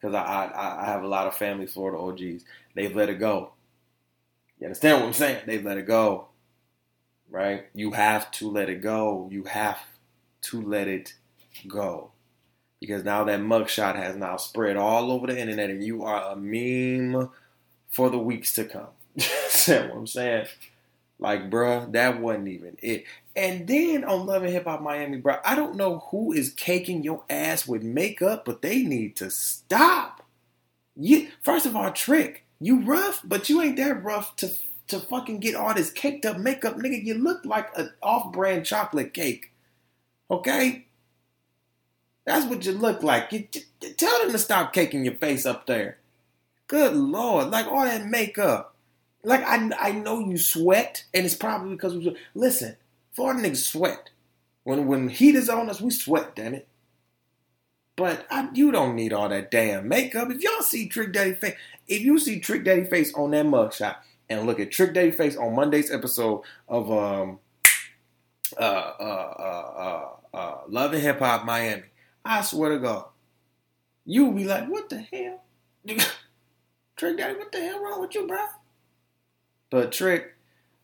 because 0.01 0.15
I, 0.15 0.23
I 0.23 0.83
I 0.83 0.87
have 0.87 1.03
a 1.03 1.09
lot 1.09 1.27
of 1.27 1.35
family 1.35 1.67
Florida 1.67 1.99
OGs. 1.99 2.45
They've 2.75 2.95
let 2.95 3.09
it 3.09 3.19
go. 3.19 3.53
You 4.59 4.67
understand 4.67 5.01
what 5.01 5.07
I'm 5.07 5.13
saying? 5.13 5.43
They've 5.47 5.65
let 5.65 5.79
it 5.79 5.87
go. 5.87 6.29
Right? 7.31 7.67
You 7.75 7.93
have 7.93 8.31
to 8.33 8.51
let 8.51 8.69
it 8.69 8.81
go. 8.83 9.29
You 9.31 9.45
have 9.45 9.79
to 10.43 10.63
let 10.63 10.89
it 10.89 11.15
go. 11.67 12.13
Because 12.81 13.05
now 13.05 13.25
that 13.25 13.41
mugshot 13.41 13.97
has 13.97 14.17
now 14.17 14.37
spread 14.37 14.77
all 14.77 15.11
over 15.11 15.27
the 15.27 15.39
internet 15.39 15.71
and 15.71 15.83
you 15.83 16.05
are 16.05 16.33
a 16.33 16.37
meme 16.37 17.31
for 17.89 18.09
the 18.11 18.19
weeks 18.19 18.53
to 18.55 18.65
come. 18.65 18.89
See 19.19 19.73
what 19.73 19.97
I'm 19.97 20.07
saying? 20.07 20.47
Like, 21.19 21.51
bruh, 21.51 21.91
that 21.93 22.21
wasn't 22.21 22.49
even 22.49 22.77
it. 22.81 23.05
And 23.35 23.67
then 23.67 24.05
on 24.05 24.27
Love 24.27 24.45
and 24.45 24.53
Hip 24.53 24.65
Hop 24.65 24.81
Miami, 24.81 25.21
bruh, 25.21 25.41
I 25.45 25.57
don't 25.57 25.77
know 25.77 26.05
who 26.11 26.33
is 26.33 26.51
caking 26.51 27.03
your 27.03 27.25
ass 27.29 27.67
with 27.67 27.83
makeup, 27.83 28.45
but 28.45 28.63
they 28.63 28.83
need 28.83 29.17
to 29.17 29.31
stop. 29.31 30.25
You, 30.97 31.29
first 31.43 31.67
of 31.67 31.75
all, 31.75 31.91
Trick, 31.91 32.45
you 32.61 32.81
rough, 32.81 33.21
but 33.25 33.49
you 33.49 33.63
ain't 33.63 33.77
that 33.77 34.03
rough 34.03 34.37
to 34.37 34.51
to 34.89 34.99
fucking 34.99 35.39
get 35.39 35.55
all 35.55 35.75
this 35.75 35.91
caked 35.91 36.25
up 36.25 36.39
makeup, 36.39 36.77
nigga. 36.77 37.05
You 37.05 37.15
look 37.15 37.45
like 37.45 37.77
an 37.77 37.93
off-brand 38.03 38.65
chocolate 38.65 39.13
cake. 39.13 39.53
Okay? 40.31 40.87
That's 42.25 42.47
what 42.47 42.65
you 42.65 42.73
look 42.73 43.03
like. 43.03 43.31
You, 43.33 43.47
you, 43.53 43.91
tell 43.97 44.19
them 44.21 44.33
to 44.33 44.39
stop 44.39 44.73
caking 44.73 45.05
your 45.05 45.15
face 45.15 45.47
up 45.47 45.67
there. 45.67 45.99
Good 46.67 46.95
lord, 46.95 47.51
like 47.51 47.67
all 47.67 47.85
that 47.85 48.07
makeup. 48.07 48.75
Like 49.23 49.43
I, 49.43 49.71
I 49.79 49.93
know 49.93 50.21
you 50.21 50.39
sweat, 50.39 51.05
and 51.15 51.25
it's 51.25 51.35
probably 51.35 51.75
because 51.75 51.95
we 51.95 52.17
listen. 52.35 52.77
Florida 53.13 53.43
niggas 53.43 53.67
sweat. 53.67 54.11
When 54.65 54.87
when 54.87 55.09
heat 55.09 55.35
is 55.35 55.49
on 55.49 55.71
us, 55.71 55.81
we 55.81 55.91
sweat. 55.91 56.37
Damn 56.37 56.55
it. 56.55 56.69
But 57.97 58.27
I, 58.31 58.49
you 58.53 58.71
don't 58.71 58.95
need 58.95 59.13
all 59.13 59.29
that 59.29 59.51
damn 59.51 59.89
makeup. 59.89 60.31
If 60.31 60.41
y'all 60.43 60.63
see 60.63 60.89
Trick 60.89 61.13
Daddy 61.13 61.35
face, 61.35 61.57
if 61.89 62.03
you 62.03 62.19
see 62.19 62.41
Trick 62.41 62.65
Daddy 62.65 62.85
face 62.85 63.13
on 63.15 63.31
that 63.33 63.47
mugshot, 63.47 63.97
and 64.29 64.47
look 64.47 64.61
at 64.61 64.71
Trick 64.71 64.95
Daddy 64.95 65.11
face 65.11 65.37
on 65.37 65.55
Monday's 65.55 65.91
episode 65.91 66.43
of 66.69 66.91
um 66.91 67.39
uh 68.59 68.63
uh 68.63 69.35
uh 69.39 70.07
uh, 70.33 70.37
uh 70.37 70.59
Love 70.69 70.93
and 70.93 71.03
Hip 71.03 71.19
Hop 71.19 71.45
Miami, 71.45 71.85
I 72.25 72.43
swear 72.43 72.71
to 72.71 72.79
God, 72.79 73.07
you 74.05 74.27
will 74.27 74.33
be 74.33 74.45
like, 74.45 74.69
what 74.69 74.89
the 74.89 75.01
hell? 75.01 75.43
Trick 76.97 77.17
Daddy, 77.17 77.39
what 77.39 77.53
the 77.53 77.61
hell 77.61 77.83
wrong 77.83 78.01
with 78.01 78.15
you, 78.15 78.27
bro? 78.27 78.45
But 79.71 79.93
Trick, 79.93 80.35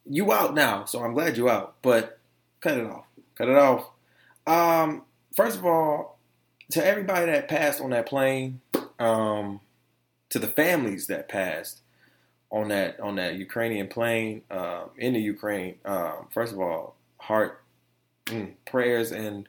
you 0.09 0.32
out 0.32 0.55
now, 0.55 0.85
so 0.85 1.02
I'm 1.02 1.14
glad 1.14 1.36
you 1.36 1.48
out. 1.48 1.76
But 1.82 2.18
cut 2.60 2.78
it 2.78 2.86
off. 2.86 3.06
Cut 3.36 3.48
it 3.48 3.56
off. 3.56 3.90
Um, 4.47 5.02
first 5.35 5.59
of 5.59 5.64
all, 5.64 6.18
to 6.72 6.85
everybody 6.85 7.26
that 7.26 7.48
passed 7.48 7.81
on 7.81 7.90
that 7.90 8.06
plane, 8.06 8.60
um, 8.98 9.60
to 10.30 10.38
the 10.38 10.48
families 10.48 11.06
that 11.06 11.28
passed 11.28 11.80
on 12.51 12.68
that 12.68 13.01
on 13.01 13.16
that 13.16 13.34
Ukrainian 13.34 13.88
plane 13.88 14.42
um, 14.51 14.90
in 14.96 15.14
the 15.14 15.20
Ukraine. 15.20 15.76
Um, 15.84 16.28
first 16.30 16.52
of 16.52 16.60
all, 16.60 16.96
heart 17.18 17.62
mm, 18.26 18.52
prayers 18.64 19.12
and 19.12 19.48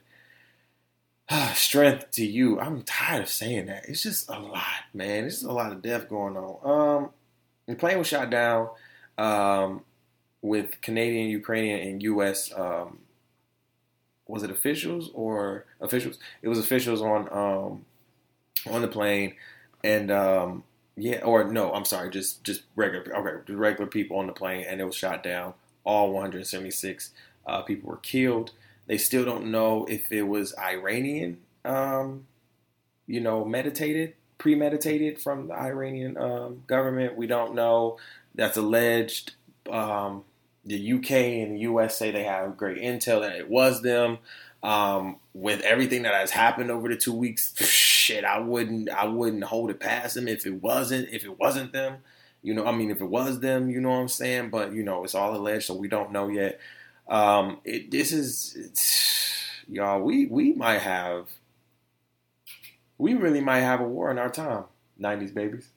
uh, 1.28 1.52
strength 1.54 2.10
to 2.12 2.24
you. 2.24 2.60
I'm 2.60 2.82
tired 2.82 3.22
of 3.22 3.28
saying 3.28 3.66
that. 3.66 3.88
It's 3.88 4.02
just 4.02 4.28
a 4.28 4.38
lot, 4.38 4.84
man. 4.94 5.24
It's 5.24 5.42
a 5.42 5.52
lot 5.52 5.72
of 5.72 5.82
death 5.82 6.08
going 6.08 6.36
on. 6.36 7.02
Um, 7.02 7.10
the 7.66 7.74
plane 7.74 7.98
was 7.98 8.06
shot 8.06 8.30
down 8.30 8.70
um, 9.18 9.82
with 10.42 10.80
Canadian, 10.80 11.28
Ukrainian, 11.28 11.80
and 11.80 12.02
U.S. 12.02 12.52
Um, 12.54 13.00
was 14.26 14.42
it 14.42 14.50
officials 14.50 15.10
or 15.14 15.66
officials? 15.80 16.18
It 16.42 16.48
was 16.48 16.58
officials 16.58 17.02
on 17.02 17.28
um, 17.30 17.84
on 18.72 18.82
the 18.82 18.88
plane, 18.88 19.34
and 19.84 20.10
um, 20.10 20.64
yeah, 20.96 21.18
or 21.18 21.44
no, 21.44 21.72
I'm 21.72 21.84
sorry, 21.84 22.10
just 22.10 22.42
just 22.44 22.62
regular, 22.74 23.14
okay, 23.16 23.52
regular 23.52 23.88
people 23.88 24.18
on 24.18 24.26
the 24.26 24.32
plane, 24.32 24.64
and 24.68 24.80
it 24.80 24.84
was 24.84 24.96
shot 24.96 25.22
down. 25.22 25.54
All 25.84 26.12
176 26.12 27.10
uh, 27.46 27.62
people 27.62 27.90
were 27.90 27.98
killed. 27.98 28.52
They 28.86 28.98
still 28.98 29.24
don't 29.24 29.50
know 29.50 29.84
if 29.86 30.10
it 30.10 30.22
was 30.22 30.54
Iranian, 30.58 31.38
um, 31.64 32.26
you 33.06 33.20
know, 33.20 33.44
meditated, 33.44 34.14
premeditated 34.38 35.20
from 35.20 35.48
the 35.48 35.54
Iranian 35.54 36.16
um, 36.16 36.62
government. 36.66 37.16
We 37.16 37.26
don't 37.26 37.54
know. 37.54 37.98
That's 38.34 38.56
alleged. 38.56 39.34
Um, 39.70 40.24
the 40.64 40.92
UK 40.94 41.10
and 41.10 41.54
the 41.54 41.60
US 41.60 41.96
say 41.96 42.10
they 42.10 42.24
have 42.24 42.56
great 42.56 42.78
intel 42.78 43.20
that 43.20 43.36
it 43.36 43.48
was 43.48 43.82
them. 43.82 44.18
Um, 44.62 45.18
with 45.32 45.60
everything 45.60 46.02
that 46.02 46.14
has 46.14 46.30
happened 46.30 46.70
over 46.70 46.88
the 46.88 46.96
two 46.96 47.12
weeks, 47.12 47.54
shit, 48.06 48.24
I 48.24 48.38
wouldn't, 48.38 48.88
I 48.90 49.06
wouldn't 49.06 49.44
hold 49.44 49.70
it 49.70 49.80
past 49.80 50.14
them 50.14 50.28
if 50.28 50.46
it 50.46 50.62
wasn't, 50.62 51.08
if 51.10 51.24
it 51.24 51.38
wasn't 51.38 51.72
them. 51.72 51.98
You 52.42 52.54
know, 52.54 52.64
I 52.66 52.72
mean, 52.72 52.90
if 52.90 53.00
it 53.00 53.06
was 53.06 53.40
them, 53.40 53.70
you 53.70 53.80
know 53.80 53.90
what 53.90 53.96
I'm 53.96 54.08
saying. 54.08 54.50
But 54.50 54.72
you 54.72 54.82
know, 54.84 55.04
it's 55.04 55.14
all 55.14 55.34
alleged, 55.36 55.66
so 55.66 55.74
we 55.74 55.88
don't 55.88 56.12
know 56.12 56.28
yet. 56.28 56.60
Um, 57.08 57.58
it, 57.64 57.90
this 57.90 58.12
is, 58.12 58.56
y'all. 59.68 60.00
We 60.00 60.26
we 60.26 60.52
might 60.52 60.80
have, 60.82 61.28
we 62.98 63.14
really 63.14 63.40
might 63.40 63.60
have 63.60 63.80
a 63.80 63.84
war 63.88 64.10
in 64.10 64.18
our 64.18 64.30
time. 64.30 64.64
'90s 65.00 65.34
babies. 65.34 65.68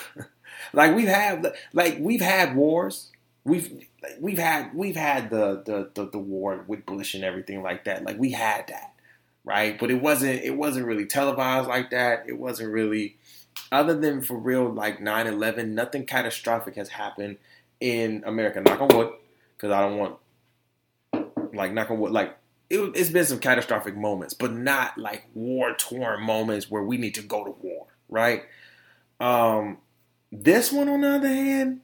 like 0.72 0.94
we've 0.94 1.08
had, 1.08 1.54
like 1.72 1.98
we've 2.00 2.20
had 2.20 2.56
wars. 2.56 3.10
We've 3.44 3.86
we've 4.20 4.38
had 4.38 4.74
we've 4.74 4.96
had 4.96 5.30
the, 5.30 5.62
the 5.64 5.90
the 5.94 6.10
the 6.10 6.18
war 6.18 6.64
with 6.66 6.86
Bush 6.86 7.14
and 7.14 7.24
everything 7.24 7.62
like 7.62 7.84
that. 7.84 8.04
Like 8.04 8.18
we 8.18 8.32
had 8.32 8.68
that, 8.68 8.91
right? 9.44 9.78
But 9.78 9.90
it 9.90 10.00
wasn't 10.00 10.42
it 10.42 10.56
wasn't 10.56 10.86
really 10.86 11.06
televised 11.06 11.68
like 11.68 11.90
that. 11.90 12.24
It 12.28 12.38
wasn't 12.38 12.72
really 12.72 13.16
other 13.70 13.98
than 13.98 14.20
for 14.20 14.36
real 14.36 14.70
like 14.70 14.98
9-11, 14.98 15.68
nothing 15.68 16.04
catastrophic 16.06 16.76
has 16.76 16.90
happened 16.90 17.38
in 17.80 18.22
America. 18.26 18.60
Knock 18.60 18.80
on 18.80 18.88
wood, 18.96 19.12
because 19.56 19.70
I 19.70 19.80
don't 19.80 19.98
want 19.98 20.16
like 21.54 21.72
knock 21.72 21.90
on 21.90 21.98
wood, 21.98 22.12
like 22.12 22.36
it, 22.70 22.96
has 22.96 23.10
been 23.10 23.24
some 23.24 23.38
catastrophic 23.38 23.96
moments, 23.96 24.34
but 24.34 24.52
not 24.52 24.96
like 24.96 25.24
war 25.34 25.74
torn 25.76 26.22
moments 26.22 26.70
where 26.70 26.82
we 26.82 26.96
need 26.96 27.14
to 27.16 27.22
go 27.22 27.44
to 27.44 27.50
war, 27.50 27.86
right? 28.08 28.44
Um, 29.20 29.78
this 30.30 30.72
one, 30.72 30.88
on 30.88 31.02
the 31.02 31.16
other 31.16 31.28
hand, 31.28 31.80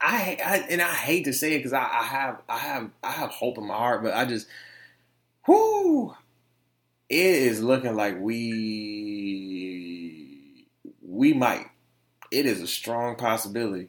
I, 0.00 0.38
I 0.44 0.56
and 0.68 0.82
I 0.82 0.92
hate 0.92 1.24
to 1.24 1.32
say 1.32 1.54
it 1.54 1.58
because 1.58 1.72
I, 1.72 1.82
I, 1.82 2.02
have 2.02 2.42
I 2.48 2.58
have 2.58 2.90
I 3.02 3.10
have 3.12 3.30
hope 3.30 3.56
in 3.56 3.66
my 3.66 3.74
heart, 3.74 4.02
but 4.02 4.12
I 4.12 4.26
just, 4.26 4.46
whoo, 5.46 6.14
it 7.14 7.42
is 7.42 7.62
looking 7.62 7.94
like 7.94 8.18
we 8.20 8.66
we 11.02 11.32
might. 11.32 11.66
It 12.30 12.46
is 12.46 12.60
a 12.60 12.66
strong 12.66 13.16
possibility. 13.16 13.88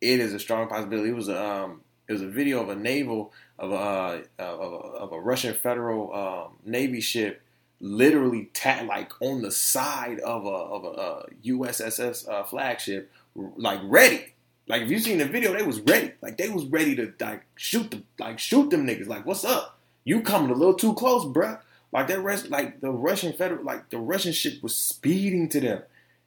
It 0.00 0.18
is 0.18 0.34
a 0.34 0.40
strong 0.40 0.68
possibility. 0.68 1.10
It 1.10 1.14
was 1.14 1.28
a 1.28 1.40
um, 1.40 1.82
it 2.08 2.12
was 2.12 2.22
a 2.22 2.28
video 2.28 2.60
of 2.60 2.68
a 2.70 2.74
naval 2.74 3.32
of 3.58 3.70
a 3.70 3.74
uh, 3.74 4.22
of 4.38 4.72
a, 4.72 4.76
of 4.76 5.12
a 5.12 5.20
Russian 5.20 5.54
Federal 5.54 6.12
um, 6.12 6.56
Navy 6.64 7.00
ship 7.00 7.40
literally 7.80 8.50
tat 8.54 8.86
like 8.86 9.10
on 9.20 9.42
the 9.42 9.50
side 9.50 10.18
of 10.20 10.44
a 10.44 10.48
of 10.48 10.84
a, 10.84 10.88
a 10.88 11.26
USSS 11.44 12.28
uh, 12.28 12.44
flagship, 12.44 13.10
like 13.34 13.80
ready 13.84 14.34
like 14.66 14.82
if 14.82 14.90
you 14.90 14.98
seen 14.98 15.18
the 15.18 15.26
video, 15.26 15.52
they 15.52 15.62
was 15.62 15.80
ready. 15.80 16.12
Like 16.22 16.38
they 16.38 16.48
was 16.48 16.64
ready 16.66 16.96
to 16.96 17.12
like 17.20 17.44
shoot 17.56 17.90
them, 17.90 18.04
like 18.18 18.38
shoot 18.38 18.70
them 18.70 18.86
niggas. 18.86 19.06
Like 19.06 19.26
what's 19.26 19.44
up? 19.44 19.78
You 20.04 20.22
coming 20.22 20.50
a 20.50 20.54
little 20.54 20.74
too 20.74 20.94
close, 20.94 21.24
bruh. 21.24 21.60
Like 21.94 22.08
that 22.08 22.24
rest, 22.24 22.50
like 22.50 22.80
the 22.80 22.90
Russian 22.90 23.32
federal, 23.32 23.64
like 23.64 23.90
the 23.90 23.98
Russian 23.98 24.32
ship 24.32 24.60
was 24.64 24.74
speeding 24.74 25.48
to 25.50 25.60
them. 25.60 25.82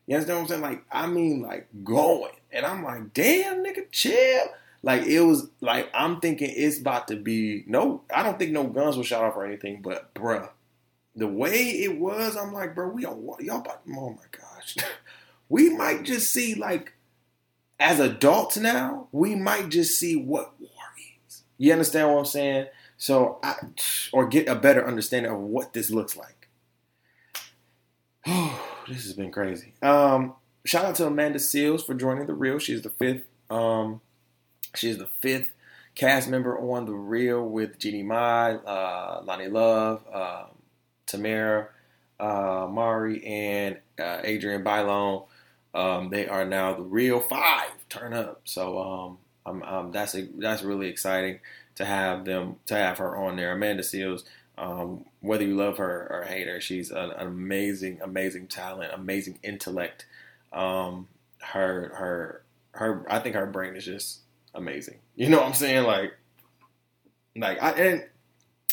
You 0.06 0.15
understand 0.15 0.38
what 0.38 0.44
I'm 0.44 0.48
saying? 0.48 0.61
Like 0.61 0.85
I 0.89 1.07
mean, 1.07 1.41
like 1.41 1.68
going. 1.84 2.31
and 2.53 2.65
I'm 2.65 2.85
like, 2.85 3.14
damn, 3.14 3.65
nigga, 3.65 3.91
chill. 3.91 4.45
Like 4.81 5.03
it 5.03 5.19
was 5.19 5.49
like 5.60 5.91
I'm 5.94 6.22
thinking 6.22 6.53
it's 6.56 6.80
about 6.80 7.10
to 7.10 7.18
be 7.18 7.65
no. 7.68 8.03
I 8.15 8.23
don't 8.23 8.39
think 8.39 8.52
no 8.53 8.64
guns 8.64 8.95
were 8.95 9.03
shot 9.03 9.26
off 9.26 9.35
or 9.35 9.45
anything, 9.45 9.81
but 9.81 10.14
bruh, 10.14 10.49
the 11.18 11.27
way 11.27 11.72
it 11.72 11.99
was, 11.99 12.38
I'm 12.38 12.53
like, 12.53 12.73
bro, 12.73 12.88
we 12.88 13.02
don't 13.02 13.26
y'all 13.41 13.60
about. 13.60 13.81
Oh 13.89 14.11
my 14.11 14.23
gosh, 14.31 14.77
we 15.49 15.69
might 15.69 16.03
just 16.03 16.31
see 16.31 16.56
like 16.56 16.94
as 17.77 17.99
adults 17.99 18.56
now, 18.56 19.10
we 19.11 19.35
might 19.35 19.68
just 19.68 19.99
see 19.99 20.15
what 20.15 20.57
war 20.61 20.69
is. 21.27 21.44
You 21.57 21.73
understand 21.73 22.10
what 22.10 22.19
I'm 22.19 22.26
saying? 22.26 22.68
So 22.98 23.40
I 23.44 23.56
or 24.11 24.28
get 24.28 24.48
a 24.48 24.56
better 24.56 24.86
understanding 24.86 25.32
of 25.32 25.40
what 25.40 25.74
this 25.74 25.90
looks 25.90 26.18
like. 26.18 26.49
Oh, 28.26 28.61
this 28.88 29.03
has 29.03 29.14
been 29.14 29.32
crazy. 29.32 29.74
Um, 29.82 30.34
shout 30.65 30.86
out 30.86 30.95
to 30.95 31.07
Amanda 31.07 31.40
Seales 31.40 31.86
for 31.86 31.94
joining 31.94 32.26
the 32.26 32.34
Real. 32.34 32.60
She's 32.60 32.82
the 32.82 32.90
fifth. 32.90 33.24
Um, 33.49 34.02
she's 34.76 34.98
the 34.98 35.07
fifth 35.19 35.53
cast 35.95 36.28
member 36.28 36.57
on 36.60 36.86
the 36.86 36.94
Real 36.94 37.48
with 37.48 37.80
Jeannie 37.80 38.03
Mai, 38.03 38.56
uh, 38.56 39.24
Loni 39.24 39.52
Love, 39.52 40.03
uh, 40.11 40.45
Tamera 41.06 41.68
uh, 42.19 42.68
Mowry, 42.69 43.24
and 43.26 43.78
uh, 43.99 44.22
Adrienne 44.26 44.64
Bailon. 44.64 45.26
Um, 45.74 46.10
they 46.10 46.28
are 46.28 46.45
now 46.45 46.74
the 46.74 46.82
Real 46.82 47.19
Five. 47.19 47.69
Turn 47.90 48.14
up. 48.14 48.41
So 48.45 48.80
um, 48.80 49.18
I'm, 49.45 49.64
I'm, 49.64 49.91
that's 49.91 50.15
a, 50.15 50.28
that's 50.38 50.64
really 50.64 50.88
exciting 50.88 51.40
to 51.78 51.86
have 51.86 52.26
them 52.26 52.58
to 52.68 52.76
have 52.76 52.99
her 52.99 53.16
on 53.16 53.36
there. 53.38 53.54
Amanda 53.54 53.84
Seales, 53.84 54.24
Um, 54.58 55.06
whether 55.22 55.44
you 55.45 55.56
love 55.56 55.78
her 55.78 56.08
or 56.12 56.24
hate 56.24 56.48
her, 56.48 56.60
she's 56.60 56.91
an, 56.91 57.12
an 57.12 57.28
amazing, 57.28 57.99
amazing 58.02 58.48
talent, 58.48 58.91
amazing 58.94 59.40
intellect. 59.44 60.06
Um, 60.52 61.08
her, 61.40 61.91
her, 61.95 62.44
her. 62.72 63.06
I 63.10 63.20
think 63.20 63.36
her 63.36 63.45
brain 63.45 63.76
is 63.76 63.86
just 63.86 64.22
amazing. 64.56 64.98
You 65.16 65.30
know 65.30 65.38
what 65.38 65.48
I'm 65.48 65.54
saying? 65.54 65.84
Like, 65.86 66.14
like 67.36 67.62
I 67.62 67.72
and 67.72 68.06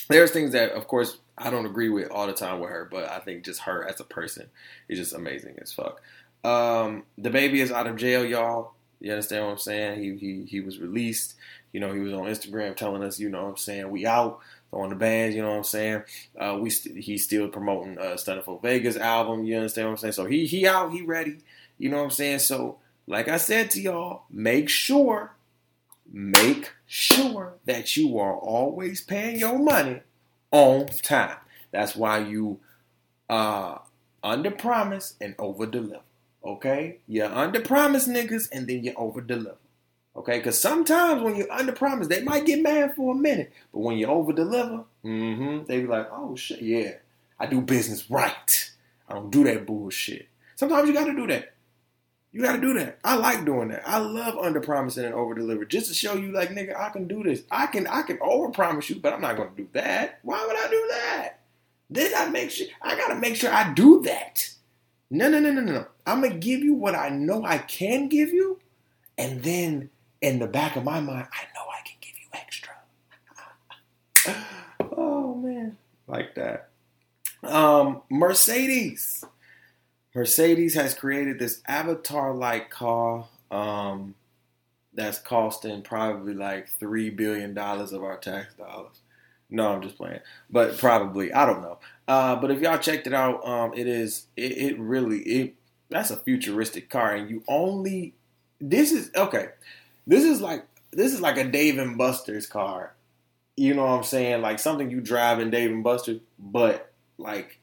there's 0.09 0.31
things 0.31 0.51
that, 0.53 0.71
of 0.71 0.87
course, 0.87 1.17
I 1.37 1.49
don't 1.49 1.65
agree 1.65 1.89
with 1.89 2.09
all 2.09 2.27
the 2.27 2.33
time 2.33 2.59
with 2.59 2.69
her, 2.69 2.87
but 2.89 3.09
I 3.09 3.19
think 3.19 3.45
just 3.45 3.61
her 3.61 3.87
as 3.87 3.99
a 3.99 4.03
person 4.05 4.47
is 4.89 4.97
just 4.97 5.13
amazing 5.13 5.57
as 5.61 5.73
fuck. 5.73 6.01
Um, 6.43 7.03
DaBaby 7.19 7.55
is 7.55 7.71
out 7.71 7.87
of 7.87 7.95
jail, 7.97 8.25
y'all. 8.25 8.73
You 8.99 9.11
understand 9.11 9.45
what 9.45 9.51
I'm 9.51 9.57
saying? 9.57 10.01
He 10.01 10.15
he 10.17 10.45
he 10.45 10.61
was 10.61 10.79
released. 10.79 11.35
You 11.75 11.81
know, 11.81 11.91
he 11.91 11.99
was 11.99 12.13
on 12.13 12.23
Instagram 12.23 12.73
telling 12.73 13.03
us, 13.03 13.19
you 13.19 13.27
know 13.27 13.43
what 13.43 13.49
I'm 13.49 13.57
saying, 13.57 13.89
we 13.89 14.05
out 14.05 14.39
on 14.71 14.91
the 14.91 14.95
bands, 14.95 15.35
you 15.35 15.41
know 15.41 15.49
what 15.49 15.57
I'm 15.57 15.63
saying? 15.65 16.03
Uh, 16.39 16.57
we 16.57 16.69
st- 16.69 17.03
he's 17.03 17.25
still 17.25 17.49
promoting 17.49 17.99
uh 17.99 18.15
Stunnerful 18.15 18.61
Vegas 18.61 18.95
album, 18.95 19.43
you 19.43 19.57
understand 19.57 19.89
what 19.89 19.91
I'm 19.91 19.97
saying? 19.97 20.13
So 20.13 20.23
he 20.25 20.45
he 20.45 20.65
out, 20.65 20.93
he 20.93 21.01
ready, 21.01 21.39
you 21.77 21.89
know 21.89 21.97
what 21.97 22.03
I'm 22.03 22.11
saying? 22.11 22.39
So 22.39 22.77
like 23.07 23.27
I 23.27 23.35
said 23.35 23.71
to 23.71 23.81
y'all, 23.81 24.23
make 24.29 24.69
sure 24.69 25.35
make 26.09 26.71
sure 26.85 27.55
that 27.65 27.97
you 27.97 28.17
are 28.19 28.37
always 28.37 29.01
paying 29.01 29.37
your 29.37 29.59
money 29.59 29.99
on 30.51 30.85
time. 30.85 31.35
That's 31.71 31.93
why 31.93 32.19
you 32.19 32.61
uh 33.29 33.79
under 34.23 34.51
promise 34.51 35.15
and 35.19 35.35
over 35.37 35.65
deliver. 35.65 36.03
Okay? 36.41 36.99
You 37.05 37.25
under 37.25 37.59
promise 37.59 38.07
niggas 38.07 38.47
and 38.53 38.65
then 38.65 38.85
you 38.85 38.93
over 38.95 39.19
deliver. 39.19 39.57
Okay? 40.15 40.37
Because 40.37 40.59
sometimes 40.59 41.21
when 41.21 41.35
you 41.35 41.47
under 41.51 41.73
promise, 41.73 42.07
they 42.07 42.23
might 42.23 42.45
get 42.45 42.61
mad 42.61 42.95
for 42.95 43.13
a 43.13 43.17
minute. 43.17 43.51
But 43.73 43.79
when 43.79 43.97
you 43.97 44.07
over 44.07 44.33
deliver, 44.33 44.85
mm-hmm, 45.03 45.65
they 45.65 45.81
be 45.81 45.87
like, 45.87 46.07
oh 46.11 46.35
shit, 46.35 46.61
yeah. 46.61 46.93
I 47.39 47.47
do 47.47 47.61
business 47.61 48.09
right. 48.09 48.71
I 49.09 49.13
don't 49.13 49.29
do 49.29 49.43
that 49.43 49.65
bullshit. 49.65 50.27
Sometimes 50.55 50.87
you 50.87 50.93
gotta 50.93 51.13
do 51.13 51.27
that. 51.27 51.53
You 52.31 52.41
gotta 52.41 52.61
do 52.61 52.73
that. 52.73 52.99
I 53.03 53.15
like 53.15 53.45
doing 53.45 53.69
that. 53.69 53.83
I 53.87 53.97
love 53.97 54.37
under 54.37 54.59
promising 54.59 55.05
and 55.05 55.13
over 55.13 55.33
delivering 55.33 55.69
just 55.69 55.87
to 55.87 55.93
show 55.93 56.15
you, 56.15 56.31
like, 56.31 56.49
nigga, 56.49 56.77
I 56.77 56.89
can 56.89 57.07
do 57.07 57.23
this. 57.23 57.43
I 57.51 57.67
can 57.67 57.87
I 57.87 58.01
can 58.03 58.19
over 58.21 58.49
promise 58.49 58.89
you, 58.89 58.97
but 58.97 59.13
I'm 59.13 59.21
not 59.21 59.37
gonna 59.37 59.51
do 59.55 59.67
that. 59.73 60.19
Why 60.23 60.45
would 60.45 60.57
I 60.57 60.69
do 60.69 60.87
that? 60.91 61.39
Then 61.89 62.11
I 62.15 62.29
make 62.29 62.51
sure 62.51 62.67
I 62.81 62.95
gotta 62.95 63.15
make 63.15 63.35
sure 63.35 63.51
I 63.51 63.73
do 63.73 64.01
that. 64.03 64.49
No, 65.09 65.29
no, 65.29 65.39
no, 65.39 65.51
no, 65.51 65.61
no. 65.61 65.85
I'm 66.05 66.21
gonna 66.21 66.35
give 66.35 66.61
you 66.61 66.73
what 66.73 66.95
I 66.95 67.09
know 67.09 67.45
I 67.45 67.59
can 67.59 68.09
give 68.09 68.29
you, 68.29 68.59
and 69.17 69.43
then 69.43 69.89
in 70.25 70.39
the 70.39 70.47
back 70.47 70.75
of 70.75 70.83
my 70.83 70.99
mind, 70.99 71.27
I 71.31 71.43
know 71.53 71.61
I 71.69 71.81
can 71.85 71.97
give 72.01 72.13
you 72.19 72.27
extra. 72.33 72.73
oh 74.97 75.35
man, 75.35 75.77
like 76.07 76.33
that. 76.33 76.69
Um, 77.43 78.01
Mercedes. 78.09 79.23
Mercedes 80.15 80.73
has 80.73 80.95
created 80.95 81.37
this 81.37 81.61
avatar-like 81.67 82.71
car 82.71 83.27
um, 83.51 84.15
that's 84.93 85.19
costing 85.19 85.83
probably 85.83 86.33
like 86.33 86.69
three 86.69 87.11
billion 87.11 87.53
dollars 87.53 87.91
of 87.93 88.03
our 88.03 88.17
tax 88.17 88.55
dollars. 88.55 89.01
No, 89.51 89.73
I'm 89.73 89.83
just 89.83 89.97
playing, 89.97 90.21
but 90.49 90.79
probably 90.79 91.31
I 91.33 91.45
don't 91.45 91.61
know. 91.61 91.77
Uh, 92.07 92.35
but 92.37 92.49
if 92.49 92.61
y'all 92.61 92.79
checked 92.79 93.05
it 93.05 93.13
out, 93.13 93.45
um, 93.47 93.73
it 93.75 93.85
is 93.85 94.25
it, 94.35 94.53
it 94.53 94.79
really 94.79 95.19
it 95.19 95.53
that's 95.89 96.09
a 96.09 96.17
futuristic 96.17 96.89
car, 96.89 97.13
and 97.13 97.29
you 97.29 97.43
only 97.47 98.15
this 98.59 98.91
is 98.91 99.11
okay. 99.15 99.49
This 100.07 100.23
is 100.23 100.41
like 100.41 100.65
this 100.91 101.13
is 101.13 101.21
like 101.21 101.37
a 101.37 101.43
Dave 101.43 101.77
and 101.77 101.97
Buster's 101.97 102.47
car. 102.47 102.95
You 103.57 103.73
know 103.73 103.85
what 103.85 103.91
I'm 103.91 104.03
saying? 104.03 104.41
Like 104.41 104.59
something 104.59 104.89
you 104.89 105.01
drive 105.01 105.39
in 105.39 105.49
Dave 105.49 105.71
and 105.71 105.83
Buster's, 105.83 106.19
but 106.37 106.91
like 107.17 107.59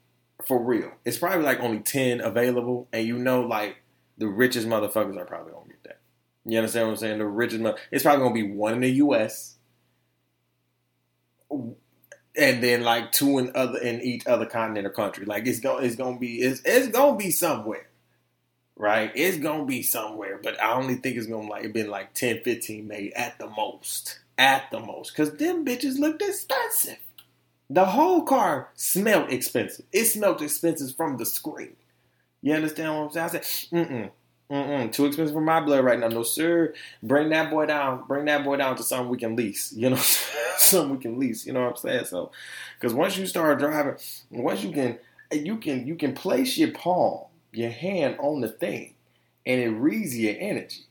for 0.47 0.63
real. 0.63 0.91
It's 1.05 1.19
probably 1.19 1.45
like 1.45 1.61
only 1.61 1.81
10 1.81 2.21
available, 2.21 2.89
and 2.93 3.07
you 3.07 3.19
know, 3.19 3.43
like 3.43 3.77
the 4.19 4.29
richest 4.29 4.67
motherfuckers 4.67 5.17
are 5.17 5.25
probably 5.25 5.53
gonna 5.53 5.69
get 5.69 5.85
that. 5.85 6.01
You 6.45 6.59
understand 6.59 6.87
what 6.87 6.93
I'm 6.93 6.99
saying? 6.99 7.19
The 7.19 7.27
richest, 7.27 7.61
mo- 7.63 7.77
it's 7.91 8.03
probably 8.03 8.23
gonna 8.23 8.35
be 8.35 8.53
one 8.53 8.75
in 8.75 8.81
the 8.81 8.91
U.S. 8.91 9.57
And 11.51 12.63
then 12.63 12.83
like 12.83 13.13
two 13.13 13.39
in 13.39 13.53
other 13.55 13.79
in 13.79 14.01
each 14.01 14.27
other 14.27 14.47
continent 14.47 14.87
or 14.87 14.91
country. 14.91 15.27
Like 15.27 15.47
it's 15.47 15.61
gonna 15.61 15.85
it's 15.85 15.97
gonna 15.97 16.19
be 16.19 16.41
it's 16.41 16.63
it's 16.65 16.89
gonna 16.89 17.17
be 17.17 17.31
somewhere, 17.31 17.89
right? 18.83 19.13
It's 19.15 19.39
gonna 19.39 19.65
be 19.65 19.81
somewhere, 19.85 20.41
but 20.43 20.61
I 20.61 20.73
only 20.73 20.97
think 20.97 21.17
it's 21.17 21.29
gonna 21.29 21.49
like 21.49 21.73
been 21.73 21.89
like 21.89 22.15
10, 22.15 22.41
15 22.43 22.89
made 22.89 23.13
at 23.13 23.39
the 23.39 23.49
most, 23.49 24.19
at 24.37 24.73
the 24.73 24.81
most, 24.81 25.13
because 25.13 25.35
them 25.35 25.65
bitches 25.65 26.01
looked 26.01 26.21
expensive. 26.21 26.99
The 27.71 27.85
whole 27.85 28.23
car 28.23 28.71
smelled 28.75 29.31
expensive. 29.31 29.87
It 29.93 30.07
smelled 30.07 30.43
expensive 30.43 30.97
from 30.97 31.17
the 31.17 31.25
screen. 31.25 31.77
You 32.43 32.55
understand 32.55 32.93
what 32.93 33.05
I'm 33.05 33.11
saying? 33.13 33.25
I 33.25 33.29
said, 33.29 33.43
mm-mm, 33.43 34.11
mm-mm, 34.51 34.93
too 34.93 35.07
expensive 35.07 35.35
for 35.35 35.41
my 35.41 35.61
blood 35.61 35.85
right 35.85 36.01
now. 36.01 36.09
No, 36.09 36.25
sir. 36.25 36.75
Bring 37.05 37.29
that 37.29 37.53
boy 37.53 37.67
down. 37.67 38.03
Bring 38.09 38.25
that 38.25 38.43
boy 38.43 38.57
down 38.57 38.75
to 38.77 38.83
something 38.83 39.09
we 39.09 39.17
can 39.17 39.37
lease. 39.37 39.73
You 39.73 39.91
know, 39.91 39.97
something 40.59 40.97
we 40.97 41.01
can 41.01 41.21
lease. 41.21 41.47
You 41.47 41.53
know 41.53 41.63
what 41.63 41.71
I'm 41.71 41.77
saying? 41.77 42.07
So, 42.07 42.33
because 42.81 42.95
once 42.95 43.17
you 43.17 43.27
start 43.27 43.61
driving, 43.61 43.95
once 44.33 44.65
you 44.65 44.73
can, 44.73 44.99
you 45.31 45.57
can, 45.59 45.87
you 45.87 45.95
can 45.95 46.15
place 46.15 46.59
your 46.59 46.73
palm, 46.73 47.27
your 47.53 47.71
hand 47.71 48.17
on 48.19 48.41
the 48.41 48.49
thing, 48.49 48.95
and 49.47 49.61
it 49.61 49.71
reads 49.71 50.19
your 50.19 50.35
energy, 50.39 50.87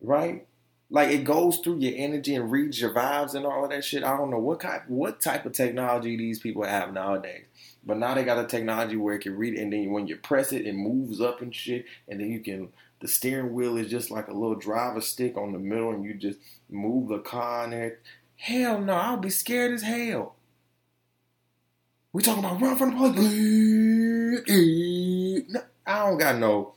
right? 0.00 0.46
like 0.90 1.10
it 1.10 1.22
goes 1.24 1.58
through 1.58 1.78
your 1.78 1.94
energy 1.96 2.34
and 2.34 2.50
reads 2.50 2.80
your 2.80 2.90
vibes 2.90 3.34
and 3.34 3.46
all 3.46 3.62
of 3.64 3.70
that 3.70 3.84
shit. 3.84 4.02
I 4.02 4.16
don't 4.16 4.30
know 4.30 4.38
what 4.38 4.58
kind, 4.60 4.82
what 4.88 5.20
type 5.20 5.46
of 5.46 5.52
technology 5.52 6.16
these 6.16 6.40
people 6.40 6.64
have 6.64 6.92
nowadays, 6.92 7.46
but 7.86 7.96
now 7.96 8.14
they 8.14 8.24
got 8.24 8.44
a 8.44 8.46
technology 8.46 8.96
where 8.96 9.14
it 9.14 9.20
can 9.20 9.36
read, 9.36 9.54
it 9.54 9.60
and 9.62 9.72
then 9.72 9.92
when 9.92 10.08
you 10.08 10.16
press 10.16 10.52
it, 10.52 10.66
it 10.66 10.74
moves 10.74 11.20
up 11.20 11.40
and 11.40 11.54
shit, 11.54 11.86
and 12.08 12.20
then 12.20 12.30
you 12.30 12.40
can. 12.40 12.70
The 13.00 13.08
steering 13.08 13.54
wheel 13.54 13.78
is 13.78 13.90
just 13.90 14.10
like 14.10 14.28
a 14.28 14.34
little 14.34 14.56
driver 14.56 15.00
stick 15.00 15.38
on 15.38 15.52
the 15.52 15.58
middle, 15.58 15.90
and 15.90 16.04
you 16.04 16.12
just 16.12 16.38
move 16.68 17.08
the 17.08 17.20
car 17.20 17.64
in 17.64 17.70
there. 17.70 17.98
Hell 18.36 18.78
no, 18.78 18.92
I'll 18.92 19.16
be 19.16 19.30
scared 19.30 19.72
as 19.72 19.80
hell. 19.82 20.34
We 22.12 22.22
talking 22.22 22.44
about 22.44 22.60
run 22.60 22.76
from 22.76 22.90
the 22.90 22.96
police. 24.36 25.44
No, 25.48 25.62
I 25.90 26.06
don't 26.06 26.18
got 26.18 26.38
no, 26.38 26.74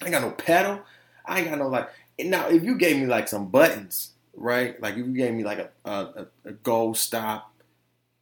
I 0.00 0.04
ain't 0.04 0.12
got 0.12 0.22
no 0.22 0.30
pedal. 0.30 0.80
I 1.24 1.40
ain't 1.40 1.48
got 1.48 1.58
no 1.58 1.68
like. 1.68 1.88
Now, 2.20 2.48
if 2.48 2.62
you 2.62 2.76
gave 2.76 2.98
me 2.98 3.06
like 3.06 3.26
some 3.28 3.48
buttons, 3.48 4.10
right? 4.34 4.80
Like 4.80 4.92
if 4.92 4.98
you 5.06 5.14
gave 5.14 5.32
me 5.32 5.42
like 5.42 5.58
a 5.58 5.90
a, 5.90 6.26
a 6.44 6.52
go 6.52 6.92
stop, 6.92 7.52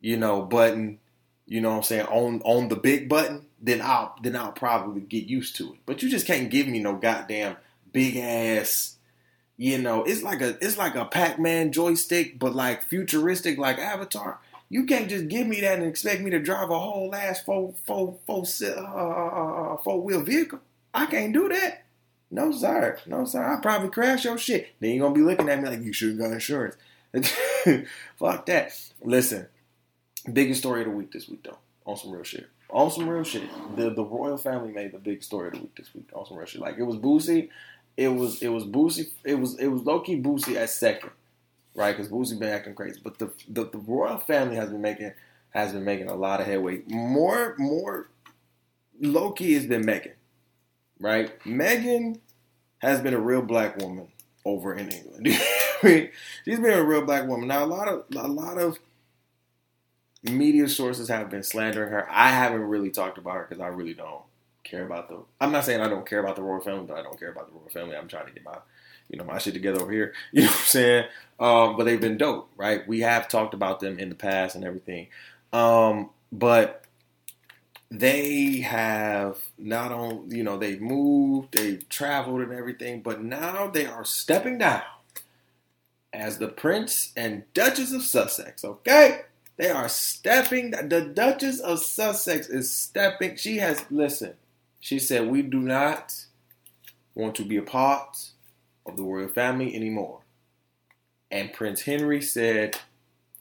you 0.00 0.16
know, 0.16 0.42
button, 0.42 1.00
you 1.46 1.60
know 1.60 1.70
what 1.70 1.76
I'm 1.78 1.82
saying, 1.82 2.06
on 2.06 2.40
on 2.44 2.68
the 2.68 2.76
big 2.76 3.08
button, 3.08 3.46
then 3.60 3.80
I'll 3.82 4.14
then 4.22 4.36
I'll 4.36 4.52
probably 4.52 5.00
get 5.00 5.24
used 5.24 5.56
to 5.56 5.72
it. 5.72 5.80
But 5.84 6.02
you 6.02 6.08
just 6.08 6.26
can't 6.26 6.50
give 6.50 6.68
me 6.68 6.78
no 6.78 6.94
goddamn 6.96 7.56
big 7.92 8.16
ass, 8.16 8.98
you 9.56 9.78
know, 9.78 10.04
it's 10.04 10.22
like 10.22 10.40
a 10.40 10.56
it's 10.64 10.78
like 10.78 10.94
a 10.94 11.04
Pac-Man 11.04 11.72
joystick, 11.72 12.38
but 12.38 12.54
like 12.54 12.82
futuristic 12.82 13.58
like 13.58 13.78
Avatar. 13.78 14.38
You 14.72 14.84
can't 14.84 15.08
just 15.10 15.26
give 15.26 15.48
me 15.48 15.60
that 15.62 15.78
and 15.78 15.86
expect 15.86 16.22
me 16.22 16.30
to 16.30 16.38
drive 16.38 16.70
a 16.70 16.78
whole 16.78 17.12
ass 17.12 17.42
four 17.42 17.74
four 17.86 18.16
four 18.24 18.44
uh, 18.62 18.66
uh, 18.66 19.30
uh, 19.34 19.74
uh, 19.74 19.76
four 19.78 20.00
wheel 20.00 20.22
vehicle. 20.22 20.60
I 20.94 21.06
can't 21.06 21.32
do 21.32 21.48
that. 21.48 21.82
No, 22.30 22.52
sir. 22.52 22.96
No, 23.04 23.24
sir. 23.24 23.44
I 23.44 23.60
probably 23.60 23.90
crash 23.90 24.24
your 24.24 24.38
shit. 24.38 24.68
Then 24.78 24.90
you're 24.94 25.02
gonna 25.02 25.14
be 25.14 25.22
looking 25.22 25.48
at 25.48 25.60
me 25.60 25.68
like 25.68 25.82
you 25.82 25.92
should 25.92 26.16
got 26.16 26.30
insurance. 26.30 26.76
Fuck 28.16 28.46
that. 28.46 28.72
Listen, 29.02 29.48
biggest 30.32 30.60
story 30.60 30.82
of 30.82 30.86
the 30.86 30.92
week 30.92 31.10
this 31.10 31.28
week 31.28 31.42
though. 31.42 31.58
On 31.84 31.96
some 31.96 32.12
real 32.12 32.22
shit. 32.22 32.48
On 32.70 32.88
some 32.92 33.08
real 33.08 33.24
shit. 33.24 33.42
The 33.74 33.90
the 33.90 34.04
royal 34.04 34.36
family 34.36 34.70
made 34.70 34.92
the 34.92 34.98
big 34.98 35.24
story 35.24 35.48
of 35.48 35.54
the 35.54 35.60
week 35.60 35.74
this 35.76 35.92
week. 35.92 36.08
On 36.12 36.24
some 36.24 36.36
real 36.36 36.46
shit. 36.46 36.60
Like 36.60 36.78
it 36.78 36.84
was 36.84 36.96
Boosie. 36.96 37.48
it 37.96 38.08
was 38.08 38.40
it 38.40 38.48
was 38.48 38.62
Boosie. 38.62 39.08
It 39.24 39.34
was 39.34 39.58
it 39.58 39.66
was 39.66 39.82
low 39.82 39.98
key 39.98 40.22
Boosie 40.22 40.54
at 40.54 40.70
second, 40.70 41.10
right? 41.74 41.96
Because 41.96 42.10
Boosie 42.10 42.38
been 42.38 42.48
acting 42.48 42.74
crazy, 42.74 43.00
but 43.02 43.18
the, 43.18 43.32
the 43.48 43.64
the 43.64 43.78
royal 43.78 44.18
family 44.18 44.56
has 44.56 44.70
been 44.70 44.82
making 44.82 45.12
has 45.50 45.72
been 45.72 45.84
making 45.84 46.08
a 46.08 46.14
lot 46.14 46.40
of 46.40 46.46
headway. 46.46 46.82
More 46.86 47.54
more 47.58 48.10
Loki 49.00 49.54
has 49.54 49.66
been 49.66 49.84
Meghan, 49.84 50.14
right? 50.98 51.38
Meghan 51.44 52.20
has 52.78 53.00
been 53.00 53.14
a 53.14 53.20
real 53.20 53.42
black 53.42 53.76
woman 53.78 54.08
over 54.44 54.74
in 54.74 54.90
England. 54.90 55.28
She's 56.44 56.60
been 56.60 56.78
a 56.78 56.84
real 56.84 57.04
black 57.04 57.26
woman. 57.26 57.48
Now 57.48 57.64
a 57.64 57.66
lot 57.66 57.88
of 57.88 58.04
a 58.14 58.28
lot 58.28 58.58
of 58.58 58.78
media 60.22 60.68
sources 60.68 61.08
have 61.08 61.30
been 61.30 61.42
slandering 61.42 61.90
her. 61.90 62.06
I 62.10 62.30
haven't 62.30 62.62
really 62.62 62.90
talked 62.90 63.18
about 63.18 63.36
her 63.36 63.46
because 63.48 63.60
I 63.60 63.68
really 63.68 63.94
don't 63.94 64.22
care 64.64 64.84
about 64.84 65.08
the. 65.08 65.22
I'm 65.40 65.52
not 65.52 65.64
saying 65.64 65.80
I 65.80 65.88
don't 65.88 66.06
care 66.06 66.20
about 66.20 66.36
the 66.36 66.42
royal 66.42 66.60
family, 66.60 66.86
but 66.86 66.98
I 66.98 67.02
don't 67.02 67.18
care 67.18 67.30
about 67.30 67.48
the 67.48 67.54
royal 67.54 67.70
family. 67.70 67.96
I'm 67.96 68.08
trying 68.08 68.26
to 68.26 68.32
get 68.32 68.44
my, 68.44 68.58
you 69.10 69.18
know, 69.18 69.24
my 69.24 69.38
shit 69.38 69.54
together 69.54 69.80
over 69.82 69.92
here. 69.92 70.14
You 70.32 70.42
know 70.42 70.48
what 70.48 70.56
I'm 70.56 70.66
saying? 70.66 71.04
Um, 71.38 71.76
but 71.76 71.84
they've 71.84 72.00
been 72.00 72.18
dope, 72.18 72.50
right? 72.56 72.86
We 72.86 73.00
have 73.00 73.28
talked 73.28 73.54
about 73.54 73.80
them 73.80 73.98
in 73.98 74.08
the 74.08 74.14
past 74.14 74.54
and 74.54 74.64
everything, 74.64 75.08
um, 75.52 76.10
but 76.30 76.84
they 77.90 78.60
have 78.60 79.38
not 79.58 79.90
on. 79.90 80.30
You 80.30 80.44
know, 80.44 80.56
they've 80.56 80.80
moved, 80.80 81.56
they've 81.56 81.86
traveled 81.88 82.42
and 82.42 82.52
everything, 82.52 83.00
but 83.00 83.22
now 83.22 83.66
they 83.68 83.86
are 83.86 84.04
stepping 84.04 84.58
down 84.58 84.82
as 86.12 86.38
the 86.38 86.48
Prince 86.48 87.12
and 87.16 87.44
Duchess 87.54 87.92
of 87.92 88.02
Sussex. 88.02 88.64
Okay. 88.64 89.22
They 89.56 89.70
are 89.70 89.88
stepping. 89.88 90.70
The 90.70 91.02
Duchess 91.14 91.60
of 91.60 91.80
Sussex 91.80 92.48
is 92.48 92.72
stepping. 92.72 93.36
She 93.36 93.58
has 93.58 93.84
listen. 93.90 94.34
She 94.78 94.98
said, 94.98 95.28
"We 95.28 95.42
do 95.42 95.60
not 95.60 96.24
want 97.14 97.34
to 97.34 97.44
be 97.44 97.58
a 97.58 97.62
part 97.62 98.29
of 98.90 98.96
the 98.96 99.02
royal 99.02 99.28
family 99.28 99.74
anymore." 99.74 100.20
And 101.30 101.52
Prince 101.52 101.82
Henry 101.82 102.20
said, 102.20 102.78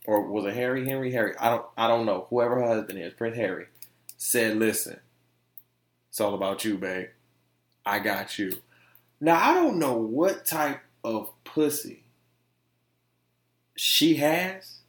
or 0.05 0.21
was 0.21 0.45
it 0.45 0.55
Harry? 0.55 0.87
Henry? 0.87 1.11
Harry? 1.11 1.35
I 1.39 1.49
don't. 1.49 1.65
I 1.77 1.87
don't 1.87 2.05
know. 2.05 2.25
Whoever 2.29 2.55
her 2.55 2.67
husband 2.67 2.99
is, 2.99 3.13
Prince 3.13 3.35
Harry, 3.35 3.67
said, 4.17 4.57
"Listen, 4.57 4.99
it's 6.09 6.19
all 6.19 6.33
about 6.33 6.65
you, 6.65 6.77
babe. 6.77 7.09
I 7.85 7.99
got 7.99 8.39
you." 8.39 8.61
Now 9.19 9.39
I 9.39 9.53
don't 9.53 9.77
know 9.77 9.93
what 9.93 10.45
type 10.45 10.81
of 11.03 11.31
pussy 11.43 12.05
she 13.75 14.15
has 14.15 14.79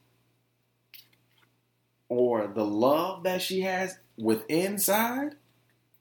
or 2.08 2.46
the 2.46 2.64
love 2.64 3.24
that 3.24 3.42
she 3.42 3.60
has 3.60 3.98
with 4.16 4.48
inside, 4.48 5.36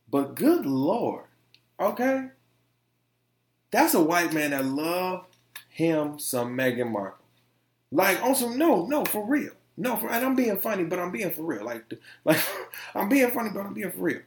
but 0.10 0.36
good 0.36 0.66
lord, 0.66 1.26
okay? 1.80 2.30
That's 3.72 3.94
a 3.94 4.02
white 4.02 4.34
man 4.34 4.52
that 4.52 4.66
love 4.66 5.26
him 5.70 6.20
some 6.20 6.58
Meghan 6.58 6.92
Markle. 6.92 7.26
Like 7.92 8.20
some 8.36 8.58
no, 8.58 8.86
no, 8.86 9.06
for 9.06 9.26
real. 9.26 9.52
No, 9.78 9.96
for, 9.96 10.10
and 10.10 10.26
I'm 10.26 10.36
being 10.36 10.60
funny, 10.60 10.84
but 10.84 11.00
I'm 11.00 11.12
being 11.12 11.32
for 11.32 11.44
real. 11.44 11.64
Like, 11.64 11.86
like 12.26 12.42
I'm 12.96 13.08
being 13.08 13.32
funny, 13.32 13.50
but 13.54 13.66
I'm 13.66 13.74
being 13.74 13.92
for 13.92 14.00
real. 14.00 14.22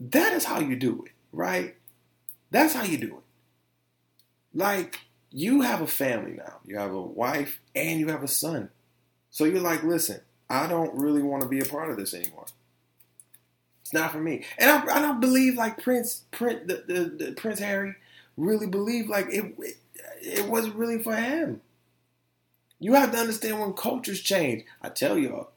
That 0.00 0.32
is 0.32 0.44
how 0.44 0.58
you 0.58 0.74
do 0.74 1.04
it, 1.06 1.12
right? 1.32 1.76
That's 2.50 2.74
how 2.74 2.82
you 2.82 2.98
do 2.98 3.06
it. 3.06 3.22
Like, 4.52 4.98
you 5.30 5.62
have 5.62 5.80
a 5.80 5.86
family 5.86 6.32
now. 6.32 6.58
You 6.66 6.78
have 6.78 6.92
a 6.92 7.00
wife 7.00 7.60
and 7.74 8.00
you 8.00 8.08
have 8.08 8.22
a 8.22 8.28
son. 8.28 8.70
So 9.30 9.44
you're 9.44 9.60
like, 9.60 9.82
listen, 9.82 10.20
I 10.50 10.66
don't 10.66 10.94
really 10.94 11.22
want 11.22 11.42
to 11.42 11.48
be 11.48 11.60
a 11.60 11.64
part 11.64 11.90
of 11.90 11.96
this 11.96 12.12
anymore. 12.12 12.46
Not 13.92 14.12
for 14.12 14.20
me. 14.20 14.44
And 14.58 14.70
I, 14.70 14.96
I 14.96 15.00
don't 15.00 15.20
believe 15.20 15.56
like 15.56 15.82
Prince, 15.82 16.22
Prince, 16.30 16.62
the, 16.66 16.84
the, 16.86 17.24
the 17.26 17.32
Prince 17.32 17.58
Harry 17.58 17.94
really 18.36 18.66
believed 18.66 19.08
like 19.08 19.26
it, 19.28 19.54
it, 19.58 19.76
it 20.20 20.48
wasn't 20.48 20.76
really 20.76 21.02
for 21.02 21.14
him. 21.14 21.60
You 22.78 22.94
have 22.94 23.12
to 23.12 23.18
understand 23.18 23.60
when 23.60 23.74
cultures 23.74 24.20
change. 24.20 24.64
I 24.80 24.88
tell 24.88 25.16
y'all, 25.16 25.50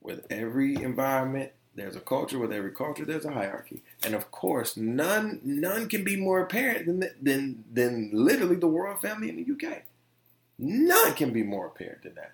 with 0.00 0.26
every 0.30 0.76
environment, 0.76 1.52
there's 1.74 1.96
a 1.96 2.00
culture. 2.00 2.38
With 2.38 2.52
every 2.52 2.70
culture, 2.70 3.04
there's 3.04 3.24
a 3.24 3.32
hierarchy. 3.32 3.82
And 4.04 4.14
of 4.14 4.30
course, 4.30 4.76
none 4.76 5.40
none 5.42 5.88
can 5.88 6.04
be 6.04 6.16
more 6.16 6.40
apparent 6.40 6.86
than 6.86 7.10
than 7.20 7.64
than 7.72 8.10
literally 8.12 8.56
the 8.56 8.68
royal 8.68 8.96
family 8.96 9.30
in 9.30 9.36
the 9.36 9.68
UK. 9.68 9.82
None 10.58 11.14
can 11.14 11.32
be 11.32 11.42
more 11.42 11.66
apparent 11.66 12.02
than 12.02 12.14
that. 12.14 12.32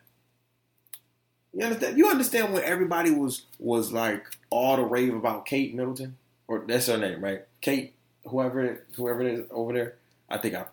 You 1.54 1.64
understand? 1.64 1.98
You 1.98 2.08
understand 2.08 2.52
when 2.52 2.62
everybody 2.62 3.10
was 3.10 3.46
was 3.58 3.92
like 3.92 4.24
all 4.50 4.76
the 4.76 4.82
rave 4.82 5.14
about 5.14 5.46
Kate 5.46 5.74
Middleton, 5.74 6.16
or 6.46 6.64
that's 6.66 6.86
her 6.86 6.98
name, 6.98 7.22
right? 7.22 7.42
Kate, 7.60 7.94
whoever 8.26 8.84
whoever 8.94 9.22
it 9.22 9.38
is 9.38 9.46
over 9.50 9.72
there. 9.72 9.94
I 10.28 10.38
think 10.38 10.54
I, 10.54 10.66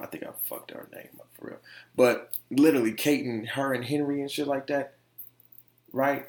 I 0.00 0.06
think 0.06 0.24
I 0.24 0.30
fucked 0.44 0.70
her 0.70 0.88
name 0.94 1.08
up 1.20 1.28
for 1.38 1.48
real. 1.48 1.58
But 1.94 2.34
literally, 2.50 2.92
Kate 2.92 3.24
and 3.24 3.46
her 3.48 3.74
and 3.74 3.84
Henry 3.84 4.20
and 4.20 4.30
shit 4.30 4.46
like 4.46 4.66
that, 4.68 4.94
right? 5.92 6.26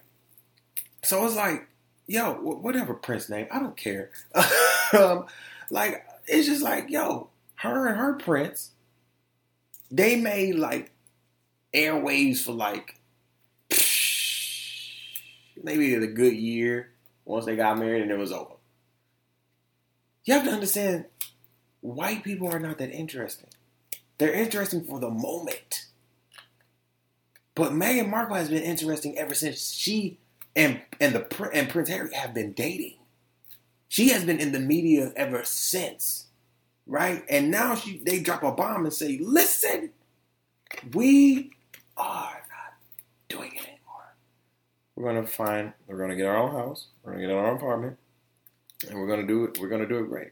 So 1.03 1.25
it's 1.25 1.35
like, 1.35 1.67
yo, 2.07 2.33
whatever 2.33 2.93
Prince 2.93 3.29
name, 3.29 3.47
I 3.51 3.59
don't 3.59 3.77
care. 3.77 4.11
um, 4.93 5.25
like 5.69 6.05
it's 6.27 6.47
just 6.47 6.61
like, 6.61 6.89
yo, 6.89 7.29
her 7.55 7.87
and 7.87 7.97
her 7.97 8.13
Prince, 8.13 8.71
they 9.89 10.15
made 10.17 10.55
like 10.55 10.91
airwaves 11.73 12.39
for 12.39 12.51
like 12.51 12.99
maybe 15.65 15.95
a 15.95 16.07
good 16.07 16.35
year 16.35 16.91
once 17.25 17.45
they 17.45 17.55
got 17.55 17.79
married 17.79 18.03
and 18.03 18.11
it 18.11 18.17
was 18.17 18.31
over. 18.31 18.53
You 20.23 20.35
have 20.35 20.45
to 20.45 20.51
understand, 20.51 21.05
white 21.81 22.23
people 22.23 22.53
are 22.53 22.59
not 22.59 22.77
that 22.77 22.91
interesting. 22.91 23.49
They're 24.17 24.33
interesting 24.33 24.83
for 24.83 24.99
the 24.99 25.09
moment. 25.09 25.87
But 27.55 27.71
Meghan 27.71 28.09
Markle 28.09 28.35
has 28.35 28.49
been 28.49 28.63
interesting 28.63 29.17
ever 29.17 29.33
since 29.33 29.71
she 29.71 30.19
and 30.55 30.81
and 31.01 31.15
the 31.15 31.49
and 31.53 31.69
Prince 31.69 31.89
Harry 31.89 32.13
have 32.13 32.33
been 32.33 32.53
dating. 32.53 32.97
She 33.87 34.09
has 34.09 34.23
been 34.23 34.39
in 34.39 34.51
the 34.51 34.59
media 34.59 35.13
ever 35.15 35.43
since, 35.45 36.27
right? 36.85 37.23
And 37.29 37.51
now 37.51 37.75
she 37.75 38.01
they 38.05 38.19
drop 38.19 38.43
a 38.43 38.51
bomb 38.51 38.85
and 38.85 38.93
say, 38.93 39.19
"Listen, 39.21 39.91
we 40.93 41.51
are 41.97 42.41
not 42.49 42.73
doing 43.29 43.53
it 43.55 43.74
we're 44.95 45.13
gonna 45.13 45.27
find 45.27 45.73
we're 45.87 45.97
gonna 45.97 46.15
get 46.15 46.27
our 46.27 46.37
own 46.37 46.51
house, 46.51 46.87
we're 47.03 47.13
gonna 47.13 47.27
get 47.27 47.35
our 47.35 47.47
own 47.47 47.57
apartment, 47.57 47.97
and 48.89 48.99
we're 48.99 49.07
gonna 49.07 49.27
do 49.27 49.45
it. 49.45 49.57
We're 49.59 49.69
gonna 49.69 49.87
do 49.87 49.99
it 49.99 50.09
great. 50.09 50.31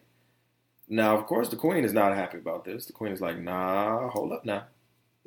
Now, 0.90 1.18
of 1.18 1.26
course, 1.26 1.50
the 1.50 1.56
queen 1.56 1.84
is 1.84 1.94
not 1.94 2.16
happy 2.16 2.38
about 2.38 2.66
this. 2.66 2.86
The 2.86 2.94
queen 2.94 3.12
is 3.12 3.22
like, 3.22 3.40
"Nah, 3.40 4.10
hold 4.10 4.32
up 4.32 4.46
now, 4.46 4.66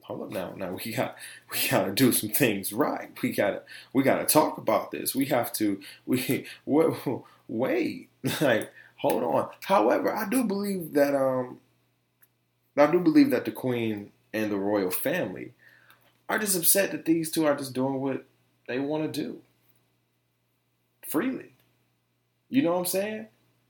hold 0.02 0.22
up 0.22 0.30
now. 0.30 0.54
Now 0.56 0.78
we 0.84 0.92
got 0.92 1.16
we 1.50 1.68
gotta 1.68 1.92
do 1.92 2.12
some 2.12 2.30
things 2.30 2.72
right. 2.72 3.10
We 3.22 3.32
gotta 3.32 3.62
we 3.92 4.02
gotta 4.02 4.24
talk 4.26 4.58
about 4.58 4.90
this. 4.90 5.14
We 5.14 5.26
have 5.26 5.52
to 5.54 5.80
we 6.06 6.46
wait, 6.66 6.94
wait 7.48 8.08
like 8.40 8.72
hold 8.96 9.22
on. 9.24 9.48
However, 9.64 10.14
I 10.14 10.28
do 10.28 10.44
believe 10.44 10.92
that 10.94 11.14
um 11.14 11.58
I 12.76 12.90
do 12.90 13.00
believe 13.00 13.30
that 13.30 13.44
the 13.44 13.52
queen 13.52 14.12
and 14.32 14.50
the 14.50 14.56
royal 14.58 14.90
family 14.90 15.52
are 16.28 16.38
just 16.38 16.56
upset 16.56 16.92
that 16.92 17.04
these 17.04 17.30
two 17.30 17.46
are 17.46 17.56
just 17.56 17.72
doing 17.72 18.00
what 18.00 18.24
they 18.68 18.78
want 18.78 19.12
to 19.12 19.22
do 19.22 19.40
freely. 21.06 21.52
You 22.48 22.62
know 22.62 22.72
what 22.72 22.78
I'm 22.80 22.86
saying? 22.86 23.26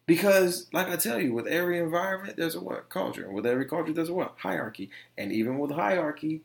Because, 0.07 0.69
like 0.73 0.89
I 0.89 0.97
tell 0.97 1.21
you, 1.21 1.33
with 1.33 1.47
every 1.47 1.79
environment, 1.79 2.37
there's 2.37 2.55
a 2.55 2.61
what? 2.61 2.89
Culture. 2.89 3.25
And 3.25 3.35
with 3.35 3.47
every 3.47 3.67
culture, 3.67 3.93
there's 3.93 4.09
a 4.09 4.15
what? 4.15 4.35
Hierarchy. 4.39 4.91
And 5.19 5.33
even 5.33 5.59
with 5.59 5.73
hierarchy, 5.73 6.43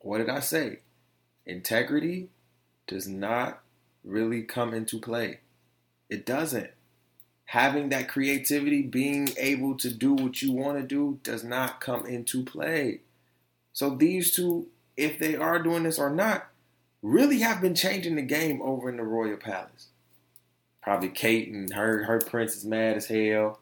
what 0.00 0.18
did 0.18 0.28
I 0.28 0.40
say? 0.40 0.80
Integrity 1.46 2.28
does 2.86 3.08
not 3.08 3.62
really 4.04 4.42
come 4.42 4.74
into 4.74 5.00
play. 5.00 5.40
It 6.10 6.26
doesn't. 6.26 6.70
Having 7.46 7.90
that 7.90 8.08
creativity, 8.08 8.82
being 8.82 9.30
able 9.38 9.76
to 9.76 9.90
do 9.90 10.12
what 10.12 10.42
you 10.42 10.52
want 10.52 10.78
to 10.78 10.84
do, 10.84 11.18
does 11.22 11.44
not 11.44 11.80
come 11.80 12.04
into 12.04 12.44
play. 12.44 13.00
So, 13.72 13.90
these 13.90 14.32
two, 14.32 14.66
if 14.96 15.18
they 15.18 15.36
are 15.36 15.62
doing 15.62 15.84
this 15.84 15.98
or 15.98 16.10
not, 16.10 16.48
really 17.06 17.38
have 17.38 17.60
been 17.60 17.74
changing 17.74 18.16
the 18.16 18.22
game 18.22 18.60
over 18.60 18.88
in 18.88 18.96
the 18.96 19.04
Royal 19.04 19.36
Palace. 19.36 19.88
Probably 20.82 21.08
Kate 21.08 21.48
and 21.48 21.72
her 21.72 22.04
her 22.04 22.20
prince 22.20 22.56
is 22.56 22.64
mad 22.64 22.96
as 22.96 23.06
hell. 23.06 23.60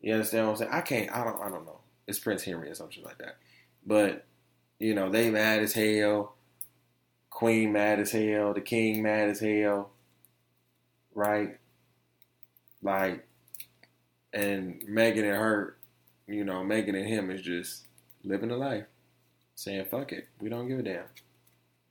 You 0.00 0.14
understand 0.14 0.46
what 0.46 0.52
I'm 0.52 0.56
saying? 0.58 0.70
I 0.72 0.80
can't. 0.80 1.12
I 1.12 1.24
don't. 1.24 1.40
I 1.40 1.48
don't 1.48 1.66
know. 1.66 1.78
It's 2.06 2.18
Prince 2.18 2.44
Henry 2.44 2.68
or 2.68 2.74
something 2.74 3.02
like 3.02 3.18
that. 3.18 3.36
But 3.86 4.24
you 4.78 4.94
know 4.94 5.10
they 5.10 5.30
mad 5.30 5.60
as 5.60 5.72
hell. 5.72 6.34
Queen 7.30 7.72
mad 7.72 8.00
as 8.00 8.12
hell. 8.12 8.54
The 8.54 8.60
king 8.60 9.02
mad 9.02 9.28
as 9.28 9.40
hell. 9.40 9.90
Right. 11.14 11.58
Like, 12.82 13.26
and 14.32 14.82
Meghan 14.82 15.24
and 15.24 15.36
her, 15.36 15.76
you 16.26 16.44
know, 16.44 16.56
Meghan 16.56 16.96
and 16.96 17.08
him 17.08 17.30
is 17.30 17.40
just 17.40 17.86
living 18.24 18.50
the 18.50 18.56
life, 18.56 18.84
saying 19.54 19.86
fuck 19.86 20.12
it, 20.12 20.28
we 20.40 20.48
don't 20.50 20.68
give 20.68 20.80
a 20.80 20.82
damn. 20.82 21.04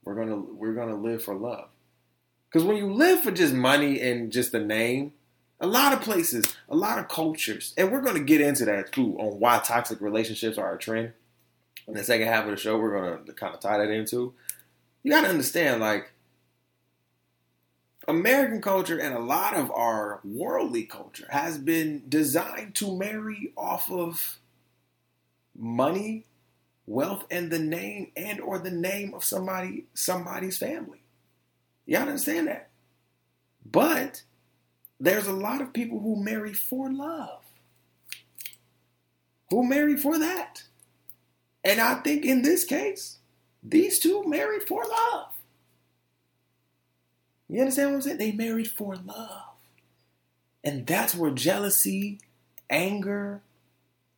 We're 0.04 0.14
gonna 0.14 0.36
we're 0.36 0.74
gonna 0.74 0.96
live 0.96 1.22
for 1.22 1.34
love. 1.34 1.68
Because 2.48 2.64
when 2.64 2.76
you 2.76 2.92
live 2.92 3.22
for 3.22 3.32
just 3.32 3.52
money 3.52 4.00
and 4.00 4.30
just 4.30 4.52
the 4.52 4.60
name, 4.60 5.12
A 5.60 5.66
lot 5.66 5.92
of 5.92 6.00
places, 6.02 6.44
a 6.68 6.76
lot 6.76 6.98
of 6.98 7.08
cultures, 7.08 7.72
and 7.76 7.90
we're 7.90 8.00
going 8.00 8.16
to 8.16 8.22
get 8.22 8.40
into 8.40 8.64
that 8.64 8.92
too 8.92 9.16
on 9.18 9.38
why 9.38 9.58
toxic 9.64 10.00
relationships 10.00 10.58
are 10.58 10.74
a 10.74 10.78
trend. 10.78 11.12
In 11.86 11.94
the 11.94 12.04
second 12.04 12.26
half 12.26 12.44
of 12.44 12.50
the 12.50 12.56
show, 12.56 12.78
we're 12.78 12.98
going 12.98 13.24
to 13.24 13.32
kind 13.32 13.54
of 13.54 13.60
tie 13.60 13.78
that 13.78 13.90
into. 13.90 14.34
You 15.02 15.10
got 15.10 15.22
to 15.22 15.28
understand, 15.28 15.80
like, 15.80 16.12
American 18.08 18.60
culture 18.60 18.98
and 18.98 19.14
a 19.14 19.20
lot 19.20 19.54
of 19.54 19.70
our 19.70 20.20
worldly 20.24 20.84
culture 20.84 21.26
has 21.30 21.56
been 21.56 22.02
designed 22.08 22.74
to 22.76 22.96
marry 22.96 23.52
off 23.56 23.90
of 23.90 24.38
money, 25.56 26.24
wealth, 26.86 27.24
and 27.30 27.50
the 27.50 27.58
name 27.58 28.10
and 28.16 28.40
or 28.40 28.58
the 28.58 28.70
name 28.70 29.14
of 29.14 29.24
somebody 29.24 29.84
somebody's 29.94 30.58
family. 30.58 31.02
Y'all 31.86 32.02
understand 32.02 32.48
that? 32.48 32.70
But 33.64 34.22
there's 35.00 35.26
a 35.26 35.32
lot 35.32 35.60
of 35.60 35.72
people 35.72 36.00
who 36.00 36.22
marry 36.22 36.54
for 36.54 36.90
love. 36.90 37.42
Who 39.50 39.66
marry 39.66 39.96
for 39.96 40.18
that. 40.18 40.64
And 41.62 41.80
I 41.80 41.96
think 41.96 42.24
in 42.24 42.42
this 42.42 42.64
case, 42.64 43.18
these 43.62 43.98
two 43.98 44.24
married 44.24 44.64
for 44.64 44.84
love. 44.84 45.28
You 47.48 47.60
understand 47.60 47.90
what 47.90 47.96
I'm 47.96 48.02
saying? 48.02 48.18
They 48.18 48.32
married 48.32 48.68
for 48.68 48.96
love. 48.96 49.42
And 50.62 50.86
that's 50.86 51.14
where 51.14 51.30
jealousy, 51.30 52.18
anger, 52.70 53.42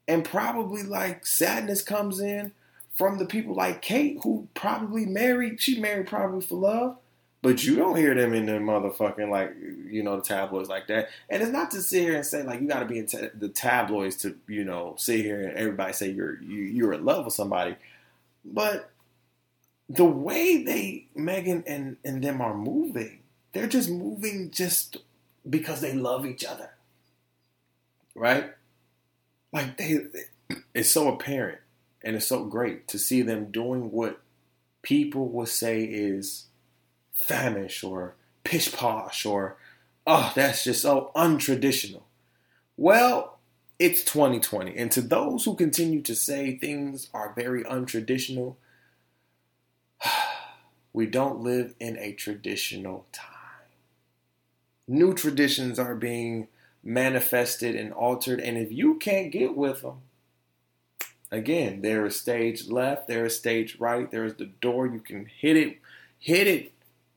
and 0.06 0.24
probably 0.24 0.82
like 0.82 1.26
sadness 1.26 1.82
comes 1.82 2.20
in 2.20 2.52
from 2.96 3.18
the 3.18 3.26
people 3.26 3.54
like 3.54 3.82
Kate 3.82 4.18
who 4.22 4.48
probably 4.54 5.06
married, 5.06 5.60
she 5.60 5.78
married 5.80 6.06
probably 6.06 6.40
for 6.40 6.56
love, 6.56 6.96
but 7.42 7.62
you 7.62 7.76
don't 7.76 7.96
hear 7.96 8.14
them 8.14 8.32
in 8.32 8.46
the 8.46 8.52
motherfucking 8.52 9.30
like, 9.30 9.54
you 9.90 10.02
know, 10.02 10.16
the 10.16 10.22
tabloids 10.22 10.68
like 10.68 10.86
that. 10.88 11.10
And 11.28 11.42
it's 11.42 11.52
not 11.52 11.70
to 11.72 11.82
sit 11.82 12.02
here 12.02 12.16
and 12.16 12.26
say 12.26 12.42
like 12.42 12.60
you 12.60 12.66
got 12.66 12.80
to 12.80 12.86
be 12.86 12.98
in 12.98 13.06
t- 13.06 13.28
the 13.34 13.50
tabloids 13.50 14.16
to, 14.18 14.36
you 14.48 14.64
know, 14.64 14.94
sit 14.98 15.20
here 15.20 15.46
and 15.46 15.56
everybody 15.56 15.92
say 15.92 16.10
you're 16.10 16.40
you, 16.42 16.62
you're 16.62 16.94
in 16.94 17.04
love 17.04 17.26
with 17.26 17.34
somebody, 17.34 17.76
but 18.44 18.90
the 19.88 20.04
way 20.04 20.64
they 20.64 21.06
Meghan 21.16 21.62
and 21.66 21.98
and 22.04 22.24
them 22.24 22.40
are 22.40 22.56
moving, 22.56 23.20
they're 23.52 23.68
just 23.68 23.90
moving 23.90 24.50
just 24.50 24.96
because 25.48 25.80
they 25.80 25.92
love 25.92 26.26
each 26.26 26.44
other, 26.44 26.70
right? 28.14 28.52
Like 29.52 29.76
they, 29.76 30.06
it's 30.74 30.90
so 30.90 31.12
apparent 31.12 31.58
and 32.06 32.14
it's 32.14 32.28
so 32.28 32.44
great 32.44 32.86
to 32.86 33.00
see 33.00 33.20
them 33.20 33.50
doing 33.50 33.90
what 33.90 34.20
people 34.80 35.28
would 35.28 35.48
say 35.48 35.82
is 35.82 36.46
famish 37.12 37.82
or 37.82 38.14
pish 38.44 38.72
posh 38.72 39.26
or 39.26 39.56
oh 40.06 40.32
that's 40.36 40.62
just 40.62 40.82
so 40.82 41.10
untraditional. 41.16 42.02
Well, 42.76 43.38
it's 43.80 44.04
2020, 44.04 44.76
and 44.76 44.90
to 44.92 45.02
those 45.02 45.44
who 45.44 45.56
continue 45.56 46.00
to 46.02 46.14
say 46.14 46.56
things 46.56 47.08
are 47.12 47.34
very 47.34 47.64
untraditional 47.64 48.54
we 50.92 51.06
don't 51.06 51.40
live 51.40 51.74
in 51.80 51.98
a 51.98 52.12
traditional 52.12 53.06
time. 53.10 53.24
New 54.86 55.12
traditions 55.12 55.80
are 55.80 55.96
being 55.96 56.46
manifested 56.84 57.74
and 57.74 57.92
altered, 57.92 58.38
and 58.38 58.56
if 58.56 58.70
you 58.70 58.94
can't 58.94 59.32
get 59.32 59.56
with 59.56 59.82
them, 59.82 60.02
again, 61.30 61.82
there 61.82 62.06
is 62.06 62.20
stage 62.20 62.68
left, 62.68 63.08
there 63.08 63.24
is 63.26 63.36
stage 63.36 63.78
right, 63.78 64.10
there 64.10 64.24
is 64.24 64.34
the 64.34 64.46
door. 64.46 64.86
You 64.86 65.00
can 65.00 65.26
hit 65.26 65.56
it, 65.56 65.78
hit 66.18 66.46
it, 66.46 66.72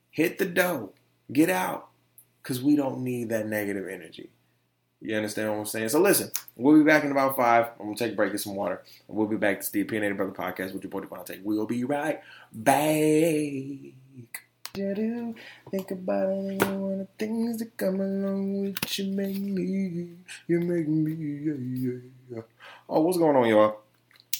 hit 0.10 0.38
the 0.38 0.46
door, 0.46 0.90
get 1.32 1.50
out, 1.50 1.88
because 2.42 2.62
we 2.62 2.76
don't 2.76 3.04
need 3.04 3.30
that 3.30 3.48
negative 3.48 3.88
energy. 3.88 4.30
You 5.02 5.16
understand 5.16 5.50
what 5.50 5.60
I'm 5.60 5.66
saying? 5.66 5.90
So 5.90 6.02
listen, 6.02 6.30
we'll 6.58 6.78
be 6.78 6.84
back 6.84 7.06
in 7.06 7.12
about 7.12 7.38
five. 7.38 7.68
I'm 7.80 7.86
gonna 7.86 7.96
take 7.96 8.12
a 8.12 8.16
break, 8.16 8.32
get 8.34 8.42
some 8.42 8.56
water. 8.56 8.84
And 9.08 9.16
we'll 9.16 9.28
be 9.28 9.38
back 9.38 9.62
to 9.62 9.72
the 9.72 9.82
Opinionated 9.82 10.18
Brother 10.18 10.34
Podcast 10.34 10.74
with 10.74 10.84
your 10.84 10.92
boy 10.92 11.00
DeVonta'. 11.02 11.42
We'll 11.42 11.66
be 11.66 11.86
right 11.86 12.20
back. 12.52 13.94
Do 14.74 15.36
think 15.72 15.92
about 15.92 16.30
it, 16.30 16.64
one 16.64 16.92
of 16.92 16.98
the 17.00 17.08
things 17.18 17.58
that 17.58 17.76
come 17.76 18.00
along 18.00 18.62
with 18.62 19.00
you 19.00 19.06
make 19.06 19.40
me, 19.40 20.10
you 20.48 20.60
make 20.60 20.88
me, 20.88 21.14
yeah, 21.14 21.54
yeah, 21.58 22.00
yeah. 22.30 22.42
Oh, 22.88 23.02
what's 23.02 23.18
going 23.18 23.36
on, 23.36 23.48
y'all? 23.48 23.80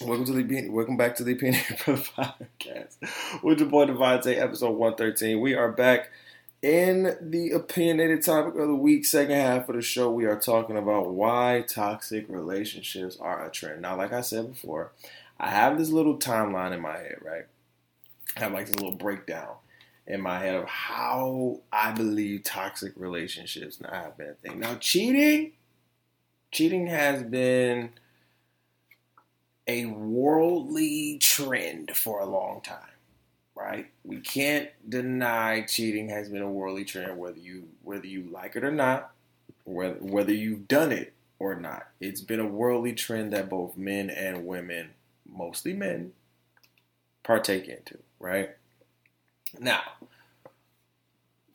Welcome 0.02 0.26
to 0.28 0.32
the 0.32 0.70
welcome 0.70 0.96
back 0.96 1.18
to 1.18 1.26
the 1.26 1.34
Opinion 1.34 1.62
Podcast 1.70 3.44
with 3.44 3.60
your 3.60 3.68
boy 3.68 3.86
DeVonta', 3.86 4.38
episode 4.38 4.72
113. 4.72 5.42
We 5.42 5.56
are 5.56 5.72
back 5.72 6.10
in 6.62 7.18
the 7.20 7.52
opinionated 7.52 8.24
topic 8.24 8.56
of 8.56 8.70
the 8.70 8.76
week, 8.76 9.06
second 9.06 9.36
half 9.36 9.68
of 9.68 9.76
the 9.76 9.82
show, 9.82 10.10
we 10.10 10.26
are 10.26 10.40
talking 10.40 10.78
about 10.78 11.10
why 11.10 11.66
toxic 11.68 12.26
relationships 12.30 13.18
are 13.20 13.46
a 13.46 13.50
trend. 13.50 13.82
Now, 13.82 13.98
like 13.98 14.14
I 14.14 14.22
said 14.22 14.50
before, 14.50 14.94
I 15.38 15.50
have 15.50 15.78
this 15.78 15.90
little 15.90 16.18
timeline 16.18 16.72
in 16.72 16.80
my 16.80 16.98
head, 16.98 17.18
right? 17.22 17.46
I 18.38 18.40
have 18.42 18.54
like 18.54 18.68
this 18.68 18.76
little 18.76 18.96
breakdown 18.96 19.56
in 20.08 20.22
my 20.22 20.40
head 20.40 20.56
of 20.56 20.66
how 20.66 21.60
I 21.74 21.92
believe 21.92 22.44
toxic 22.44 22.94
relationships 22.96 23.80
have 23.90 24.18
been 24.18 24.30
a 24.30 24.34
thing. 24.34 24.60
Now, 24.60 24.76
cheating, 24.76 25.54
cheating 26.52 26.88
has 26.88 27.22
been 27.24 27.92
a 29.70 29.86
worldly 29.86 31.18
trend 31.20 31.96
for 31.96 32.20
a 32.20 32.26
long 32.26 32.60
time 32.62 32.90
right? 33.60 33.88
We 34.04 34.20
can't 34.20 34.70
deny 34.88 35.62
cheating 35.62 36.10
has 36.10 36.30
been 36.30 36.42
a 36.42 36.50
worldly 36.50 36.86
trend, 36.86 37.18
whether 37.18 37.40
you 37.40 37.68
whether 37.84 38.08
you 38.08 38.24
like 38.32 38.56
it 38.56 38.64
or 38.64 38.72
not, 38.72 39.12
whether 39.66 39.96
whether 39.96 40.34
you've 40.34 40.68
done 40.68 40.92
it 40.92 41.14
or 41.38 41.56
not. 41.56 41.88
It's 42.00 42.22
been 42.22 42.40
a 42.40 42.48
worldly 42.48 42.94
trend 42.94 43.34
that 43.34 43.50
both 43.50 43.78
men 43.78 44.10
and 44.10 44.46
women, 44.46 44.92
mostly 45.28 45.74
men, 45.74 46.14
partake 47.24 47.68
into, 47.68 47.98
right? 48.20 48.52
Now, 49.60 49.82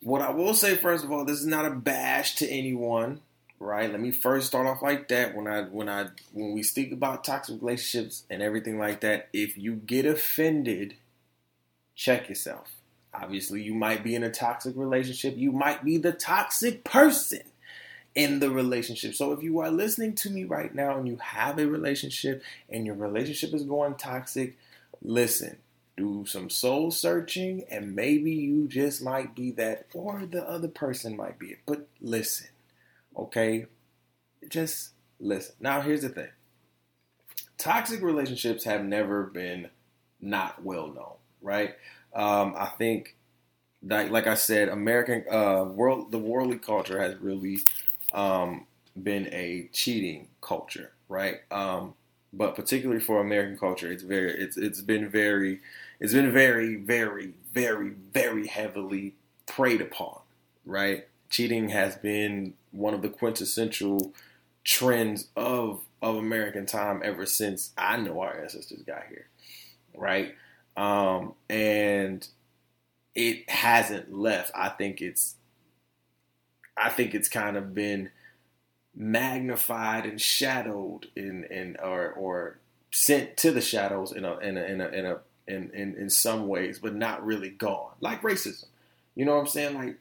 what 0.01 0.21
I 0.21 0.29
will 0.29 0.53
say 0.53 0.75
first 0.75 1.03
of 1.03 1.11
all, 1.11 1.25
this 1.25 1.39
is 1.39 1.47
not 1.47 1.65
a 1.65 1.71
bash 1.71 2.35
to 2.35 2.47
anyone, 2.47 3.21
right? 3.59 3.89
Let 3.89 3.99
me 3.99 4.11
first 4.11 4.47
start 4.47 4.67
off 4.67 4.81
like 4.81 5.07
that. 5.09 5.35
When 5.35 5.47
I 5.47 5.63
when 5.63 5.89
I 5.89 6.07
when 6.33 6.53
we 6.53 6.63
speak 6.63 6.91
about 6.91 7.23
toxic 7.23 7.61
relationships 7.61 8.23
and 8.29 8.41
everything 8.41 8.77
like 8.79 9.01
that, 9.01 9.29
if 9.33 9.57
you 9.57 9.75
get 9.75 10.05
offended 10.05 10.95
check 11.95 12.29
yourself. 12.29 12.75
Obviously, 13.13 13.63
you 13.63 13.73
might 13.73 14.03
be 14.03 14.13
in 14.13 14.23
a 14.23 14.29
toxic 14.29 14.75
relationship. 14.75 15.35
You 15.37 15.51
might 15.51 15.83
be 15.83 15.97
the 15.97 16.11
toxic 16.11 16.83
person 16.83 17.41
in 18.13 18.39
the 18.39 18.49
relationship. 18.49 19.15
So 19.15 19.31
if 19.31 19.41
you 19.41 19.59
are 19.59 19.71
listening 19.71 20.15
to 20.15 20.29
me 20.29 20.43
right 20.43 20.73
now 20.75 20.97
and 20.97 21.07
you 21.07 21.17
have 21.17 21.57
a 21.57 21.65
relationship 21.65 22.43
and 22.69 22.85
your 22.85 22.95
relationship 22.95 23.53
is 23.53 23.63
going 23.63 23.95
toxic, 23.95 24.57
listen, 25.01 25.57
do 25.95 26.25
some 26.25 26.49
soul 26.49 26.91
searching 26.91 27.63
and 27.71 27.95
maybe 27.95 28.31
you 28.31 28.67
just 28.67 29.01
might 29.01 29.33
be 29.33 29.51
that 29.51 29.87
or 29.93 30.25
the 30.29 30.43
other 30.47 30.67
person 30.67 31.15
might 31.15 31.39
be 31.39 31.47
it. 31.47 31.59
But 31.65 31.87
listen, 32.01 32.47
okay? 33.17 33.65
Just 34.49 34.91
listen. 35.19 35.55
Now, 35.59 35.81
here's 35.81 36.01
the 36.01 36.09
thing 36.09 36.29
toxic 37.57 38.01
relationships 38.01 38.65
have 38.65 38.83
never 38.83 39.23
been 39.23 39.69
not 40.21 40.63
well 40.63 40.87
known 40.87 41.15
right? 41.45 41.75
Um, 42.13 42.55
I 42.57 42.65
think 42.65 43.15
that, 43.83 44.11
like 44.11 44.27
I 44.27 44.33
said, 44.33 44.67
American 44.67 45.23
uh, 45.31 45.63
world, 45.63 46.11
the 46.11 46.17
worldly 46.17 46.57
culture 46.57 46.99
has 46.99 47.15
really 47.17 47.59
um, 48.11 48.65
been 49.01 49.27
a 49.31 49.69
cheating 49.71 50.27
culture, 50.41 50.91
right? 51.07 51.41
Um, 51.51 51.93
but 52.33 52.55
particularly 52.55 52.99
for 52.99 53.21
American 53.21 53.57
culture, 53.57 53.89
it's 53.91 54.03
very, 54.03 54.31
it's 54.31 54.57
it's 54.57 54.81
been 54.81 55.07
very, 55.07 55.61
it's 55.99 56.13
been 56.13 56.31
very, 56.31 56.75
very, 56.75 57.33
very, 57.53 57.89
very 57.89 58.47
heavily 58.47 59.13
preyed 59.45 59.81
upon, 59.81 60.19
right? 60.65 61.07
Cheating 61.29 61.69
has 61.69 61.95
been 61.95 62.55
one 62.75 62.93
of 62.93 63.01
the 63.01 63.09
quintessential 63.09 64.13
trends 64.63 65.27
of 65.35 65.81
of 66.01 66.15
American 66.15 66.65
time 66.65 67.01
ever 67.03 67.25
since 67.25 67.71
I 67.77 67.97
know 67.97 68.21
our 68.21 68.39
ancestors 68.39 68.83
got 68.83 69.05
here, 69.09 69.27
right? 69.95 70.35
um, 70.77 71.33
and 71.49 72.27
it 73.13 73.49
hasn't 73.49 74.13
left. 74.13 74.51
I 74.53 74.69
think 74.69 75.01
it's, 75.01 75.35
I 76.77 76.89
think 76.89 77.15
it's 77.15 77.29
kind 77.29 77.55
of 77.57 77.73
been 77.73 78.11
magnified 78.93 80.05
and 80.05 80.19
shadowed 80.19 81.07
in 81.15 81.43
in 81.45 81.77
or 81.83 82.11
or 82.11 82.59
sent 82.91 83.35
to 83.37 83.51
the 83.51 83.61
shadows 83.61 84.11
in 84.11 84.23
a 84.23 84.37
in 84.37 84.57
a 84.57 84.63
in 84.63 84.81
a 84.81 84.87
in 84.87 85.05
a 85.05 85.19
in, 85.47 85.69
in, 85.71 85.95
in 85.95 86.09
some 86.09 86.47
ways, 86.47 86.79
but 86.79 86.95
not 86.95 87.25
really 87.25 87.49
gone. 87.49 87.91
Like 88.01 88.21
racism. 88.21 88.65
You 89.15 89.25
know 89.25 89.35
what 89.35 89.41
I'm 89.41 89.47
saying? 89.47 89.75
Like 89.75 89.97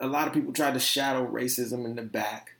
a 0.00 0.06
lot 0.06 0.26
of 0.26 0.34
people 0.34 0.52
try 0.52 0.70
to 0.70 0.80
shadow 0.80 1.26
racism 1.26 1.84
in 1.84 1.96
the 1.96 2.02
back, 2.02 2.54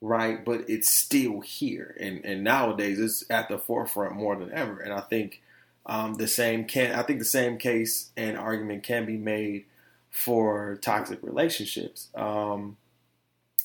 right? 0.00 0.44
But 0.44 0.68
it's 0.68 0.88
still 0.88 1.40
here. 1.40 1.96
And 1.98 2.24
and 2.24 2.44
nowadays 2.44 2.98
it's 2.98 3.24
at 3.30 3.48
the 3.48 3.58
forefront 3.58 4.14
more 4.14 4.36
than 4.36 4.52
ever. 4.52 4.80
And 4.80 4.92
I 4.92 5.00
think 5.00 5.42
um, 5.84 6.14
the 6.14 6.28
same 6.28 6.64
can 6.64 6.92
I 6.92 7.02
think 7.02 7.18
the 7.18 7.24
same 7.24 7.58
case 7.58 8.10
and 8.16 8.36
argument 8.36 8.82
can 8.82 9.04
be 9.04 9.16
made 9.16 9.64
for 10.10 10.78
toxic 10.80 11.18
relationships. 11.22 12.08
Um, 12.14 12.76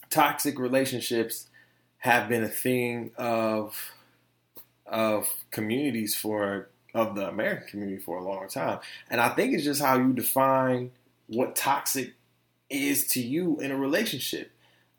toxic 0.09 0.59
relationships 0.59 1.47
have 1.99 2.27
been 2.27 2.43
a 2.43 2.49
thing 2.49 3.11
of 3.17 3.91
of 4.85 5.27
communities 5.51 6.15
for 6.15 6.69
of 6.93 7.15
the 7.15 7.27
American 7.27 7.67
community 7.67 8.01
for 8.01 8.17
a 8.17 8.23
long 8.23 8.47
time. 8.49 8.79
And 9.09 9.21
I 9.21 9.29
think 9.29 9.53
it's 9.53 9.63
just 9.63 9.81
how 9.81 9.97
you 9.97 10.11
define 10.11 10.91
what 11.27 11.55
toxic 11.55 12.13
is 12.71 13.07
to 13.07 13.21
you 13.21 13.59
in 13.59 13.71
a 13.71 13.77
relationship. 13.77 14.51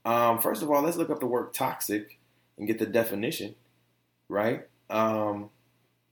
Um, 0.04 0.40
first 0.40 0.62
of 0.62 0.70
all, 0.70 0.82
let's 0.82 0.96
look 0.96 1.10
up 1.10 1.20
the 1.20 1.26
word 1.26 1.54
toxic 1.54 2.18
and 2.58 2.66
get 2.66 2.78
the 2.78 2.86
definition, 2.86 3.54
right? 4.28 4.66
Um, 4.90 5.50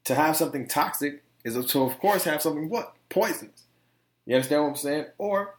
to 0.04 0.14
have 0.14 0.36
something 0.36 0.66
toxic 0.66 1.22
is 1.44 1.54
to, 1.54 1.82
of 1.82 1.98
course, 1.98 2.24
have 2.24 2.42
something 2.42 2.68
what? 2.68 2.94
Poisonous. 3.08 3.64
You 4.26 4.36
understand 4.36 4.62
what 4.62 4.68
I'm 4.70 4.76
saying? 4.76 5.06
Or, 5.18 5.56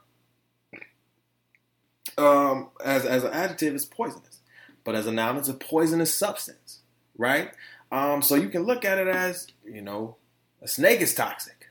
um, 2.17 2.69
as, 2.83 3.05
as 3.05 3.23
an 3.23 3.33
adjective, 3.33 3.75
it's 3.75 3.85
poisonous. 3.85 4.39
But 4.83 4.95
as 4.95 5.07
a 5.07 5.11
noun, 5.11 5.37
it's 5.37 5.49
a 5.49 5.53
poisonous 5.53 6.13
substance, 6.13 6.79
right? 7.17 7.51
Um, 7.91 8.21
so 8.21 8.35
you 8.35 8.49
can 8.49 8.63
look 8.63 8.85
at 8.85 8.97
it 8.97 9.07
as, 9.07 9.47
you 9.65 9.81
know, 9.81 10.15
a 10.61 10.67
snake 10.67 11.01
is 11.01 11.13
toxic. 11.13 11.67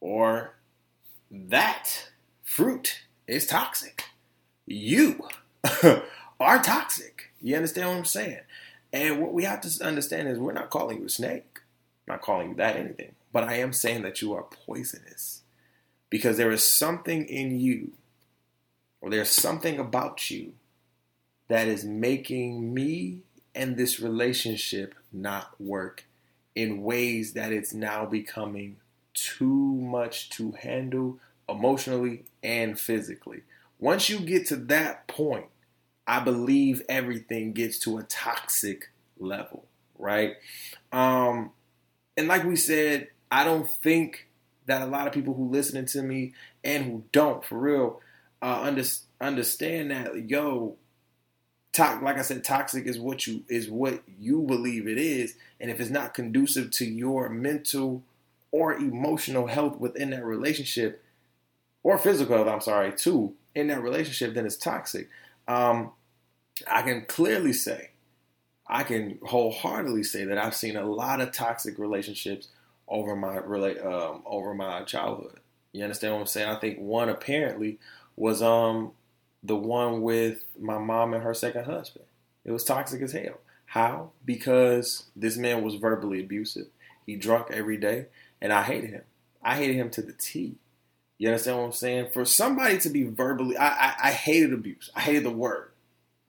Or 0.00 0.54
that 1.30 2.10
fruit 2.54 3.00
is 3.26 3.48
toxic. 3.48 4.04
You 4.64 5.26
are 6.40 6.62
toxic. 6.62 7.32
You 7.42 7.56
understand 7.56 7.88
what 7.88 7.96
I'm 7.96 8.04
saying? 8.04 8.42
And 8.92 9.20
what 9.20 9.32
we 9.32 9.42
have 9.42 9.60
to 9.62 9.84
understand 9.84 10.28
is 10.28 10.38
we're 10.38 10.52
not 10.52 10.70
calling 10.70 11.00
you 11.00 11.06
a 11.06 11.08
snake. 11.08 11.62
I'm 12.06 12.14
not 12.14 12.22
calling 12.22 12.50
you 12.50 12.54
that 12.54 12.76
anything. 12.76 13.16
But 13.32 13.42
I 13.42 13.54
am 13.54 13.72
saying 13.72 14.02
that 14.02 14.22
you 14.22 14.34
are 14.34 14.44
poisonous. 14.44 15.42
Because 16.10 16.36
there 16.36 16.52
is 16.52 16.62
something 16.62 17.26
in 17.26 17.58
you, 17.58 17.90
or 19.00 19.10
there's 19.10 19.30
something 19.30 19.80
about 19.80 20.30
you 20.30 20.52
that 21.48 21.66
is 21.66 21.84
making 21.84 22.72
me 22.72 23.22
and 23.52 23.76
this 23.76 23.98
relationship 23.98 24.94
not 25.12 25.60
work 25.60 26.04
in 26.54 26.82
ways 26.84 27.32
that 27.32 27.52
it's 27.52 27.74
now 27.74 28.06
becoming 28.06 28.76
too 29.12 29.74
much 29.74 30.30
to 30.30 30.52
handle 30.52 31.18
emotionally 31.48 32.24
and 32.42 32.78
physically. 32.78 33.42
Once 33.78 34.08
you 34.08 34.18
get 34.20 34.46
to 34.48 34.56
that 34.56 35.06
point, 35.08 35.46
I 36.06 36.20
believe 36.20 36.82
everything 36.88 37.52
gets 37.52 37.78
to 37.80 37.98
a 37.98 38.02
toxic 38.04 38.90
level, 39.18 39.66
right? 39.98 40.34
Um, 40.92 41.52
and 42.16 42.28
like 42.28 42.44
we 42.44 42.56
said, 42.56 43.08
I 43.30 43.44
don't 43.44 43.68
think 43.68 44.28
that 44.66 44.82
a 44.82 44.86
lot 44.86 45.06
of 45.06 45.12
people 45.12 45.34
who 45.34 45.50
listening 45.50 45.86
to 45.86 46.02
me 46.02 46.34
and 46.62 46.84
who 46.84 47.04
don't, 47.12 47.44
for 47.44 47.58
real, 47.58 48.00
uh, 48.42 48.60
under, 48.62 48.84
understand 49.20 49.90
that 49.90 50.28
yo, 50.28 50.76
to- 51.72 52.00
like 52.02 52.18
I 52.18 52.22
said, 52.22 52.44
toxic 52.44 52.86
is 52.86 52.98
what 52.98 53.26
you 53.26 53.44
is 53.48 53.68
what 53.70 54.02
you 54.18 54.42
believe 54.42 54.86
it 54.86 54.98
is, 54.98 55.34
and 55.60 55.70
if 55.70 55.80
it's 55.80 55.90
not 55.90 56.14
conducive 56.14 56.70
to 56.72 56.84
your 56.86 57.28
mental 57.28 58.02
or 58.52 58.74
emotional 58.74 59.48
health 59.48 59.78
within 59.78 60.10
that 60.10 60.24
relationship, 60.24 61.03
or 61.84 61.98
physical 61.98 62.36
health, 62.36 62.48
I'm 62.48 62.60
sorry, 62.60 62.92
too, 62.92 63.34
in 63.54 63.68
that 63.68 63.82
relationship, 63.82 64.34
then 64.34 64.46
it's 64.46 64.56
toxic. 64.56 65.08
Um, 65.46 65.92
I 66.66 66.82
can 66.82 67.04
clearly 67.06 67.52
say, 67.52 67.90
I 68.66 68.82
can 68.82 69.18
wholeheartedly 69.22 70.02
say 70.02 70.24
that 70.24 70.38
I've 70.38 70.54
seen 70.56 70.76
a 70.76 70.84
lot 70.84 71.20
of 71.20 71.30
toxic 71.30 71.78
relationships 71.78 72.48
over 72.88 73.14
my 73.14 73.38
um, 73.38 74.22
over 74.26 74.54
my 74.54 74.82
childhood. 74.82 75.38
You 75.72 75.84
understand 75.84 76.14
what 76.14 76.20
I'm 76.20 76.26
saying? 76.26 76.48
I 76.48 76.58
think 76.58 76.78
one 76.78 77.08
apparently 77.08 77.78
was 78.16 78.42
um 78.42 78.92
the 79.42 79.56
one 79.56 80.00
with 80.00 80.44
my 80.58 80.78
mom 80.78 81.12
and 81.12 81.22
her 81.22 81.34
second 81.34 81.64
husband. 81.64 82.06
It 82.44 82.52
was 82.52 82.64
toxic 82.64 83.02
as 83.02 83.12
hell. 83.12 83.40
How? 83.66 84.10
Because 84.24 85.04
this 85.14 85.36
man 85.36 85.62
was 85.62 85.74
verbally 85.74 86.20
abusive. 86.20 86.68
He 87.04 87.16
drunk 87.16 87.48
every 87.50 87.76
day, 87.76 88.06
and 88.40 88.52
I 88.52 88.62
hated 88.62 88.90
him. 88.90 89.02
I 89.42 89.56
hated 89.56 89.76
him 89.76 89.90
to 89.90 90.02
the 90.02 90.12
T. 90.12 90.56
You 91.24 91.30
understand 91.30 91.56
what 91.56 91.64
I'm 91.64 91.72
saying? 91.72 92.08
For 92.12 92.26
somebody 92.26 92.76
to 92.76 92.90
be 92.90 93.04
verbally, 93.04 93.56
I, 93.56 93.68
I, 93.68 93.94
I 94.02 94.10
hated 94.10 94.52
abuse. 94.52 94.90
I 94.94 95.00
hated 95.00 95.24
the 95.24 95.30
word, 95.30 95.70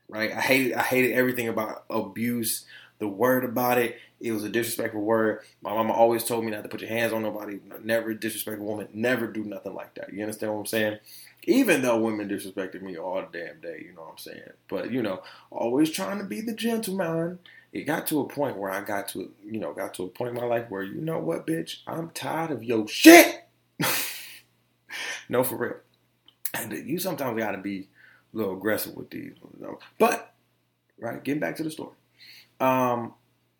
right? 0.07 0.31
I 0.31 0.39
hated 0.39 0.73
I 0.75 0.83
hated 0.83 1.11
everything 1.11 1.49
about 1.49 1.83
abuse. 1.89 2.63
The 2.99 3.07
word 3.09 3.43
about 3.43 3.77
it, 3.77 3.97
it 4.21 4.31
was 4.31 4.45
a 4.45 4.49
disrespectful 4.49 5.01
word. 5.01 5.41
My 5.61 5.73
mama 5.73 5.91
always 5.91 6.23
told 6.23 6.45
me 6.45 6.51
not 6.51 6.63
to 6.63 6.69
put 6.69 6.79
your 6.79 6.89
hands 6.91 7.11
on 7.11 7.23
nobody, 7.23 7.59
never 7.83 8.13
disrespect 8.13 8.61
a 8.61 8.63
woman, 8.63 8.87
never 8.93 9.27
do 9.27 9.43
nothing 9.43 9.73
like 9.73 9.95
that. 9.95 10.13
You 10.13 10.21
understand 10.21 10.53
what 10.53 10.59
I'm 10.59 10.65
saying? 10.65 10.99
Even 11.43 11.81
though 11.81 11.99
women 11.99 12.29
disrespected 12.29 12.81
me 12.81 12.97
all 12.97 13.21
damn 13.33 13.59
day, 13.59 13.83
you 13.85 13.93
know 13.93 14.03
what 14.03 14.11
I'm 14.11 14.17
saying? 14.17 14.51
But 14.69 14.91
you 14.91 15.01
know, 15.01 15.23
always 15.51 15.91
trying 15.91 16.19
to 16.19 16.23
be 16.23 16.39
the 16.39 16.55
gentleman. 16.55 17.39
It 17.73 17.83
got 17.83 18.07
to 18.07 18.21
a 18.21 18.29
point 18.29 18.55
where 18.55 18.71
I 18.71 18.79
got 18.79 19.09
to, 19.09 19.29
you 19.45 19.59
know, 19.59 19.73
got 19.73 19.93
to 19.95 20.03
a 20.03 20.07
point 20.07 20.37
in 20.37 20.41
my 20.41 20.47
life 20.47 20.67
where 20.69 20.83
you 20.83 21.01
know 21.01 21.19
what, 21.19 21.45
bitch, 21.45 21.79
I'm 21.85 22.11
tired 22.11 22.51
of 22.51 22.63
your 22.63 22.87
shit. 22.87 23.44
No, 25.29 25.43
for 25.43 25.55
real. 25.55 25.75
And 26.53 26.71
you 26.87 26.99
sometimes 26.99 27.37
got 27.37 27.51
to 27.51 27.57
be 27.57 27.87
a 28.33 28.37
little 28.37 28.53
aggressive 28.53 28.95
with 28.95 29.09
these, 29.09 29.33
you 29.57 29.65
know. 29.65 29.79
But 29.99 30.33
right, 30.97 31.23
getting 31.23 31.39
back 31.39 31.55
to 31.57 31.63
the 31.63 31.71
story. 31.71 31.95
Um, 32.59 33.13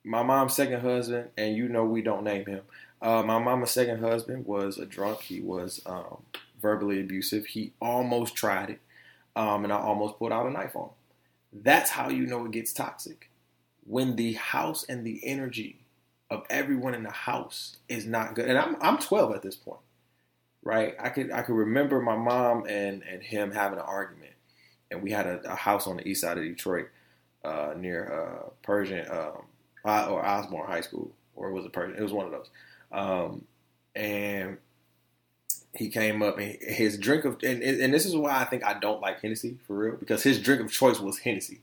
my 0.03 0.23
mom's 0.23 0.55
second 0.55 0.81
husband, 0.81 1.29
and 1.37 1.55
you 1.55 1.67
know 1.67 1.83
we 1.83 2.01
don't 2.01 2.23
name 2.23 2.45
him. 2.45 2.61
Uh, 3.01 3.23
my 3.23 3.39
mama's 3.39 3.71
second 3.71 3.99
husband 3.99 4.45
was 4.45 4.77
a 4.77 4.85
drunk. 4.85 5.21
He 5.21 5.41
was 5.41 5.81
um, 5.85 6.23
verbally 6.61 6.99
abusive. 7.01 7.47
He 7.47 7.73
almost 7.81 8.35
tried 8.35 8.69
it, 8.69 8.79
um, 9.35 9.63
and 9.63 9.73
I 9.73 9.77
almost 9.77 10.17
pulled 10.17 10.31
out 10.31 10.47
a 10.47 10.51
knife 10.51 10.75
on 10.75 10.85
him. 10.85 11.63
That's 11.63 11.91
how 11.91 12.09
you 12.09 12.25
know 12.25 12.45
it 12.45 12.51
gets 12.51 12.73
toxic. 12.73 13.29
When 13.85 14.15
the 14.15 14.33
house 14.33 14.83
and 14.87 15.05
the 15.05 15.21
energy 15.23 15.85
of 16.29 16.43
everyone 16.49 16.93
in 16.93 17.03
the 17.03 17.11
house 17.11 17.77
is 17.87 18.05
not 18.05 18.35
good. 18.35 18.49
And 18.49 18.57
I'm 18.57 18.75
I'm 18.81 18.97
12 18.97 19.35
at 19.35 19.41
this 19.41 19.55
point, 19.55 19.79
right? 20.65 20.95
I 20.99 21.07
could 21.09 21.31
I 21.31 21.43
could 21.43 21.55
remember 21.55 22.01
my 22.01 22.17
mom 22.17 22.65
and 22.67 23.01
and 23.03 23.23
him 23.23 23.51
having 23.51 23.79
an 23.79 23.85
argument, 23.85 24.33
and 24.91 25.01
we 25.01 25.11
had 25.11 25.25
a, 25.25 25.39
a 25.49 25.55
house 25.55 25.87
on 25.87 25.95
the 25.95 26.05
east 26.05 26.21
side 26.21 26.37
of 26.37 26.43
Detroit, 26.43 26.89
uh, 27.45 27.73
near 27.77 28.11
uh, 28.11 28.49
Pershing 28.63 29.09
um, 29.09 29.43
or 29.85 30.25
Osborn 30.25 30.67
High 30.67 30.81
School, 30.81 31.11
or 31.35 31.49
it 31.49 31.53
was 31.53 31.65
a 31.65 31.69
Pershing. 31.69 31.95
It 31.95 32.03
was 32.03 32.11
one 32.11 32.25
of 32.25 32.33
those, 32.33 32.49
um, 32.91 33.45
and 33.95 34.57
he 35.73 35.89
came 35.89 36.21
up 36.21 36.37
and 36.39 36.57
his 36.61 36.97
drink 36.97 37.25
of 37.25 37.37
and, 37.43 37.61
and 37.61 37.93
this 37.93 38.05
is 38.05 38.15
why 38.15 38.39
I 38.39 38.45
think 38.45 38.65
I 38.65 38.79
don't 38.79 39.01
like 39.01 39.21
Hennessy 39.21 39.57
for 39.67 39.77
real 39.77 39.95
because 39.95 40.23
his 40.23 40.39
drink 40.39 40.61
of 40.61 40.71
choice 40.71 40.99
was 40.99 41.19
Hennessy. 41.19 41.61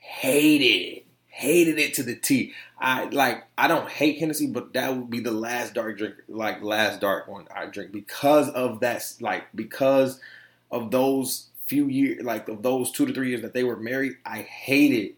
Hated 0.00 0.64
it, 0.64 1.06
hated 1.40 1.78
it 1.78 1.94
to 1.94 2.02
the 2.02 2.14
T. 2.14 2.52
I 2.78 3.04
like 3.04 3.44
I 3.56 3.66
don't 3.66 3.88
hate 3.88 4.18
Hennessy, 4.18 4.46
but 4.46 4.74
that 4.74 4.94
would 4.94 5.10
be 5.10 5.20
the 5.20 5.30
last 5.30 5.74
dark 5.74 5.96
drink, 5.96 6.16
like 6.28 6.62
last 6.62 7.00
dark 7.00 7.28
one 7.28 7.48
I 7.54 7.66
drink 7.66 7.92
because 7.92 8.50
of 8.50 8.80
that, 8.80 9.02
like 9.20 9.44
because 9.54 10.20
of 10.70 10.90
those 10.90 11.46
few 11.64 11.86
years, 11.86 12.22
like 12.22 12.48
of 12.48 12.62
those 12.62 12.90
two 12.90 13.06
to 13.06 13.14
three 13.14 13.30
years 13.30 13.42
that 13.42 13.54
they 13.54 13.64
were 13.64 13.76
married. 13.76 14.16
I 14.24 14.42
hated 14.42 15.14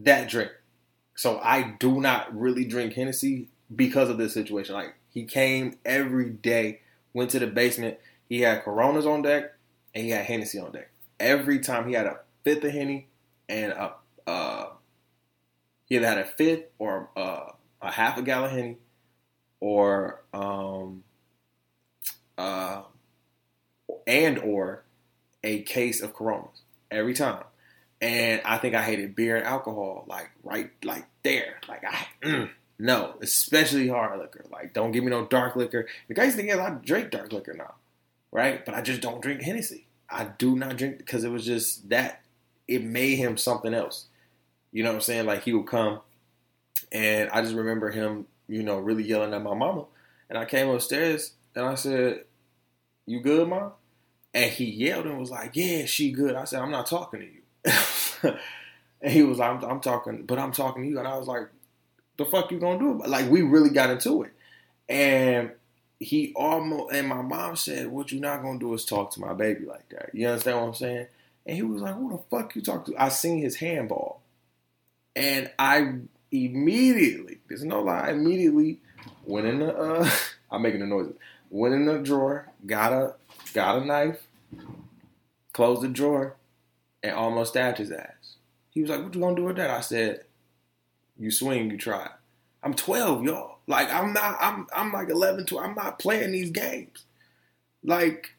that 0.00 0.28
drink, 0.28 0.50
so 1.14 1.40
I 1.42 1.74
do 1.78 2.00
not 2.00 2.38
really 2.38 2.66
drink 2.66 2.92
Hennessy 2.92 3.48
because 3.74 4.10
of 4.10 4.18
this 4.18 4.34
situation. 4.34 4.74
Like 4.74 4.94
he 5.08 5.24
came 5.24 5.78
every 5.84 6.28
day, 6.28 6.82
went 7.14 7.30
to 7.30 7.38
the 7.38 7.46
basement. 7.46 7.98
He 8.28 8.42
had 8.42 8.64
Coronas 8.64 9.06
on 9.06 9.22
deck 9.22 9.54
and 9.94 10.04
he 10.04 10.10
had 10.10 10.26
Hennessy 10.26 10.58
on 10.58 10.72
deck. 10.72 10.90
Every 11.18 11.58
time 11.58 11.88
he 11.88 11.94
had 11.94 12.06
a 12.06 12.18
fifth 12.44 12.64
of 12.64 12.72
Henny 12.72 13.08
and 13.48 13.72
a 13.72 13.94
uh, 14.28 14.68
he 15.86 15.96
either 15.96 16.06
had 16.06 16.18
a 16.18 16.26
fifth 16.26 16.64
or 16.78 17.08
uh, 17.16 17.52
a 17.80 17.90
half 17.90 18.18
a 18.18 18.22
gallon 18.22 18.50
Henny 18.50 18.76
or 19.58 20.20
um, 20.34 21.02
uh, 22.36 22.82
and 24.06 24.38
or 24.38 24.84
a 25.42 25.62
case 25.62 26.02
of 26.02 26.12
Coronas 26.12 26.60
every 26.90 27.14
time. 27.14 27.44
And 28.00 28.42
I 28.44 28.58
think 28.58 28.74
I 28.74 28.82
hated 28.82 29.16
beer 29.16 29.36
and 29.36 29.46
alcohol 29.46 30.04
like 30.06 30.30
right 30.44 30.70
like 30.84 31.06
there. 31.22 31.60
Like 31.66 31.84
I 31.84 32.06
mm, 32.22 32.50
no, 32.78 33.14
especially 33.22 33.88
hard 33.88 34.20
liquor. 34.20 34.44
Like, 34.52 34.72
don't 34.74 34.92
give 34.92 35.02
me 35.02 35.10
no 35.10 35.24
dark 35.24 35.56
liquor. 35.56 35.88
The 36.06 36.14
crazy 36.14 36.36
thing 36.36 36.48
is, 36.48 36.58
I 36.58 36.70
drink 36.70 37.10
dark 37.10 37.32
liquor 37.32 37.54
now, 37.54 37.74
right? 38.30 38.64
But 38.64 38.74
I 38.74 38.82
just 38.82 39.00
don't 39.00 39.20
drink 39.20 39.40
Hennessy. 39.40 39.86
I 40.08 40.24
do 40.38 40.54
not 40.54 40.76
drink 40.76 40.98
because 40.98 41.24
it 41.24 41.30
was 41.30 41.44
just 41.44 41.88
that 41.88 42.22
it 42.68 42.84
made 42.84 43.16
him 43.16 43.36
something 43.36 43.74
else. 43.74 44.06
You 44.78 44.84
know 44.84 44.90
what 44.90 44.96
I'm 44.96 45.00
saying? 45.00 45.26
Like 45.26 45.42
he 45.42 45.52
would 45.52 45.66
come, 45.66 45.98
and 46.92 47.28
I 47.30 47.42
just 47.42 47.56
remember 47.56 47.90
him, 47.90 48.26
you 48.46 48.62
know, 48.62 48.78
really 48.78 49.02
yelling 49.02 49.34
at 49.34 49.42
my 49.42 49.52
mama. 49.52 49.86
And 50.30 50.38
I 50.38 50.44
came 50.44 50.68
upstairs 50.68 51.32
and 51.56 51.66
I 51.66 51.74
said, 51.74 52.26
"You 53.04 53.18
good, 53.18 53.48
mom?" 53.48 53.72
And 54.32 54.52
he 54.52 54.66
yelled 54.66 55.06
and 55.06 55.18
was 55.18 55.32
like, 55.32 55.56
"Yeah, 55.56 55.86
she 55.86 56.12
good." 56.12 56.36
I 56.36 56.44
said, 56.44 56.60
"I'm 56.60 56.70
not 56.70 56.86
talking 56.86 57.18
to 57.18 57.26
you." 57.26 58.38
and 59.02 59.12
he 59.12 59.24
was 59.24 59.38
like, 59.38 59.50
I'm, 59.50 59.64
"I'm 59.68 59.80
talking, 59.80 60.22
but 60.26 60.38
I'm 60.38 60.52
talking 60.52 60.84
to 60.84 60.88
you." 60.88 61.00
And 61.00 61.08
I 61.08 61.16
was 61.16 61.26
like, 61.26 61.48
the 62.16 62.24
fuck 62.26 62.52
you 62.52 62.60
gonna 62.60 62.78
do? 62.78 63.02
Like 63.04 63.28
we 63.28 63.42
really 63.42 63.70
got 63.70 63.90
into 63.90 64.22
it, 64.22 64.32
and 64.88 65.50
he 65.98 66.32
almost 66.36 66.94
and 66.94 67.08
my 67.08 67.22
mom 67.22 67.56
said, 67.56 67.88
"What 67.88 68.12
you 68.12 68.20
not 68.20 68.42
gonna 68.42 68.60
do 68.60 68.72
is 68.74 68.84
talk 68.84 69.10
to 69.14 69.20
my 69.20 69.34
baby 69.34 69.64
like 69.64 69.88
that." 69.88 70.10
You 70.14 70.28
understand 70.28 70.60
what 70.60 70.66
I'm 70.68 70.74
saying? 70.74 71.06
And 71.46 71.56
he 71.56 71.62
was 71.62 71.82
like, 71.82 71.96
"Who 71.96 72.12
the 72.12 72.18
fuck 72.30 72.54
you 72.54 72.62
talk 72.62 72.84
to?" 72.86 72.94
I 72.96 73.08
seen 73.08 73.42
his 73.42 73.56
handball, 73.56 74.22
and 75.18 75.50
I 75.58 75.94
immediately, 76.30 77.38
there's 77.48 77.64
no 77.64 77.82
lie, 77.82 78.10
immediately 78.10 78.78
went 79.24 79.46
in 79.46 79.58
the. 79.60 79.76
Uh, 79.76 80.10
I'm 80.50 80.62
making 80.62 80.80
the 80.80 80.86
noises. 80.86 81.14
Went 81.50 81.74
in 81.74 81.86
the 81.86 81.98
drawer, 81.98 82.48
got 82.66 82.92
a 82.92 83.14
got 83.52 83.82
a 83.82 83.84
knife, 83.84 84.26
closed 85.52 85.82
the 85.82 85.88
drawer, 85.88 86.36
and 87.02 87.12
almost 87.12 87.52
stabbed 87.52 87.78
his 87.78 87.90
ass. 87.90 88.36
He 88.70 88.80
was 88.80 88.90
like, 88.90 89.02
"What 89.02 89.14
you 89.14 89.20
gonna 89.20 89.36
do 89.36 89.44
with 89.44 89.56
that?" 89.56 89.70
I 89.70 89.80
said, 89.80 90.24
"You 91.18 91.30
swing, 91.30 91.70
you 91.70 91.78
try." 91.78 92.08
I'm 92.62 92.74
12, 92.74 93.24
y'all. 93.24 93.58
Like 93.66 93.92
I'm 93.92 94.12
not. 94.12 94.36
I'm 94.40 94.66
I'm 94.74 94.92
like 94.92 95.10
11, 95.10 95.46
12. 95.46 95.64
I'm 95.64 95.74
not 95.74 95.98
playing 95.98 96.32
these 96.32 96.50
games. 96.50 97.04
Like 97.82 98.34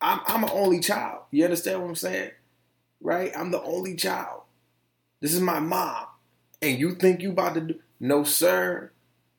I'm 0.00 0.20
I'm 0.26 0.44
an 0.44 0.50
only 0.52 0.80
child. 0.80 1.22
You 1.30 1.44
understand 1.44 1.80
what 1.80 1.88
I'm 1.88 1.94
saying? 1.94 2.30
Right? 3.00 3.32
I'm 3.36 3.50
the 3.50 3.62
only 3.62 3.96
child. 3.96 4.41
This 5.22 5.32
is 5.32 5.40
my 5.40 5.60
mom. 5.60 6.06
And 6.60 6.78
you 6.78 6.94
think 6.96 7.22
you 7.22 7.30
about 7.30 7.54
to 7.54 7.60
do 7.62 7.80
no 7.98 8.24
sir. 8.24 8.90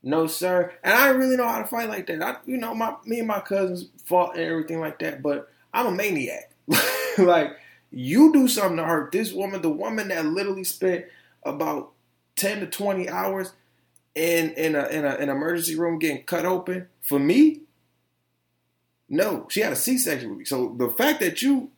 No 0.01 0.27
sir. 0.27 0.73
And 0.83 0.93
I 0.93 1.09
really 1.09 1.37
know 1.37 1.47
how 1.47 1.61
to 1.61 1.67
fight 1.67 1.89
like 1.89 2.07
that. 2.07 2.23
I 2.23 2.37
you 2.45 2.57
know, 2.57 2.73
my 2.73 2.95
me 3.05 3.19
and 3.19 3.27
my 3.27 3.41
cousins 3.41 3.89
fought 4.05 4.35
and 4.35 4.43
everything 4.43 4.79
like 4.79 4.99
that, 4.99 5.21
but 5.21 5.49
I'm 5.73 5.87
a 5.87 5.91
maniac. 5.91 6.51
like 7.17 7.51
you 7.91 8.33
do 8.33 8.47
something 8.47 8.77
to 8.77 8.85
hurt 8.85 9.11
this 9.11 9.31
woman, 9.31 9.61
the 9.61 9.69
woman 9.69 10.07
that 10.07 10.25
literally 10.25 10.63
spent 10.63 11.05
about 11.43 11.91
10 12.37 12.61
to 12.61 12.67
20 12.67 13.09
hours 13.09 13.51
in 14.15 14.51
in 14.51 14.75
a 14.75 14.87
in 14.87 15.05
a, 15.05 15.09
an 15.09 15.29
emergency 15.29 15.75
room 15.75 15.99
getting 15.99 16.23
cut 16.23 16.45
open 16.45 16.87
for 17.01 17.19
me 17.19 17.61
no 19.09 19.47
she 19.49 19.61
had 19.61 19.73
a 19.73 19.75
c-section 19.75 20.29
with 20.29 20.39
me 20.39 20.45
so 20.45 20.75
the 20.77 20.89
fact 20.89 21.19
that 21.19 21.41
you 21.41 21.71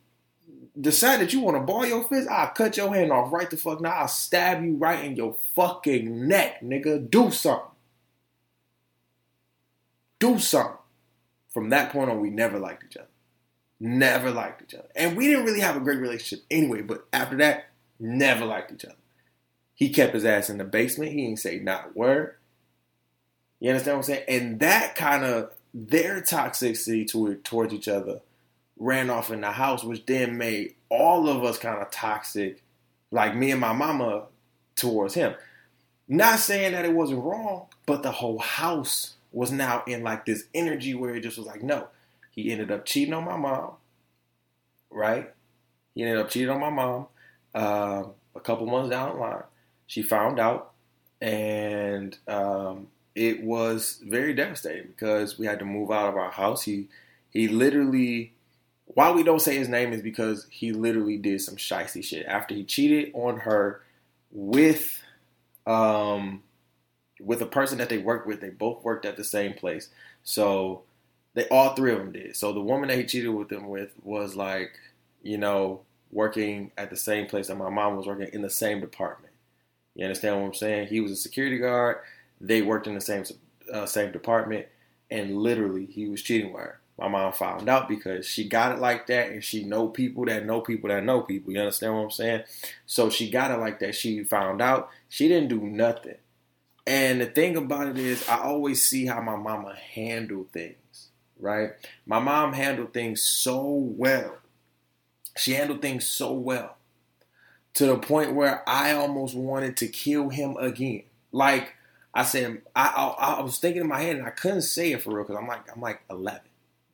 decide 0.79 1.21
that 1.21 1.31
you 1.31 1.39
want 1.39 1.55
to 1.55 1.61
ball 1.61 1.85
your 1.85 2.03
fist 2.03 2.27
i'll 2.29 2.49
cut 2.49 2.75
your 2.75 2.93
hand 2.93 3.11
off 3.11 3.31
right 3.31 3.49
the 3.49 3.57
fuck 3.57 3.81
now. 3.81 3.91
I'll 3.91 4.07
stab 4.07 4.63
you 4.63 4.75
right 4.75 5.03
in 5.03 5.15
your 5.15 5.35
fucking 5.55 6.27
neck 6.27 6.61
nigga. 6.61 7.09
Do 7.09 7.31
something. 7.31 7.69
Do 10.19 10.39
something. 10.39 10.77
From 11.49 11.69
that 11.69 11.91
point 11.91 12.09
on 12.09 12.19
we 12.19 12.29
never 12.29 12.59
liked 12.59 12.83
each 12.83 12.97
other. 12.97 13.07
Never 13.79 14.31
liked 14.31 14.61
each 14.63 14.73
other. 14.73 14.89
And 14.95 15.15
we 15.15 15.27
didn't 15.27 15.45
really 15.45 15.61
have 15.61 15.75
a 15.75 15.81
great 15.81 15.99
relationship 15.99 16.45
anyway 16.51 16.81
but 16.81 17.05
after 17.13 17.37
that 17.37 17.67
never 17.99 18.45
liked 18.45 18.71
each 18.71 18.85
other. 18.85 18.95
He 19.73 19.89
kept 19.89 20.13
his 20.13 20.25
ass 20.25 20.49
in 20.49 20.57
the 20.57 20.63
basement. 20.63 21.11
He 21.11 21.25
ain't 21.25 21.39
say 21.39 21.59
not 21.59 21.91
a 21.93 21.97
word. 21.97 22.35
You 23.59 23.69
understand 23.69 23.97
what 23.97 24.09
I'm 24.09 24.15
saying? 24.15 24.25
And 24.27 24.59
that 24.59 24.95
kind 24.95 25.23
of 25.23 25.51
their 25.73 26.21
toxicity 26.21 27.07
to, 27.09 27.35
towards 27.35 27.73
each 27.73 27.87
other 27.87 28.21
ran 28.77 29.09
off 29.09 29.31
in 29.31 29.41
the 29.41 29.51
house, 29.51 29.83
which 29.83 30.05
then 30.05 30.37
made 30.37 30.75
all 30.89 31.29
of 31.29 31.43
us 31.43 31.57
kind 31.57 31.81
of 31.81 31.91
toxic, 31.91 32.61
like 33.11 33.35
me 33.35 33.51
and 33.51 33.61
my 33.61 33.73
mama 33.73 34.23
towards 34.75 35.13
him. 35.13 35.33
Not 36.07 36.39
saying 36.39 36.73
that 36.73 36.85
it 36.85 36.93
wasn't 36.93 37.23
wrong, 37.23 37.67
but 37.85 38.03
the 38.03 38.11
whole 38.11 38.39
house 38.39 39.15
was 39.31 39.51
now 39.51 39.83
in 39.87 40.03
like 40.03 40.25
this 40.25 40.45
energy 40.53 40.93
where 40.93 41.15
it 41.15 41.21
just 41.21 41.37
was 41.37 41.47
like, 41.47 41.63
no. 41.63 41.87
He 42.31 42.51
ended 42.51 42.69
up 42.69 42.85
cheating 42.85 43.13
on 43.13 43.23
my 43.23 43.37
mom, 43.37 43.75
right? 44.89 45.33
He 45.93 46.03
ended 46.03 46.17
up 46.17 46.29
cheating 46.29 46.49
on 46.49 46.59
my 46.59 46.69
mom 46.69 47.07
uh, 47.55 48.03
a 48.35 48.39
couple 48.41 48.65
months 48.65 48.89
down 48.89 49.15
the 49.15 49.21
line. 49.21 49.43
She 49.87 50.01
found 50.01 50.39
out, 50.39 50.73
and 51.21 52.17
um, 52.27 52.87
it 53.15 53.41
was 53.41 54.01
very 54.05 54.33
devastating 54.33 54.87
because 54.87 55.39
we 55.39 55.45
had 55.45 55.59
to 55.59 55.65
move 55.65 55.91
out 55.91 56.09
of 56.09 56.17
our 56.17 56.31
house. 56.31 56.63
He 56.63 56.89
he 57.29 57.47
literally, 57.47 58.33
why 58.85 59.11
we 59.11 59.23
don't 59.23 59.41
say 59.41 59.57
his 59.57 59.67
name 59.67 59.93
is 59.93 60.01
because 60.01 60.47
he 60.49 60.71
literally 60.71 61.17
did 61.17 61.41
some 61.41 61.55
shicey 61.55 62.03
shit 62.03 62.25
after 62.27 62.53
he 62.53 62.63
cheated 62.63 63.11
on 63.13 63.39
her 63.39 63.81
with 64.31 65.01
um 65.65 66.43
with 67.19 67.41
a 67.41 67.45
person 67.45 67.77
that 67.79 67.89
they 67.89 67.97
worked 67.97 68.27
with. 68.27 68.41
They 68.41 68.49
both 68.49 68.83
worked 68.83 69.05
at 69.05 69.17
the 69.17 69.23
same 69.23 69.53
place, 69.53 69.89
so 70.23 70.83
they 71.33 71.47
all 71.49 71.75
three 71.75 71.91
of 71.91 71.99
them 71.99 72.11
did. 72.11 72.35
So 72.35 72.53
the 72.53 72.61
woman 72.61 72.89
that 72.89 72.97
he 72.97 73.05
cheated 73.05 73.33
with 73.33 73.49
them 73.49 73.67
with 73.67 73.91
was 74.03 74.35
like, 74.35 74.71
you 75.23 75.37
know, 75.37 75.81
working 76.11 76.71
at 76.77 76.89
the 76.89 76.95
same 76.95 77.27
place 77.27 77.47
that 77.47 77.57
my 77.57 77.69
mom 77.69 77.97
was 77.97 78.07
working 78.07 78.29
in 78.33 78.41
the 78.41 78.49
same 78.49 78.79
department. 78.81 79.33
You 79.95 80.05
understand 80.05 80.39
what 80.39 80.47
I'm 80.47 80.53
saying? 80.53 80.87
He 80.87 80.99
was 80.99 81.11
a 81.11 81.15
security 81.15 81.57
guard. 81.57 81.97
They 82.39 82.61
worked 82.61 82.87
in 82.87 82.95
the 82.95 83.01
same 83.01 83.23
uh, 83.71 83.85
same 83.85 84.11
department, 84.11 84.67
and 85.09 85.37
literally 85.37 85.85
he 85.85 86.07
was 86.07 86.21
cheating 86.21 86.53
with 86.53 86.61
her. 86.61 86.79
My 86.97 87.09
mom 87.09 87.33
found 87.33 87.67
out 87.67 87.89
because 87.89 88.25
she 88.25 88.47
got 88.47 88.71
it 88.71 88.79
like 88.79 89.07
that, 89.07 89.29
and 89.29 89.43
she 89.43 89.65
know 89.65 89.87
people 89.87 90.25
that 90.25 90.45
know 90.45 90.61
people 90.61 90.89
that 90.89 91.03
know 91.03 91.21
people. 91.21 91.51
You 91.51 91.59
understand 91.59 91.93
what 91.93 92.03
I'm 92.03 92.11
saying? 92.11 92.43
So 92.85 93.09
she 93.09 93.29
got 93.29 93.51
it 93.51 93.57
like 93.57 93.79
that. 93.79 93.95
She 93.95 94.23
found 94.23 94.61
out. 94.61 94.89
She 95.09 95.27
didn't 95.27 95.49
do 95.49 95.59
nothing. 95.59 96.15
And 96.87 97.19
the 97.19 97.25
thing 97.25 97.57
about 97.57 97.87
it 97.87 97.97
is, 97.97 98.27
I 98.29 98.39
always 98.39 98.83
see 98.83 99.05
how 99.05 99.21
my 99.21 99.35
mama 99.35 99.75
handled 99.75 100.51
things. 100.51 101.09
Right? 101.37 101.71
My 102.05 102.19
mom 102.19 102.53
handled 102.53 102.93
things 102.93 103.21
so 103.21 103.65
well. 103.65 104.37
She 105.37 105.51
handled 105.51 105.81
things 105.81 106.07
so 106.07 106.31
well 106.31 106.77
to 107.75 107.85
the 107.85 107.97
point 107.97 108.33
where 108.33 108.67
I 108.67 108.93
almost 108.93 109.35
wanted 109.35 109.77
to 109.77 109.87
kill 109.87 110.29
him 110.29 110.57
again. 110.57 111.03
Like 111.31 111.73
I 112.13 112.23
said, 112.23 112.61
I, 112.75 112.87
I, 113.19 113.35
I 113.39 113.41
was 113.41 113.59
thinking 113.59 113.81
in 113.81 113.87
my 113.87 113.99
head 113.99 114.15
and 114.15 114.25
I 114.25 114.31
couldn't 114.31 114.61
say 114.61 114.93
it 114.93 115.01
for 115.01 115.13
real 115.13 115.25
because 115.25 115.37
I'm 115.37 115.47
like 115.47 115.69
I'm 115.71 115.81
like 115.81 116.01
11, 116.09 116.41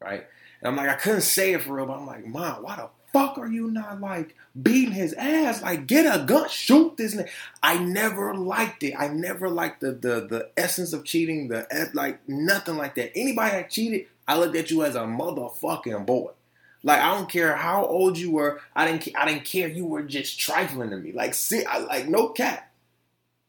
right? 0.02 0.26
And 0.62 0.68
I'm 0.68 0.76
like 0.76 0.90
I 0.90 0.96
couldn't 0.96 1.22
say 1.22 1.54
it 1.54 1.62
for 1.64 1.76
real, 1.76 1.86
but 1.86 1.98
I'm 2.00 2.08
like, 2.08 2.26
Mom, 2.26 2.64
why 2.64 2.76
the 2.76 2.90
fuck 3.14 3.38
are 3.38 3.48
you 3.48 3.70
not 3.70 4.00
like 4.02 4.36
beating 4.62 4.94
his 4.94 5.14
ass? 5.14 5.62
Like 5.62 5.88
get 5.88 6.06
a 6.06 6.24
gun, 6.24 6.50
shoot 6.50 6.98
this. 6.98 7.16
Nigga. 7.16 7.30
I 7.62 7.78
never 7.78 8.34
liked 8.34 8.84
it. 8.84 8.94
I 8.98 9.08
never 9.08 9.50
liked 9.50 9.82
the 9.82 9.92
the 9.92 10.28
the 10.28 10.50
essence 10.58 10.94
of 10.94 11.04
cheating. 11.06 11.48
The 11.48 11.68
eh, 11.72 11.86
like 11.94 12.28
nothing 12.28 12.78
like 12.78 12.96
that. 12.96 13.12
Anybody 13.16 13.52
that 13.58 13.70
cheated, 13.70 14.08
I 14.28 14.38
looked 14.38 14.56
at 14.56 14.72
you 14.72 14.84
as 14.84 14.96
a 14.96 15.02
motherfucking 15.02 16.06
boy. 16.06 16.32
Like 16.84 17.00
I 17.00 17.14
don't 17.14 17.30
care 17.30 17.56
how 17.56 17.86
old 17.86 18.18
you 18.18 18.32
were. 18.32 18.60
I 18.76 18.86
didn't. 18.86 19.08
I 19.16 19.26
didn't 19.28 19.46
care. 19.46 19.68
You 19.68 19.86
were 19.86 20.04
just 20.04 20.40
trifling 20.40 20.90
to 20.90 20.98
me. 20.98 21.12
Like 21.12 21.34
see, 21.34 21.64
I 21.66 21.80
like 21.80 22.08
no 22.08 22.30
cat. 22.30 22.72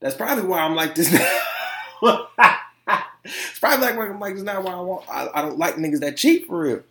That's 0.01 0.17
probably 0.17 0.45
why 0.45 0.61
I'm 0.61 0.75
like 0.75 0.95
this 0.95 1.13
now. 2.03 2.29
It's 3.25 3.59
probably 3.59 3.87
like 3.87 3.97
I'm 3.99 4.21
like 4.21 4.35
this 4.35 4.43
now. 4.43 4.63
Why 4.63 4.73
I 4.73 4.81
want. 4.81 5.09
I, 5.09 5.29
I 5.35 5.43
don't 5.43 5.59
like 5.59 5.77
niggas 5.77 6.01
that 6.01 6.17
cheat 6.17 6.47
for 6.47 6.61
real. 6.61 6.83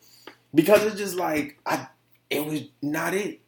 Because 0.53 0.83
it's 0.83 0.97
just 0.97 1.15
like 1.15 1.57
I. 1.65 1.87
It 2.29 2.45
was 2.45 2.63
not 2.81 3.13
it. 3.13 3.39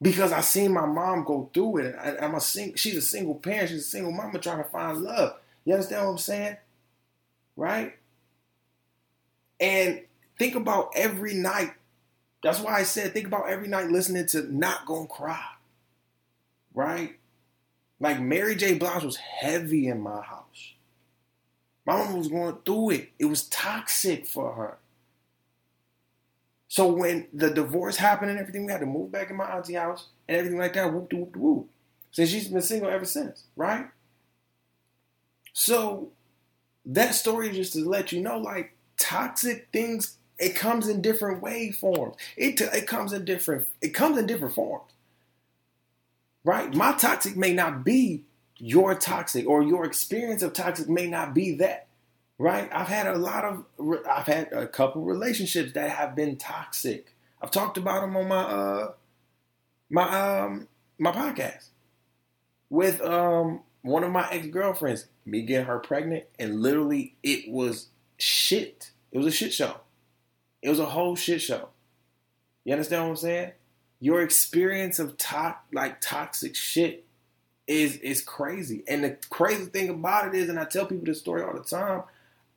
Because 0.00 0.32
I 0.32 0.40
seen 0.40 0.72
my 0.72 0.86
mom 0.86 1.24
go 1.24 1.48
through 1.54 1.78
it. 1.78 1.96
I, 1.96 2.16
I'm 2.18 2.34
a 2.34 2.40
sing. 2.40 2.74
She's 2.74 2.96
a 2.96 3.02
single 3.02 3.36
parent. 3.36 3.68
She's 3.70 3.82
a 3.82 3.90
single 3.90 4.12
mama 4.12 4.38
trying 4.38 4.58
to 4.58 4.68
find 4.68 4.98
love. 5.02 5.36
You 5.64 5.74
understand 5.74 6.04
what 6.06 6.12
I'm 6.12 6.18
saying? 6.18 6.56
Right? 7.56 7.96
And 9.60 10.00
Think 10.42 10.56
about 10.56 10.90
every 10.96 11.34
night. 11.34 11.72
That's 12.42 12.58
why 12.58 12.74
I 12.74 12.82
said 12.82 13.12
think 13.12 13.28
about 13.28 13.48
every 13.48 13.68
night 13.68 13.90
listening 13.90 14.26
to 14.28 14.42
Not 14.52 14.86
Gonna 14.86 15.06
Cry. 15.06 15.44
Right? 16.74 17.18
Like 18.00 18.20
Mary 18.20 18.56
J. 18.56 18.74
Blige 18.74 19.04
was 19.04 19.16
heavy 19.18 19.86
in 19.86 20.00
my 20.00 20.20
house. 20.20 20.41
My 21.84 21.96
mom 21.96 22.18
was 22.18 22.28
going 22.28 22.56
through 22.64 22.90
it. 22.90 23.10
It 23.18 23.24
was 23.26 23.48
toxic 23.48 24.26
for 24.26 24.52
her. 24.54 24.78
So 26.68 26.90
when 26.90 27.26
the 27.32 27.50
divorce 27.50 27.96
happened 27.96 28.30
and 28.30 28.40
everything, 28.40 28.64
we 28.64 28.72
had 28.72 28.80
to 28.80 28.86
move 28.86 29.12
back 29.12 29.30
in 29.30 29.36
my 29.36 29.44
auntie 29.44 29.74
house 29.74 30.06
and 30.26 30.38
everything 30.38 30.58
like 30.58 30.72
that. 30.74 30.92
Whoop 30.92 31.12
whoop 31.12 31.36
whoop. 31.36 31.68
Since 32.12 32.30
she's 32.30 32.48
been 32.48 32.62
single 32.62 32.90
ever 32.90 33.04
since, 33.04 33.44
right? 33.56 33.86
So 35.52 36.12
that 36.86 37.14
story 37.14 37.50
is 37.50 37.56
just 37.56 37.72
to 37.74 37.88
let 37.88 38.12
you 38.12 38.20
know, 38.20 38.38
like 38.38 38.74
toxic 38.98 39.68
things 39.72 40.16
it 40.38 40.56
comes 40.56 40.88
in 40.88 41.02
different 41.02 41.42
waveforms. 41.42 42.16
It 42.36 42.60
it 42.60 42.86
comes 42.86 43.12
in 43.12 43.24
different 43.24 43.68
it 43.80 43.90
comes 43.90 44.18
in 44.18 44.26
different 44.26 44.54
forms. 44.54 44.90
Right? 46.44 46.74
My 46.74 46.92
toxic 46.92 47.36
may 47.36 47.52
not 47.52 47.84
be 47.84 48.24
your 48.62 48.94
toxic 48.94 49.44
or 49.48 49.60
your 49.60 49.84
experience 49.84 50.40
of 50.40 50.52
toxic 50.52 50.88
may 50.88 51.08
not 51.08 51.34
be 51.34 51.56
that. 51.56 51.88
Right? 52.38 52.70
I've 52.72 52.86
had 52.86 53.08
a 53.08 53.18
lot 53.18 53.44
of 53.44 53.64
I've 54.08 54.26
had 54.26 54.52
a 54.52 54.68
couple 54.68 55.02
relationships 55.02 55.72
that 55.72 55.90
have 55.90 56.14
been 56.14 56.36
toxic. 56.36 57.14
I've 57.42 57.50
talked 57.50 57.76
about 57.76 58.02
them 58.02 58.16
on 58.16 58.28
my 58.28 58.42
uh 58.42 58.92
my 59.90 60.40
um 60.40 60.68
my 60.98 61.10
podcast 61.10 61.70
with 62.70 63.00
um 63.02 63.62
one 63.82 64.04
of 64.04 64.12
my 64.12 64.30
ex-girlfriends, 64.30 65.06
me 65.26 65.42
getting 65.42 65.66
her 65.66 65.80
pregnant 65.80 66.24
and 66.38 66.60
literally 66.60 67.16
it 67.24 67.50
was 67.50 67.88
shit. 68.16 68.92
It 69.10 69.18
was 69.18 69.26
a 69.26 69.32
shit 69.32 69.52
show. 69.52 69.80
It 70.62 70.68
was 70.68 70.78
a 70.78 70.86
whole 70.86 71.16
shit 71.16 71.42
show. 71.42 71.70
You 72.64 72.74
understand 72.74 73.02
what 73.02 73.10
I'm 73.10 73.16
saying? 73.16 73.52
Your 73.98 74.22
experience 74.22 75.00
of 75.00 75.16
to- 75.18 75.56
like 75.72 76.00
toxic 76.00 76.54
shit 76.54 77.06
is 77.72 77.96
is 77.96 78.22
crazy. 78.22 78.84
And 78.86 79.04
the 79.04 79.16
crazy 79.30 79.66
thing 79.66 79.88
about 79.88 80.28
it 80.28 80.34
is, 80.34 80.48
and 80.48 80.58
I 80.58 80.64
tell 80.64 80.86
people 80.86 81.06
this 81.06 81.20
story 81.20 81.42
all 81.42 81.54
the 81.54 81.60
time, 81.60 82.02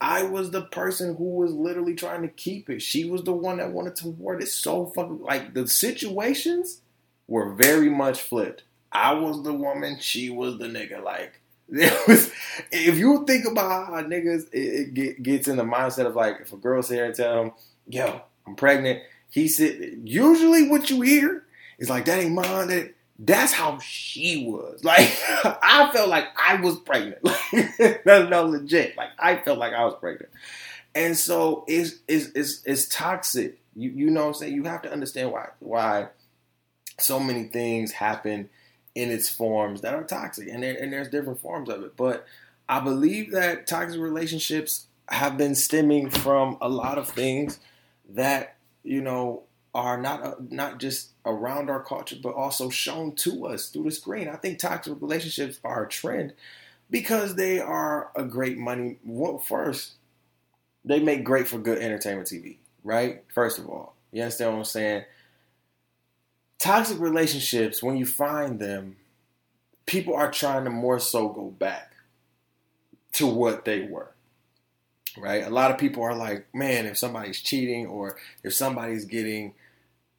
I 0.01 0.23
was 0.23 0.51
the 0.51 0.63
person 0.63 1.15
who 1.15 1.35
was 1.35 1.53
literally 1.53 1.95
trying 1.95 2.21
to 2.23 2.27
keep 2.27 2.69
it. 2.69 2.81
She 2.81 3.09
was 3.09 3.23
the 3.23 3.33
one 3.33 3.57
that 3.57 3.71
wanted 3.71 3.95
to 3.97 4.09
ward 4.09 4.43
it 4.43 4.47
so 4.47 4.87
fucking 4.87 5.21
like 5.21 5.53
the 5.53 5.67
situations 5.67 6.81
were 7.27 7.53
very 7.53 7.89
much 7.89 8.21
flipped. 8.21 8.63
I 8.91 9.13
was 9.13 9.43
the 9.43 9.53
woman, 9.53 9.97
she 9.99 10.29
was 10.29 10.57
the 10.57 10.65
nigga. 10.65 11.03
Like 11.03 11.41
was, 11.69 12.31
if 12.71 12.97
you 12.97 13.25
think 13.25 13.45
about 13.45 13.87
how 13.87 14.01
niggas 14.01 14.47
it, 14.51 14.59
it 14.59 14.93
get, 14.93 15.23
gets 15.23 15.47
in 15.47 15.57
the 15.57 15.63
mindset 15.63 16.05
of 16.05 16.15
like 16.15 16.41
if 16.41 16.53
a 16.53 16.57
girl 16.57 16.81
here 16.83 17.05
and 17.05 17.15
tell 17.15 17.43
him, 17.43 17.51
"Yo, 17.87 18.21
I'm 18.45 18.55
pregnant," 18.55 19.01
he 19.35 19.47
said, 19.49 19.99
usually 20.05 20.69
what 20.69 20.89
you 20.89 21.01
hear 21.01 21.43
is 21.77 21.89
like 21.89 22.05
that 22.05 22.19
ain't 22.19 22.33
mine. 22.33 22.67
That 22.67 22.94
that's 23.19 23.53
how 23.53 23.79
she 23.79 24.45
was. 24.45 24.83
Like 24.83 25.09
I 25.43 25.89
felt 25.93 26.09
like 26.09 26.25
I 26.37 26.55
was 26.55 26.77
pregnant. 26.79 27.19
Like 28.05 28.29
no, 28.29 28.45
legit. 28.45 28.97
Like 28.97 29.09
I 29.17 29.37
felt 29.37 29.57
like 29.57 29.73
I 29.73 29.85
was 29.85 29.95
pregnant. 29.99 30.31
And 30.93 31.17
so 31.17 31.63
it's 31.67 31.95
it's 32.07 32.27
it's, 32.35 32.61
it's 32.65 32.87
toxic. 32.87 33.59
You 33.75 33.89
you 33.89 34.09
know 34.09 34.21
what 34.21 34.27
I'm 34.27 34.33
saying? 34.33 34.55
You 34.55 34.63
have 34.63 34.81
to 34.83 34.91
understand 34.91 35.31
why 35.31 35.49
why 35.59 36.07
so 36.97 37.19
many 37.19 37.45
things 37.45 37.91
happen 37.91 38.49
in 38.95 39.11
its 39.11 39.29
forms 39.29 39.81
that 39.81 39.93
are 39.93 40.03
toxic, 40.03 40.47
and 40.49 40.63
there, 40.63 40.75
and 40.81 40.91
there's 40.91 41.09
different 41.09 41.39
forms 41.41 41.69
of 41.69 41.83
it. 41.83 41.97
But 41.97 42.25
I 42.69 42.79
believe 42.79 43.31
that 43.31 43.67
toxic 43.67 43.99
relationships 43.99 44.87
have 45.09 45.37
been 45.37 45.55
stemming 45.55 46.09
from 46.09 46.57
a 46.61 46.69
lot 46.69 46.97
of 46.97 47.07
things 47.09 47.59
that 48.09 48.55
you 48.83 49.01
know 49.01 49.43
are 49.75 49.97
not 49.97 50.23
uh, 50.23 50.35
not 50.49 50.79
just 50.79 51.09
around 51.25 51.69
our 51.69 51.83
culture, 51.83 52.15
but 52.21 52.33
also 52.33 52.69
shown 52.69 53.13
to 53.13 53.45
us 53.45 53.69
through 53.69 53.83
the 53.83 53.91
screen. 53.91 54.29
I 54.29 54.37
think 54.37 54.57
toxic 54.57 54.99
relationships 55.01 55.59
are 55.63 55.83
a 55.83 55.89
trend 55.89 56.33
because 56.89 57.35
they 57.35 57.59
are 57.59 58.09
a 58.15 58.23
great 58.23 58.57
money. 58.57 58.97
Well, 59.03 59.37
first, 59.37 59.93
they 60.85 60.99
make 60.99 61.25
great 61.25 61.47
for 61.47 61.57
good 61.57 61.79
entertainment 61.79 62.29
TV, 62.29 62.55
right? 62.83 63.23
First 63.27 63.59
of 63.59 63.69
all, 63.69 63.95
you 64.11 64.21
understand 64.21 64.53
what 64.53 64.59
I'm 64.59 64.65
saying? 64.65 65.03
Toxic 66.57 66.99
relationships, 66.99 67.83
when 67.83 67.97
you 67.97 68.05
find 68.05 68.59
them, 68.59 68.95
people 69.85 70.15
are 70.15 70.31
trying 70.31 70.63
to 70.63 70.69
more 70.69 70.99
so 70.99 71.27
go 71.27 71.47
back 71.49 71.91
to 73.13 73.27
what 73.27 73.65
they 73.65 73.81
were 73.81 74.15
right? 75.17 75.45
A 75.45 75.49
lot 75.49 75.71
of 75.71 75.77
people 75.77 76.03
are 76.03 76.15
like, 76.15 76.45
man, 76.53 76.85
if 76.85 76.97
somebody's 76.97 77.39
cheating 77.39 77.87
or 77.87 78.17
if 78.43 78.53
somebody's 78.53 79.05
getting 79.05 79.53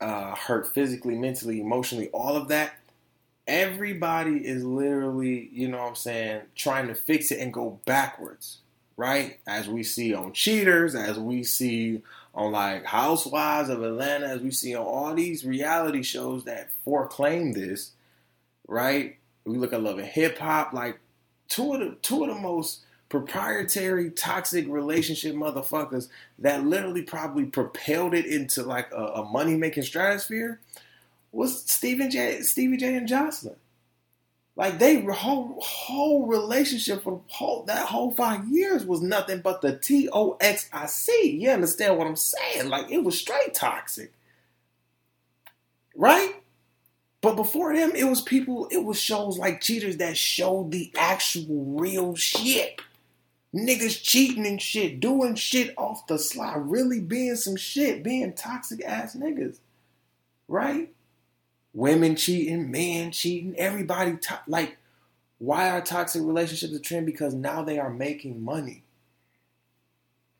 uh, 0.01 0.35
hurt 0.35 0.73
physically, 0.75 1.15
mentally, 1.15 1.61
emotionally, 1.61 2.09
all 2.09 2.37
of 2.37 2.49
that. 2.49 2.75
Everybody 3.47 4.45
is 4.45 4.65
literally, 4.65 5.49
you 5.53 5.69
know 5.69 5.79
what 5.79 5.89
I'm 5.91 5.95
saying, 5.95 6.43
trying 6.57 6.89
to 6.89 6.95
fix 6.95 7.31
it 7.31 7.39
and 7.41 7.53
go 7.53 7.79
backwards, 7.85 8.59
right? 8.97 9.39
As 9.47 9.69
we 9.69 9.85
see 9.85 10.15
on 10.15 10.33
Cheaters, 10.33 10.97
as 10.97 11.19
we 11.19 11.45
see 11.45 12.03
on 12.35 12.53
like 12.53 12.85
Housewives 12.85 13.69
of 13.69 13.83
Atlanta, 13.83 14.27
as 14.27 14.41
we 14.41 14.51
see 14.51 14.75
on 14.75 14.85
all 14.85 15.15
these 15.15 15.45
reality 15.45 16.03
shows 16.03 16.45
that 16.45 16.71
proclaim 16.85 17.53
this, 17.53 17.93
right? 18.67 19.17
We 19.45 19.59
look 19.59 19.73
at 19.73 19.83
Love 19.83 19.99
and 19.99 20.09
Hip 20.09 20.39
Hop, 20.39 20.73
like 20.73 20.99
two 21.49 21.75
of 21.75 21.81
the 21.81 21.97
two 22.03 22.25
of 22.25 22.35
the 22.35 22.41
most 22.41 22.81
proprietary 23.09 24.11
toxic 24.11 24.67
relationship 24.69 25.35
motherfuckers 25.35 26.09
that 26.39 26.65
literally 26.65 27.03
probably 27.03 27.45
propelled 27.45 28.15
it 28.15 28.27
into 28.27 28.63
like 28.63 28.91
a, 28.93 29.05
a 29.05 29.25
money 29.25 29.57
making 29.57 29.85
stratosphere 29.85 30.61
was 31.33 31.63
Stephen 31.65 32.11
J. 32.11 32.41
Stevie 32.41 32.77
J. 32.77 32.97
and 32.97 33.09
Joseline. 33.09 33.57
Like 34.57 34.79
they 34.79 35.03
whole 35.03 35.59
whole 35.61 36.27
relationship 36.27 37.03
for 37.03 37.21
whole 37.29 37.65
that 37.65 37.87
whole 37.87 38.11
five 38.11 38.49
years 38.49 38.87
was 38.87 39.03
nothing 39.03 39.43
but 39.43 39.61
the 39.61 39.77
T 39.77 40.09
O 40.11 40.39
X 40.41 40.71
I 40.73 40.87
C. 40.87 41.37
You 41.39 41.51
understand 41.51 41.99
what 41.99 42.07
I'm 42.07 42.17
saying? 42.17 42.71
Like 42.71 42.91
it 42.91 43.05
was 43.05 43.19
straight 43.19 43.53
toxic, 43.53 44.15
right? 45.95 46.37
But 47.21 47.37
before 47.37 47.75
them, 47.75 47.93
it 47.95 48.05
was 48.05 48.23
people. 48.23 48.67
It 48.71 48.83
was 48.83 48.99
shows 48.99 49.37
like 49.37 49.61
Cheaters 49.61 49.99
that 49.99 50.17
showed 50.17 50.71
the 50.71 50.91
actual 50.97 51.65
real 51.79 52.15
shit. 52.15 52.81
Niggas 53.55 54.03
cheating 54.03 54.47
and 54.47 54.61
shit, 54.61 55.01
doing 55.01 55.35
shit 55.35 55.73
off 55.79 56.07
the 56.07 56.19
sly, 56.19 56.55
really 56.57 57.01
being 57.01 57.37
some 57.37 57.57
shit, 57.57 58.03
being 58.03 58.35
toxic 58.35 58.85
ass 58.85 59.17
niggas. 59.17 59.59
Right? 60.49 60.93
Women 61.73 62.17
cheating, 62.17 62.71
men 62.71 63.13
cheating, 63.13 63.55
everybody 63.57 64.17
to- 64.17 64.41
like 64.47 64.79
why 65.39 65.71
are 65.71 65.81
toxic 65.83 66.23
relationships 66.23 66.73
a 66.73 66.81
trend? 66.81 67.07
Because 67.07 67.35
now 67.35 67.63
they 67.63 67.79
are 67.79 67.91
making 67.91 68.43
money. 68.43 68.85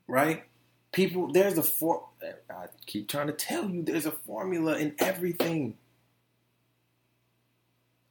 Right? 0.07 0.43
People, 0.91 1.31
there's 1.31 1.57
a 1.57 1.63
for 1.63 2.07
I 2.49 2.67
keep 2.85 3.07
trying 3.07 3.27
to 3.27 3.33
tell 3.33 3.69
you 3.69 3.83
there's 3.83 4.05
a 4.05 4.11
formula 4.11 4.77
in 4.77 4.95
everything. 4.99 5.77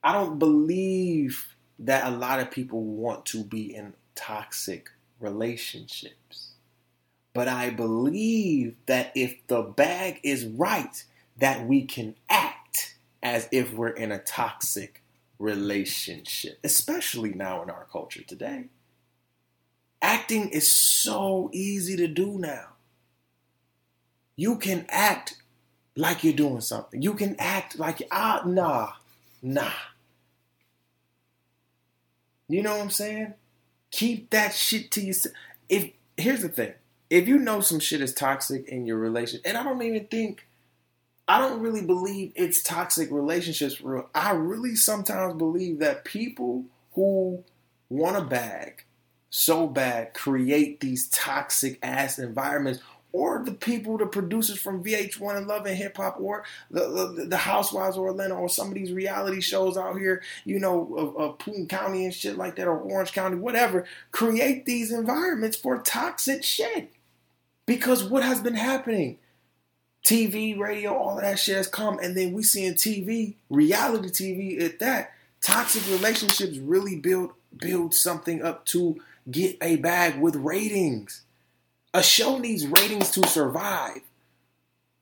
I 0.04 0.12
don't 0.12 0.38
believe 0.38 1.56
that 1.80 2.06
a 2.06 2.16
lot 2.16 2.38
of 2.38 2.50
people 2.50 2.82
want 2.82 3.26
to 3.26 3.42
be 3.42 3.74
in 3.74 3.94
toxic 4.16 4.90
relationships. 5.20 6.50
But 7.32 7.48
I 7.48 7.70
believe 7.70 8.74
that 8.86 9.12
if 9.14 9.46
the 9.46 9.62
bag 9.62 10.20
is 10.22 10.46
right, 10.46 11.04
that 11.38 11.66
we 11.66 11.82
can 11.82 12.16
act 12.28 12.96
as 13.22 13.48
if 13.52 13.72
we're 13.72 13.88
in 13.88 14.10
a 14.10 14.18
toxic 14.18 15.02
relationship, 15.38 16.58
especially 16.64 17.34
now 17.34 17.62
in 17.62 17.70
our 17.70 17.86
culture 17.92 18.22
today. 18.22 18.66
Acting 20.00 20.48
is 20.48 20.70
so 20.70 21.50
easy 21.52 21.96
to 21.96 22.08
do 22.08 22.38
now. 22.38 22.68
You 24.36 24.56
can 24.56 24.86
act 24.88 25.34
like 25.96 26.22
you're 26.22 26.32
doing 26.32 26.60
something. 26.60 27.02
You 27.02 27.14
can 27.14 27.36
act 27.38 27.78
like, 27.78 28.02
ah, 28.10 28.42
nah, 28.46 28.92
nah. 29.42 29.72
You 32.48 32.62
know 32.62 32.76
what 32.76 32.82
I'm 32.82 32.90
saying? 32.90 33.34
Keep 33.96 34.28
that 34.28 34.52
shit 34.52 34.90
to 34.90 35.00
yourself. 35.00 35.34
If 35.70 35.90
here's 36.18 36.42
the 36.42 36.50
thing, 36.50 36.74
if 37.08 37.26
you 37.26 37.38
know 37.38 37.62
some 37.62 37.80
shit 37.80 38.02
is 38.02 38.12
toxic 38.12 38.68
in 38.68 38.84
your 38.84 38.98
relation, 38.98 39.40
and 39.42 39.56
I 39.56 39.62
don't 39.62 39.80
even 39.80 40.04
think, 40.08 40.46
I 41.26 41.38
don't 41.38 41.62
really 41.62 41.80
believe 41.80 42.32
it's 42.36 42.62
toxic 42.62 43.10
relationships 43.10 43.80
real. 43.80 44.10
I 44.14 44.32
really 44.32 44.76
sometimes 44.76 45.38
believe 45.38 45.78
that 45.78 46.04
people 46.04 46.66
who 46.92 47.42
want 47.88 48.18
a 48.18 48.20
bag 48.20 48.84
so 49.30 49.66
bad 49.66 50.12
create 50.12 50.80
these 50.80 51.08
toxic 51.08 51.78
ass 51.82 52.18
environments 52.18 52.80
or 53.16 53.42
the 53.42 53.52
people, 53.52 53.96
the 53.96 54.04
producers 54.04 54.58
from 54.58 54.84
VH1 54.84 55.38
and 55.38 55.46
Love 55.46 55.64
and 55.64 55.74
Hip 55.74 55.96
Hop, 55.96 56.18
or 56.20 56.44
the, 56.70 56.86
the, 56.86 57.24
the 57.24 57.36
Housewives 57.38 57.96
of 57.96 58.04
Atlanta, 58.04 58.34
or 58.34 58.50
some 58.50 58.68
of 58.68 58.74
these 58.74 58.92
reality 58.92 59.40
shows 59.40 59.78
out 59.78 59.96
here, 59.96 60.22
you 60.44 60.60
know, 60.60 60.94
of, 60.94 61.16
of 61.16 61.38
Putin 61.38 61.66
County 61.66 62.04
and 62.04 62.12
shit 62.12 62.36
like 62.36 62.56
that, 62.56 62.68
or 62.68 62.78
Orange 62.78 63.12
County, 63.12 63.36
whatever, 63.36 63.86
create 64.10 64.66
these 64.66 64.92
environments 64.92 65.56
for 65.56 65.78
toxic 65.78 66.44
shit. 66.44 66.92
Because 67.64 68.04
what 68.04 68.22
has 68.22 68.40
been 68.40 68.54
happening? 68.54 69.18
TV, 70.04 70.56
radio, 70.56 70.94
all 70.94 71.16
of 71.16 71.22
that 71.22 71.38
shit 71.38 71.56
has 71.56 71.68
come, 71.68 71.98
and 71.98 72.14
then 72.14 72.34
we 72.34 72.42
see 72.42 72.66
in 72.66 72.74
TV, 72.74 73.34
reality 73.48 74.08
TV 74.08 74.62
at 74.62 74.78
that, 74.78 75.14
toxic 75.40 75.82
relationships 75.90 76.58
really 76.58 76.96
build 76.96 77.32
build 77.56 77.94
something 77.94 78.42
up 78.42 78.66
to 78.66 79.00
get 79.30 79.56
a 79.62 79.76
bag 79.76 80.20
with 80.20 80.36
ratings. 80.36 81.22
A 81.96 82.02
show 82.02 82.36
needs 82.36 82.66
ratings 82.66 83.10
to 83.12 83.26
survive. 83.26 84.02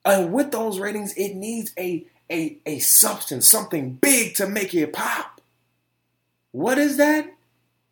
And 0.05 0.31
with 0.31 0.51
those 0.51 0.79
ratings, 0.79 1.13
it 1.17 1.35
needs 1.35 1.73
a, 1.77 2.05
a, 2.31 2.57
a 2.65 2.79
substance, 2.79 3.49
something 3.49 3.95
big 3.95 4.35
to 4.35 4.47
make 4.47 4.73
it 4.73 4.93
pop. 4.93 5.41
What 6.53 6.77
is 6.77 6.95
that? 6.95 7.33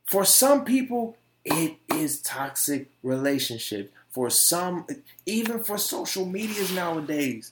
For 0.06 0.24
some 0.24 0.64
people, 0.64 1.18
it 1.44 1.76
is 1.94 2.22
toxic 2.22 2.88
relationship. 3.04 3.92
For 4.10 4.30
some, 4.30 4.88
even 5.26 5.66
for 5.66 5.78
social 5.78 6.26
medias 6.26 6.72
nowadays. 6.72 7.52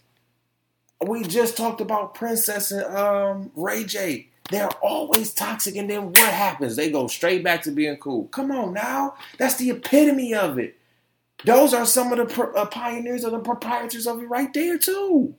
We 1.05 1.23
just 1.23 1.57
talked 1.57 1.81
about 1.81 2.15
Princess 2.15 2.71
and 2.71 2.95
um, 2.95 3.51
Ray 3.57 3.83
J. 3.83 4.27
They're 4.49 4.69
always 4.81 5.33
toxic, 5.33 5.75
and 5.75 5.89
then 5.89 6.13
what 6.13 6.33
happens? 6.33 6.77
They 6.77 6.91
go 6.91 7.07
straight 7.07 7.43
back 7.43 7.63
to 7.63 7.71
being 7.71 7.97
cool. 7.97 8.27
Come 8.27 8.51
on 8.51 8.73
now. 8.73 9.15
That's 9.37 9.55
the 9.55 9.71
epitome 9.71 10.33
of 10.33 10.57
it. 10.57 10.77
Those 11.45 11.73
are 11.73 11.85
some 11.85 12.13
of 12.13 12.27
the 12.27 12.43
uh, 12.43 12.65
pioneers 12.65 13.25
or 13.25 13.31
the 13.31 13.39
proprietors 13.39 14.05
of 14.07 14.21
it 14.21 14.27
right 14.27 14.53
there, 14.53 14.77
too. 14.77 15.35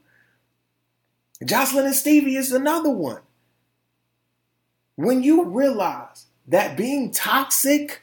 Joseline 1.43 1.87
and 1.87 1.95
Stevie 1.95 2.37
is 2.37 2.53
another 2.53 2.91
one. 2.91 3.21
When 4.97 5.23
you 5.23 5.45
realize 5.45 6.27
that 6.47 6.77
being 6.77 7.11
toxic, 7.11 8.03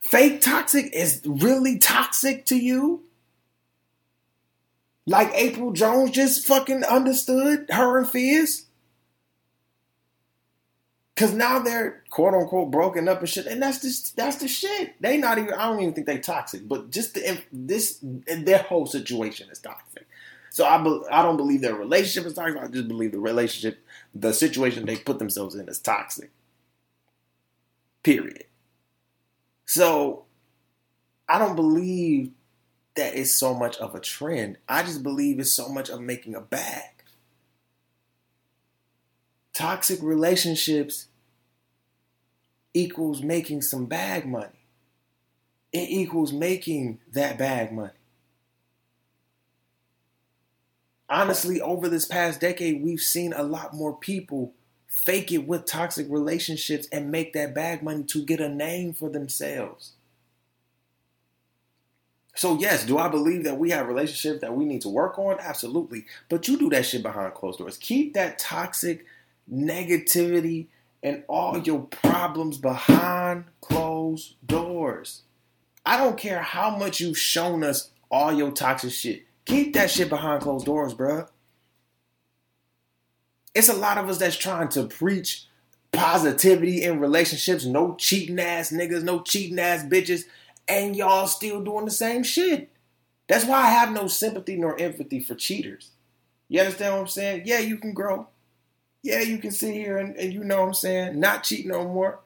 fake 0.00 0.40
toxic, 0.40 0.92
is 0.92 1.22
really 1.24 1.78
toxic 1.78 2.44
to 2.46 2.56
you, 2.56 3.04
like 5.06 5.32
Apryl 5.32 5.74
Jones 5.74 6.10
just 6.12 6.46
fucking 6.46 6.84
understood 6.84 7.66
her 7.70 7.98
and 7.98 8.08
Fizz. 8.08 8.66
Cause 11.14 11.34
now 11.34 11.58
they're 11.58 12.02
quote 12.08 12.32
unquote 12.32 12.70
broken 12.70 13.06
up 13.06 13.20
and 13.20 13.28
shit, 13.28 13.46
and 13.46 13.62
that's 13.62 13.82
just 13.82 14.16
that's 14.16 14.36
the 14.36 14.48
shit. 14.48 14.94
They 15.00 15.18
not 15.18 15.36
even. 15.36 15.52
I 15.52 15.66
don't 15.66 15.80
even 15.80 15.92
think 15.92 16.06
they 16.06 16.18
toxic, 16.18 16.66
but 16.66 16.90
just 16.90 17.14
the, 17.14 17.38
this 17.52 17.98
their 18.02 18.62
whole 18.62 18.86
situation 18.86 19.50
is 19.50 19.58
toxic. 19.58 20.06
So 20.48 20.66
I 20.66 20.82
be, 20.82 21.00
I 21.10 21.22
don't 21.22 21.36
believe 21.36 21.60
their 21.60 21.74
relationship 21.74 22.26
is 22.26 22.34
toxic. 22.34 22.60
I 22.60 22.66
just 22.66 22.88
believe 22.88 23.12
the 23.12 23.20
relationship, 23.20 23.84
the 24.14 24.32
situation 24.32 24.86
they 24.86 24.96
put 24.96 25.18
themselves 25.18 25.54
in 25.54 25.68
is 25.68 25.78
toxic. 25.78 26.30
Period. 28.02 28.44
So 29.66 30.24
I 31.28 31.38
don't 31.38 31.56
believe 31.56 32.32
that 32.96 33.14
it's 33.14 33.32
so 33.32 33.54
much 33.54 33.78
of 33.78 33.94
a 33.94 34.00
trend. 34.00 34.58
I 34.68 34.82
just 34.82 35.02
believe 35.02 35.40
it's 35.40 35.52
so 35.52 35.68
much 35.68 35.88
of 35.88 36.00
making 36.00 36.34
a 36.34 36.40
bag. 36.40 37.01
Toxic 39.52 40.02
relationships 40.02 41.06
equals 42.74 43.22
making 43.22 43.62
some 43.62 43.86
bag 43.86 44.26
money. 44.26 44.66
It 45.72 45.88
equals 45.90 46.32
making 46.32 47.00
that 47.12 47.38
bag 47.38 47.72
money. 47.72 47.92
Honestly, 51.08 51.60
over 51.60 51.88
this 51.88 52.06
past 52.06 52.40
decade, 52.40 52.82
we've 52.82 53.00
seen 53.00 53.34
a 53.34 53.42
lot 53.42 53.74
more 53.74 53.94
people 53.94 54.54
fake 54.86 55.30
it 55.32 55.46
with 55.46 55.66
toxic 55.66 56.06
relationships 56.08 56.88
and 56.90 57.10
make 57.10 57.32
that 57.34 57.54
bag 57.54 57.82
money 57.82 58.02
to 58.04 58.24
get 58.24 58.40
a 58.40 58.48
name 58.48 58.94
for 58.94 59.10
themselves. 59.10 59.92
So, 62.34 62.58
yes, 62.58 62.86
do 62.86 62.96
I 62.96 63.08
believe 63.08 63.44
that 63.44 63.58
we 63.58 63.70
have 63.70 63.88
relationships 63.88 64.40
that 64.40 64.56
we 64.56 64.64
need 64.64 64.80
to 64.82 64.88
work 64.88 65.18
on? 65.18 65.38
Absolutely. 65.38 66.06
But 66.30 66.48
you 66.48 66.56
do 66.56 66.70
that 66.70 66.86
shit 66.86 67.02
behind 67.02 67.34
closed 67.34 67.58
doors. 67.58 67.76
Keep 67.76 68.14
that 68.14 68.38
toxic 68.38 69.04
negativity 69.50 70.66
and 71.02 71.24
all 71.28 71.58
your 71.58 71.80
problems 71.80 72.58
behind 72.58 73.44
closed 73.60 74.34
doors. 74.44 75.22
I 75.84 75.96
don't 75.96 76.16
care 76.16 76.40
how 76.42 76.76
much 76.76 77.00
you've 77.00 77.18
shown 77.18 77.64
us 77.64 77.90
all 78.10 78.32
your 78.32 78.52
toxic 78.52 78.92
shit. 78.92 79.24
Keep 79.44 79.74
that 79.74 79.90
shit 79.90 80.08
behind 80.08 80.42
closed 80.42 80.66
doors, 80.66 80.94
bruh. 80.94 81.28
It's 83.54 83.68
a 83.68 83.74
lot 83.74 83.98
of 83.98 84.08
us 84.08 84.18
that's 84.18 84.36
trying 84.36 84.68
to 84.70 84.84
preach 84.84 85.46
positivity 85.90 86.82
in 86.82 87.00
relationships, 87.00 87.66
no 87.66 87.96
cheating 87.96 88.38
ass 88.38 88.70
niggas, 88.72 89.02
no 89.02 89.20
cheating 89.20 89.58
ass 89.58 89.84
bitches, 89.84 90.24
and 90.68 90.96
y'all 90.96 91.26
still 91.26 91.62
doing 91.62 91.84
the 91.84 91.90
same 91.90 92.22
shit. 92.22 92.70
That's 93.28 93.44
why 93.44 93.62
I 93.62 93.70
have 93.70 93.92
no 93.92 94.06
sympathy 94.06 94.56
nor 94.56 94.78
empathy 94.80 95.20
for 95.20 95.34
cheaters. 95.34 95.90
You 96.48 96.60
understand 96.60 96.94
what 96.94 97.00
I'm 97.00 97.06
saying? 97.08 97.42
Yeah, 97.44 97.58
you 97.58 97.76
can 97.76 97.92
grow. 97.92 98.28
Yeah, 99.02 99.20
you 99.20 99.38
can 99.38 99.50
sit 99.50 99.74
here 99.74 99.98
and, 99.98 100.16
and 100.16 100.32
you 100.32 100.44
know 100.44 100.60
what 100.60 100.68
I'm 100.68 100.74
saying, 100.74 101.18
not 101.18 101.44
cheat 101.44 101.66
no 101.66 101.84
more. 101.84 102.20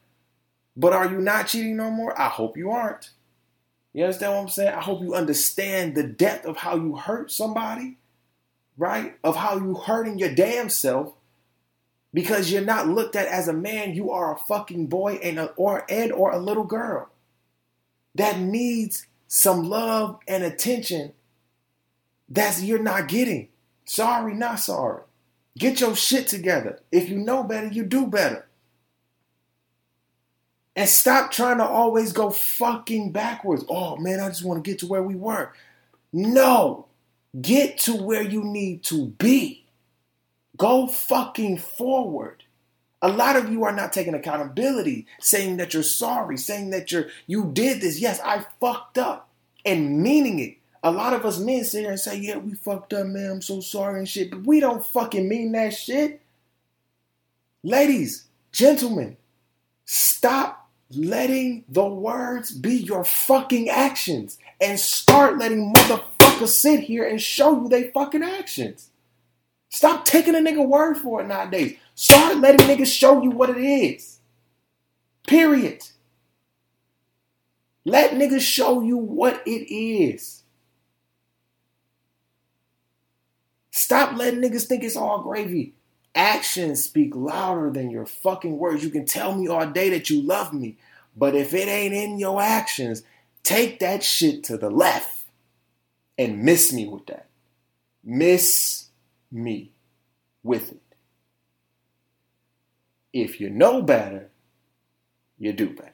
But 0.76 0.92
are 0.92 1.10
you 1.10 1.20
not 1.20 1.46
cheating 1.46 1.76
no 1.76 1.90
more? 1.90 2.18
I 2.20 2.28
hope 2.28 2.56
you 2.56 2.70
aren't. 2.70 3.10
You 3.94 4.04
understand 4.04 4.34
what 4.34 4.42
I'm 4.42 4.48
saying? 4.48 4.74
I 4.74 4.82
hope 4.82 5.00
you 5.00 5.14
understand 5.14 5.94
the 5.94 6.02
depth 6.02 6.44
of 6.44 6.58
how 6.58 6.76
you 6.76 6.96
hurt 6.96 7.32
somebody, 7.32 7.96
right? 8.76 9.16
Of 9.24 9.36
how 9.36 9.56
you 9.56 9.74
hurting 9.74 10.18
your 10.18 10.34
damn 10.34 10.68
self 10.68 11.14
because 12.12 12.52
you're 12.52 12.60
not 12.60 12.88
looked 12.88 13.16
at 13.16 13.26
as 13.26 13.48
a 13.48 13.54
man. 13.54 13.94
You 13.94 14.10
are 14.10 14.34
a 14.34 14.38
fucking 14.38 14.88
boy 14.88 15.14
and 15.22 15.38
a, 15.38 15.46
or 15.52 15.86
and 15.88 16.12
or 16.12 16.30
a 16.32 16.38
little 16.38 16.64
girl 16.64 17.08
that 18.14 18.38
needs 18.38 19.06
some 19.28 19.68
love 19.68 20.18
and 20.28 20.44
attention 20.44 21.12
that's 22.28 22.62
you're 22.62 22.82
not 22.82 23.08
getting. 23.08 23.48
Sorry, 23.84 24.34
not 24.34 24.60
sorry. 24.60 25.02
Get 25.56 25.80
your 25.80 25.96
shit 25.96 26.28
together. 26.28 26.80
If 26.92 27.08
you 27.08 27.18
know 27.18 27.42
better, 27.42 27.68
you 27.68 27.84
do 27.84 28.06
better. 28.06 28.46
And 30.74 30.88
stop 30.88 31.32
trying 31.32 31.56
to 31.58 31.64
always 31.64 32.12
go 32.12 32.30
fucking 32.30 33.12
backwards. 33.12 33.64
Oh 33.68 33.96
man, 33.96 34.20
I 34.20 34.28
just 34.28 34.44
want 34.44 34.62
to 34.62 34.70
get 34.70 34.80
to 34.80 34.86
where 34.86 35.02
we 35.02 35.14
were. 35.14 35.52
No, 36.12 36.86
get 37.40 37.78
to 37.80 37.94
where 37.94 38.22
you 38.22 38.44
need 38.44 38.84
to 38.84 39.06
be. 39.06 39.64
Go 40.58 40.86
fucking 40.86 41.58
forward. 41.58 42.42
A 43.00 43.08
lot 43.08 43.36
of 43.36 43.50
you 43.50 43.64
are 43.64 43.72
not 43.72 43.92
taking 43.92 44.14
accountability, 44.14 45.06
saying 45.20 45.58
that 45.58 45.72
you're 45.72 45.82
sorry, 45.82 46.36
saying 46.36 46.70
that 46.70 46.92
you're 46.92 47.08
you 47.26 47.50
did 47.52 47.80
this. 47.80 47.98
Yes, 47.98 48.20
I 48.20 48.44
fucked 48.60 48.98
up, 48.98 49.28
and 49.64 50.02
meaning 50.02 50.38
it. 50.38 50.56
A 50.86 50.92
lot 50.92 51.14
of 51.14 51.26
us 51.26 51.40
men 51.40 51.64
sit 51.64 51.80
here 51.80 51.90
and 51.90 51.98
say, 51.98 52.16
"Yeah, 52.16 52.36
we 52.36 52.54
fucked 52.54 52.92
up, 52.92 53.08
man. 53.08 53.30
I'm 53.32 53.42
so 53.42 53.60
sorry 53.60 53.98
and 53.98 54.08
shit," 54.08 54.30
but 54.30 54.46
we 54.46 54.60
don't 54.60 54.86
fucking 54.86 55.28
mean 55.28 55.50
that 55.50 55.70
shit. 55.70 56.20
Ladies, 57.64 58.26
gentlemen, 58.52 59.16
stop 59.84 60.70
letting 60.92 61.64
the 61.68 61.84
words 61.84 62.52
be 62.52 62.76
your 62.76 63.04
fucking 63.04 63.68
actions 63.68 64.38
and 64.60 64.78
start 64.78 65.38
letting 65.38 65.74
motherfuckers 65.74 66.50
sit 66.50 66.78
here 66.84 67.04
and 67.04 67.20
show 67.20 67.60
you 67.60 67.68
they 67.68 67.88
fucking 67.88 68.22
actions. 68.22 68.90
Stop 69.68 70.04
taking 70.04 70.36
a 70.36 70.38
nigga 70.38 70.64
word 70.64 70.98
for 70.98 71.20
it 71.20 71.26
nowadays. 71.26 71.76
Start 71.96 72.36
letting 72.36 72.64
niggas 72.64 72.96
show 72.96 73.24
you 73.24 73.30
what 73.30 73.50
it 73.50 73.58
is. 73.58 74.20
Period. 75.26 75.82
Let 77.84 78.12
niggas 78.12 78.42
show 78.42 78.82
you 78.82 78.96
what 78.98 79.42
it 79.44 79.74
is. 79.74 80.44
Stop 83.76 84.16
letting 84.16 84.40
niggas 84.40 84.64
think 84.64 84.82
it's 84.82 84.96
all 84.96 85.20
gravy. 85.20 85.74
Actions 86.14 86.82
speak 86.82 87.14
louder 87.14 87.70
than 87.70 87.90
your 87.90 88.06
fucking 88.06 88.56
words. 88.56 88.82
You 88.82 88.88
can 88.88 89.04
tell 89.04 89.34
me 89.34 89.48
all 89.48 89.66
day 89.66 89.90
that 89.90 90.08
you 90.08 90.22
love 90.22 90.54
me, 90.54 90.78
but 91.14 91.34
if 91.34 91.52
it 91.52 91.68
ain't 91.68 91.92
in 91.92 92.18
your 92.18 92.40
actions, 92.40 93.02
take 93.42 93.78
that 93.80 94.02
shit 94.02 94.44
to 94.44 94.56
the 94.56 94.70
left 94.70 95.26
and 96.16 96.42
miss 96.42 96.72
me 96.72 96.88
with 96.88 97.04
that. 97.08 97.26
Miss 98.02 98.86
me 99.30 99.72
with 100.42 100.72
it. 100.72 100.82
If 103.12 103.42
you 103.42 103.50
know 103.50 103.82
better, 103.82 104.30
you 105.38 105.52
do 105.52 105.68
better. 105.68 105.92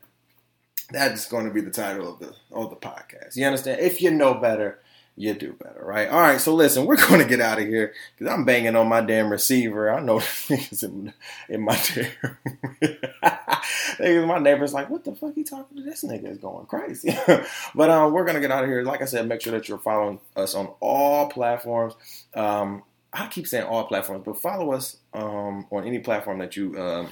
That's 0.92 1.28
going 1.28 1.46
to 1.46 1.52
be 1.52 1.62
the 1.62 1.70
title 1.72 2.12
of 2.12 2.20
the 2.20 2.32
of 2.52 2.70
the 2.70 2.76
podcast. 2.76 3.34
You 3.34 3.44
understand? 3.44 3.80
If 3.80 4.00
you 4.00 4.12
know 4.12 4.34
better, 4.34 4.78
you 5.16 5.34
do 5.34 5.52
better, 5.52 5.84
right? 5.84 6.08
All 6.08 6.20
right, 6.20 6.40
so 6.40 6.54
listen, 6.54 6.86
we're 6.86 6.96
going 7.08 7.20
to 7.20 7.28
get 7.28 7.40
out 7.40 7.58
of 7.58 7.66
here 7.66 7.92
because 8.16 8.32
I'm 8.32 8.44
banging 8.44 8.76
on 8.76 8.88
my 8.88 9.00
damn 9.00 9.30
receiver. 9.30 9.92
I 9.92 10.00
know 10.00 10.18
niggas 10.20 10.82
in, 10.84 11.12
in 11.48 11.62
my 11.62 11.74
niggas, 13.98 14.26
my 14.26 14.38
neighbor's 14.38 14.72
like, 14.72 14.88
what 14.88 15.04
the 15.04 15.14
fuck 15.14 15.36
you 15.36 15.44
talking 15.44 15.76
to 15.76 15.82
this 15.82 16.02
nigga? 16.04 16.30
is 16.30 16.38
going 16.38 16.66
crazy. 16.66 17.16
but 17.74 17.90
um, 17.90 18.12
we're 18.12 18.24
going 18.24 18.36
to 18.36 18.40
get 18.40 18.50
out 18.50 18.64
of 18.64 18.70
here. 18.70 18.82
Like 18.82 19.02
I 19.02 19.06
said, 19.06 19.28
make 19.28 19.42
sure 19.42 19.52
that 19.52 19.68
you're 19.68 19.78
following 19.78 20.20
us 20.34 20.54
on 20.54 20.68
all 20.80 21.28
platforms. 21.28 21.94
Um, 22.34 22.82
I 23.12 23.26
keep 23.26 23.46
saying 23.46 23.64
all 23.64 23.84
platforms, 23.84 24.22
but 24.24 24.40
follow 24.40 24.72
us 24.72 24.96
um, 25.12 25.66
on 25.70 25.84
any 25.86 25.98
platform 25.98 26.38
that 26.38 26.56
you 26.56 26.80
um, 26.80 27.08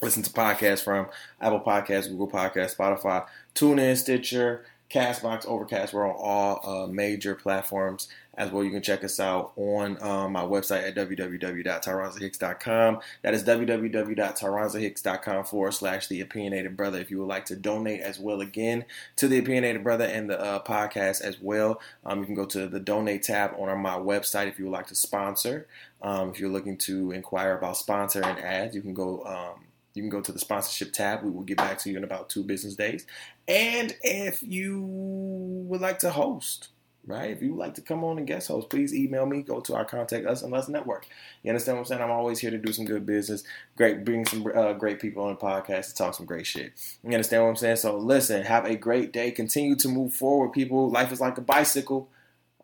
listen 0.00 0.22
to 0.22 0.30
podcasts 0.30 0.82
from 0.82 1.08
Apple 1.40 1.60
Podcasts, 1.60 2.08
Google 2.08 2.28
Podcasts, 2.28 2.76
Spotify, 2.76 3.26
TuneIn, 3.54 3.96
Stitcher, 3.96 4.64
Castbox, 4.90 5.46
Overcast. 5.46 5.92
We're 5.92 6.08
on 6.08 6.16
all 6.18 6.60
uh, 6.64 6.86
major 6.86 7.34
platforms 7.34 8.08
as 8.38 8.50
well. 8.50 8.64
You 8.64 8.70
can 8.70 8.80
check 8.82 9.04
us 9.04 9.20
out 9.20 9.52
on 9.56 10.02
um, 10.02 10.32
my 10.32 10.40
website 10.42 10.88
at 10.88 10.94
www.tyronzahicks.com. 10.94 13.00
That 13.22 13.34
is 13.34 13.44
www.tyronzahicks.com 13.44 15.44
forward 15.44 15.72
slash 15.72 16.06
the 16.06 16.22
opinionated 16.22 16.74
brother. 16.76 17.00
If 17.00 17.10
you 17.10 17.18
would 17.18 17.28
like 17.28 17.44
to 17.46 17.56
donate 17.56 18.00
as 18.00 18.18
well 18.18 18.40
again 18.40 18.84
to 19.16 19.28
the 19.28 19.38
opinionated 19.38 19.84
brother 19.84 20.06
and 20.06 20.30
the 20.30 20.40
uh, 20.40 20.62
podcast 20.62 21.20
as 21.20 21.38
well, 21.40 21.82
um, 22.06 22.20
you 22.20 22.26
can 22.26 22.34
go 22.34 22.46
to 22.46 22.66
the 22.66 22.80
donate 22.80 23.24
tab 23.24 23.52
on 23.58 23.68
our, 23.68 23.76
my 23.76 23.98
website 23.98 24.48
if 24.48 24.58
you 24.58 24.64
would 24.64 24.72
like 24.72 24.86
to 24.86 24.94
sponsor. 24.94 25.66
Um, 26.00 26.30
if 26.30 26.40
you're 26.40 26.48
looking 26.48 26.78
to 26.78 27.10
inquire 27.10 27.58
about 27.58 27.76
sponsor 27.76 28.22
and 28.22 28.38
ads, 28.38 28.74
you 28.74 28.80
can 28.80 28.94
go 28.94 29.22
um, 29.24 29.64
you 29.98 30.02
can 30.04 30.10
go 30.10 30.20
to 30.20 30.32
the 30.32 30.38
sponsorship 30.38 30.92
tab. 30.92 31.24
We 31.24 31.30
will 31.30 31.42
get 31.42 31.56
back 31.56 31.78
to 31.78 31.90
you 31.90 31.96
in 31.96 32.04
about 32.04 32.28
two 32.28 32.44
business 32.44 32.76
days. 32.76 33.04
And 33.48 33.94
if 34.00 34.42
you 34.44 34.80
would 34.80 35.80
like 35.80 35.98
to 36.00 36.10
host, 36.10 36.68
right? 37.04 37.30
If 37.30 37.42
you 37.42 37.54
would 37.54 37.58
like 37.58 37.74
to 37.74 37.80
come 37.80 38.04
on 38.04 38.16
and 38.16 38.26
guest 38.26 38.46
host, 38.46 38.70
please 38.70 38.94
email 38.94 39.26
me. 39.26 39.42
Go 39.42 39.58
to 39.60 39.74
our 39.74 39.84
contact 39.84 40.24
us 40.24 40.42
and 40.42 40.54
us 40.54 40.68
network. 40.68 41.08
You 41.42 41.50
understand 41.50 41.76
what 41.76 41.80
I'm 41.80 41.86
saying? 41.86 42.02
I'm 42.02 42.12
always 42.12 42.38
here 42.38 42.52
to 42.52 42.58
do 42.58 42.72
some 42.72 42.84
good 42.84 43.06
business. 43.06 43.42
Great, 43.76 44.04
bring 44.04 44.24
some 44.24 44.46
uh, 44.54 44.74
great 44.74 45.00
people 45.00 45.24
on 45.24 45.30
the 45.30 45.40
podcast 45.40 45.88
to 45.88 45.94
talk 45.94 46.14
some 46.14 46.26
great 46.26 46.46
shit. 46.46 46.72
You 47.02 47.10
understand 47.10 47.42
what 47.42 47.48
I'm 47.50 47.56
saying? 47.56 47.76
So 47.76 47.96
listen, 47.98 48.44
have 48.44 48.66
a 48.66 48.76
great 48.76 49.12
day. 49.12 49.32
Continue 49.32 49.74
to 49.76 49.88
move 49.88 50.14
forward, 50.14 50.52
people. 50.52 50.90
Life 50.90 51.10
is 51.10 51.20
like 51.20 51.38
a 51.38 51.42
bicycle. 51.42 52.08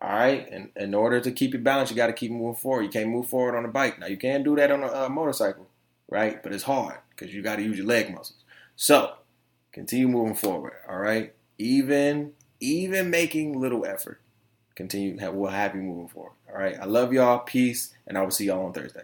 All 0.01 0.09
right, 0.09 0.47
and 0.51 0.69
in 0.75 0.93
order 0.93 1.21
to 1.21 1.31
keep 1.31 1.55
it 1.55 1.63
balanced, 1.63 1.91
you 1.91 1.95
got 1.95 2.07
to 2.07 2.13
keep 2.13 2.29
moving 2.29 2.55
forward. 2.55 2.83
You 2.83 2.89
can't 2.89 3.09
move 3.09 3.27
forward 3.27 3.55
on 3.57 3.65
a 3.65 3.69
bike. 3.69 3.97
Now 3.97 4.07
you 4.07 4.17
can 4.17 4.43
do 4.43 4.55
that 4.57 4.69
on 4.69 4.83
a 4.83 4.87
uh, 4.87 5.09
motorcycle, 5.09 5.67
right? 6.09 6.43
But 6.43 6.53
it's 6.53 6.63
hard 6.63 6.97
because 7.15 7.33
you 7.33 7.41
got 7.41 7.57
to 7.57 7.63
use 7.63 7.77
your 7.77 7.87
leg 7.87 8.09
muscles. 8.13 8.43
So 8.75 9.13
continue 9.71 10.07
moving 10.07 10.35
forward. 10.35 10.73
All 10.89 10.99
right, 10.99 11.33
even 11.57 12.33
even 12.59 13.09
making 13.09 13.59
little 13.59 13.85
effort. 13.85 14.21
Continue. 14.75 15.17
We'll 15.31 15.51
have 15.51 15.75
you 15.75 15.81
moving 15.81 16.09
forward. 16.09 16.33
All 16.49 16.57
right. 16.57 16.77
I 16.79 16.85
love 16.85 17.13
y'all. 17.13 17.39
Peace, 17.39 17.93
and 18.05 18.17
I 18.17 18.21
will 18.21 18.31
see 18.31 18.45
y'all 18.45 18.65
on 18.65 18.73
Thursday. 18.73 19.03